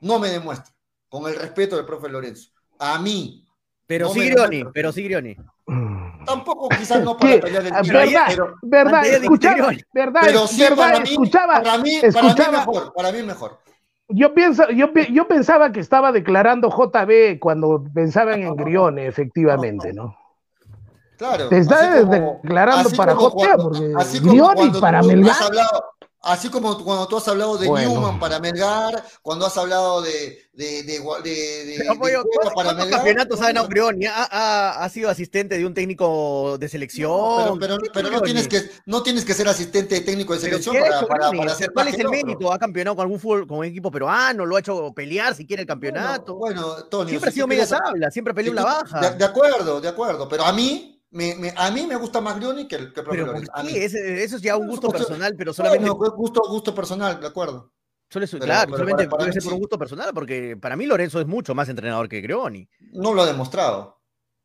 No 0.00 0.20
me 0.20 0.28
demuestra. 0.28 0.72
Con 1.08 1.26
el 1.28 1.34
respeto 1.34 1.74
del 1.76 1.84
profe 1.86 2.08
Lorenzo. 2.08 2.50
A 2.78 3.00
mí. 3.00 3.44
Pero 3.88 4.06
No 4.06 4.14
sí 4.14 4.20
Grioni, 4.20 4.62
pero 4.72 4.92
sí 4.92 5.02
Grioni. 5.02 5.36
Tampoco 6.24 6.68
quizás 6.78 7.02
no 7.02 7.16
para 7.16 7.40
pelear 7.40 7.66
el 7.66 7.72
Ah. 7.72 7.82
¿Verdad? 7.82 8.24
Pero, 8.28 8.54
¿Verdad? 8.62 9.06
Escuchaba. 9.06 9.70
¿verdad? 9.92 10.20
pero 10.24 10.46
sí, 10.46 10.60
¿verdad? 10.60 10.76
para 10.76 11.00
mí, 11.00 11.10
Escuchaba, 11.10 11.62
para 11.62 11.78
mí, 11.78 12.00
para 12.12 12.22
mí 12.34 12.56
mejor. 12.56 12.92
Para 12.94 13.12
mí 13.12 13.22
mejor. 13.22 13.58
Yo, 14.08 14.34
pienso, 14.34 14.68
yo, 14.70 14.88
yo 15.12 15.28
pensaba 15.28 15.70
que 15.70 15.78
estaba 15.80 16.10
declarando 16.10 16.68
JB 16.68 17.38
cuando 17.38 17.84
pensaban 17.94 18.42
en 18.42 18.56
Grione, 18.56 19.06
efectivamente, 19.06 19.92
¿no? 19.92 20.16
Claro. 21.16 21.48
Te 21.48 21.58
está 21.58 21.92
así 21.94 22.02
como- 22.04 22.40
declarando 22.42 22.90
para 22.96 23.12
JB, 23.14 23.62
porque 23.62 24.20
Grioni 24.20 24.54
cuando 24.56 24.80
para 24.80 25.02
Melgar. 25.02 25.30
has 25.32 25.42
hablado- 25.42 25.84
así 26.22 26.48
como 26.50 26.82
cuando 26.84 27.06
tú 27.08 27.16
has 27.16 27.28
hablado 27.28 27.56
de 27.58 27.66
Bueno. 27.68 27.90
Newman 27.90 28.18
para 28.20 28.38
Melgar, 28.40 29.04
cuando 29.22 29.46
has 29.46 29.56
hablado 29.56 30.02
de, 30.02 30.38
de, 30.52 30.82
de, 30.82 31.00
de, 31.22 31.64
de- 31.64 31.74
Pero, 31.78 31.92
de 31.92 31.98
Pollo, 31.98 32.22
Cueva 32.22 32.24
¿cuántos, 32.32 32.54
para 32.54 32.74
Melgar. 32.74 32.90
campeonatos 32.98 33.40
ha? 33.40 33.48
¿Ha, 34.08 34.24
ha, 34.30 34.84
ha 34.84 34.88
sido 34.88 35.08
asistente 35.10 35.56
de 35.56 35.66
un 35.66 35.74
técnico 35.74 36.58
de 36.58 36.68
selección? 36.68 37.10
No, 37.10 37.56
pero, 37.58 37.78
pero, 37.78 37.78
¿Qué 37.78 37.90
pero 37.92 38.10
no, 38.10 38.20
tienes 38.20 38.48
que, 38.48 38.70
no 38.86 39.02
tienes 39.02 39.24
que 39.24 39.34
ser 39.34 39.48
asistente 39.48 39.96
de 39.96 40.00
técnico 40.02 40.34
de 40.34 40.40
¿Pero 40.40 40.50
selección 40.62 40.76
para, 40.76 40.98
hecho 40.98 41.06
para, 41.08 41.54
ser 41.54 41.72
¿Cuál 41.72 41.88
es 41.88 41.98
el 41.98 42.08
mérito? 42.08 42.52
¿Ha 42.52 42.58
campeonado 42.58 42.96
con 42.96 43.02
algún 43.04 43.20
fútbol, 43.20 43.46
con 43.46 43.58
un 43.58 43.64
equipo 43.64 43.90
peruano? 43.90 44.44
¿Lo 44.46 44.56
ha 44.56 44.60
hecho 44.60 44.92
pelear 44.94 45.34
si 45.34 45.46
quiere 45.46 45.62
el 45.62 45.66
campeonato? 45.68 46.36
Bueno, 46.36 46.66
bueno, 46.68 46.84
Tony, 46.84 47.10
siempre 47.10 47.28
ha 47.28 47.32
si 47.32 47.34
sido 47.36 47.46
media 47.46 47.66
tabla, 47.66 48.10
siempre 48.10 48.34
peleó 48.34 48.52
la 48.52 48.64
baja. 48.64 49.00
De, 49.00 49.16
de 49.16 49.24
acuerdo, 49.24 49.80
de 49.80 49.88
acuerdo. 49.88 50.28
Pero 50.28 50.44
a 50.44 50.52
mí, 50.52 50.99
me, 51.10 51.34
me- 51.36 51.52
a 51.56 51.70
mí 51.70 51.86
me 51.86 51.96
gusta 51.96 52.20
más 52.20 52.36
Grioni 52.36 52.66
que 52.68 52.76
el, 52.76 52.92
que 52.92 53.00
el 53.00 53.06
propio 53.06 53.24
Pero 53.26 53.32
Lorenzo. 53.32 53.52
eso 53.66 54.36
es 54.36 54.42
ya 54.42 54.56
un 54.56 54.68
gusto 54.68 54.88
personal, 54.88 55.34
pero 55.36 55.52
solamente, 55.52 55.90
Bueno, 55.90 56.14
gusto, 56.16 56.42
gusto 56.48 56.74
personal, 56.74 57.20
de 57.20 57.26
acuerdo. 57.26 57.72
solo 58.08 58.24
es- 58.24 58.30
pero- 58.30 58.44
claro, 58.44 58.66
pero 58.66 58.78
solamente 58.78 59.08
para- 59.08 59.20
para 59.20 59.32
ser 59.32 59.42
por 59.42 59.52
un 59.54 59.58
gusto 59.60 59.78
personal, 59.78 60.10
porque 60.14 60.56
para 60.56 60.76
mí 60.76 60.86
Lorenzo 60.86 61.20
es 61.20 61.26
mucho 61.26 61.54
más 61.54 61.68
entrenador 61.68 62.08
que 62.08 62.20
Grioni. 62.20 62.68
No 62.92 63.12
lo 63.14 63.22
ha 63.22 63.26
demostrado. 63.26 63.99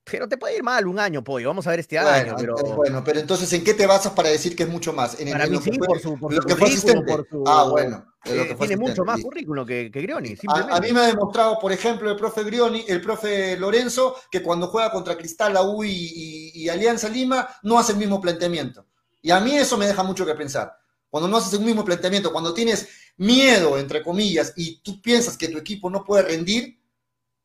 Pero 0.10 0.28
te 0.30 0.38
puede 0.38 0.56
ir 0.58 0.64
mal 0.64 0.88
un 0.88 1.00
año, 1.00 1.24
pollo. 1.24 1.48
Vamos 1.50 1.68
a 1.68 1.72
ver 1.72 1.80
este 1.80 1.98
Bueno, 1.98 2.34
año. 2.34 2.36
Pero 2.38 2.56
eh, 2.58 2.76
bueno, 2.76 3.04
pero 3.04 3.20
entonces, 3.20 3.52
¿en 3.54 3.64
qué 3.64 3.74
te 3.74 3.88
basas 3.88 4.14
para 4.14 4.30
decir 4.30 4.56
que 4.56 4.64
es 4.64 4.70
mucho 4.70 4.92
más? 4.94 5.20
En, 5.20 5.28
para 5.30 5.46
en 5.46 5.52
mí 5.52 5.60
sí, 5.60 5.72
por 5.80 6.00
su, 6.00 6.20
por 6.20 6.34
lo 6.34 6.42
su 6.42 6.46
que 6.46 6.54
currículum, 6.54 6.98
asistente. 6.98 7.06
por 7.06 7.28
su. 7.30 7.44
Ah, 7.48 7.64
bueno, 7.70 8.06
de 8.24 8.36
lo 8.36 8.46
eh, 8.46 8.48
que 8.48 8.56
tiene 8.56 8.76
mucho 8.78 9.06
más 9.06 9.20
currículum 9.20 9.66
que, 9.66 9.90
que 9.92 10.02
Grioni, 10.02 10.36
A, 10.48 10.78
a 10.78 10.80
mí 10.82 10.92
me 10.92 11.00
ha 11.02 11.08
demostrado, 11.08 11.60
por 11.60 11.72
ejemplo, 11.72 12.10
el 12.10 12.16
profe 12.18 12.44
Grioni, 12.44 12.84
el 12.88 13.02
profe 13.02 13.58
Lorenzo, 13.58 14.16
que 14.32 14.42
cuando 14.42 14.68
juega 14.68 14.92
contra 14.92 15.18
Cristal, 15.18 15.54
la 15.54 15.62
U 15.64 15.84
y, 15.84 15.90
y- 15.92 16.52
y 16.64 16.70
Alianza 16.70 17.10
Lima, 17.10 17.48
no 17.64 17.78
hace 17.80 17.92
el 17.94 17.98
mismo 18.00 18.20
planteamiento. 18.22 18.86
Y 19.22 19.32
a 19.32 19.40
mí 19.40 19.56
eso 19.56 19.78
me 19.78 19.88
deja 19.88 20.04
mucho 20.04 20.26
que 20.26 20.36
pensar. 20.36 20.78
Cuando 21.10 21.28
no 21.28 21.38
haces 21.38 21.54
el 21.54 21.66
mismo 21.66 21.84
planteamiento, 21.86 22.32
cuando 22.32 22.54
tienes 22.54 22.88
miedo, 23.18 23.78
entre 23.78 24.04
comillas, 24.04 24.54
y 24.56 24.78
tú 24.82 25.02
piensas 25.02 25.38
que 25.38 25.48
tu 25.48 25.58
equipo 25.58 25.90
no 25.90 26.04
puede 26.04 26.24
rendir, 26.24 26.78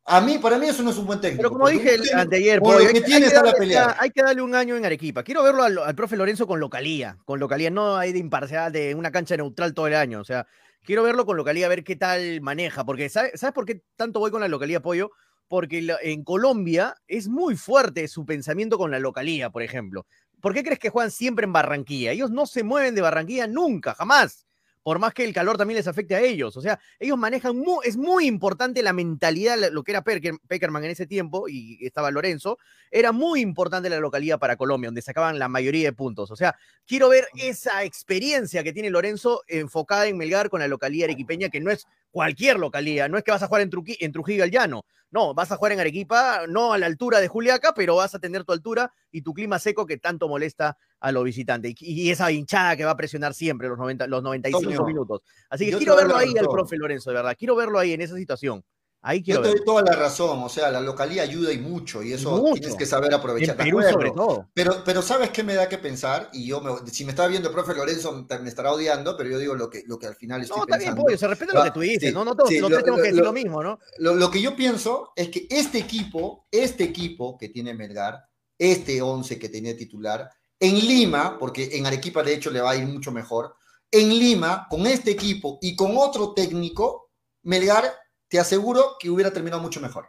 a 0.04 0.20
mí, 0.20 0.38
para 0.38 0.58
mí 0.58 0.66
eso 0.66 0.82
no 0.82 0.90
es 0.90 0.96
un 0.96 1.06
buen 1.06 1.20
técnico. 1.20 1.42
Pero 1.42 1.50
como 1.50 1.68
dije 1.68 1.94
el, 1.94 2.02
anteayer, 2.14 2.60
hay, 2.64 2.86
que 2.92 2.98
hay 2.98 3.02
tiene 3.04 3.20
que 3.20 3.26
está 3.26 3.40
la 3.42 3.50
darle, 3.52 3.58
pelea. 3.58 3.96
hay 3.98 4.10
que 4.10 4.22
darle 4.22 4.42
un 4.42 4.54
año 4.54 4.76
en 4.76 4.84
Arequipa. 4.84 5.22
Quiero 5.22 5.42
verlo 5.42 5.62
al, 5.62 5.78
al 5.78 5.94
profe 5.94 6.16
Lorenzo 6.16 6.46
con 6.46 6.58
localía, 6.58 7.16
con 7.24 7.38
localía, 7.38 7.70
no 7.70 7.96
hay 7.96 8.12
de 8.12 8.18
imparcial, 8.18 8.72
de 8.72 8.94
una 8.94 9.12
cancha 9.12 9.36
neutral 9.36 9.72
todo 9.74 9.86
el 9.86 9.94
año. 9.94 10.20
O 10.20 10.24
sea, 10.24 10.46
quiero 10.82 11.02
verlo 11.02 11.26
con 11.26 11.36
localía, 11.36 11.66
a 11.66 11.68
ver 11.68 11.84
qué 11.84 11.96
tal 11.96 12.40
maneja. 12.40 12.84
Porque, 12.84 13.08
¿sabe- 13.08 13.32
¿sabes 13.36 13.54
por 13.54 13.66
qué 13.66 13.82
tanto 13.96 14.18
voy 14.18 14.30
con 14.30 14.40
la 14.40 14.48
localía, 14.48 14.80
pollo? 14.80 15.10
Porque 15.46 15.82
la- 15.82 15.98
en 16.02 16.24
Colombia 16.24 16.94
es 17.06 17.28
muy 17.28 17.56
fuerte 17.56 18.08
su 18.08 18.24
pensamiento 18.24 18.78
con 18.78 18.90
la 18.90 18.98
localía, 18.98 19.50
por 19.50 19.62
ejemplo. 19.62 20.06
¿Por 20.40 20.54
qué 20.54 20.62
crees 20.64 20.78
que 20.78 20.88
juegan 20.90 21.10
siempre 21.10 21.44
en 21.44 21.52
Barranquilla? 21.52 22.12
Ellos 22.12 22.30
no 22.30 22.46
se 22.46 22.62
mueven 22.64 22.94
de 22.94 23.02
Barranquilla 23.02 23.46
nunca, 23.46 23.94
jamás. 23.94 24.46
Por 24.82 24.98
más 24.98 25.12
que 25.12 25.24
el 25.24 25.32
calor 25.34 25.58
también 25.58 25.76
les 25.76 25.86
afecte 25.86 26.14
a 26.14 26.20
ellos. 26.20 26.56
O 26.56 26.60
sea, 26.60 26.80
ellos 26.98 27.18
manejan, 27.18 27.56
mu- 27.56 27.82
es 27.82 27.96
muy 27.96 28.26
importante 28.26 28.82
la 28.82 28.92
mentalidad, 28.92 29.58
lo 29.70 29.82
que 29.82 29.92
era 29.92 30.02
Perker- 30.02 30.40
Peckerman 30.48 30.84
en 30.84 30.90
ese 30.90 31.06
tiempo, 31.06 31.48
y 31.48 31.84
estaba 31.84 32.10
Lorenzo, 32.10 32.58
era 32.90 33.12
muy 33.12 33.40
importante 33.40 33.90
la 33.90 34.00
localidad 34.00 34.38
para 34.38 34.56
Colombia, 34.56 34.88
donde 34.88 35.02
sacaban 35.02 35.38
la 35.38 35.48
mayoría 35.48 35.88
de 35.88 35.92
puntos. 35.92 36.30
O 36.30 36.36
sea, 36.36 36.56
quiero 36.86 37.08
ver 37.08 37.26
esa 37.36 37.84
experiencia 37.84 38.62
que 38.64 38.72
tiene 38.72 38.90
Lorenzo 38.90 39.42
enfocada 39.48 40.06
en 40.06 40.16
Melgar 40.16 40.50
con 40.50 40.60
la 40.60 40.68
localía 40.68 41.04
arequipeña, 41.04 41.50
que 41.50 41.60
no 41.60 41.70
es 41.70 41.86
cualquier 42.10 42.58
localía, 42.58 43.08
no 43.08 43.18
es 43.18 43.24
que 43.24 43.30
vas 43.30 43.42
a 43.42 43.46
jugar 43.46 43.62
en, 43.62 43.70
Truqui- 43.70 43.96
en 44.00 44.12
Trujillo 44.12 44.44
al 44.44 44.50
llano, 44.50 44.84
no, 45.10 45.34
vas 45.34 45.50
a 45.50 45.56
jugar 45.56 45.72
en 45.72 45.80
Arequipa, 45.80 46.42
no 46.48 46.72
a 46.72 46.78
la 46.78 46.86
altura 46.86 47.20
de 47.20 47.28
Juliaca, 47.28 47.72
pero 47.74 47.96
vas 47.96 48.14
a 48.14 48.18
tener 48.18 48.44
tu 48.44 48.52
altura 48.52 48.92
y 49.10 49.22
tu 49.22 49.34
clima 49.34 49.58
seco 49.58 49.86
que 49.86 49.96
tanto 49.96 50.28
molesta 50.28 50.76
a 51.00 51.12
los 51.12 51.24
visitantes. 51.24 51.74
Y, 51.80 52.02
y 52.02 52.10
esa 52.10 52.30
hinchada 52.30 52.76
que 52.76 52.84
va 52.84 52.92
a 52.92 52.96
presionar 52.96 53.34
siempre 53.34 53.68
los, 53.68 53.78
90, 53.78 54.06
los 54.06 54.22
95 54.22 54.62
Toño, 54.62 54.86
minutos. 54.86 55.22
Así 55.48 55.68
que 55.68 55.76
quiero 55.78 55.96
verlo 55.96 56.16
ahí 56.16 56.36
al 56.38 56.48
profe 56.48 56.76
Lorenzo, 56.76 57.10
de 57.10 57.16
verdad. 57.16 57.34
Quiero 57.36 57.56
verlo 57.56 57.78
ahí 57.78 57.92
en 57.92 58.02
esa 58.02 58.16
situación. 58.16 58.64
Ahí 59.02 59.22
Yo 59.22 59.36
te 59.40 59.48
ver. 59.48 59.56
doy 59.56 59.64
toda 59.64 59.82
la 59.82 59.92
razón, 59.96 60.42
o 60.42 60.48
sea, 60.50 60.70
la 60.70 60.80
localía 60.80 61.22
ayuda 61.22 61.50
y 61.52 61.58
mucho, 61.58 62.02
y 62.02 62.12
eso 62.12 62.32
Mucho. 62.36 62.54
tienes 62.60 62.76
que 62.76 62.84
saber 62.84 63.14
aprovechar. 63.14 63.52
En 63.52 63.56
de 63.56 63.64
Perú 63.64 63.78
acuerdo. 63.78 63.92
sobre 63.98 64.10
todo. 64.10 64.50
Pero, 64.52 64.82
pero 64.84 65.00
¿sabes 65.00 65.30
qué 65.30 65.42
me 65.42 65.54
da 65.54 65.70
que 65.70 65.78
pensar? 65.78 66.28
Y 66.34 66.46
yo, 66.46 66.60
me- 66.60 66.90
si 66.90 67.06
me 67.06 67.12
está 67.12 67.26
viendo 67.26 67.48
el 67.48 67.54
profe 67.54 67.74
Lorenzo, 67.74 68.12
me 68.42 68.48
estará 68.48 68.72
odiando, 68.72 69.16
pero 69.16 69.30
yo 69.30 69.38
digo 69.38 69.54
lo 69.54 69.70
que, 69.70 69.84
lo 69.86 69.98
que 69.98 70.06
al 70.06 70.16
final 70.16 70.42
estoy 70.42 70.58
No, 70.58 70.64
está 70.64 70.76
bien, 70.76 70.88
pensando. 70.90 71.02
pollo, 71.02 71.16
se 71.16 71.28
respeta 71.28 71.54
lo 71.54 71.62
Ah, 71.62 71.64
que 71.64 71.70
tú 71.70 71.80
dices, 71.80 72.10
sí, 72.10 72.14
¿no? 72.14 72.24
No 72.26 72.36
todos, 72.36 72.50
sí, 72.50 72.58
tres 72.60 72.78
tenemos 72.78 72.96
que 73.00 73.06
decir 73.06 73.18
lo- 73.20 73.24
lo 73.24 73.32
mismo, 73.32 73.62
¿no? 73.62 73.78
Lo, 73.98 74.14
lo 74.14 74.30
que 74.30 74.42
yo 74.42 74.54
pienso 74.54 75.12
es 75.16 75.30
que 75.30 75.46
este 75.48 75.78
equipo, 75.78 76.46
este 76.50 76.84
equipo 76.84 77.38
que 77.38 77.48
tiene 77.48 77.72
Melgar, 77.72 78.22
este 78.58 79.00
11 79.00 79.38
que 79.38 79.48
tenía 79.48 79.74
titular, 79.74 80.28
en 80.58 80.74
Lima, 80.74 81.38
porque 81.38 81.70
en 81.72 81.86
Arequipa 81.86 82.22
de 82.22 82.34
hecho 82.34 82.50
le 82.50 82.60
va 82.60 82.72
a 82.72 82.76
ir 82.76 82.86
mucho 82.86 83.10
mejor, 83.12 83.54
en 83.90 84.10
Lima, 84.10 84.66
con 84.68 84.86
este 84.86 85.10
equipo 85.12 85.58
y 85.62 85.74
con 85.74 85.96
otro 85.96 86.34
técnico, 86.34 87.10
Melgar, 87.44 87.90
te 88.30 88.38
aseguro 88.38 88.96
que 88.98 89.10
hubiera 89.10 89.32
terminado 89.32 89.60
mucho 89.60 89.80
mejor. 89.80 90.08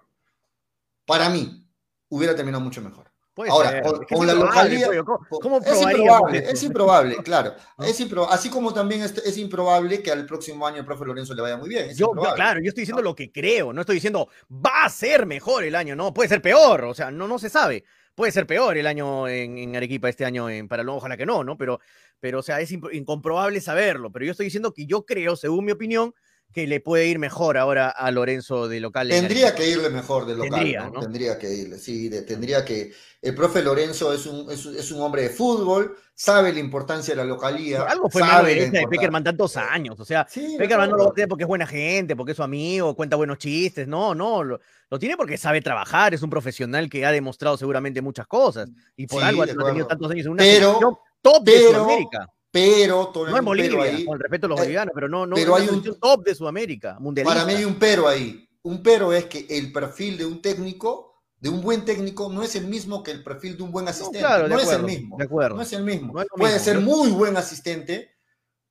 Para 1.05 1.29
mí, 1.29 1.67
hubiera 2.07 2.35
terminado 2.35 2.63
mucho 2.63 2.81
mejor. 2.81 3.11
Puede 3.33 3.49
Ahora, 3.49 3.71
ser, 3.71 3.81
con- 3.81 4.27
la 4.27 4.33
localidad- 4.33 4.87
pollo, 4.87 5.05
¿Cómo, 5.05 5.25
cómo 5.41 5.57
es 5.57 5.81
improbable, 5.81 6.37
eso? 6.37 6.49
es 6.53 6.63
improbable, 6.63 7.15
claro. 7.23 7.55
Es 7.79 7.99
así 8.29 8.49
como 8.49 8.73
también 8.73 9.01
es, 9.01 9.17
es 9.17 9.37
improbable 9.37 10.03
que 10.03 10.11
al 10.11 10.25
próximo 10.25 10.67
año 10.67 10.77
el 10.79 10.85
profe 10.85 11.05
Lorenzo 11.05 11.33
le 11.33 11.41
vaya 11.41 11.57
muy 11.57 11.69
bien. 11.69 11.95
Yo, 11.95 12.11
claro, 12.11 12.59
yo 12.61 12.69
estoy 12.69 12.81
diciendo 12.83 13.01
lo 13.01 13.15
que 13.15 13.31
creo, 13.31 13.73
no 13.73 13.81
estoy 13.81 13.95
diciendo 13.95 14.29
va 14.51 14.83
a 14.83 14.89
ser 14.89 15.25
mejor 15.25 15.63
el 15.63 15.75
año, 15.75 15.95
no, 15.95 16.13
puede 16.13 16.29
ser 16.29 16.41
peor, 16.41 16.83
o 16.83 16.93
sea, 16.93 17.09
no, 17.09 17.27
no 17.27 17.39
se 17.39 17.49
sabe. 17.49 17.85
Puede 18.13 18.33
ser 18.33 18.45
peor 18.45 18.77
el 18.77 18.85
año 18.85 19.27
en, 19.27 19.57
en 19.57 19.75
Arequipa 19.75 20.09
este 20.09 20.25
año 20.25 20.49
en 20.49 20.67
Paralón, 20.67 20.97
ojalá 20.97 21.15
que 21.17 21.25
no, 21.25 21.43
¿no? 21.43 21.57
Pero, 21.57 21.79
pero 22.19 22.39
o 22.39 22.43
sea, 22.43 22.59
es 22.59 22.71
incomprobable 22.71 23.61
saberlo. 23.61 24.11
Pero 24.11 24.25
yo 24.25 24.31
estoy 24.31 24.45
diciendo 24.47 24.73
que 24.73 24.85
yo 24.85 25.05
creo, 25.05 25.37
según 25.37 25.65
mi 25.65 25.71
opinión, 25.71 26.13
que 26.53 26.67
le 26.67 26.79
puede 26.79 27.07
ir 27.07 27.19
mejor 27.19 27.57
ahora 27.57 27.89
a 27.89 28.11
Lorenzo 28.11 28.67
de 28.67 28.79
local. 28.79 29.11
en 29.11 29.21
Tendría 29.27 29.55
que 29.55 29.69
irle 29.69 29.89
mejor 29.89 30.25
de 30.25 30.35
local, 30.35 30.51
Tendría, 30.51 30.85
¿no? 30.85 30.91
¿no? 30.91 30.99
Tendría 31.01 31.37
que 31.39 31.53
irle, 31.53 31.77
sí, 31.79 32.09
de- 32.09 32.21
tendría 32.23 32.63
que... 32.65 32.91
El 33.21 33.35
profe 33.35 33.61
Lorenzo 33.61 34.11
es 34.13 34.25
un, 34.25 34.49
es, 34.51 34.65
un- 34.65 34.75
es 34.75 34.91
un 34.91 34.99
hombre 35.01 35.21
de 35.21 35.29
fútbol, 35.29 35.95
sabe 36.15 36.51
la 36.51 36.59
importancia 36.59 37.13
de 37.13 37.17
la 37.17 37.23
localía. 37.23 37.83
Algo 37.83 38.09
fue 38.09 38.21
mano 38.23 38.43
derecha 38.47 38.79
de. 38.79 38.87
Peckerman 38.87 39.23
tantos 39.23 39.55
años, 39.57 39.99
o 39.99 40.03
sea, 40.05 40.25
Sí, 40.27 40.55
Peckerman 40.57 40.89
no 40.89 40.97
lo 40.97 41.11
tiene 41.13 41.27
porque 41.27 41.43
es 41.43 41.47
buena 41.47 41.67
gente, 41.67 42.15
porque 42.15 42.31
es 42.31 42.35
su 42.37 42.41
amigo, 42.41 42.95
cuenta 42.95 43.15
buenos 43.17 43.37
chistes, 43.37 43.87
no, 43.87 44.15
no, 44.15 44.43
lo, 44.43 44.59
lo 44.89 44.97
tiene 44.99 45.17
porque 45.17 45.37
sabe 45.37 45.61
trabajar, 45.61 46.15
es 46.15 46.23
un 46.23 46.31
profesional 46.31 46.89
que 46.89 47.05
ha 47.05 47.11
demostrado 47.11 47.57
seguramente 47.57 48.01
muchas 48.01 48.25
cosas 48.25 48.69
y 48.95 49.05
por 49.05 49.21
Sí, 49.21 49.27
algo 49.27 49.43
ha 49.43 49.45
tenido 49.45 49.85
tantos 49.85 50.09
años 50.09 50.25
en 50.25 50.31
una 50.31 50.43
Pero- 50.43 50.99
top 51.21 51.43
de 51.43 51.59
Sudamérica. 51.67 52.27
Pero, 52.51 53.07
Toño, 53.07 53.31
No 53.31 53.37
en 53.37 53.45
Bolivia, 53.45 53.81
ahí. 53.83 54.03
con 54.05 54.19
respeto 54.19 54.45
a 54.47 54.49
los 54.49 54.59
Eh, 54.59 54.61
bolivianos, 54.63 54.91
pero 54.93 55.07
no, 55.07 55.25
no 55.25 55.35
pero 55.35 55.55
hay 55.55 55.67
un- 55.69 55.81
top 55.99 56.23
de 56.25 56.35
Sudamérica, 56.35 56.97
mundialista. 56.99 57.33
Para 57.33 57.45
mí 57.45 57.53
hay 57.57 57.63
un 57.65 57.75
pero 57.75 58.07
ahí. 58.07 58.47
Un 58.63 58.83
pero 58.83 59.13
es 59.13 59.25
que 59.25 59.45
el 59.49 59.71
perfil 59.71 60.17
de 60.17 60.25
un 60.25 60.41
técnico, 60.41 61.23
de 61.39 61.49
un 61.49 61.61
buen 61.61 61.85
técnico, 61.85 62.29
no 62.31 62.43
es 62.43 62.55
el 62.55 62.67
mismo 62.67 63.01
que 63.03 63.11
el 63.11 63.23
perfil 63.23 63.55
de 63.57 63.63
un 63.63 63.71
buen 63.71 63.87
asistente. 63.87 64.21
No, 64.21 64.27
claro, 64.27 64.59
es 64.59 64.71
el 64.71 64.83
mismo. 64.83 65.17
de 65.17 65.23
acuerdo. 65.23 65.55
No 65.55 65.61
es 65.61 65.73
el 65.73 65.83
mismo. 65.83 66.13
No 66.13 66.21
es 66.21 66.27
lo 66.29 66.37
Puede 66.37 66.53
mismo, 66.53 66.65
ser 66.65 66.79
muy 66.81 67.09
buen 67.09 67.37
asistente, 67.37 68.11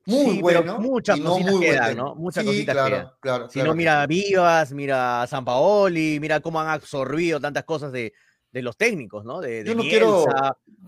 muy 0.06 0.36
Sí, 0.36 0.40
pero 0.44 0.62
bueno. 0.62 0.78
muchas 0.80 1.16
y 1.18 1.20
no 1.22 1.30
cositas 1.30 1.52
muy 1.54 1.66
quedan. 1.66 1.96
¿no? 1.96 2.14
Muchas 2.14 2.44
Sí, 2.44 2.48
cositas 2.50 2.74
claro, 2.74 2.90
quedan. 2.96 3.10
claro. 3.20 3.48
Si 3.50 3.62
no, 3.62 3.74
mira 3.74 4.02
a. 4.02 4.06
Vivas, 4.06 4.72
mira 4.72 5.22
a 5.22 5.26
San 5.26 5.44
Paoli, 5.44 6.18
mira 6.20 6.38
cómo 6.40 6.60
han 6.60 6.68
absorbido 6.68 7.40
tantas 7.40 7.64
cosas 7.64 7.90
de, 7.92 8.12
de 8.52 8.62
los 8.62 8.76
técnicos, 8.76 9.24
¿no? 9.24 9.40
De, 9.40 9.64
de 9.64 9.70
Yo 9.70 9.74
no 9.74 9.82
quiero- 9.82 10.26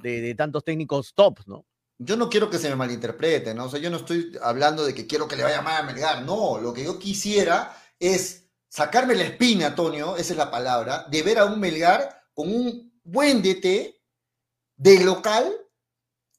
de 0.03 0.35
tantos 0.37 0.63
técnicos 0.63 1.15
top, 1.15 1.39
¿no? 1.47 1.65
Yo 2.05 2.17
no 2.17 2.29
quiero 2.29 2.51
que 2.51 2.59
se 2.59 2.69
me 2.69 2.77
malinterprete, 2.77 3.55
¿no? 3.55 3.65
O 3.65 3.69
sea, 3.69 3.81
yo 3.81 3.91
no 3.91 3.99
estoy 3.99 4.37
hablando 4.43 4.85
de 4.85 4.95
que 4.95 5.07
quiero 5.07 5.29
que 5.29 5.37
le 5.37 5.43
vaya 5.43 5.63
mal 5.63 5.83
a 5.83 5.85
Melgar. 5.85 6.23
No, 6.23 6.59
lo 6.59 6.73
que 6.73 6.85
yo 6.85 6.99
quisiera 6.99 7.77
es 7.99 8.49
sacarme 8.69 9.15
la 9.15 9.25
espina, 9.25 9.69
Antonio, 9.69 10.17
esa 10.17 10.33
es 10.33 10.39
la 10.39 10.51
palabra, 10.51 11.07
de 11.11 11.23
ver 11.23 11.39
a 11.39 11.45
un 11.45 11.61
Melgar 11.61 12.25
con 12.35 12.49
un 12.49 12.93
buen 13.05 13.43
DT 13.43 13.95
de 14.77 15.05
local 15.05 15.53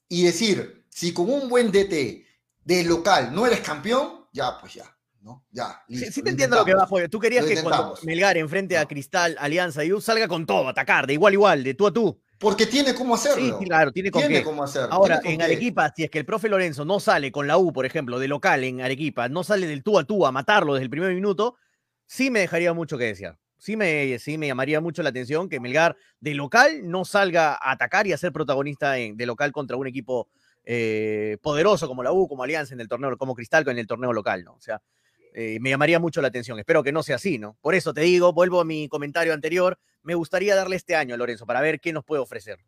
y 0.08 0.24
decir, 0.24 0.86
si 0.90 1.12
con 1.14 1.30
un 1.30 1.48
buen 1.48 1.70
DT 1.70 2.26
de 2.64 2.84
local 2.84 3.34
no 3.34 3.46
eres 3.46 3.60
campeón, 3.60 4.26
ya, 4.32 4.58
pues 4.60 4.74
ya, 4.74 4.96
¿no? 5.20 5.46
Ya, 5.50 5.82
listo, 5.88 6.10
sí 6.12 6.22
te 6.22 6.30
entiendo 6.30 6.56
lo 6.56 6.64
que 6.64 6.74
va. 6.74 6.86
Pollo. 6.86 7.08
Tú 7.08 7.20
querías 7.20 7.46
que 7.46 7.62
cuando. 7.62 7.96
Melgar 8.02 8.36
enfrente 8.36 8.76
a. 8.76 8.86
Cristal, 8.86 9.36
Alianza 9.38 9.84
y 9.84 9.92
U 9.92 10.00
salga 10.00 10.28
con 10.28 10.44
todo, 10.44 10.68
atacar, 10.68 11.06
de 11.06 11.14
igual 11.14 11.32
a 11.32 11.34
igual, 11.34 11.64
de 11.64 11.74
tú 11.74 11.86
a 11.86 11.92
tú. 11.92 12.20
Porque 12.38 12.66
tiene 12.66 12.94
cómo 12.94 13.16
Sí, 13.16 13.28
hacerlo. 13.28 13.58
claro, 13.60 13.92
tiene 13.92 14.10
con 14.10 14.20
Tiene 14.22 14.38
qué. 14.38 14.44
cómo 14.44 14.64
hacerlo. 14.64 14.88
Ahora, 14.92 15.20
en 15.24 15.38
qué. 15.38 15.44
Arequipa, 15.44 15.92
si 15.94 16.04
es 16.04 16.10
que 16.10 16.18
el 16.18 16.26
profe 16.26 16.48
Lorenzo 16.48 16.84
no 16.84 17.00
sale 17.00 17.30
con 17.32 17.46
la 17.46 17.56
U, 17.58 17.72
por 17.72 17.86
ejemplo, 17.86 18.18
de 18.18 18.28
local 18.28 18.64
en 18.64 18.80
Arequipa, 18.80 19.28
no 19.28 19.44
sale 19.44 19.66
del 19.66 19.82
tú 19.82 19.98
a 19.98 20.04
tú 20.04 20.26
a 20.26 20.32
matarlo 20.32 20.74
desde 20.74 20.84
el 20.84 20.90
primer 20.90 21.14
minuto, 21.14 21.56
sí 22.06 22.30
me 22.30 22.40
dejaría 22.40 22.72
mucho 22.74 22.98
que 22.98 23.04
desear. 23.04 23.38
Sí 23.56 23.76
me, 23.76 24.18
sí 24.18 24.36
me 24.36 24.46
llamaría 24.48 24.80
mucho 24.80 25.02
la 25.02 25.08
atención 25.08 25.48
que 25.48 25.58
Melgar 25.60 25.96
de 26.20 26.34
local 26.34 26.82
no 26.90 27.04
salga 27.06 27.52
a 27.54 27.70
atacar 27.70 28.06
y 28.06 28.12
a 28.12 28.18
ser 28.18 28.30
protagonista 28.32 28.98
en- 28.98 29.16
de 29.16 29.24
local 29.26 29.52
contra 29.52 29.76
un 29.76 29.86
equipo 29.86 30.28
eh, 30.64 31.38
poderoso 31.42 31.86
como 31.88 32.02
la 32.02 32.12
U, 32.12 32.26
como 32.28 32.42
Alianza 32.42 32.74
en 32.74 32.80
el 32.80 32.88
torneo, 32.88 33.16
como 33.16 33.34
Cristal 33.34 33.66
en 33.68 33.78
el 33.78 33.86
torneo 33.86 34.12
local, 34.12 34.44
¿no? 34.44 34.54
O 34.54 34.60
sea, 34.60 34.82
eh, 35.34 35.58
me 35.60 35.70
llamaría 35.70 35.98
mucho 35.98 36.20
la 36.22 36.28
atención. 36.28 36.58
Espero 36.58 36.82
que 36.82 36.92
no 36.92 37.02
sea 37.02 37.16
así, 37.16 37.38
¿no? 37.38 37.56
Por 37.60 37.74
eso 37.74 37.92
te 37.94 38.00
digo, 38.02 38.32
vuelvo 38.32 38.60
a 38.60 38.64
mi 38.64 38.88
comentario 38.88 39.32
anterior, 39.34 39.78
me 40.04 40.14
gustaría 40.14 40.54
darle 40.54 40.76
este 40.76 40.94
año 40.94 41.14
a 41.14 41.18
Lorenzo 41.18 41.44
para 41.46 41.60
ver 41.60 41.80
qué 41.80 41.92
nos 41.92 42.04
puede 42.04 42.22
ofrecer. 42.22 42.58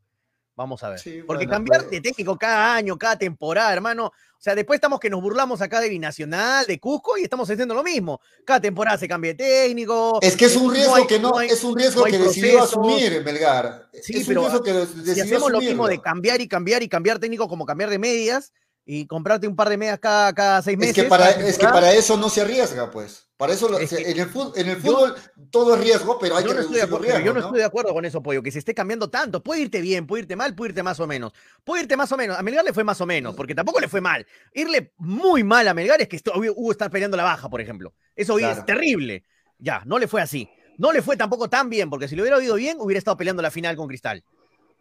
Vamos 0.56 0.82
a 0.82 0.88
ver. 0.88 0.98
Sí, 0.98 1.22
Porque 1.26 1.44
bueno, 1.44 1.50
cambiar 1.50 1.84
de 1.90 2.00
técnico 2.00 2.38
cada 2.38 2.74
año, 2.76 2.96
cada 2.96 3.18
temporada, 3.18 3.70
hermano. 3.74 4.06
O 4.06 4.40
sea, 4.40 4.54
después 4.54 4.78
estamos 4.78 4.98
que 4.98 5.10
nos 5.10 5.20
burlamos 5.20 5.60
acá 5.60 5.80
de 5.82 5.90
Binacional, 5.90 6.64
de 6.64 6.80
Cusco, 6.80 7.18
y 7.18 7.24
estamos 7.24 7.50
haciendo 7.50 7.74
lo 7.74 7.82
mismo. 7.82 8.20
Cada 8.46 8.60
temporada 8.62 8.96
se 8.96 9.06
cambia 9.06 9.34
de 9.34 9.34
técnico. 9.34 10.18
Es 10.22 10.34
que 10.34 10.46
es 10.46 10.56
un 10.56 10.70
eh, 10.70 10.76
riesgo 10.78 10.94
hay- 10.96 11.06
que 11.06 11.18
no, 11.18 11.36
hay- 11.36 11.48
es 11.50 11.62
un 11.62 11.76
riesgo 11.76 12.06
no 12.06 12.10
que 12.10 12.18
decidió 12.18 12.62
asumir 12.62 13.22
Melgar. 13.22 13.90
Sí, 14.02 14.14
es 14.14 14.20
un 14.20 14.26
pero 14.28 14.40
riesgo 14.42 14.62
que 14.62 14.72
des- 14.72 15.14
Si 15.14 15.20
hacemos 15.20 15.52
lo 15.52 15.60
mismo 15.60 15.86
de 15.88 16.00
cambiar 16.00 16.40
y 16.40 16.48
cambiar 16.48 16.82
y 16.82 16.88
cambiar 16.88 17.18
técnico 17.18 17.48
como 17.48 17.66
cambiar 17.66 17.90
de 17.90 17.98
medias 17.98 18.54
y 18.88 19.04
comprarte 19.06 19.48
un 19.48 19.56
par 19.56 19.68
de 19.68 19.76
medias 19.76 19.98
cada, 19.98 20.32
cada 20.32 20.62
seis 20.62 20.74
Es 20.74 20.78
meses. 20.78 20.94
que, 20.94 21.02
para, 21.04 21.28
es 21.30 21.58
que 21.58 21.66
para 21.66 21.92
eso 21.92 22.16
no 22.16 22.30
se 22.30 22.40
arriesga, 22.42 22.88
pues. 22.90 23.24
Para 23.36 23.52
eso, 23.52 23.68
lo- 23.68 23.78
Es 23.78 23.90
que 23.90 24.10
en, 24.12 24.18
el 24.20 24.28
fútbol, 24.28 24.52
en 24.56 24.68
el 24.68 24.80
yo- 24.80 24.92
fútbol 24.92 25.14
todo 25.50 25.74
es 25.74 25.80
riesgo, 25.82 26.18
pero 26.20 26.36
hay 26.36 26.44
yo 26.44 26.50
que 26.50 26.54
no 26.54 26.60
estoy 26.62 26.76
de 26.76 26.82
reducir 26.86 26.94
acuerdo, 27.12 27.24
yo 27.26 27.34
no 27.34 27.40
¿no? 27.40 27.46
estoy 27.46 27.58
de 27.58 27.64
acuerdo 27.64 27.92
con 27.92 28.04
eso, 28.04 28.22
Pollo, 28.22 28.42
que 28.42 28.50
se 28.52 28.60
esté 28.60 28.72
cambiando 28.74 29.10
tanto. 29.10 29.42
Puede 29.42 29.62
irte 29.62 29.80
bien, 29.80 30.06
puede 30.06 30.22
irte 30.22 30.36
mal, 30.36 30.54
puede 30.54 30.70
irte 30.70 30.82
más 30.84 31.00
o 31.00 31.06
menos. 31.08 31.32
Puede 31.64 31.82
irte 31.82 31.96
más 31.96 32.10
o 32.12 32.16
menos. 32.16 32.38
A 32.38 32.42
Melgar 32.42 32.64
le 32.64 32.72
fue 32.72 32.84
más 32.84 33.00
o 33.00 33.06
menos, 33.06 33.34
porque 33.34 33.54
tampoco 33.56 33.80
le 33.80 33.88
fue 33.88 34.00
mal. 34.00 34.24
Irle 34.54 34.92
muy 34.98 35.42
mal 35.42 35.66
a 35.68 35.74
Melgar 35.74 36.00
es 36.00 36.08
que 36.08 36.20
hubo 36.36 36.70
estar 36.70 36.88
peleando 36.90 37.16
la 37.16 37.24
baja, 37.24 37.50
por 37.50 37.60
ejemplo. 37.60 37.92
Eso 38.14 38.36
Claro. 38.36 38.58
es 38.60 38.64
terrible. 38.64 39.24
Ya, 39.58 39.82
no 39.84 39.98
le 39.98 40.06
fue 40.06 40.22
así. 40.22 40.48
No 40.78 40.92
le 40.92 41.02
fue 41.02 41.16
tampoco 41.16 41.50
tan 41.50 41.68
bien, 41.70 41.90
porque 41.90 42.06
si 42.06 42.14
le 42.14 42.22
hubiera 42.22 42.40
ido 42.42 42.54
bien, 42.54 42.76
hubiera 42.78 42.98
estado 42.98 43.16
peleando 43.16 43.42
la 43.42 43.50
final 43.50 43.74
con 43.76 43.88
Cristal. 43.88 44.22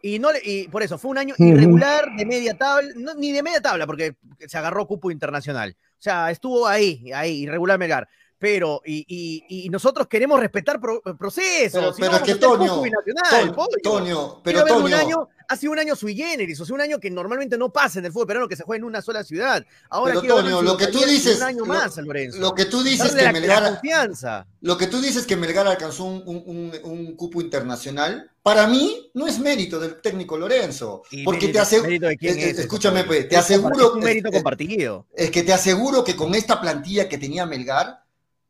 Y, 0.02 0.18
no 0.18 0.30
le- 0.30 0.40
y 0.44 0.68
por 0.68 0.82
eso 0.82 0.98
fue 0.98 1.10
un 1.10 1.18
año 1.18 1.34
irregular 1.38 2.04
de 2.16 2.26
media 2.26 2.54
tabla, 2.54 2.88
no, 2.96 3.14
ni 3.14 3.32
de 3.32 3.42
media 3.42 3.60
tabla, 3.60 3.86
porque 3.86 4.14
se 4.46 4.58
agarró 4.58 4.86
cupo 4.86 5.10
internacional. 5.10 5.76
O 5.78 6.02
sea, 6.02 6.30
estuvo 6.30 6.66
ahí, 6.66 7.10
ahí, 7.14 7.42
irregular 7.42 7.78
Melgar. 7.78 8.08
Pero, 8.38 8.82
y, 8.84 9.04
y- 9.08 9.66
y 9.66 9.68
nosotros 9.70 10.06
queremos 10.08 10.38
respetar 10.38 10.78
pro- 10.80 11.00
procesos. 11.18 11.96
Pero- 11.98 12.12
pero 12.12 12.22
que 12.24 12.34
Toño, 12.34 12.58
cupo 12.70 12.82
binacional, 12.82 13.54
Toño. 13.54 13.80
Toño, 13.82 14.42
pero 14.42 14.76
un 14.78 14.92
año, 14.92 15.28
ha 15.48 15.56
sido 15.56 15.72
un 15.72 15.78
año 15.78 15.96
sui 15.96 16.14
generis, 16.14 16.60
o 16.60 16.66
sea, 16.66 16.74
un 16.74 16.80
año 16.82 16.98
que 17.00 17.08
normalmente 17.10 17.56
no 17.56 17.72
pasa 17.72 17.98
en 18.00 18.04
el 18.04 18.12
fútbol 18.12 18.26
peruano, 18.26 18.48
que 18.48 18.56
se 18.56 18.64
juega 18.64 18.78
en 18.78 18.84
una 18.84 19.00
sola 19.00 19.24
ciudad. 19.24 19.64
Ahora 19.88 20.20
Pero, 20.20 20.36
Toño, 20.36 20.60
lo 20.60 20.76
que 20.76 20.88
tú 20.88 20.98
dices- 21.06 21.36
Un 21.38 21.42
año 21.44 21.58
lo- 21.60 21.66
más, 21.66 21.96
Lorenzo. 21.96 22.38
lo 22.38 22.54
que 22.54 22.66
tú 22.66 22.82
dices 22.82 23.14
Darle 23.14 23.18
que 23.18 23.24
la, 23.24 23.32
la 23.32 23.40
Melgar, 23.40 23.70
confianza. 23.72 24.46
lo 24.60 24.76
que 24.76 24.86
tú 24.86 25.00
dices 25.00 25.24
que 25.26 25.36
Melgar 25.36 25.66
alcanzó 25.66 26.04
un, 26.04 26.22
un- 26.26 27.16
cupo 27.16 27.40
internacional, 27.40 28.30
para 28.42 28.66
mí 28.66 29.10
no 29.14 29.26
es 29.26 29.38
mérito 29.38 29.80
del 29.80 30.00
técnico 30.02 30.36
Lorenzo, 30.36 31.02
Y 31.10 31.24
porque 31.24 31.46
mérito- 31.46 31.52
te 31.54 31.58
aseguro, 31.60 32.10
eh, 32.10 32.16
es 32.20 32.36
eh, 32.36 32.50
escúchame, 32.58 33.04
pues, 33.04 33.28
te 33.28 33.36
aseguro 33.36 33.86
es 33.88 33.92
un 33.94 34.00
mérito 34.00 34.30
compartido. 34.30 35.06
es 35.14 35.30
que 35.30 35.42
te 35.42 35.52
aseguro 35.52 36.04
que 36.04 36.14
con 36.14 36.34
esta 36.34 36.60
plantilla 36.60 37.08
que 37.08 37.16
tenía 37.18 37.46
Melgar, 37.46 38.04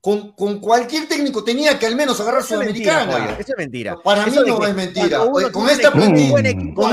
con, 0.06 0.30
con 0.34 0.60
cualquier 0.60 1.08
técnico 1.08 1.42
tenía 1.42 1.80
que 1.80 1.86
al 1.86 1.96
menos 1.96 2.20
agarrar 2.20 2.42
Eso 2.42 2.60
es 2.62 2.66
mentira, 2.68 3.00
Sudamericana. 3.02 3.36
Eso 3.40 3.52
es 3.52 3.58
mentira. 3.58 3.96
Para 4.04 4.24
mí 4.24 4.30
Eso 4.30 4.44
no 4.46 4.64
es 4.64 4.72
mentira. 4.72 5.18
con 5.18 5.68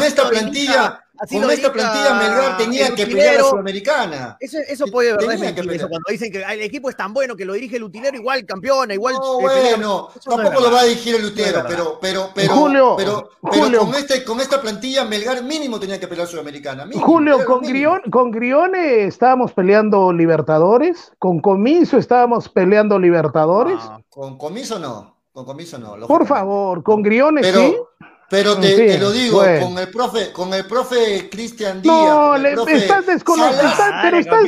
esta 0.02 0.24
con 0.24 0.32
plantilla- 0.32 1.00
así 1.20 1.40
Con 1.40 1.52
esta 1.52 1.72
plantilla 1.72 2.14
Melgar 2.16 2.58
tenía 2.58 2.90
que 2.96 3.06
pelear 3.06 3.28
a 3.28 3.30
utilero. 3.32 3.50
Sudamericana. 3.50 4.38
Eso, 4.40 4.58
eso 4.68 4.86
puede 4.88 5.10
de 5.10 5.18
verdad 5.18 5.34
es. 5.34 5.42
Eso 5.76 5.88
cuando 5.90 6.06
dicen 6.10 6.32
que 6.32 6.44
"Ay, 6.44 6.60
el 6.60 6.66
equipo 6.66 6.90
es 6.90 6.96
tan 6.98 7.14
bueno 7.14 7.36
que 7.36 7.46
lo 7.46 7.54
dirige 7.54 7.78
el 7.78 7.84
utilero, 7.84 8.16
igual 8.18 8.46
campeona, 8.46 8.94
igual. 8.94 9.14
No, 9.16 9.40
eh, 9.42 9.44
pelea". 9.54 9.76
bueno, 9.76 10.10
tampoco 10.26 10.60
lo 10.62 10.72
va 10.72 10.80
a 10.82 10.84
dirigir 10.86 11.16
el 11.16 11.32
verdad. 11.34 11.66
pero, 11.68 12.00
pero, 12.02 12.30
pero, 12.34 12.54
Julio, 12.54 12.96
pero, 12.98 13.30
pero 13.42 13.64
Julio. 13.64 13.80
con, 13.82 13.96
este, 13.96 14.24
con 14.24 14.40
esta 14.42 14.62
plantilla 14.62 15.06
Melgar 15.06 15.44
mínimo 15.44 15.80
tenía 15.80 16.00
que 16.00 16.08
pelear 16.08 16.28
Sudamericana. 16.28 16.86
mínimo, 16.86 17.06
Julio, 17.06 17.38
pero 17.38 17.50
con. 17.50 17.62
Grion, 17.62 18.02
con 18.12 18.32
Grione 18.32 19.06
estábamos 19.06 19.54
peleando 19.54 20.12
Libertadores, 20.12 21.12
con 21.20 21.40
Comiso 21.40 21.98
estábamos 21.98 22.50
peleando 22.50 23.00
Libertadores. 23.00 23.78
Ah, 23.80 24.00
Con 24.10 24.38
comiso 24.38 24.78
no, 24.80 25.18
con 25.32 25.46
comiso 25.46 25.78
no. 25.78 26.08
Por 26.08 26.26
favor, 26.28 26.84
con 26.84 27.02
Grione 27.02 27.42
Pero, 27.42 27.60
sí. 27.60 27.78
Pero 28.34 28.58
te, 28.58 28.68
Sí, 28.70 28.76
te 28.76 28.98
lo 28.98 29.12
digo, 29.12 29.38
bueno. 29.38 29.66
con 29.68 29.78
el 29.78 29.90
profe, 29.90 30.32
con 30.32 30.54
el 30.56 30.66
profe 30.66 31.30
Cristian 31.30 31.82
Díaz. 31.84 31.96
No, 31.96 32.06
con 32.30 32.36
el 32.38 32.42
le- 32.42 32.52
profe 32.54 32.76
estás 32.78 33.06
desconocido, 33.06 33.56
Salas, 33.58 33.72
estás- 33.74 34.02
pero 34.02 34.18
estás- 34.18 34.40
con 34.40 34.48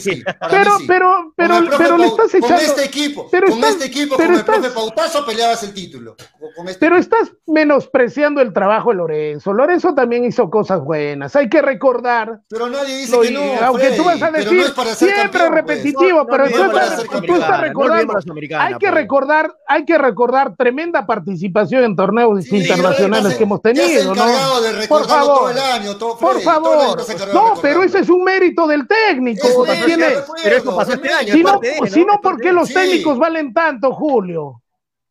sí, 0.00 0.22
Pero, 0.50 0.78
sí. 0.78 0.84
pero, 0.88 1.12
Con 1.12 1.32
pero, 1.36 1.58
el 1.58 1.68
profe 1.68 1.84
pero 1.84 1.98
le 1.98 2.06
estás 2.06 2.30
Con 2.32 2.44
echando. 2.44 2.62
este 2.62 2.84
equipo, 2.84 3.28
pero 3.30 3.46
con 3.48 3.56
estás- 3.58 3.72
este 3.72 3.84
equipo, 3.86 4.16
pero 4.16 4.28
con 4.28 4.34
el 4.36 4.40
estás- 4.40 4.56
profe 4.58 4.74
Pautazo 4.74 5.26
peleabas 5.26 5.62
el 5.64 5.74
título. 5.74 6.16
Con- 6.38 6.48
con 6.56 6.68
este 6.68 6.80
Pero 6.80 6.96
equipo. 6.96 7.16
estás 7.16 7.32
menospreciando 7.46 8.40
el 8.40 8.52
trabajo 8.54 8.90
de 8.90 8.96
Lorenzo. 8.96 9.52
Lorenzo 9.52 9.94
también 9.94 10.24
hizo 10.24 10.48
cosas 10.48 10.80
buenas. 10.80 11.36
Hay 11.36 11.48
que 11.50 11.60
recordar. 11.62 12.40
Pero 12.48 12.68
nadie 12.68 12.96
dice 12.96 13.12
lo- 13.16 13.22
que 13.22 13.30
no, 13.32 13.42
aunque 13.66 13.84
Freddy, 13.84 13.96
tú 13.98 14.04
vas 14.04 14.22
a 14.22 14.30
decir 14.30 14.52
no 14.58 14.64
siempre 14.94 15.40
campeón, 15.40 15.48
pues. 15.50 15.50
repetitivo, 15.54 16.08
No, 16.10 16.24
no 16.24 16.26
pero 16.26 16.44
tú 16.46 16.52
tú 16.56 17.34
estás 17.34 17.60
recordando. 17.60 18.14
hay 18.58 18.74
que 18.74 18.78
pues. 18.80 18.94
recordar, 18.94 19.54
hay 19.68 19.84
que 19.84 19.98
recordar 19.98 20.56
tremenda 20.56 21.06
participación 21.06 21.84
en 21.84 21.96
torneos 21.96 22.50
internacionales 22.52 23.09
se- 23.30 23.36
que 23.36 23.42
hemos 23.44 23.62
tenido, 23.62 24.14
¿no? 24.14 24.60
de 24.60 24.86
Por 24.86 25.06
favor, 25.06 25.36
todo 25.38 25.50
el 25.50 25.58
año, 25.58 25.96
todo, 25.96 26.16
por 26.18 26.32
Freddy, 26.40 26.44
todo 26.44 26.72
el 26.74 26.80
año 26.80 26.96
favor. 27.04 27.34
No, 27.34 27.54
pero 27.60 27.82
ese 27.82 27.98
es 28.00 28.08
un 28.08 28.22
mérito 28.24 28.66
del 28.66 28.86
técnico. 28.86 29.46
Es 29.66 30.88
este 30.88 31.12
año, 31.12 31.32
Si 31.34 31.42
no, 31.42 31.52
¿no? 31.54 31.86
si 31.86 32.04
no, 32.04 32.20
¿por 32.20 32.40
qué 32.40 32.52
los 32.52 32.68
Sí. 32.68 32.74
técnicos 32.74 33.18
valen 33.18 33.52
tanto, 33.52 33.92
Julio? 33.92 34.62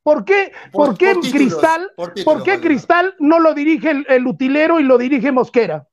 ¿Por 0.01 0.23
qué, 0.25 0.51
Por- 0.71 0.87
por 0.87 0.97
qué 0.97 1.13
por 1.13 1.23
títulos, 1.23 1.49
Cristal, 1.53 1.91
por 1.95 2.13
títulos, 2.13 2.23
por 2.37 2.43
qué 2.43 2.51
vale. 2.51 2.63
Cristal 2.63 3.15
no 3.19 3.39
lo 3.39 3.53
dirige 3.53 3.91
el, 3.91 4.05
el 4.09 4.25
utilero 4.27 4.79
y 4.79 4.83
lo 4.83 4.97
dirige 4.97 5.31
Mosquera? 5.31 5.85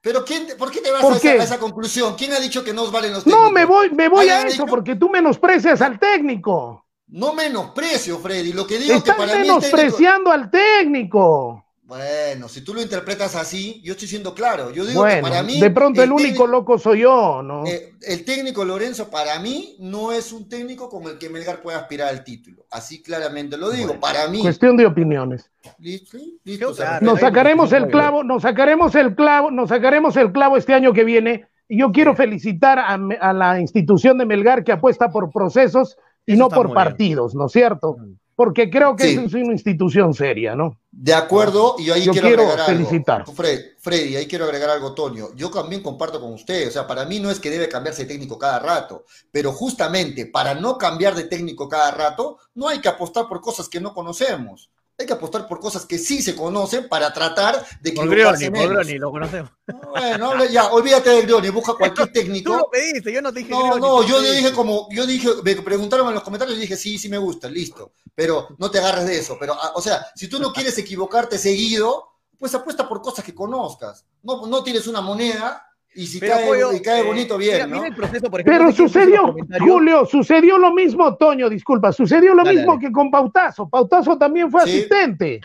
Pero 0.00 0.24
quién, 0.24 0.46
te- 0.46 0.54
¿por 0.54 0.70
qué 0.70 0.80
te 0.80 0.90
vas 0.92 1.02
¿Por 1.02 1.12
a 1.14 1.16
esa, 1.16 1.22
qué? 1.22 1.40
a 1.40 1.44
esa 1.44 1.58
conclusión? 1.58 2.14
¿Quién 2.16 2.32
ha 2.32 2.38
dicho 2.40 2.62
que 2.64 2.72
nos 2.72 2.90
valen 2.92 3.12
los 3.12 3.24
técnicos? 3.24 3.44
No, 3.44 3.50
me 3.50 3.64
voy, 3.64 3.90
me 3.90 4.08
voy 4.08 4.28
a 4.28 4.34
¿Alguien 4.34 4.46
ha 4.46 4.54
eso 4.54 4.62
dicho? 4.62 4.66
porque 4.66 4.94
tú 4.96 5.10
menosprecias 5.10 5.82
al 5.82 5.98
técnico. 5.98 6.86
No 7.08 7.32
menosprecio, 7.32 8.18
Freddy. 8.18 8.52
Lo 8.52 8.66
que 8.66 8.78
digo 8.78 8.94
es 8.94 9.02
que 9.02 9.12
para 9.12 9.24
mí 9.24 9.30
el 9.32 9.36
técnico- 9.38 9.60
menospreciando 9.60 10.30
al 10.30 10.50
técnico. 10.50 11.64
Bueno, 11.84 12.48
si 12.48 12.60
tú 12.62 12.74
lo 12.74 12.82
interpretas 12.82 13.34
así, 13.34 13.80
yo 13.82 13.92
estoy 13.94 14.08
siendo 14.08 14.34
claro. 14.34 14.70
Yo 14.70 14.84
digo 14.84 15.00
Bueno, 15.00 15.16
que 15.16 15.22
para 15.22 15.42
mí. 15.42 15.58
de 15.58 15.70
pronto 15.70 16.02
el, 16.02 16.12
único 16.12 16.22
técnico- 16.28 16.46
loco 16.46 16.78
soy 16.78 17.00
yo, 17.00 17.42
¿no? 17.42 17.64
eh, 17.66 17.94
el 18.02 18.26
técnico 18.26 18.62
Lorenzo, 18.62 19.08
para 19.08 19.38
mí, 19.38 19.74
no 19.80 20.12
es 20.12 20.30
un 20.34 20.50
técnico 20.50 20.90
con 20.90 21.04
el 21.04 21.16
que 21.16 21.30
Melgar 21.30 21.62
pueda 21.62 21.78
aspirar 21.78 22.08
al 22.10 22.24
título. 22.24 22.66
Así 22.70 23.02
claramente 23.02 23.56
lo 23.56 23.70
digo. 23.70 23.86
Bueno, 23.86 24.00
para 24.02 24.28
mí. 24.28 24.42
Cuestión 24.42 24.76
de 24.76 24.84
opiniones. 24.84 25.50
Listo, 25.78 26.18
listo, 26.44 26.74
Claro. 26.74 27.06
Nos 27.06 27.20
sacaremos 27.20 27.72
el 27.72 27.88
clavo, 27.88 28.22
nos 28.22 28.42
sacaremos 28.42 28.94
el 28.94 29.14
clavo, 29.14 29.50
nos 29.50 29.70
sacaremos 29.70 30.14
el 30.18 30.30
clavo 30.30 30.58
este 30.58 30.74
año 30.74 30.92
que 30.92 31.04
viene. 31.04 31.46
Y 31.70 31.78
yo 31.80 31.90
quiero 31.90 32.14
felicitar 32.14 32.78
a 32.78 33.32
la 33.32 33.60
institución 33.60 34.18
de 34.18 34.26
Melgar 34.26 34.62
que 34.62 34.72
apuesta 34.72 35.10
por 35.10 35.30
procesos 35.30 35.96
y 36.28 36.32
Eso 36.34 36.38
no 36.42 36.48
por 36.48 36.66
bien. 36.66 36.74
partidos, 36.74 37.34
¿no 37.34 37.46
es 37.46 37.52
cierto? 37.52 37.96
Porque 38.36 38.70
creo 38.70 38.94
que 38.94 39.04
Sí. 39.04 39.20
es 39.26 39.34
una 39.34 39.52
institución 39.52 40.14
seria, 40.14 40.54
¿no? 40.54 40.78
De 40.92 41.12
acuerdo, 41.12 41.74
y 41.78 41.90
ahí 41.90 42.04
Yo 42.04 42.12
quiero, 42.12 42.28
quiero 42.28 42.42
agregar 42.44 42.66
felicitar. 42.66 43.20
algo. 43.22 43.32
Fred, 43.32 43.60
Freddy, 43.80 44.14
ahí 44.16 44.26
quiero 44.28 44.44
agregar 44.44 44.70
algo, 44.70 44.94
Toño. 44.94 45.34
Yo 45.34 45.50
también 45.50 45.82
comparto 45.82 46.20
con 46.20 46.32
usted. 46.34 46.68
O 46.68 46.70
sea, 46.70 46.86
para 46.86 47.04
mí 47.04 47.18
no 47.18 47.30
es 47.32 47.40
que 47.40 47.50
debe 47.50 47.68
cambiarse 47.68 48.02
de 48.02 48.08
técnico 48.08 48.38
cada 48.38 48.60
rato, 48.60 49.04
pero 49.32 49.50
justamente 49.52 50.26
para 50.26 50.54
no 50.54 50.78
cambiar 50.78 51.16
de 51.16 51.24
técnico 51.24 51.68
cada 51.68 51.90
rato, 51.90 52.38
no 52.54 52.68
hay 52.68 52.80
que 52.80 52.88
apostar 52.88 53.26
por 53.28 53.40
cosas 53.40 53.68
que 53.68 53.80
no 53.80 53.92
conocemos. 53.92 54.70
Hay 55.00 55.06
que 55.06 55.12
apostar 55.12 55.46
por 55.46 55.60
cosas 55.60 55.86
que 55.86 55.96
sí 55.96 56.20
se 56.22 56.34
conocen 56.34 56.88
para 56.88 57.12
tratar 57.12 57.64
de 57.80 57.90
equivocarse 57.90 58.50
Grioni. 58.50 58.68
Grioni, 58.68 58.98
lo 58.98 59.12
conocemos. 59.12 59.52
Bueno, 59.90 60.44
ya, 60.46 60.72
olvídate 60.72 61.10
del 61.10 61.22
Grioni, 61.22 61.50
busca 61.50 61.74
cualquier 61.74 62.08
Tú 62.12 62.12
técnico. 62.12 62.56
lo 62.56 62.68
pediste, 62.68 63.12
yo 63.12 63.22
no 63.22 63.32
te 63.32 63.38
dije 63.38 63.50
No, 63.52 63.60
Grioni, 63.60 63.80
no, 63.80 64.00
tú 64.00 64.08
yo 64.08 64.20
dije 64.20 64.52
como, 64.52 64.88
yo 64.90 65.06
dije, 65.06 65.28
me 65.44 65.54
preguntaron 65.62 66.08
en 66.08 66.14
los 66.14 66.24
comentarios 66.24 66.58
y 66.58 66.62
dije, 66.62 66.76
sí, 66.76 66.98
sí 66.98 67.08
me 67.08 67.18
gusta, 67.18 67.48
listo, 67.48 67.92
pero 68.12 68.48
no 68.58 68.70
te 68.72 68.80
agarres 68.80 69.06
de 69.06 69.18
eso, 69.18 69.36
pero, 69.38 69.54
ah, 69.54 69.70
o 69.76 69.80
sea, 69.80 70.04
si 70.16 70.26
tú 70.26 70.40
no 70.40 70.52
quieres 70.52 70.76
equivocarte 70.78 71.38
seguido, 71.38 72.08
pues 72.36 72.52
apuesta 72.56 72.88
por 72.88 73.00
cosas 73.00 73.24
que 73.24 73.34
conozcas, 73.34 74.04
no, 74.24 74.46
no 74.48 74.64
tires 74.64 74.88
una 74.88 75.00
moneda 75.00 75.64
y 76.00 76.06
si 76.06 76.20
Pero, 76.20 76.34
cae, 76.34 76.46
Pollo, 76.46 76.72
y 76.72 76.80
cae 76.80 77.00
eh, 77.00 77.02
bonito, 77.02 77.36
mira, 77.38 77.56
bien, 77.56 77.70
¿no? 77.70 77.76
mira 77.76 77.88
el 77.88 77.94
proceso, 77.96 78.30
por 78.30 78.40
ejemplo, 78.40 78.58
Pero 78.66 78.72
sucedió. 78.72 79.34
Julio, 79.58 80.06
sucedió 80.06 80.56
lo 80.56 80.72
mismo, 80.72 81.16
Toño, 81.16 81.48
disculpa, 81.50 81.90
sucedió 81.92 82.34
lo 82.34 82.44
Dale, 82.44 82.56
mismo 82.58 82.74
dale. 82.74 82.86
que 82.86 82.92
con 82.92 83.10
Pautazo. 83.10 83.68
Pautazo 83.68 84.16
también 84.16 84.48
fue 84.50 84.62
Sí. 84.64 84.70
asistente. 84.70 85.40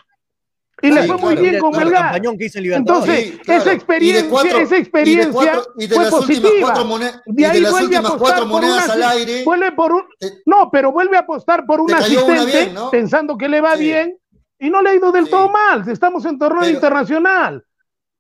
Y 0.82 0.88
Sí, 0.88 0.94
le 0.94 1.04
fue 1.04 1.18
muy 1.18 1.36
bien 1.38 1.60
con 1.60 1.72
Melgar. 1.76 2.20
Entonces, 2.24 3.20
Sí, 3.26 3.38
claro. 3.44 3.62
esa 3.62 3.72
experiencia, 3.74 4.26
Y 4.26 4.30
cuatro- 4.30 4.58
esa 4.60 4.64
y 4.66 4.68
de 4.70 4.78
experiencia 4.78 5.32
cuatro- 5.32 5.74
y 5.78 5.88
de 5.88 5.96
fue 5.96 6.10
positiva. 6.10 6.60
cuatro 6.62 6.86
monedas- 6.86 7.22
y 7.26 7.34
De 7.34 7.46
ahí 7.46 7.60
las 7.62 7.72
vuelve 7.72 7.96
a 7.96 8.00
últimas 8.00 8.12
apostar 8.16 8.20
cuatro 8.46 8.52
por 8.52 8.64
una 8.64 8.84
al 8.94 9.04
aire, 9.04 9.44
vuelve 9.46 9.72
por 9.72 9.92
un, 9.94 10.04
te- 10.20 10.34
no, 10.46 10.70
pero 10.72 10.92
vuelve 10.92 11.16
a 11.18 11.22
apostar 11.22 11.66
por 11.66 11.80
un 11.82 11.94
asistente 11.94 12.46
bien, 12.46 12.74
¿no? 12.74 12.92
pensando 12.92 13.38
que 13.38 13.48
le 13.50 13.62
va 13.62 13.76
Sí. 13.78 13.84
bien 13.84 14.18
y 14.60 14.70
no 14.70 14.82
le 14.82 14.90
ha 14.90 14.96
ido 14.96 15.12
del 15.12 15.26
Sí. 15.26 15.32
todo 15.32 15.50
mal. 15.50 15.88
Estamos 15.90 16.26
en 16.26 16.38
torneo 16.38 16.70
internacional. 16.70 17.64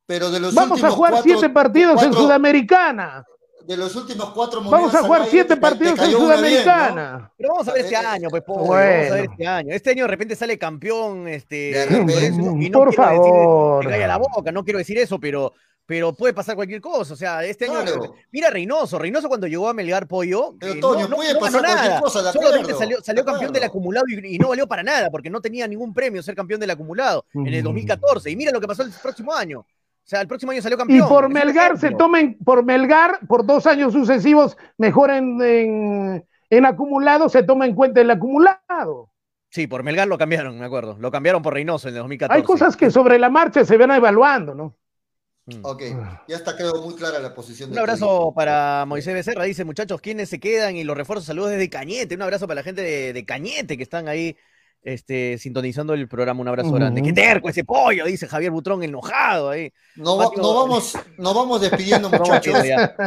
Pero 0.05 0.29
de 0.31 0.39
los 0.39 0.53
Vamos 0.53 0.83
a 0.83 0.89
jugar 0.91 1.11
cuatro- 1.13 1.31
siete 1.31 1.49
partidos 1.49 2.01
en 2.03 2.13
Sudamericana. 2.13 3.23
De 3.65 3.77
los 3.77 3.95
últimos 3.95 4.31
cuatro 4.31 4.61
Vamos 4.61 4.93
a 4.93 5.03
jugar 5.03 5.25
siete 5.29 5.55
partidos 5.55 5.97
en. 5.99 6.11
Sudamericana. 6.11 7.31
Pero 7.37 7.49
vamos 7.53 7.67
a 7.69 7.71
ver 7.71 7.81
este 7.85 7.95
Eh, 7.95 7.99
eh, 8.01 8.05
año, 8.05 8.29
pues, 8.29 8.43
Pollo, 8.43 8.65
bueno. 8.65 8.91
vamos 8.97 9.11
a 9.11 9.15
ver 9.15 9.25
este 9.31 9.47
año. 9.47 9.73
Este 9.73 9.89
año 9.91 10.03
de 10.03 10.07
repente 10.09 10.35
sale 10.35 10.57
campeón, 10.57 11.27
este, 11.29 11.55
De 11.71 11.85
repente. 11.85 12.25
y 12.25 12.69
no 12.69 12.79
Por 12.79 12.89
quiero 12.89 13.05
decir 13.05 13.17
favor. 13.21 13.87
calla 13.89 14.07
la 14.07 14.17
boca, 14.17 14.51
no 14.51 14.63
quiero 14.65 14.79
decir 14.79 14.97
eso, 14.97 15.17
pero, 15.17 15.53
pero 15.85 16.11
puede 16.13 16.33
pasar 16.33 16.55
cualquier 16.57 16.81
cosa. 16.81 17.13
O 17.13 17.15
sea, 17.15 17.41
este 17.45 17.65
año, 17.69 17.83
Claro. 17.83 18.15
mira 18.33 18.49
Reynoso, 18.49 18.99
Reynoso 18.99 19.29
cuando 19.29 19.47
llegó 19.47 19.69
a 19.69 19.73
Melgar 19.73 20.07
Pollo, 20.09 20.55
Pero, 20.59 20.73
eh, 20.73 20.79
Toño, 20.81 21.07
no, 21.07 21.15
puede 21.15 21.33
no 21.33 21.39
pasar 21.39 21.61
ganó 21.61 21.75
nada. 21.75 22.01
cosa, 22.01 22.21
de 22.21 22.31
Solamente 22.33 22.73
salió, 22.73 23.01
salió 23.01 23.23
de 23.23 23.31
campeón 23.31 23.53
del 23.53 23.63
acumulado 23.63 24.05
y, 24.09 24.35
y 24.35 24.39
no 24.39 24.49
valió 24.49 24.67
para 24.67 24.83
nada, 24.83 25.09
porque 25.09 25.29
no 25.29 25.39
tenía 25.39 25.69
ningún 25.69 25.93
premio 25.93 26.21
ser 26.21 26.35
campeón 26.35 26.59
del 26.59 26.71
acumulado 26.71 27.25
en 27.33 27.47
el 27.47 27.61
Mm. 27.61 27.63
2014. 27.63 28.29
Y 28.29 28.35
mira 28.35 28.51
lo 28.51 28.59
que 28.59 28.67
pasó 28.67 28.83
el 28.83 28.91
próximo 28.91 29.33
año. 29.33 29.65
O 30.05 30.09
sea, 30.09 30.21
el 30.21 30.27
próximo 30.27 30.51
año 30.51 30.61
salió 30.61 30.75
Y 30.75 30.79
campeón. 30.79 31.07
por 31.07 31.23
Es 31.23 31.27
un 31.27 31.33
Melgar 31.33 31.77
se 31.77 31.91
tomen, 31.91 32.37
por 32.43 32.63
Melgar, 32.63 33.19
por 33.27 33.45
dos 33.45 33.65
años 33.67 33.93
sucesivos, 33.93 34.57
mejor 34.77 35.11
en, 35.11 35.41
en, 35.41 36.25
en 36.49 36.65
acumulado, 36.65 37.29
se 37.29 37.43
toma 37.43 37.65
en 37.65 37.73
cuenta 37.73 38.01
el 38.01 38.11
acumulado. 38.11 39.09
Sí, 39.49 39.67
por 39.67 39.83
Melgar 39.83 40.07
lo 40.07 40.17
cambiaron, 40.17 40.59
me 40.59 40.65
acuerdo. 40.65 40.97
Lo 40.99 41.11
cambiaron 41.11 41.41
por 41.41 41.53
Reynoso 41.53 41.87
en 41.87 41.93
el 41.93 41.99
2014. 41.99 42.37
Hay 42.37 42.43
cosas 42.43 42.75
que 42.75 42.89
sobre 42.89 43.19
la 43.19 43.29
marcha 43.29 43.63
se 43.63 43.77
van 43.77 43.91
evaluando, 43.91 44.55
¿no? 44.55 44.75
Mm. 45.45 45.59
Ok, 45.61 45.83
ya 46.27 46.37
está 46.37 46.55
creo 46.55 46.81
muy 46.81 46.95
clara 46.95 47.19
la 47.19 47.33
posición 47.33 47.69
Un 47.69 47.75
de 47.75 47.81
abrazo 47.81 48.33
para 48.33 48.85
Moisés 48.87 49.13
Becerra, 49.13 49.43
dice 49.43 49.65
muchachos, 49.65 49.99
¿quiénes 49.99 50.29
se 50.29 50.39
quedan? 50.39 50.77
Y 50.77 50.85
los 50.85 50.95
refuerzos, 50.95 51.25
saludos 51.25 51.51
desde 51.51 51.69
Cañete, 51.69 52.15
un 52.15 52.21
abrazo 52.21 52.47
para 52.47 52.61
la 52.61 52.63
gente 52.63 52.81
de, 52.81 53.11
de 53.11 53.25
Cañete 53.25 53.75
que 53.75 53.83
están 53.83 54.07
ahí 54.07 54.37
este, 54.83 55.37
sintonizando 55.37 55.93
el 55.93 56.07
programa, 56.07 56.41
un 56.41 56.47
abrazo 56.47 56.71
grande. 56.71 57.01
¡Qué 57.01 57.13
terco 57.13 57.49
ese 57.49 57.63
pollo! 57.63 58.05
Dice 58.05 58.27
Javier 58.27 58.51
Butrón, 58.51 58.83
enojado 58.83 59.49
ahí. 59.49 59.71
No, 59.95 60.17
no 60.35 60.53
vamos, 60.53 60.97
no 61.17 61.33
vamos 61.33 61.61
despidiendo, 61.61 62.09
muchachos. 62.09 62.53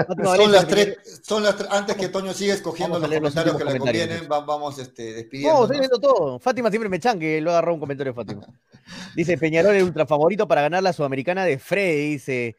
Son 0.07 0.17
Valencia, 0.17 0.49
las 0.49 0.67
tres, 0.69 1.21
son 1.23 1.43
las 1.43 1.57
tres, 1.57 1.69
antes 1.71 1.97
que 1.97 2.09
Toño 2.09 2.33
siga 2.33 2.55
escogiendo 2.55 2.99
los 2.99 3.09
comentarios 3.09 3.57
que 3.57 3.65
le 3.65 3.79
convienen, 3.79 4.29
va- 4.31 4.41
vamos 4.41 4.79
este, 4.79 5.13
despidiendo. 5.13 5.59
No, 5.59 5.65
estoy 5.65 5.79
viendo 5.79 6.01
todo. 6.01 6.39
Fátima 6.39 6.71
siempre 6.71 6.89
me 6.89 6.99
chan 6.99 7.19
que 7.19 7.41
lo 7.41 7.51
agarró 7.51 7.75
un 7.75 7.81
comentario 7.81 8.13
de 8.13 8.17
Fátima. 8.17 8.47
Dice 9.15 9.37
Peñarol, 9.37 9.75
el 9.75 9.83
ultra 9.83 10.07
favorito 10.07 10.49
para 10.49 10.63
ganar 10.63 10.83
la 10.83 10.93
Sudamericana 10.93 11.45
de 11.45 11.59
Freddy, 11.59 12.11
dice 12.13 12.57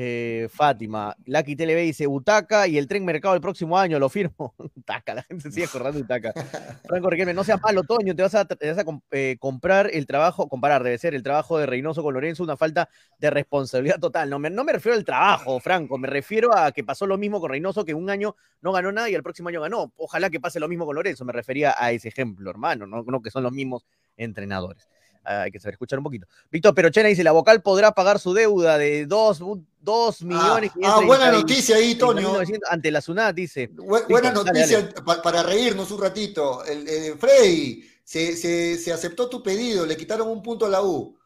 eh, 0.00 0.48
Fátima. 0.48 1.16
Lucky 1.26 1.56
TLB 1.56 1.78
dice 1.78 2.06
Utaca 2.06 2.68
y 2.68 2.78
el 2.78 2.86
tren 2.86 3.04
mercado 3.04 3.34
el 3.34 3.40
próximo 3.40 3.76
año, 3.76 3.98
lo 3.98 4.08
firmo. 4.08 4.54
Utaca, 4.76 5.12
la 5.12 5.24
gente 5.24 5.50
sigue 5.50 5.66
acordando 5.66 5.98
Utaca. 5.98 6.32
Franco 6.86 7.10
Riquelme, 7.10 7.34
no 7.34 7.42
seas 7.42 7.60
malo, 7.60 7.82
Toño, 7.82 8.14
te 8.14 8.22
vas 8.22 8.36
a, 8.36 8.44
te 8.44 8.70
vas 8.70 8.78
a 8.78 8.84
eh, 9.10 9.36
comprar 9.40 9.90
el 9.92 10.06
trabajo, 10.06 10.48
comparar, 10.48 10.84
debe 10.84 10.98
ser 10.98 11.16
el 11.16 11.24
trabajo 11.24 11.58
de 11.58 11.66
Reynoso 11.66 12.04
con 12.04 12.14
Lorenzo, 12.14 12.44
una 12.44 12.56
falta 12.56 12.88
de 13.18 13.28
responsabilidad 13.30 13.98
total. 13.98 14.30
No 14.30 14.38
me, 14.38 14.72
refiero 14.72 14.96
al 14.96 15.04
trabajo, 15.04 15.58
Franco, 15.58 15.98
me 15.98 16.06
refiero 16.06 16.56
a 16.56 16.70
que 16.70 16.84
pasó 16.84 17.04
lo 17.04 17.18
mismo 17.18 17.40
con 17.40 17.50
Reynoso, 17.50 17.84
que 17.84 17.92
un 17.92 18.08
año 18.08 18.36
no 18.60 18.70
ganó 18.70 18.92
nada 18.92 19.10
y 19.10 19.16
el 19.16 19.24
próximo 19.24 19.48
año 19.48 19.60
ganó. 19.60 19.92
Ojalá 19.96 20.30
que 20.30 20.38
pase 20.38 20.60
lo 20.60 20.68
mismo 20.68 20.86
con 20.86 20.94
Lorenzo, 20.94 21.24
me 21.24 21.32
refería 21.32 21.74
a 21.76 21.90
ese 21.90 22.06
ejemplo, 22.06 22.48
hermano, 22.50 22.86
no, 22.86 23.02
no 23.02 23.20
que 23.20 23.32
son 23.32 23.42
los 23.42 23.52
mismos 23.52 23.84
entrenadores. 24.16 24.86
Ah, 25.24 25.42
hay 25.42 25.50
que 25.50 25.60
saber 25.60 25.74
escuchar 25.74 25.98
un 25.98 26.04
poquito. 26.04 26.26
Víctor 26.50 26.74
Perochena 26.74 27.08
dice, 27.08 27.22
la 27.22 27.32
vocal 27.32 27.60
podrá 27.60 27.92
pagar 27.92 28.18
su 28.18 28.32
deuda 28.32 28.78
de 28.78 29.04
2 29.06 29.40
millones. 30.22 30.72
ah, 30.84 31.00
buena 31.04 31.30
noticia 31.30 31.76
ahí, 31.76 31.94
Toño. 31.96 32.38
Ante 32.68 32.90
la 32.90 33.00
SUNAT, 33.00 33.34
dice. 33.34 33.70
Bu- 33.70 34.06
buena 34.08 34.32
dale, 34.32 34.44
noticia 34.52 34.88
pa- 35.04 35.20
para 35.20 35.42
reírnos 35.42 35.90
un 35.90 36.00
ratito. 36.00 36.64
El, 36.64 36.88
el 36.88 37.18
Freddy, 37.18 37.84
se, 38.04 38.36
se- 38.36 38.78
se 38.78 38.92
aceptó 38.92 39.28
tu 39.28 39.42
pedido, 39.42 39.84
le 39.84 39.96
quitaron 39.96 40.28
un 40.28 40.42
punto 40.42 40.64
a 40.66 40.68
la 40.70 40.82
U 40.82 41.18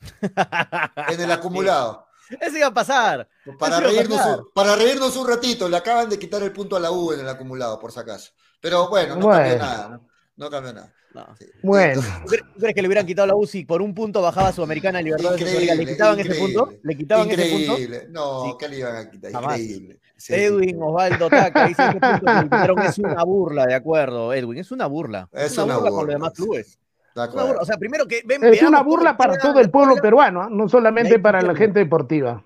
en 1.08 1.20
el 1.20 1.30
acumulado. 1.30 2.06
Eso 2.40 2.56
iba 2.56 2.68
a 2.68 2.74
pasar. 2.74 3.28
Para 3.58 3.80
reírnos, 3.80 4.18
pasar. 4.18 4.38
un, 4.40 4.46
para 4.54 4.76
reírnos 4.76 5.14
un 5.16 5.28
ratito, 5.28 5.68
le 5.68 5.76
acaban 5.76 6.08
de 6.08 6.18
quitar 6.18 6.42
el 6.42 6.52
punto 6.52 6.74
a 6.76 6.80
la 6.80 6.90
U 6.90 7.12
en 7.12 7.20
el 7.20 7.28
acumulado, 7.28 7.78
por 7.78 7.92
si 7.92 8.00
acaso. 8.00 8.32
Pero 8.60 8.88
bueno, 8.88 9.16
no 9.16 9.28
cambió 9.28 9.56
Bueno. 9.58 9.64
nada. 9.64 10.00
¿No? 10.36 10.50
Cambió 10.50 10.72
nada. 10.72 10.92
No. 11.14 11.26
Sí. 11.38 11.46
Bueno. 11.62 12.02
¿Tú 12.02 12.26
crees, 12.26 12.44
tú 12.54 12.60
crees 12.60 12.74
que 12.74 12.82
le 12.82 12.88
hubieran 12.88 13.06
quitado 13.06 13.28
la 13.28 13.36
UCI 13.36 13.64
por 13.66 13.80
un 13.80 13.94
punto 13.94 14.20
bajaba 14.20 14.52
Sudamericana 14.52 15.00
y 15.00 15.04
Libertadores? 15.04 15.42
¿Le 15.42 15.62
Increíble, 15.62 15.86
quitaban 15.92 16.18
ese 16.20 16.34
punto? 16.34 16.72
¿Le 16.82 16.96
quitaban 16.96 17.30
ese 17.30 17.50
punto? 17.50 17.72
Increíble. 17.72 18.06
No, 18.10 18.44
Sí. 18.44 18.50
¿qué 18.58 18.68
le 18.68 18.78
iban 18.78 18.96
a 18.96 19.10
quitar? 19.10 19.32
Jamás. 19.32 19.60
Increíble. 19.60 20.00
Sí. 20.16 20.34
Edwin 20.34 20.82
Osvaldo 20.82 21.28
Taca 21.30 21.66
dice 21.68 21.82
ese 21.82 22.00
punto 22.00 22.26
que 22.26 22.32
le 22.34 22.42
quitaron 22.44 22.78
es 22.82 22.98
una 22.98 23.24
burla, 23.24 23.66
de 23.66 23.74
acuerdo, 23.74 24.32
Edwin, 24.32 24.58
es 24.58 24.70
una 24.72 24.86
burla. 24.86 25.28
Es 25.32 25.56
una 25.58 25.74
con 25.76 25.84
los 25.84 25.94
burla, 25.94 26.12
demás 26.14 26.32
sí. 26.34 26.42
clubes. 26.42 26.78
De 27.14 27.26
burla, 27.28 27.60
O 27.60 27.64
sea, 27.64 27.76
primero 27.76 28.06
que 28.06 28.22
ven, 28.24 28.42
Es 28.42 28.62
una 28.62 28.82
burla 28.82 29.16
para 29.16 29.38
todo 29.38 29.60
el 29.60 29.70
pueblo 29.70 29.94
peruano, 29.96 30.42
¿ah? 30.42 30.48
no 30.50 30.68
solamente 30.68 31.18
para 31.20 31.40
la 31.42 31.54
gente 31.54 31.78
deportiva. 31.78 32.44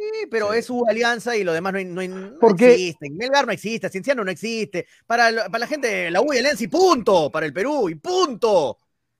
Sí, 0.00 0.26
pero 0.30 0.52
Sí. 0.52 0.58
es 0.60 0.66
su 0.66 0.82
alianza 0.86 1.36
y 1.36 1.44
lo 1.44 1.52
demás 1.52 1.72
no, 1.74 1.78
hay- 1.78 1.84
no, 1.84 2.00
hay- 2.00 2.08
no 2.08 2.38
Porque-. 2.40 2.94
Melgar 3.10 3.46
no 3.46 3.52
existe, 3.52 3.90
Cienciano 3.90 4.24
no 4.24 4.30
existe. 4.30 4.86
Para, 5.06 5.30
lo- 5.30 5.44
para 5.44 5.58
la 5.58 5.66
gente 5.66 6.10
la 6.10 6.22
U 6.22 6.32
y 6.32 6.38
Alianza 6.38 6.64
y 6.64 6.68
punto. 6.68 7.30
Para 7.30 7.44
el 7.46 7.52
Perú 7.52 7.88
y 7.90 7.96
punto. 7.96 8.78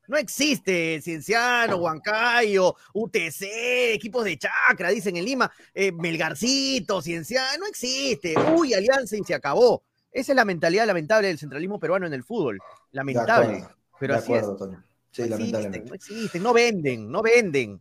No 0.09 0.17
existe 0.17 1.01
Cienciano, 1.03 1.77
Huancayo, 1.77 2.75
UTC, 2.95 3.93
equipos 3.93 4.25
de 4.25 4.39
chacra, 4.39 4.89
dicen 4.89 5.17
en 5.17 5.25
Lima, 5.25 5.53
eh, 5.75 5.93
Melgarcito, 5.93 7.01
Cienciano, 7.03 7.59
no 7.61 7.67
existe. 7.67 8.35
Uy, 8.57 8.73
Alianza 8.75 9.17
y 9.17 9.23
se 9.23 9.35
acabó. 9.35 9.85
Esa 10.11 10.33
es 10.33 10.37
la 10.37 10.45
mentalidad 10.45 10.87
lamentable 10.87 11.29
del 11.29 11.39
centralismo 11.39 11.79
peruano 11.79 12.07
en 12.07 12.15
el 12.15 12.25
fútbol. 12.25 12.57
De 12.57 12.63
Lamentable. 12.97 13.57
acuerdo, 13.59 13.77
Pero 14.01 14.15
de 14.15 14.19
así 14.19 14.33
acuerdo, 14.33 14.53
es. 14.55 14.59
Toño. 14.59 14.85
Sí, 15.13 15.23
no 15.23 15.25
existen, 15.27 15.31
lamentablemente. 15.39 15.89
no 15.89 15.95
existen, 15.95 16.43
no 16.43 16.53
venden, 16.53 17.11
no 17.13 17.23
venden. 17.23 17.71
No 17.73 17.81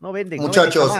no 0.00 0.12
venden 0.12 0.40
Muchachos, 0.42 0.90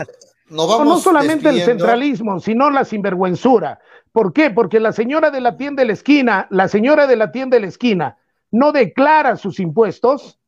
No, 0.48 0.66
vamos 0.66 0.86
no 0.86 0.98
solamente 0.98 1.48
el 1.48 1.62
centralismo, 1.62 2.40
sino 2.40 2.70
la 2.70 2.84
sinvergüenzura. 2.84 3.80
¿Por 4.12 4.32
qué? 4.32 4.50
Porque 4.50 4.80
la 4.80 4.92
señora 4.92 5.30
de 5.30 5.40
la 5.40 5.56
tienda 5.56 5.82
de 5.82 5.86
la 5.86 5.92
esquina, 5.94 6.46
la 6.50 6.68
señora 6.68 7.06
de 7.06 7.16
la 7.16 7.32
tienda 7.32 7.56
de 7.56 7.62
la 7.62 7.68
esquina, 7.68 8.18
no 8.50 8.72
declara 8.72 9.36
sus 9.36 9.58
impuestos, 9.60 10.38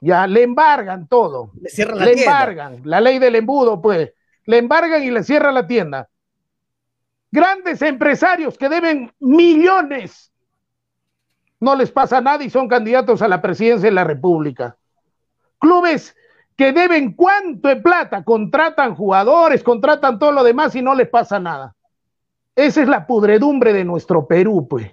ya 0.00 0.26
le 0.26 0.42
embargan 0.42 1.06
todo. 1.06 1.52
Le 1.60 1.70
cierran 1.70 1.98
la 2.00 2.04
le 2.06 2.14
tienda. 2.14 2.32
embargan, 2.32 2.80
la 2.84 3.00
ley 3.00 3.18
del 3.20 3.36
embudo, 3.36 3.80
pues, 3.80 4.12
le 4.46 4.58
embargan 4.58 5.04
y 5.04 5.10
le 5.10 5.22
cierran 5.22 5.54
la 5.54 5.66
tienda. 5.66 6.08
Grandes 7.30 7.80
empresarios 7.82 8.58
que 8.58 8.68
deben 8.68 9.12
millones, 9.20 10.32
no 11.60 11.76
les 11.76 11.92
pasa 11.92 12.20
nada 12.20 12.42
y 12.42 12.50
son 12.50 12.66
candidatos 12.66 13.22
a 13.22 13.28
la 13.28 13.40
presidencia 13.40 13.88
de 13.88 13.94
la 13.94 14.02
República. 14.02 14.76
Clubes 15.60 16.16
que 16.56 16.72
deben 16.72 17.14
cuánto 17.14 17.68
de 17.68 17.76
plata, 17.76 18.24
contratan 18.24 18.94
jugadores, 18.94 19.62
contratan 19.62 20.18
todo 20.18 20.32
lo 20.32 20.44
demás 20.44 20.74
y 20.74 20.82
no 20.82 20.94
les 20.94 21.08
pasa 21.08 21.38
nada. 21.38 21.74
Esa 22.54 22.82
es 22.82 22.88
la 22.88 23.06
pudredumbre 23.06 23.72
de 23.72 23.84
nuestro 23.84 24.26
Perú, 24.26 24.66
pues. 24.68 24.90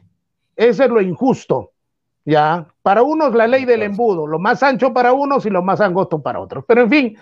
Ese 0.55 0.85
es 0.85 0.89
lo 0.89 1.01
injusto. 1.01 1.71
Ya, 2.25 2.67
para 2.81 3.01
unos 3.01 3.33
la 3.33 3.47
ley 3.47 3.65
del 3.65 3.81
embudo, 3.81 4.27
lo 4.27 4.39
más 4.39 4.61
ancho 4.61 4.93
para 4.93 5.13
unos 5.13 5.45
y 5.45 5.49
lo 5.49 5.63
más 5.63 5.81
angosto 5.81 6.21
para 6.21 6.39
otros. 6.39 6.63
Pero 6.67 6.81
en 6.81 6.89
fin, 6.89 7.17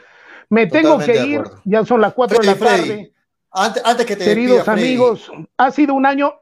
me 0.49 0.67
tengo 0.67 0.97
que 0.97 1.25
ir, 1.25 1.43
ya 1.63 1.85
son 1.85 2.01
las 2.01 2.13
cuatro 2.13 2.39
de 2.39 2.45
la 2.45 2.55
tarde. 2.55 2.83
Freddy, 2.83 3.13
Antes, 3.51 3.83
antes 3.85 4.05
que 4.05 4.15
te 4.15 4.25
Queridos 4.25 4.57
despida, 4.57 4.73
amigos, 4.73 5.31
ha 5.57 5.71
sido 5.71 5.93
un 5.93 6.05
año. 6.05 6.33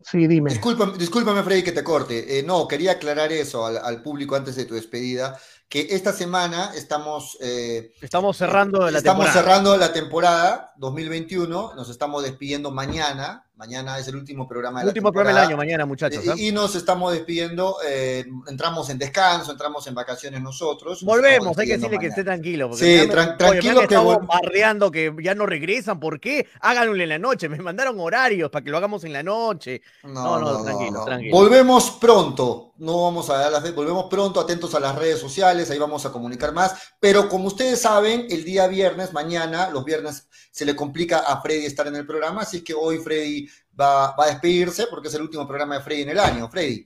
Sí, 0.00 0.26
dime. 0.26 0.50
Discúlpame, 0.50 0.96
discúlpame, 0.96 1.42
Freddy, 1.42 1.62
que 1.62 1.72
te 1.72 1.82
corte. 1.82 2.38
Eh, 2.38 2.42
no, 2.42 2.68
quería 2.68 2.92
aclarar 2.92 3.32
eso 3.32 3.66
al, 3.66 3.78
al 3.78 4.02
público 4.02 4.36
antes 4.36 4.54
de 4.56 4.64
tu 4.64 4.74
despedida, 4.74 5.36
que 5.68 5.88
esta 5.90 6.12
semana 6.12 6.72
estamos, 6.74 7.36
eh, 7.40 7.92
Estamos 8.00 8.36
cerrando 8.36 8.90
la 8.90 8.98
estamos 8.98 9.26
temporada. 9.26 9.32
cerrando 9.32 9.76
la 9.76 9.92
temporada 9.92 10.67
2021, 10.78 11.74
nos 11.74 11.90
estamos 11.90 12.22
despidiendo 12.22 12.70
mañana, 12.70 13.44
mañana 13.56 13.98
es 13.98 14.06
el 14.06 14.14
último 14.14 14.46
programa 14.46 14.78
de 14.78 14.82
El 14.84 14.86
la 14.86 14.90
último 14.90 15.12
programa 15.12 15.40
del 15.40 15.48
año, 15.48 15.56
mañana, 15.56 15.84
muchachos. 15.84 16.24
Y-. 16.36 16.48
Y, 16.48 16.52
nos 16.52 16.76
estamos 16.76 17.12
despidiendo, 17.12 17.76
eh, 17.84 18.24
entramos 18.46 18.88
en 18.88 18.98
descanso, 18.98 19.50
entramos 19.50 19.86
en 19.88 19.94
vacaciones 19.94 20.40
nosotros. 20.40 21.02
nos 21.02 21.04
Volvemos, 21.04 21.58
hay 21.58 21.66
que 21.66 21.76
decirle 21.76 21.98
que 21.98 22.06
esté 22.06 22.22
tranquilo. 22.22 22.68
porque 22.68 22.84
Sí, 22.84 23.06
me 23.08 23.12
tran- 23.12 23.28
oye, 23.30 23.36
tranquilo 23.36 23.74
me 23.74 23.80
han 23.82 23.88
que 23.88 24.26
bardeando 24.26 24.90
que 24.90 25.14
ya 25.20 25.34
no 25.34 25.46
regresan. 25.46 25.98
¿Por 25.98 26.20
qué? 26.20 26.46
Háganlo 26.60 26.94
en 26.94 27.08
la 27.08 27.18
noche. 27.18 27.48
Me 27.48 27.58
mandaron 27.58 27.98
horarios 27.98 28.48
para 28.50 28.64
que 28.64 28.70
lo 28.70 28.76
hagamos 28.76 29.02
en 29.02 29.12
la 29.12 29.24
noche. 29.24 29.82
No, 30.04 30.38
no, 30.38 30.62
tranquilo, 30.62 31.04
tranquilo. 31.04 31.36
Volvemos 31.36 31.90
pronto, 32.00 32.74
no 32.78 33.02
vamos 33.02 33.28
a 33.30 33.38
dar 33.38 33.50
las 33.52 33.74
volvemos 33.74 34.06
pronto, 34.08 34.40
atentos 34.40 34.74
a 34.74 34.80
las 34.80 34.94
redes 34.94 35.18
sociales, 35.18 35.70
ahí 35.70 35.78
vamos 35.78 36.06
a 36.06 36.12
comunicar 36.12 36.52
más. 36.52 36.74
Pero 37.00 37.28
como 37.28 37.48
ustedes 37.48 37.80
saben, 37.80 38.26
el 38.30 38.44
día 38.44 38.68
viernes, 38.68 39.12
mañana, 39.12 39.70
los 39.70 39.84
viernes, 39.84 40.28
se 40.58 40.64
le 40.64 40.74
complica 40.74 41.20
a 41.20 41.40
Freddy 41.40 41.66
estar 41.66 41.86
en 41.86 41.94
el 41.94 42.04
programa, 42.04 42.40
así 42.40 42.64
que 42.64 42.74
hoy 42.74 42.98
Freddy 42.98 43.48
va, 43.80 44.06
a 44.08 44.26
despedirse 44.26 44.86
porque 44.90 45.06
es 45.06 45.14
el 45.14 45.22
último 45.22 45.46
programa 45.46 45.76
de 45.76 45.82
Freddy 45.82 46.02
en 46.02 46.08
el 46.08 46.18
año. 46.18 46.48
Freddy. 46.48 46.84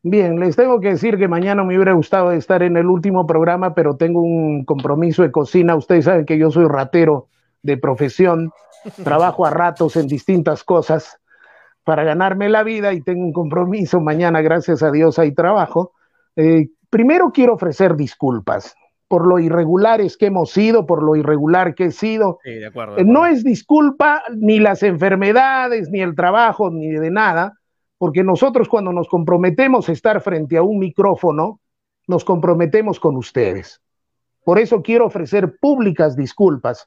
Bien, 0.00 0.38
les 0.38 0.54
tengo 0.54 0.78
que 0.78 0.90
decir 0.90 1.18
que 1.18 1.26
mañana 1.26 1.64
me 1.64 1.74
hubiera 1.74 1.92
gustado 1.94 2.30
estar 2.30 2.62
en 2.62 2.76
el 2.76 2.86
último 2.86 3.26
programa, 3.26 3.74
pero 3.74 3.96
tengo 3.96 4.22
un 4.22 4.64
compromiso 4.64 5.24
de 5.24 5.32
cocina. 5.32 5.74
Ustedes 5.74 6.04
saben 6.04 6.24
que 6.24 6.38
yo 6.38 6.52
soy 6.52 6.68
ratero 6.68 7.26
de 7.62 7.76
profesión, 7.78 8.52
trabajo 9.02 9.44
a 9.44 9.50
ratos 9.50 9.96
en 9.96 10.06
distintas 10.06 10.62
cosas 10.62 11.18
para 11.82 12.04
ganarme 12.04 12.48
la 12.48 12.62
vida 12.62 12.92
y 12.92 13.00
tengo 13.00 13.24
un 13.24 13.32
compromiso. 13.32 14.00
Mañana, 14.00 14.40
gracias 14.40 14.84
a 14.84 14.92
Dios, 14.92 15.18
hay 15.18 15.32
trabajo. 15.32 15.94
Eh, 16.36 16.68
primero 16.88 17.32
quiero 17.32 17.54
ofrecer 17.54 17.96
disculpas 17.96 18.76
por 19.08 19.26
lo 19.26 19.38
irregulares 19.38 20.16
que 20.16 20.26
hemos 20.26 20.50
sido, 20.50 20.86
por 20.86 21.02
lo 21.02 21.16
irregular 21.16 21.74
que 21.74 21.86
he 21.86 21.90
sido. 21.90 22.38
Sí, 22.44 22.54
de 22.54 22.66
acuerdo. 22.66 22.96
de 22.96 23.02
Eh, 23.02 23.04
No 23.04 23.26
es 23.26 23.42
disculpa 23.42 24.22
ni 24.36 24.60
las 24.60 24.82
enfermedades, 24.82 25.90
ni 25.90 26.00
el 26.00 26.14
trabajo, 26.14 26.70
ni 26.70 26.90
de 26.90 27.10
nada, 27.10 27.54
porque 27.96 28.22
nosotros 28.22 28.68
cuando 28.68 28.92
nos 28.92 29.08
comprometemos 29.08 29.88
a 29.88 29.92
estar 29.92 30.20
frente 30.20 30.58
a 30.58 30.62
un 30.62 30.78
micrófono, 30.78 31.60
nos 32.06 32.24
comprometemos 32.24 33.00
con 33.00 33.16
ustedes. 33.16 33.80
Por 34.44 34.58
eso 34.58 34.82
quiero 34.82 35.06
ofrecer 35.06 35.58
públicas 35.58 36.16
disculpas, 36.16 36.86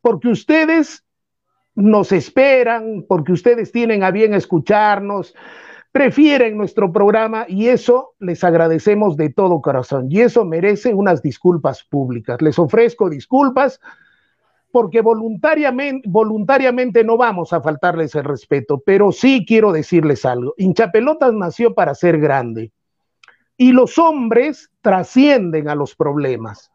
porque 0.00 0.28
ustedes 0.28 1.04
nos 1.74 2.12
esperan, 2.12 3.04
porque 3.06 3.32
ustedes 3.32 3.72
tienen 3.72 4.02
a 4.02 4.10
bien 4.10 4.34
escucharnos, 4.34 5.34
prefieren 5.96 6.58
nuestro 6.58 6.92
programa 6.92 7.46
y 7.48 7.68
eso 7.68 8.12
les 8.18 8.44
agradecemos 8.44 9.16
de 9.16 9.30
todo 9.30 9.62
corazón 9.62 10.08
y 10.10 10.20
eso 10.20 10.44
merece 10.44 10.92
unas 10.92 11.22
disculpas 11.22 11.84
públicas. 11.84 12.42
Les 12.42 12.58
ofrezco 12.58 13.08
disculpas 13.08 13.80
porque 14.70 15.00
voluntariamente, 15.00 16.06
voluntariamente 16.06 17.02
no 17.02 17.16
vamos 17.16 17.54
a 17.54 17.62
faltarles 17.62 18.14
el 18.14 18.24
respeto, 18.24 18.82
pero 18.84 19.10
sí 19.10 19.46
quiero 19.48 19.72
decirles 19.72 20.26
algo. 20.26 20.52
Hinchapelotas 20.58 21.32
nació 21.32 21.74
para 21.74 21.94
ser 21.94 22.18
grande 22.18 22.72
y 23.56 23.72
los 23.72 23.96
hombres 23.96 24.70
trascienden 24.82 25.70
a 25.70 25.74
los 25.74 25.96
problemas. 25.96 26.70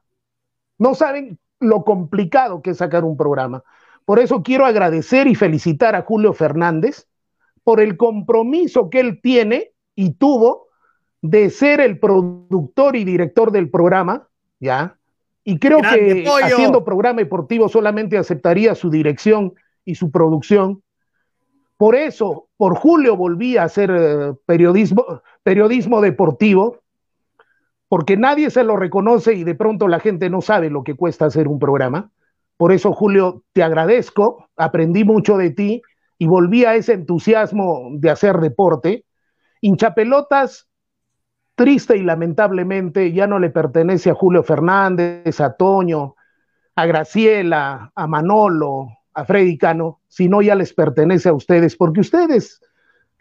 No 0.79 0.95
saben 0.95 1.37
lo 1.59 1.83
complicado 1.83 2.63
que 2.63 2.71
es 2.71 2.77
sacar 2.77 3.03
un 3.03 3.17
programa. 3.17 3.63
Por 4.03 4.17
eso 4.17 4.41
quiero 4.41 4.65
agradecer 4.65 5.27
y 5.27 5.35
felicitar 5.35 5.95
a 5.95 6.01
Julio 6.01 6.33
Fernández 6.33 7.05
por 7.63 7.79
el 7.79 7.97
compromiso 7.97 8.89
que 8.89 8.99
él 8.99 9.19
tiene 9.21 9.71
y 9.95 10.11
tuvo 10.11 10.67
de 11.21 11.49
ser 11.49 11.79
el 11.81 11.99
productor 11.99 12.95
y 12.95 13.03
director 13.03 13.51
del 13.51 13.69
programa, 13.69 14.27
¿ya? 14.59 14.97
Y 15.43 15.59
creo 15.59 15.79
¡Grande, 15.79 15.99
que 15.99 16.23
pollo! 16.23 16.45
haciendo 16.45 16.83
programa 16.83 17.19
deportivo 17.19 17.69
solamente 17.69 18.17
aceptaría 18.17 18.75
su 18.75 18.89
dirección 18.89 19.53
y 19.85 19.95
su 19.95 20.11
producción. 20.11 20.81
Por 21.77 21.95
eso, 21.95 22.47
por 22.57 22.75
Julio 22.75 23.15
volví 23.15 23.57
a 23.57 23.63
hacer 23.63 23.91
eh, 23.91 24.33
periodismo, 24.45 25.21
periodismo 25.43 26.01
deportivo, 26.01 26.77
porque 27.87 28.17
nadie 28.17 28.49
se 28.51 28.63
lo 28.63 28.77
reconoce 28.77 29.33
y 29.33 29.43
de 29.43 29.55
pronto 29.55 29.87
la 29.87 29.99
gente 29.99 30.29
no 30.29 30.41
sabe 30.41 30.69
lo 30.69 30.83
que 30.83 30.95
cuesta 30.95 31.25
hacer 31.25 31.47
un 31.47 31.59
programa. 31.59 32.11
Por 32.57 32.71
eso, 32.71 32.93
Julio, 32.93 33.43
te 33.53 33.63
agradezco, 33.63 34.47
aprendí 34.55 35.03
mucho 35.03 35.37
de 35.37 35.49
ti 35.49 35.81
y 36.21 36.27
volví 36.27 36.65
a 36.65 36.75
ese 36.75 36.93
entusiasmo 36.93 37.89
de 37.93 38.11
hacer 38.11 38.37
deporte. 38.37 39.05
Hinchapelotas, 39.59 40.69
triste 41.55 41.97
y 41.97 42.03
lamentablemente, 42.03 43.11
ya 43.11 43.25
no 43.25 43.39
le 43.39 43.49
pertenece 43.49 44.11
a 44.11 44.13
Julio 44.13 44.43
Fernández, 44.43 45.41
a 45.41 45.57
Toño, 45.57 46.13
a 46.75 46.85
Graciela, 46.85 47.91
a 47.95 48.05
Manolo, 48.05 48.89
a 49.15 49.25
Freddy 49.25 49.57
Cano, 49.57 50.01
sino 50.09 50.43
ya 50.43 50.53
les 50.53 50.75
pertenece 50.75 51.29
a 51.29 51.33
ustedes, 51.33 51.75
porque 51.75 52.01
ustedes 52.01 52.61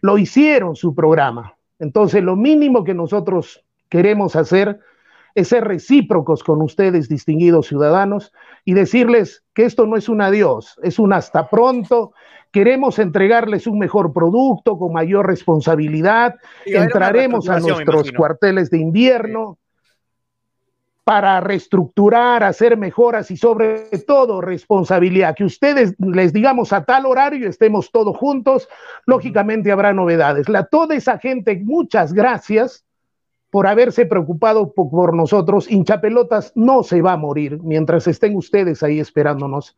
lo 0.01 0.19
hicieron 0.19 0.75
su 0.75 0.93
programa. 0.93 1.55
Entonces, 1.79 2.21
lo 2.21 2.35
mínimo 2.35 2.83
que 2.83 2.93
nosotros 2.93 3.65
queremos 3.89 4.35
hacer 4.35 4.79
es 5.35 5.49
ser 5.49 5.65
recíprocos 5.65 6.43
con 6.43 6.61
ustedes, 6.61 7.09
distinguidos 7.09 7.67
ciudadanos, 7.67 8.33
y 8.65 8.73
decirles 8.73 9.43
que 9.53 9.65
esto 9.65 9.85
no 9.85 9.97
es 9.97 10.09
un 10.09 10.21
adiós, 10.21 10.79
es 10.83 10.99
un 10.99 11.13
hasta 11.13 11.49
pronto. 11.49 12.13
Queremos 12.51 12.99
entregarles 12.99 13.67
un 13.67 13.79
mejor 13.79 14.13
producto 14.13 14.77
con 14.77 14.93
mayor 14.93 15.27
responsabilidad. 15.27 16.35
Sí, 16.65 16.75
Entraremos 16.75 17.49
a 17.49 17.59
nuestros 17.59 18.11
cuarteles 18.11 18.69
de 18.69 18.79
invierno 18.79 19.57
para 21.03 21.39
reestructurar, 21.39 22.43
hacer 22.43 22.77
mejoras 22.77 23.31
y 23.31 23.37
sobre 23.37 23.87
todo 24.05 24.41
responsabilidad. 24.41 25.35
Que 25.35 25.45
ustedes 25.45 25.95
les 25.97 26.31
digamos 26.31 26.73
a 26.73 26.83
tal 26.83 27.05
horario 27.05 27.49
estemos 27.49 27.91
todos 27.91 28.15
juntos, 28.17 28.69
lógicamente 29.05 29.71
habrá 29.71 29.93
novedades. 29.93 30.47
La, 30.47 30.65
toda 30.65 30.95
esa 30.95 31.17
gente, 31.17 31.59
muchas 31.63 32.13
gracias 32.13 32.85
por 33.51 33.67
haberse 33.67 34.07
preocupado 34.07 34.73
po- 34.73 34.89
por 34.89 35.13
nosotros. 35.15 35.69
Hinchapelotas 35.69 36.53
no 36.55 36.81
se 36.81 37.01
va 37.03 37.11
a 37.13 37.17
morir 37.17 37.59
mientras 37.61 38.07
estén 38.07 38.35
ustedes 38.35 38.81
ahí 38.81 38.99
esperándonos. 38.99 39.77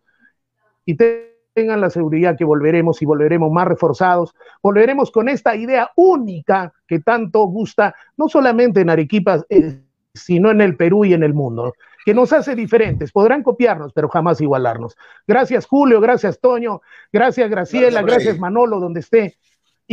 Y 0.86 0.96
te- 0.96 1.34
tengan 1.54 1.82
la 1.82 1.90
seguridad 1.92 2.36
que 2.38 2.46
volveremos 2.46 3.02
y 3.02 3.06
volveremos 3.06 3.52
más 3.52 3.68
reforzados. 3.68 4.34
Volveremos 4.64 5.12
con 5.12 5.30
esta 5.30 5.56
idea 5.56 5.92
única 5.96 6.74
que 6.88 7.00
tanto 7.00 7.46
gusta, 7.46 7.94
no 8.18 8.28
solamente 8.28 8.82
en 8.82 8.90
Arequipa, 8.90 9.44
eh, 9.50 9.80
sino 10.16 10.50
en 10.50 10.62
el 10.62 10.76
Perú 10.76 11.06
y 11.06 11.14
en 11.14 11.22
el 11.24 11.34
mundo, 11.36 11.74
que 12.06 12.14
nos 12.16 12.34
hace 12.34 12.56
diferentes. 12.56 13.12
Podrán 13.12 13.44
copiarnos, 13.44 13.94
pero 13.94 14.10
jamás 14.10 14.42
igualarnos. 14.42 14.96
Gracias 15.28 15.66
Julio, 15.68 16.02
gracias 16.02 16.40
Toño, 16.40 16.82
gracias 17.12 17.50
Graciela, 17.50 18.02
gracias, 18.02 18.40
Manolo, 18.40 18.80
donde 18.80 19.00
esté. 19.02 19.38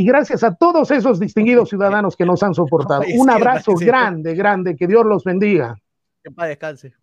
Y 0.00 0.04
gracias 0.06 0.42
a 0.42 0.54
todos 0.54 0.90
esos 0.92 1.20
distinguidos 1.20 1.68
ciudadanos 1.68 2.16
que 2.16 2.24
nos 2.24 2.42
han 2.42 2.54
soportado. 2.54 3.02
Un 3.18 3.28
abrazo 3.28 3.74
grande, 3.74 4.34
grande, 4.34 4.74
que 4.74 4.86
Dios 4.86 5.04
los 5.04 5.24
bendiga. 5.24 5.76
Que 6.24 6.30
paz 6.30 6.48
descanse. 6.48 6.94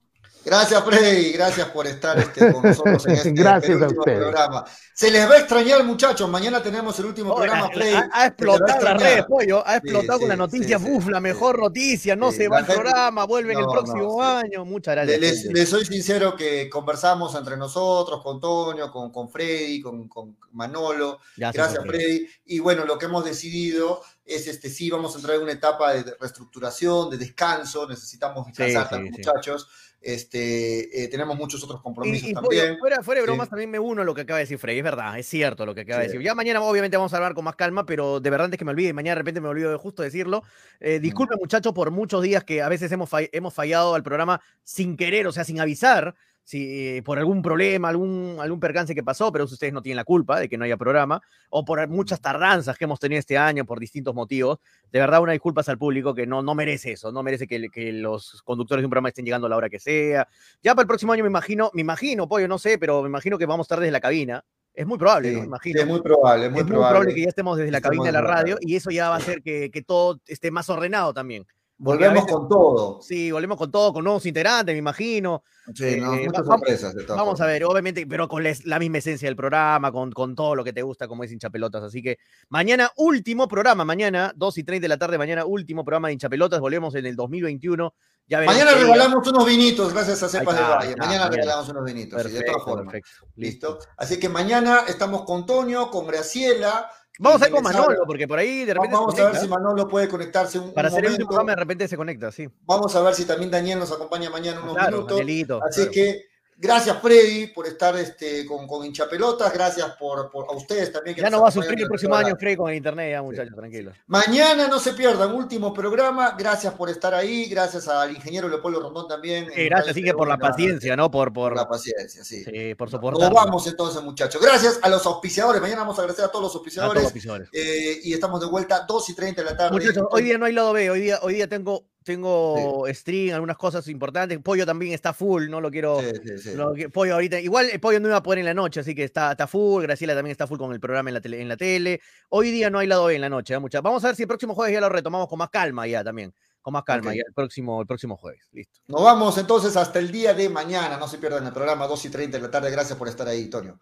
Gracias, 0.46 0.84
Freddy. 0.84 1.32
Gracias 1.34 1.68
por 1.70 1.86
estar 1.88 2.18
este, 2.20 2.54
con 2.54 2.64
nosotros 2.64 3.06
en 3.06 3.12
este 3.16 3.32
Gracias 3.32 3.82
a 3.82 3.88
ustedes. 3.88 4.20
programa. 4.20 4.66
Se 4.94 5.12
les 5.12 5.30
va 5.30 5.34
a 5.36 5.38
extrañar, 5.40 5.84
muchachos. 5.84 6.28
Mañana 6.30 6.64
tenemos 6.64 6.98
el 7.00 7.06
último 7.08 7.34
Oye, 7.34 7.48
programa, 7.48 7.70
Freddy. 7.74 7.94
ha, 7.94 8.10
ha 8.14 8.26
explotado 8.28 8.82
la 8.84 8.94
red, 8.96 9.26
pollo. 9.26 9.62
Ha 9.68 9.76
explotado 9.78 10.14
Sí, 10.14 10.20
con 10.22 10.30
la 10.30 10.36
sí, 10.36 10.40
noticia. 10.40 10.80
sí, 10.80 10.86
sí, 10.86 10.92
Uf, 10.92 11.08
la 11.10 11.18
sí. 11.18 11.24
mejor 11.24 11.60
noticia. 11.60 12.16
No 12.16 12.32
Sí, 12.32 12.38
se 12.38 12.48
va 12.48 12.56
la 12.56 12.60
el 12.62 12.66
gente- 12.66 12.82
programa, 12.82 13.26
vuelve 13.26 13.54
en 13.54 13.60
el 13.60 13.66
No, 13.66 13.72
próximo 13.72 14.22
no, 14.24 14.40
sí. 14.40 14.46
año. 14.48 14.66
Muchas 14.66 14.96
gracias. 14.96 15.46
Les, 15.52 15.70
soy 15.70 15.86
sincero 15.86 16.36
que 16.36 16.70
conversamos 16.70 17.36
entre 17.36 17.58
nosotros, 17.58 18.24
con 18.24 18.40
Toño, 18.40 18.92
con, 18.92 19.12
con 19.12 19.30
Freddy, 19.30 19.82
con, 19.82 20.08
con 20.08 20.38
Manolo. 20.54 21.20
Gracias, 21.36 21.76
fue. 21.78 21.88
Freddy. 21.88 22.28
Y 22.46 22.60
bueno, 22.60 22.86
lo 22.86 22.98
que 22.98 23.06
hemos 23.06 23.24
decidido 23.26 24.02
es, 24.26 24.48
este, 24.48 24.70
sí, 24.70 24.90
vamos 24.90 25.14
a 25.14 25.18
entrar 25.20 25.36
en 25.36 25.44
una 25.44 25.52
etapa 25.52 25.94
de 25.94 26.16
reestructuración, 26.20 27.10
de 27.12 27.18
descanso. 27.18 27.88
Necesitamos 27.88 28.48
descansar 28.48 28.84
sí, 28.86 28.90
también, 28.90 29.14
sí. 29.14 29.22
muchachos. 29.22 29.68
Este, 30.02 31.04
eh, 31.04 31.08
tenemos 31.10 31.36
muchos 31.38 31.64
otros 31.64 31.82
compromisos 31.82 32.28
Y, 32.28 32.32
y, 32.32 32.34
también. 32.34 32.78
fuera, 32.80 33.02
fuera 33.04 33.20
de 33.22 33.26
Sí. 33.26 33.30
bromas, 33.32 33.50
también 33.50 33.70
me 33.72 33.80
uno 33.80 34.04
a 34.04 34.06
lo 34.06 34.14
que 34.14 34.22
acaba 34.22 34.38
de 34.38 34.44
decir 34.44 34.58
Freddy. 34.58 34.78
Es 34.78 34.84
verdad, 34.84 35.18
es 35.20 35.26
cierto 35.28 35.66
lo 35.66 35.74
que 35.76 35.82
acaba 35.82 36.00
de 36.00 36.06
Sí. 36.06 36.12
decir. 36.14 36.26
Ya 36.26 36.36
mañana, 36.36 36.62
obviamente, 36.62 36.98
vamos 36.98 37.14
a 37.14 37.18
hablar 37.18 37.34
con 37.34 37.44
más 37.44 37.56
calma, 37.56 37.86
pero 37.86 38.20
de 38.20 38.30
verdad 38.30 38.46
antes 38.46 38.58
que 38.58 38.66
me 38.66 38.72
olvide, 38.72 38.94
mañana 38.94 39.16
de 39.16 39.20
repente 39.20 39.42
me 39.42 39.48
olvido 39.50 39.72
de 39.72 39.78
justo 39.78 40.04
decirlo. 40.04 40.44
Eh, 40.80 41.00
disculpen, 41.00 41.40
muchachos, 41.40 41.74
por 41.74 41.92
muchos 41.92 42.22
días 42.22 42.44
que 42.44 42.62
a 42.62 42.70
veces 42.70 42.92
hemos, 42.92 43.10
fall- 43.10 43.30
hemos 43.34 43.54
fallado 43.54 43.96
al 43.96 44.04
programa 44.04 44.40
sin 44.64 44.96
querer, 44.98 45.28
o 45.28 45.32
sea, 45.32 45.44
sin 45.44 45.60
avisar. 45.60 46.16
Si, 46.50 46.96
eh, 46.96 47.04
por 47.04 47.20
algún 47.20 47.42
problema, 47.42 47.90
algún, 47.90 48.38
algún 48.40 48.58
percance 48.62 48.96
que 48.96 49.04
pasó, 49.04 49.34
pero 49.34 49.44
ustedes 49.44 49.74
no 49.74 49.82
tienen 49.82 49.98
la 49.98 50.06
culpa 50.06 50.40
de 50.40 50.48
que 50.48 50.58
no 50.58 50.64
haya 50.64 50.78
programa, 50.78 51.22
o 51.50 51.66
por 51.66 51.86
muchas 51.90 52.22
tardanzas 52.22 52.78
que 52.78 52.86
hemos 52.86 53.02
tenido 53.02 53.20
este 53.20 53.38
año 53.38 53.66
por 53.66 53.82
distintos 53.82 54.16
motivos. 54.16 54.60
De 54.90 54.98
verdad, 55.02 55.20
una 55.22 55.34
disculpas 55.34 55.68
al 55.68 55.78
público 55.78 56.16
que 56.16 56.26
no, 56.26 56.42
no 56.42 56.56
merece 56.56 56.94
eso, 56.94 57.12
no 57.12 57.22
merece 57.22 57.48
que, 57.48 57.68
que 57.70 57.92
los 57.92 58.42
conductores 58.44 58.82
de 58.82 58.86
un 58.86 58.90
programa 58.92 59.10
estén 59.10 59.26
llegando 59.26 59.48
a 59.48 59.50
la 59.50 59.58
hora 59.58 59.70
que 59.70 59.78
sea, 59.78 60.26
ya 60.64 60.74
para 60.74 60.84
el 60.84 60.88
próximo 60.88 61.12
año 61.12 61.26
me 61.26 61.30
imagino, 61.30 61.70
me 61.74 61.82
imagino, 61.82 62.30
pollo, 62.30 62.48
no 62.48 62.58
sé, 62.58 62.78
pero 62.78 63.02
me 63.02 63.10
imagino 63.10 63.38
que 63.38 63.46
vamos 63.46 63.66
a 63.66 63.68
estar 63.68 63.80
desde 63.82 63.92
la 63.92 64.00
cabina. 64.00 64.42
Es 64.74 64.88
muy 64.88 64.98
probable, 64.98 65.30
Sí, 65.32 65.36
¿no? 65.36 65.42
sí, 65.42 65.48
Imagino. 65.48 65.82
es 65.82 65.88
muy 65.88 66.02
probable, 66.02 66.46
es 66.46 66.52
muy 66.52 66.60
Es 66.62 66.66
muy 66.66 66.72
probable. 66.72 66.92
probable 66.94 67.14
que 67.16 67.22
ya 67.24 67.28
estemos 67.30 67.58
desde 67.58 67.72
la 67.72 67.80
Estamos 67.80 67.98
cabina 67.98 68.06
de 68.06 68.12
la 68.14 68.22
radio. 68.34 68.58
y 68.62 68.76
eso 68.78 68.90
ya 68.90 69.10
va 69.10 69.16
a 69.16 69.18
hacer 69.18 69.42
que, 69.42 69.70
que 69.70 69.82
todo 69.82 70.22
esté 70.28 70.50
más 70.52 70.70
ordenado 70.70 71.14
también. 71.14 71.46
Volvemos 71.80 72.24
veces- 72.24 72.32
con 72.32 72.48
todo. 72.50 73.02
Sí, 73.02 73.32
volvemos 73.32 73.58
con 73.58 73.70
todo, 73.72 73.94
con 73.94 74.04
nuevos 74.04 74.26
integrantes, 74.26 74.74
me 74.74 74.80
imagino. 74.80 75.44
Sí, 75.76 75.98
no, 76.00 76.14
Eh, 76.16 76.26
muchas 76.26 76.42
va- 76.44 76.46
sorpresas. 76.58 76.96
de 76.96 77.06
Vamos 77.06 77.40
a 77.40 77.46
ver, 77.46 77.64
obviamente, 77.66 78.08
pero 78.08 78.28
con 78.28 78.42
les- 78.42 78.66
la 78.66 78.80
misma 78.80 78.98
esencia 78.98 79.28
del 79.28 79.36
programa, 79.36 79.92
con, 79.92 80.12
con 80.12 80.34
todo 80.34 80.56
lo 80.56 80.64
que 80.64 80.74
te 80.74 80.82
gusta, 80.82 81.08
como 81.08 81.24
es 81.24 81.32
hinchapelotas. 81.32 81.84
Así 81.84 82.02
que 82.02 82.18
mañana, 82.50 82.90
último 82.98 83.48
programa, 83.48 83.86
mañana, 83.86 84.32
2 84.36 84.58
y 84.58 84.64
30 84.64 84.86
de 84.86 84.90
la 84.90 84.98
tarde, 84.98 85.18
mañana, 85.20 85.46
último 85.46 85.84
programa 85.86 86.08
de 86.08 86.14
hinchapelotas. 86.14 86.60
Volvemos 86.60 86.96
en 86.96 87.06
el 87.06 87.16
2021. 87.16 87.94
Ya 88.30 88.42
Mañana 88.42 88.72
regalamos 88.74 89.26
unos 89.28 89.46
vinitos, 89.46 89.94
gracias 89.94 90.22
a 90.24 90.28
Cepas 90.30 90.56
de 90.58 90.62
Valle. 90.62 90.90
está, 90.90 91.06
Mañana 91.06 91.26
mañana. 91.26 91.36
regalamos 91.36 91.70
unos 91.70 91.86
vinitos, 91.86 92.22
sí, 92.24 92.30
de 92.32 92.42
todas 92.44 92.64
formas. 92.64 92.92
perfecto. 92.92 93.26
¿Listo? 93.36 93.80
Así 93.98 94.20
que 94.20 94.28
mañana 94.30 94.82
estamos 94.88 95.24
con 95.24 95.46
Toño, 95.46 95.90
con 95.92 96.08
Graciela. 96.08 96.90
Vamos 97.20 97.42
a 97.42 97.48
ir 97.48 97.54
con 97.54 97.64
Manolo, 97.64 98.04
porque 98.06 98.28
por 98.28 98.40
ahí 98.40 98.66
de 98.66 98.74
repente. 98.74 98.96
Vamos 98.96 99.16
se 99.16 99.22
a 99.22 99.26
ver 99.30 99.36
si 99.38 99.48
Manolo 99.48 99.88
puede 99.88 100.08
conectarse 100.08 100.60
un, 100.60 100.74
Para 100.74 100.90
un 100.90 100.94
hacer 100.94 101.06
el 101.06 101.12
último 101.12 101.26
momento. 101.28 101.36
programa, 101.36 101.52
de 101.52 101.56
repente 101.56 101.88
se 101.88 101.98
conecta, 101.98 102.32
sí. 102.32 102.48
Vamos 102.66 102.96
a 102.96 103.02
ver 103.02 103.14
si 103.16 103.26
también 103.26 103.50
Daniel 103.52 103.80
nos 103.80 103.92
acompaña 103.92 104.30
mañana 104.30 104.62
unos 104.62 104.74
Claro, 104.76 104.98
minutos. 105.08 105.62
Así 105.68 105.82
claro. 105.82 105.92
que 105.92 106.26
gracias 106.58 106.98
Freddy 107.02 107.48
por 107.48 107.68
estar 107.68 107.96
este, 107.98 108.46
con, 108.46 108.68
con 108.68 108.86
hinchapelotas, 108.86 109.54
gracias 109.54 109.92
por, 110.00 110.30
por 110.32 110.46
a 110.50 110.56
ustedes 110.56 110.92
también. 110.92 111.16
que 111.16 111.22
Ya 111.22 111.30
nos 111.30 111.38
no 111.38 111.44
va 111.44 111.50
a 111.50 111.52
sufrir 111.52 111.80
el 111.80 111.88
próximo 111.88 112.16
año, 112.16 112.36
Freddy, 112.38 112.56
con 112.58 112.70
el 112.70 112.78
internet, 112.78 113.12
ya, 113.12 113.22
muchachos, 113.22 113.56
tranquilos. 113.56 113.96
Mañana 114.08 114.68
no 114.68 114.80
se 114.80 114.94
pierdan, 114.94 115.34
último 115.34 115.74
programa. 115.74 116.36
Gracias 116.38 116.74
por 116.74 116.90
estar 116.90 117.14
ahí. 117.14 117.46
Gracias 117.46 117.88
al 117.88 118.12
ingeniero 118.16 118.50
Leopoldo 118.50 118.80
Rondón 118.82 119.08
también. 119.08 119.50
Sí, 119.54 119.66
gracias, 119.66 119.92
así 119.92 120.04
que 120.04 120.14
por 120.14 120.28
la 120.28 120.38
paciencia, 120.38 120.96
¿no? 120.96 121.10
Por, 121.12 121.32
Por 121.34 121.50
por, 121.52 121.56
la 121.56 121.68
paciencia, 121.68 122.24
sí. 122.24 122.44
sí, 122.44 122.76
por 122.76 122.88
Nos 122.88 122.92
soportar. 122.92 123.34
vamos 123.34 123.68
entonces, 123.68 124.02
muchachos. 124.04 124.42
Gracias 124.42 124.80
a 124.82 124.90
los 124.90 125.06
auspiciadores. 125.06 125.62
Mañana 125.62 125.82
vamos 125.82 125.98
a 126.00 126.02
agradecer 126.02 126.26
a 126.26 126.30
todos 126.30 126.44
los 126.44 126.52
A 126.52 126.54
todos 126.54 126.98
auspiciadores. 126.98 127.50
los 127.54 127.54
eh, 127.54 128.00
y 128.04 128.14
estamos 128.14 128.42
de 128.42 128.48
vuelta 128.48 128.86
2 128.88 129.10
y 129.10 129.16
30 129.16 129.42
de 129.44 129.50
la 129.52 129.58
tarde. 129.58 129.72
Muchachos, 129.80 130.04
hoy 130.12 130.24
día 130.24 130.38
no 130.38 130.46
hay 130.46 130.54
lado 130.54 130.74
B, 130.74 130.90
hoy 130.90 131.02
día, 131.02 131.20
hoy 131.22 131.36
día 131.36 131.48
tengo, 131.48 131.86
tengo 132.08 132.86
stream, 132.88 133.36
algunas 133.36 133.58
cosas 133.58 133.86
importantes. 133.90 134.40
Pollo 134.40 134.66
también 134.66 134.94
está 134.94 135.12
full, 135.12 135.50
no 135.50 135.60
lo 135.60 135.70
quiero. 135.70 136.00
Sí, 136.00 136.08
sí, 136.24 136.38
sí. 136.38 136.56
lo 136.56 136.74
pollo 136.92 137.16
ahorita, 137.16 137.38
igual 137.42 137.70
el 137.70 137.82
pollo 137.82 138.00
no 138.00 138.08
iba 138.08 138.16
a 138.16 138.24
poder 138.24 138.40
en 138.40 138.46
la 138.46 138.54
noche, 138.54 138.80
así 138.80 138.96
que 138.96 139.04
está, 139.04 139.32
está 139.32 139.46
full. 139.46 139.84
Graciela 139.84 140.16
también 140.16 140.32
está 140.32 140.48
full 140.48 140.58
con 140.58 140.72
el 140.72 140.80
programa 140.80 141.10
en 141.10 141.16
la, 141.16 141.22
tele, 141.22 141.42
en 141.42 141.50
la 141.50 141.58
tele. 141.58 142.00
Hoy 142.30 142.50
día 142.50 142.70
no 142.70 142.80
hay 142.80 142.88
lado 142.88 143.06
B 143.06 143.16
en 143.16 143.22
la 143.22 143.30
noche, 143.30 143.54
¿eh, 143.54 143.60
muchachos. 143.60 143.84
Vamos 143.84 144.04
a 144.06 144.08
ver 144.08 144.16
si 144.16 144.24
el 144.24 144.28
próximo 144.28 144.56
jueves 144.56 144.74
ya 144.74 144.80
lo 144.80 144.88
retomamos 144.88 145.28
con 145.28 145.38
más 145.38 145.50
calma 145.50 145.86
ya 145.86 146.02
también. 146.02 146.34
Con 146.62 146.72
más 146.72 146.84
calma, 146.84 147.12
Ok. 147.12 147.18
ya 147.18 147.24
el 147.28 147.34
próximo, 147.34 147.82
el 147.82 147.88
próximo 147.88 148.16
jueves. 148.16 148.48
Listo. 148.54 148.80
Nos 148.88 149.04
vamos 149.04 149.38
entonces 149.38 149.76
hasta 149.76 150.00
el 150.00 150.10
día 150.10 150.34
de 150.34 150.48
mañana. 150.48 150.98
No 150.98 151.10
se 151.10 151.18
pierdan 151.18 151.46
el 151.46 151.52
programa 151.52 151.88
2 151.88 152.06
y 152.06 152.10
30 152.10 152.38
de 152.38 152.44
la 152.44 152.50
tarde. 152.50 152.72
Gracias 152.72 152.98
por 152.98 153.10
estar 153.10 153.28
ahí, 153.28 153.50
Tonio. 153.50 153.82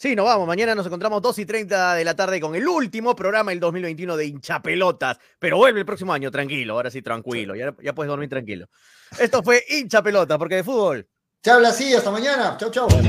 Sí, 0.00 0.14
nos 0.14 0.26
vamos. 0.26 0.46
Mañana 0.46 0.76
nos 0.76 0.86
encontramos 0.86 1.20
2 1.20 1.40
y 1.40 1.46
30 1.46 1.96
de 1.96 2.04
la 2.04 2.14
tarde 2.14 2.40
con 2.40 2.54
el 2.54 2.68
último 2.68 3.16
programa 3.16 3.50
del 3.50 3.58
2021 3.58 4.16
de 4.16 4.26
Hinchapelotas. 4.26 5.18
Pero 5.40 5.56
vuelve 5.56 5.80
el 5.80 5.86
próximo 5.86 6.12
año, 6.12 6.30
tranquilo, 6.30 6.74
ahora 6.74 6.88
sí, 6.88 7.02
tranquilo. 7.02 7.56
Ya, 7.56 7.74
ya 7.82 7.92
puedes 7.92 8.08
dormir 8.08 8.28
tranquilo. 8.28 8.68
Esto 9.18 9.42
fue 9.42 9.64
Hinchapelotas, 9.68 10.38
porque 10.38 10.54
de 10.54 10.62
fútbol. 10.62 11.08
Se 11.42 11.50
habla 11.50 11.70
así. 11.70 11.92
Hasta 11.92 12.12
mañana. 12.12 12.56
Chau, 12.58 12.70
chau. 12.70 12.86
Dale, 12.88 13.08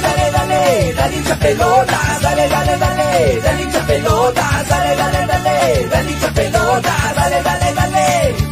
dale, 0.00 0.30
dale, 0.32 0.94
dale 0.94 1.16
hincha 1.16 1.38
pelota, 1.38 2.18
dale, 2.22 2.48
dale, 2.48 2.78
dale, 2.78 3.38
dale 3.42 3.62
hincha 3.62 3.86
pelota, 3.86 4.64
dale, 4.66 4.96
dale, 4.96 5.26
dale, 5.26 5.88
dale 5.88 6.10
hincha 6.10 6.32
pelota, 6.32 7.12
dale, 7.14 7.42
dale, 7.42 7.74
dale. 7.74 8.51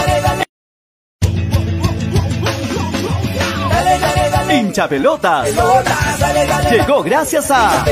Hincha 4.51 4.87
pelotas. 4.87 5.49
Llegó 6.71 7.03
gracias 7.03 7.49
a. 7.51 7.85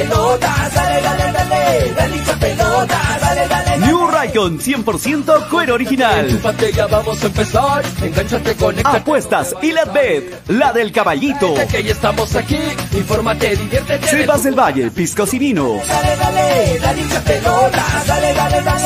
New 3.80 4.08
Raycon 4.08 4.60
100% 4.60 5.50
cuero 5.50 5.76
original. 5.76 6.40
Vamos 6.90 7.24
a 7.24 7.28
empezar. 7.28 7.84
Apuestas 8.84 9.56
y 9.62 9.72
la 9.72 9.86
bet, 9.86 10.48
la 10.50 10.74
del 10.74 10.92
caballito. 10.92 11.54
Que 11.70 11.84
ya 11.84 11.92
estamos 11.92 12.36
aquí. 12.36 12.60
Infórmate, 12.94 13.56
diviértete. 13.56 14.08
Cepas 14.08 14.44
del 14.44 14.56
Valle, 14.56 14.92
piscos 14.92 15.34
y 15.34 15.54
dale. 15.54 15.82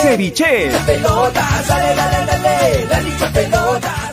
Ceviche. 0.02 0.72
Pelota, 0.86 1.48
dale, 1.68 1.96
dale, 1.96 2.26
dale. 2.26 2.86
Dale 2.88 3.10
hincha 3.10 3.32
pelota, 3.32 3.80
dale. 3.80 4.13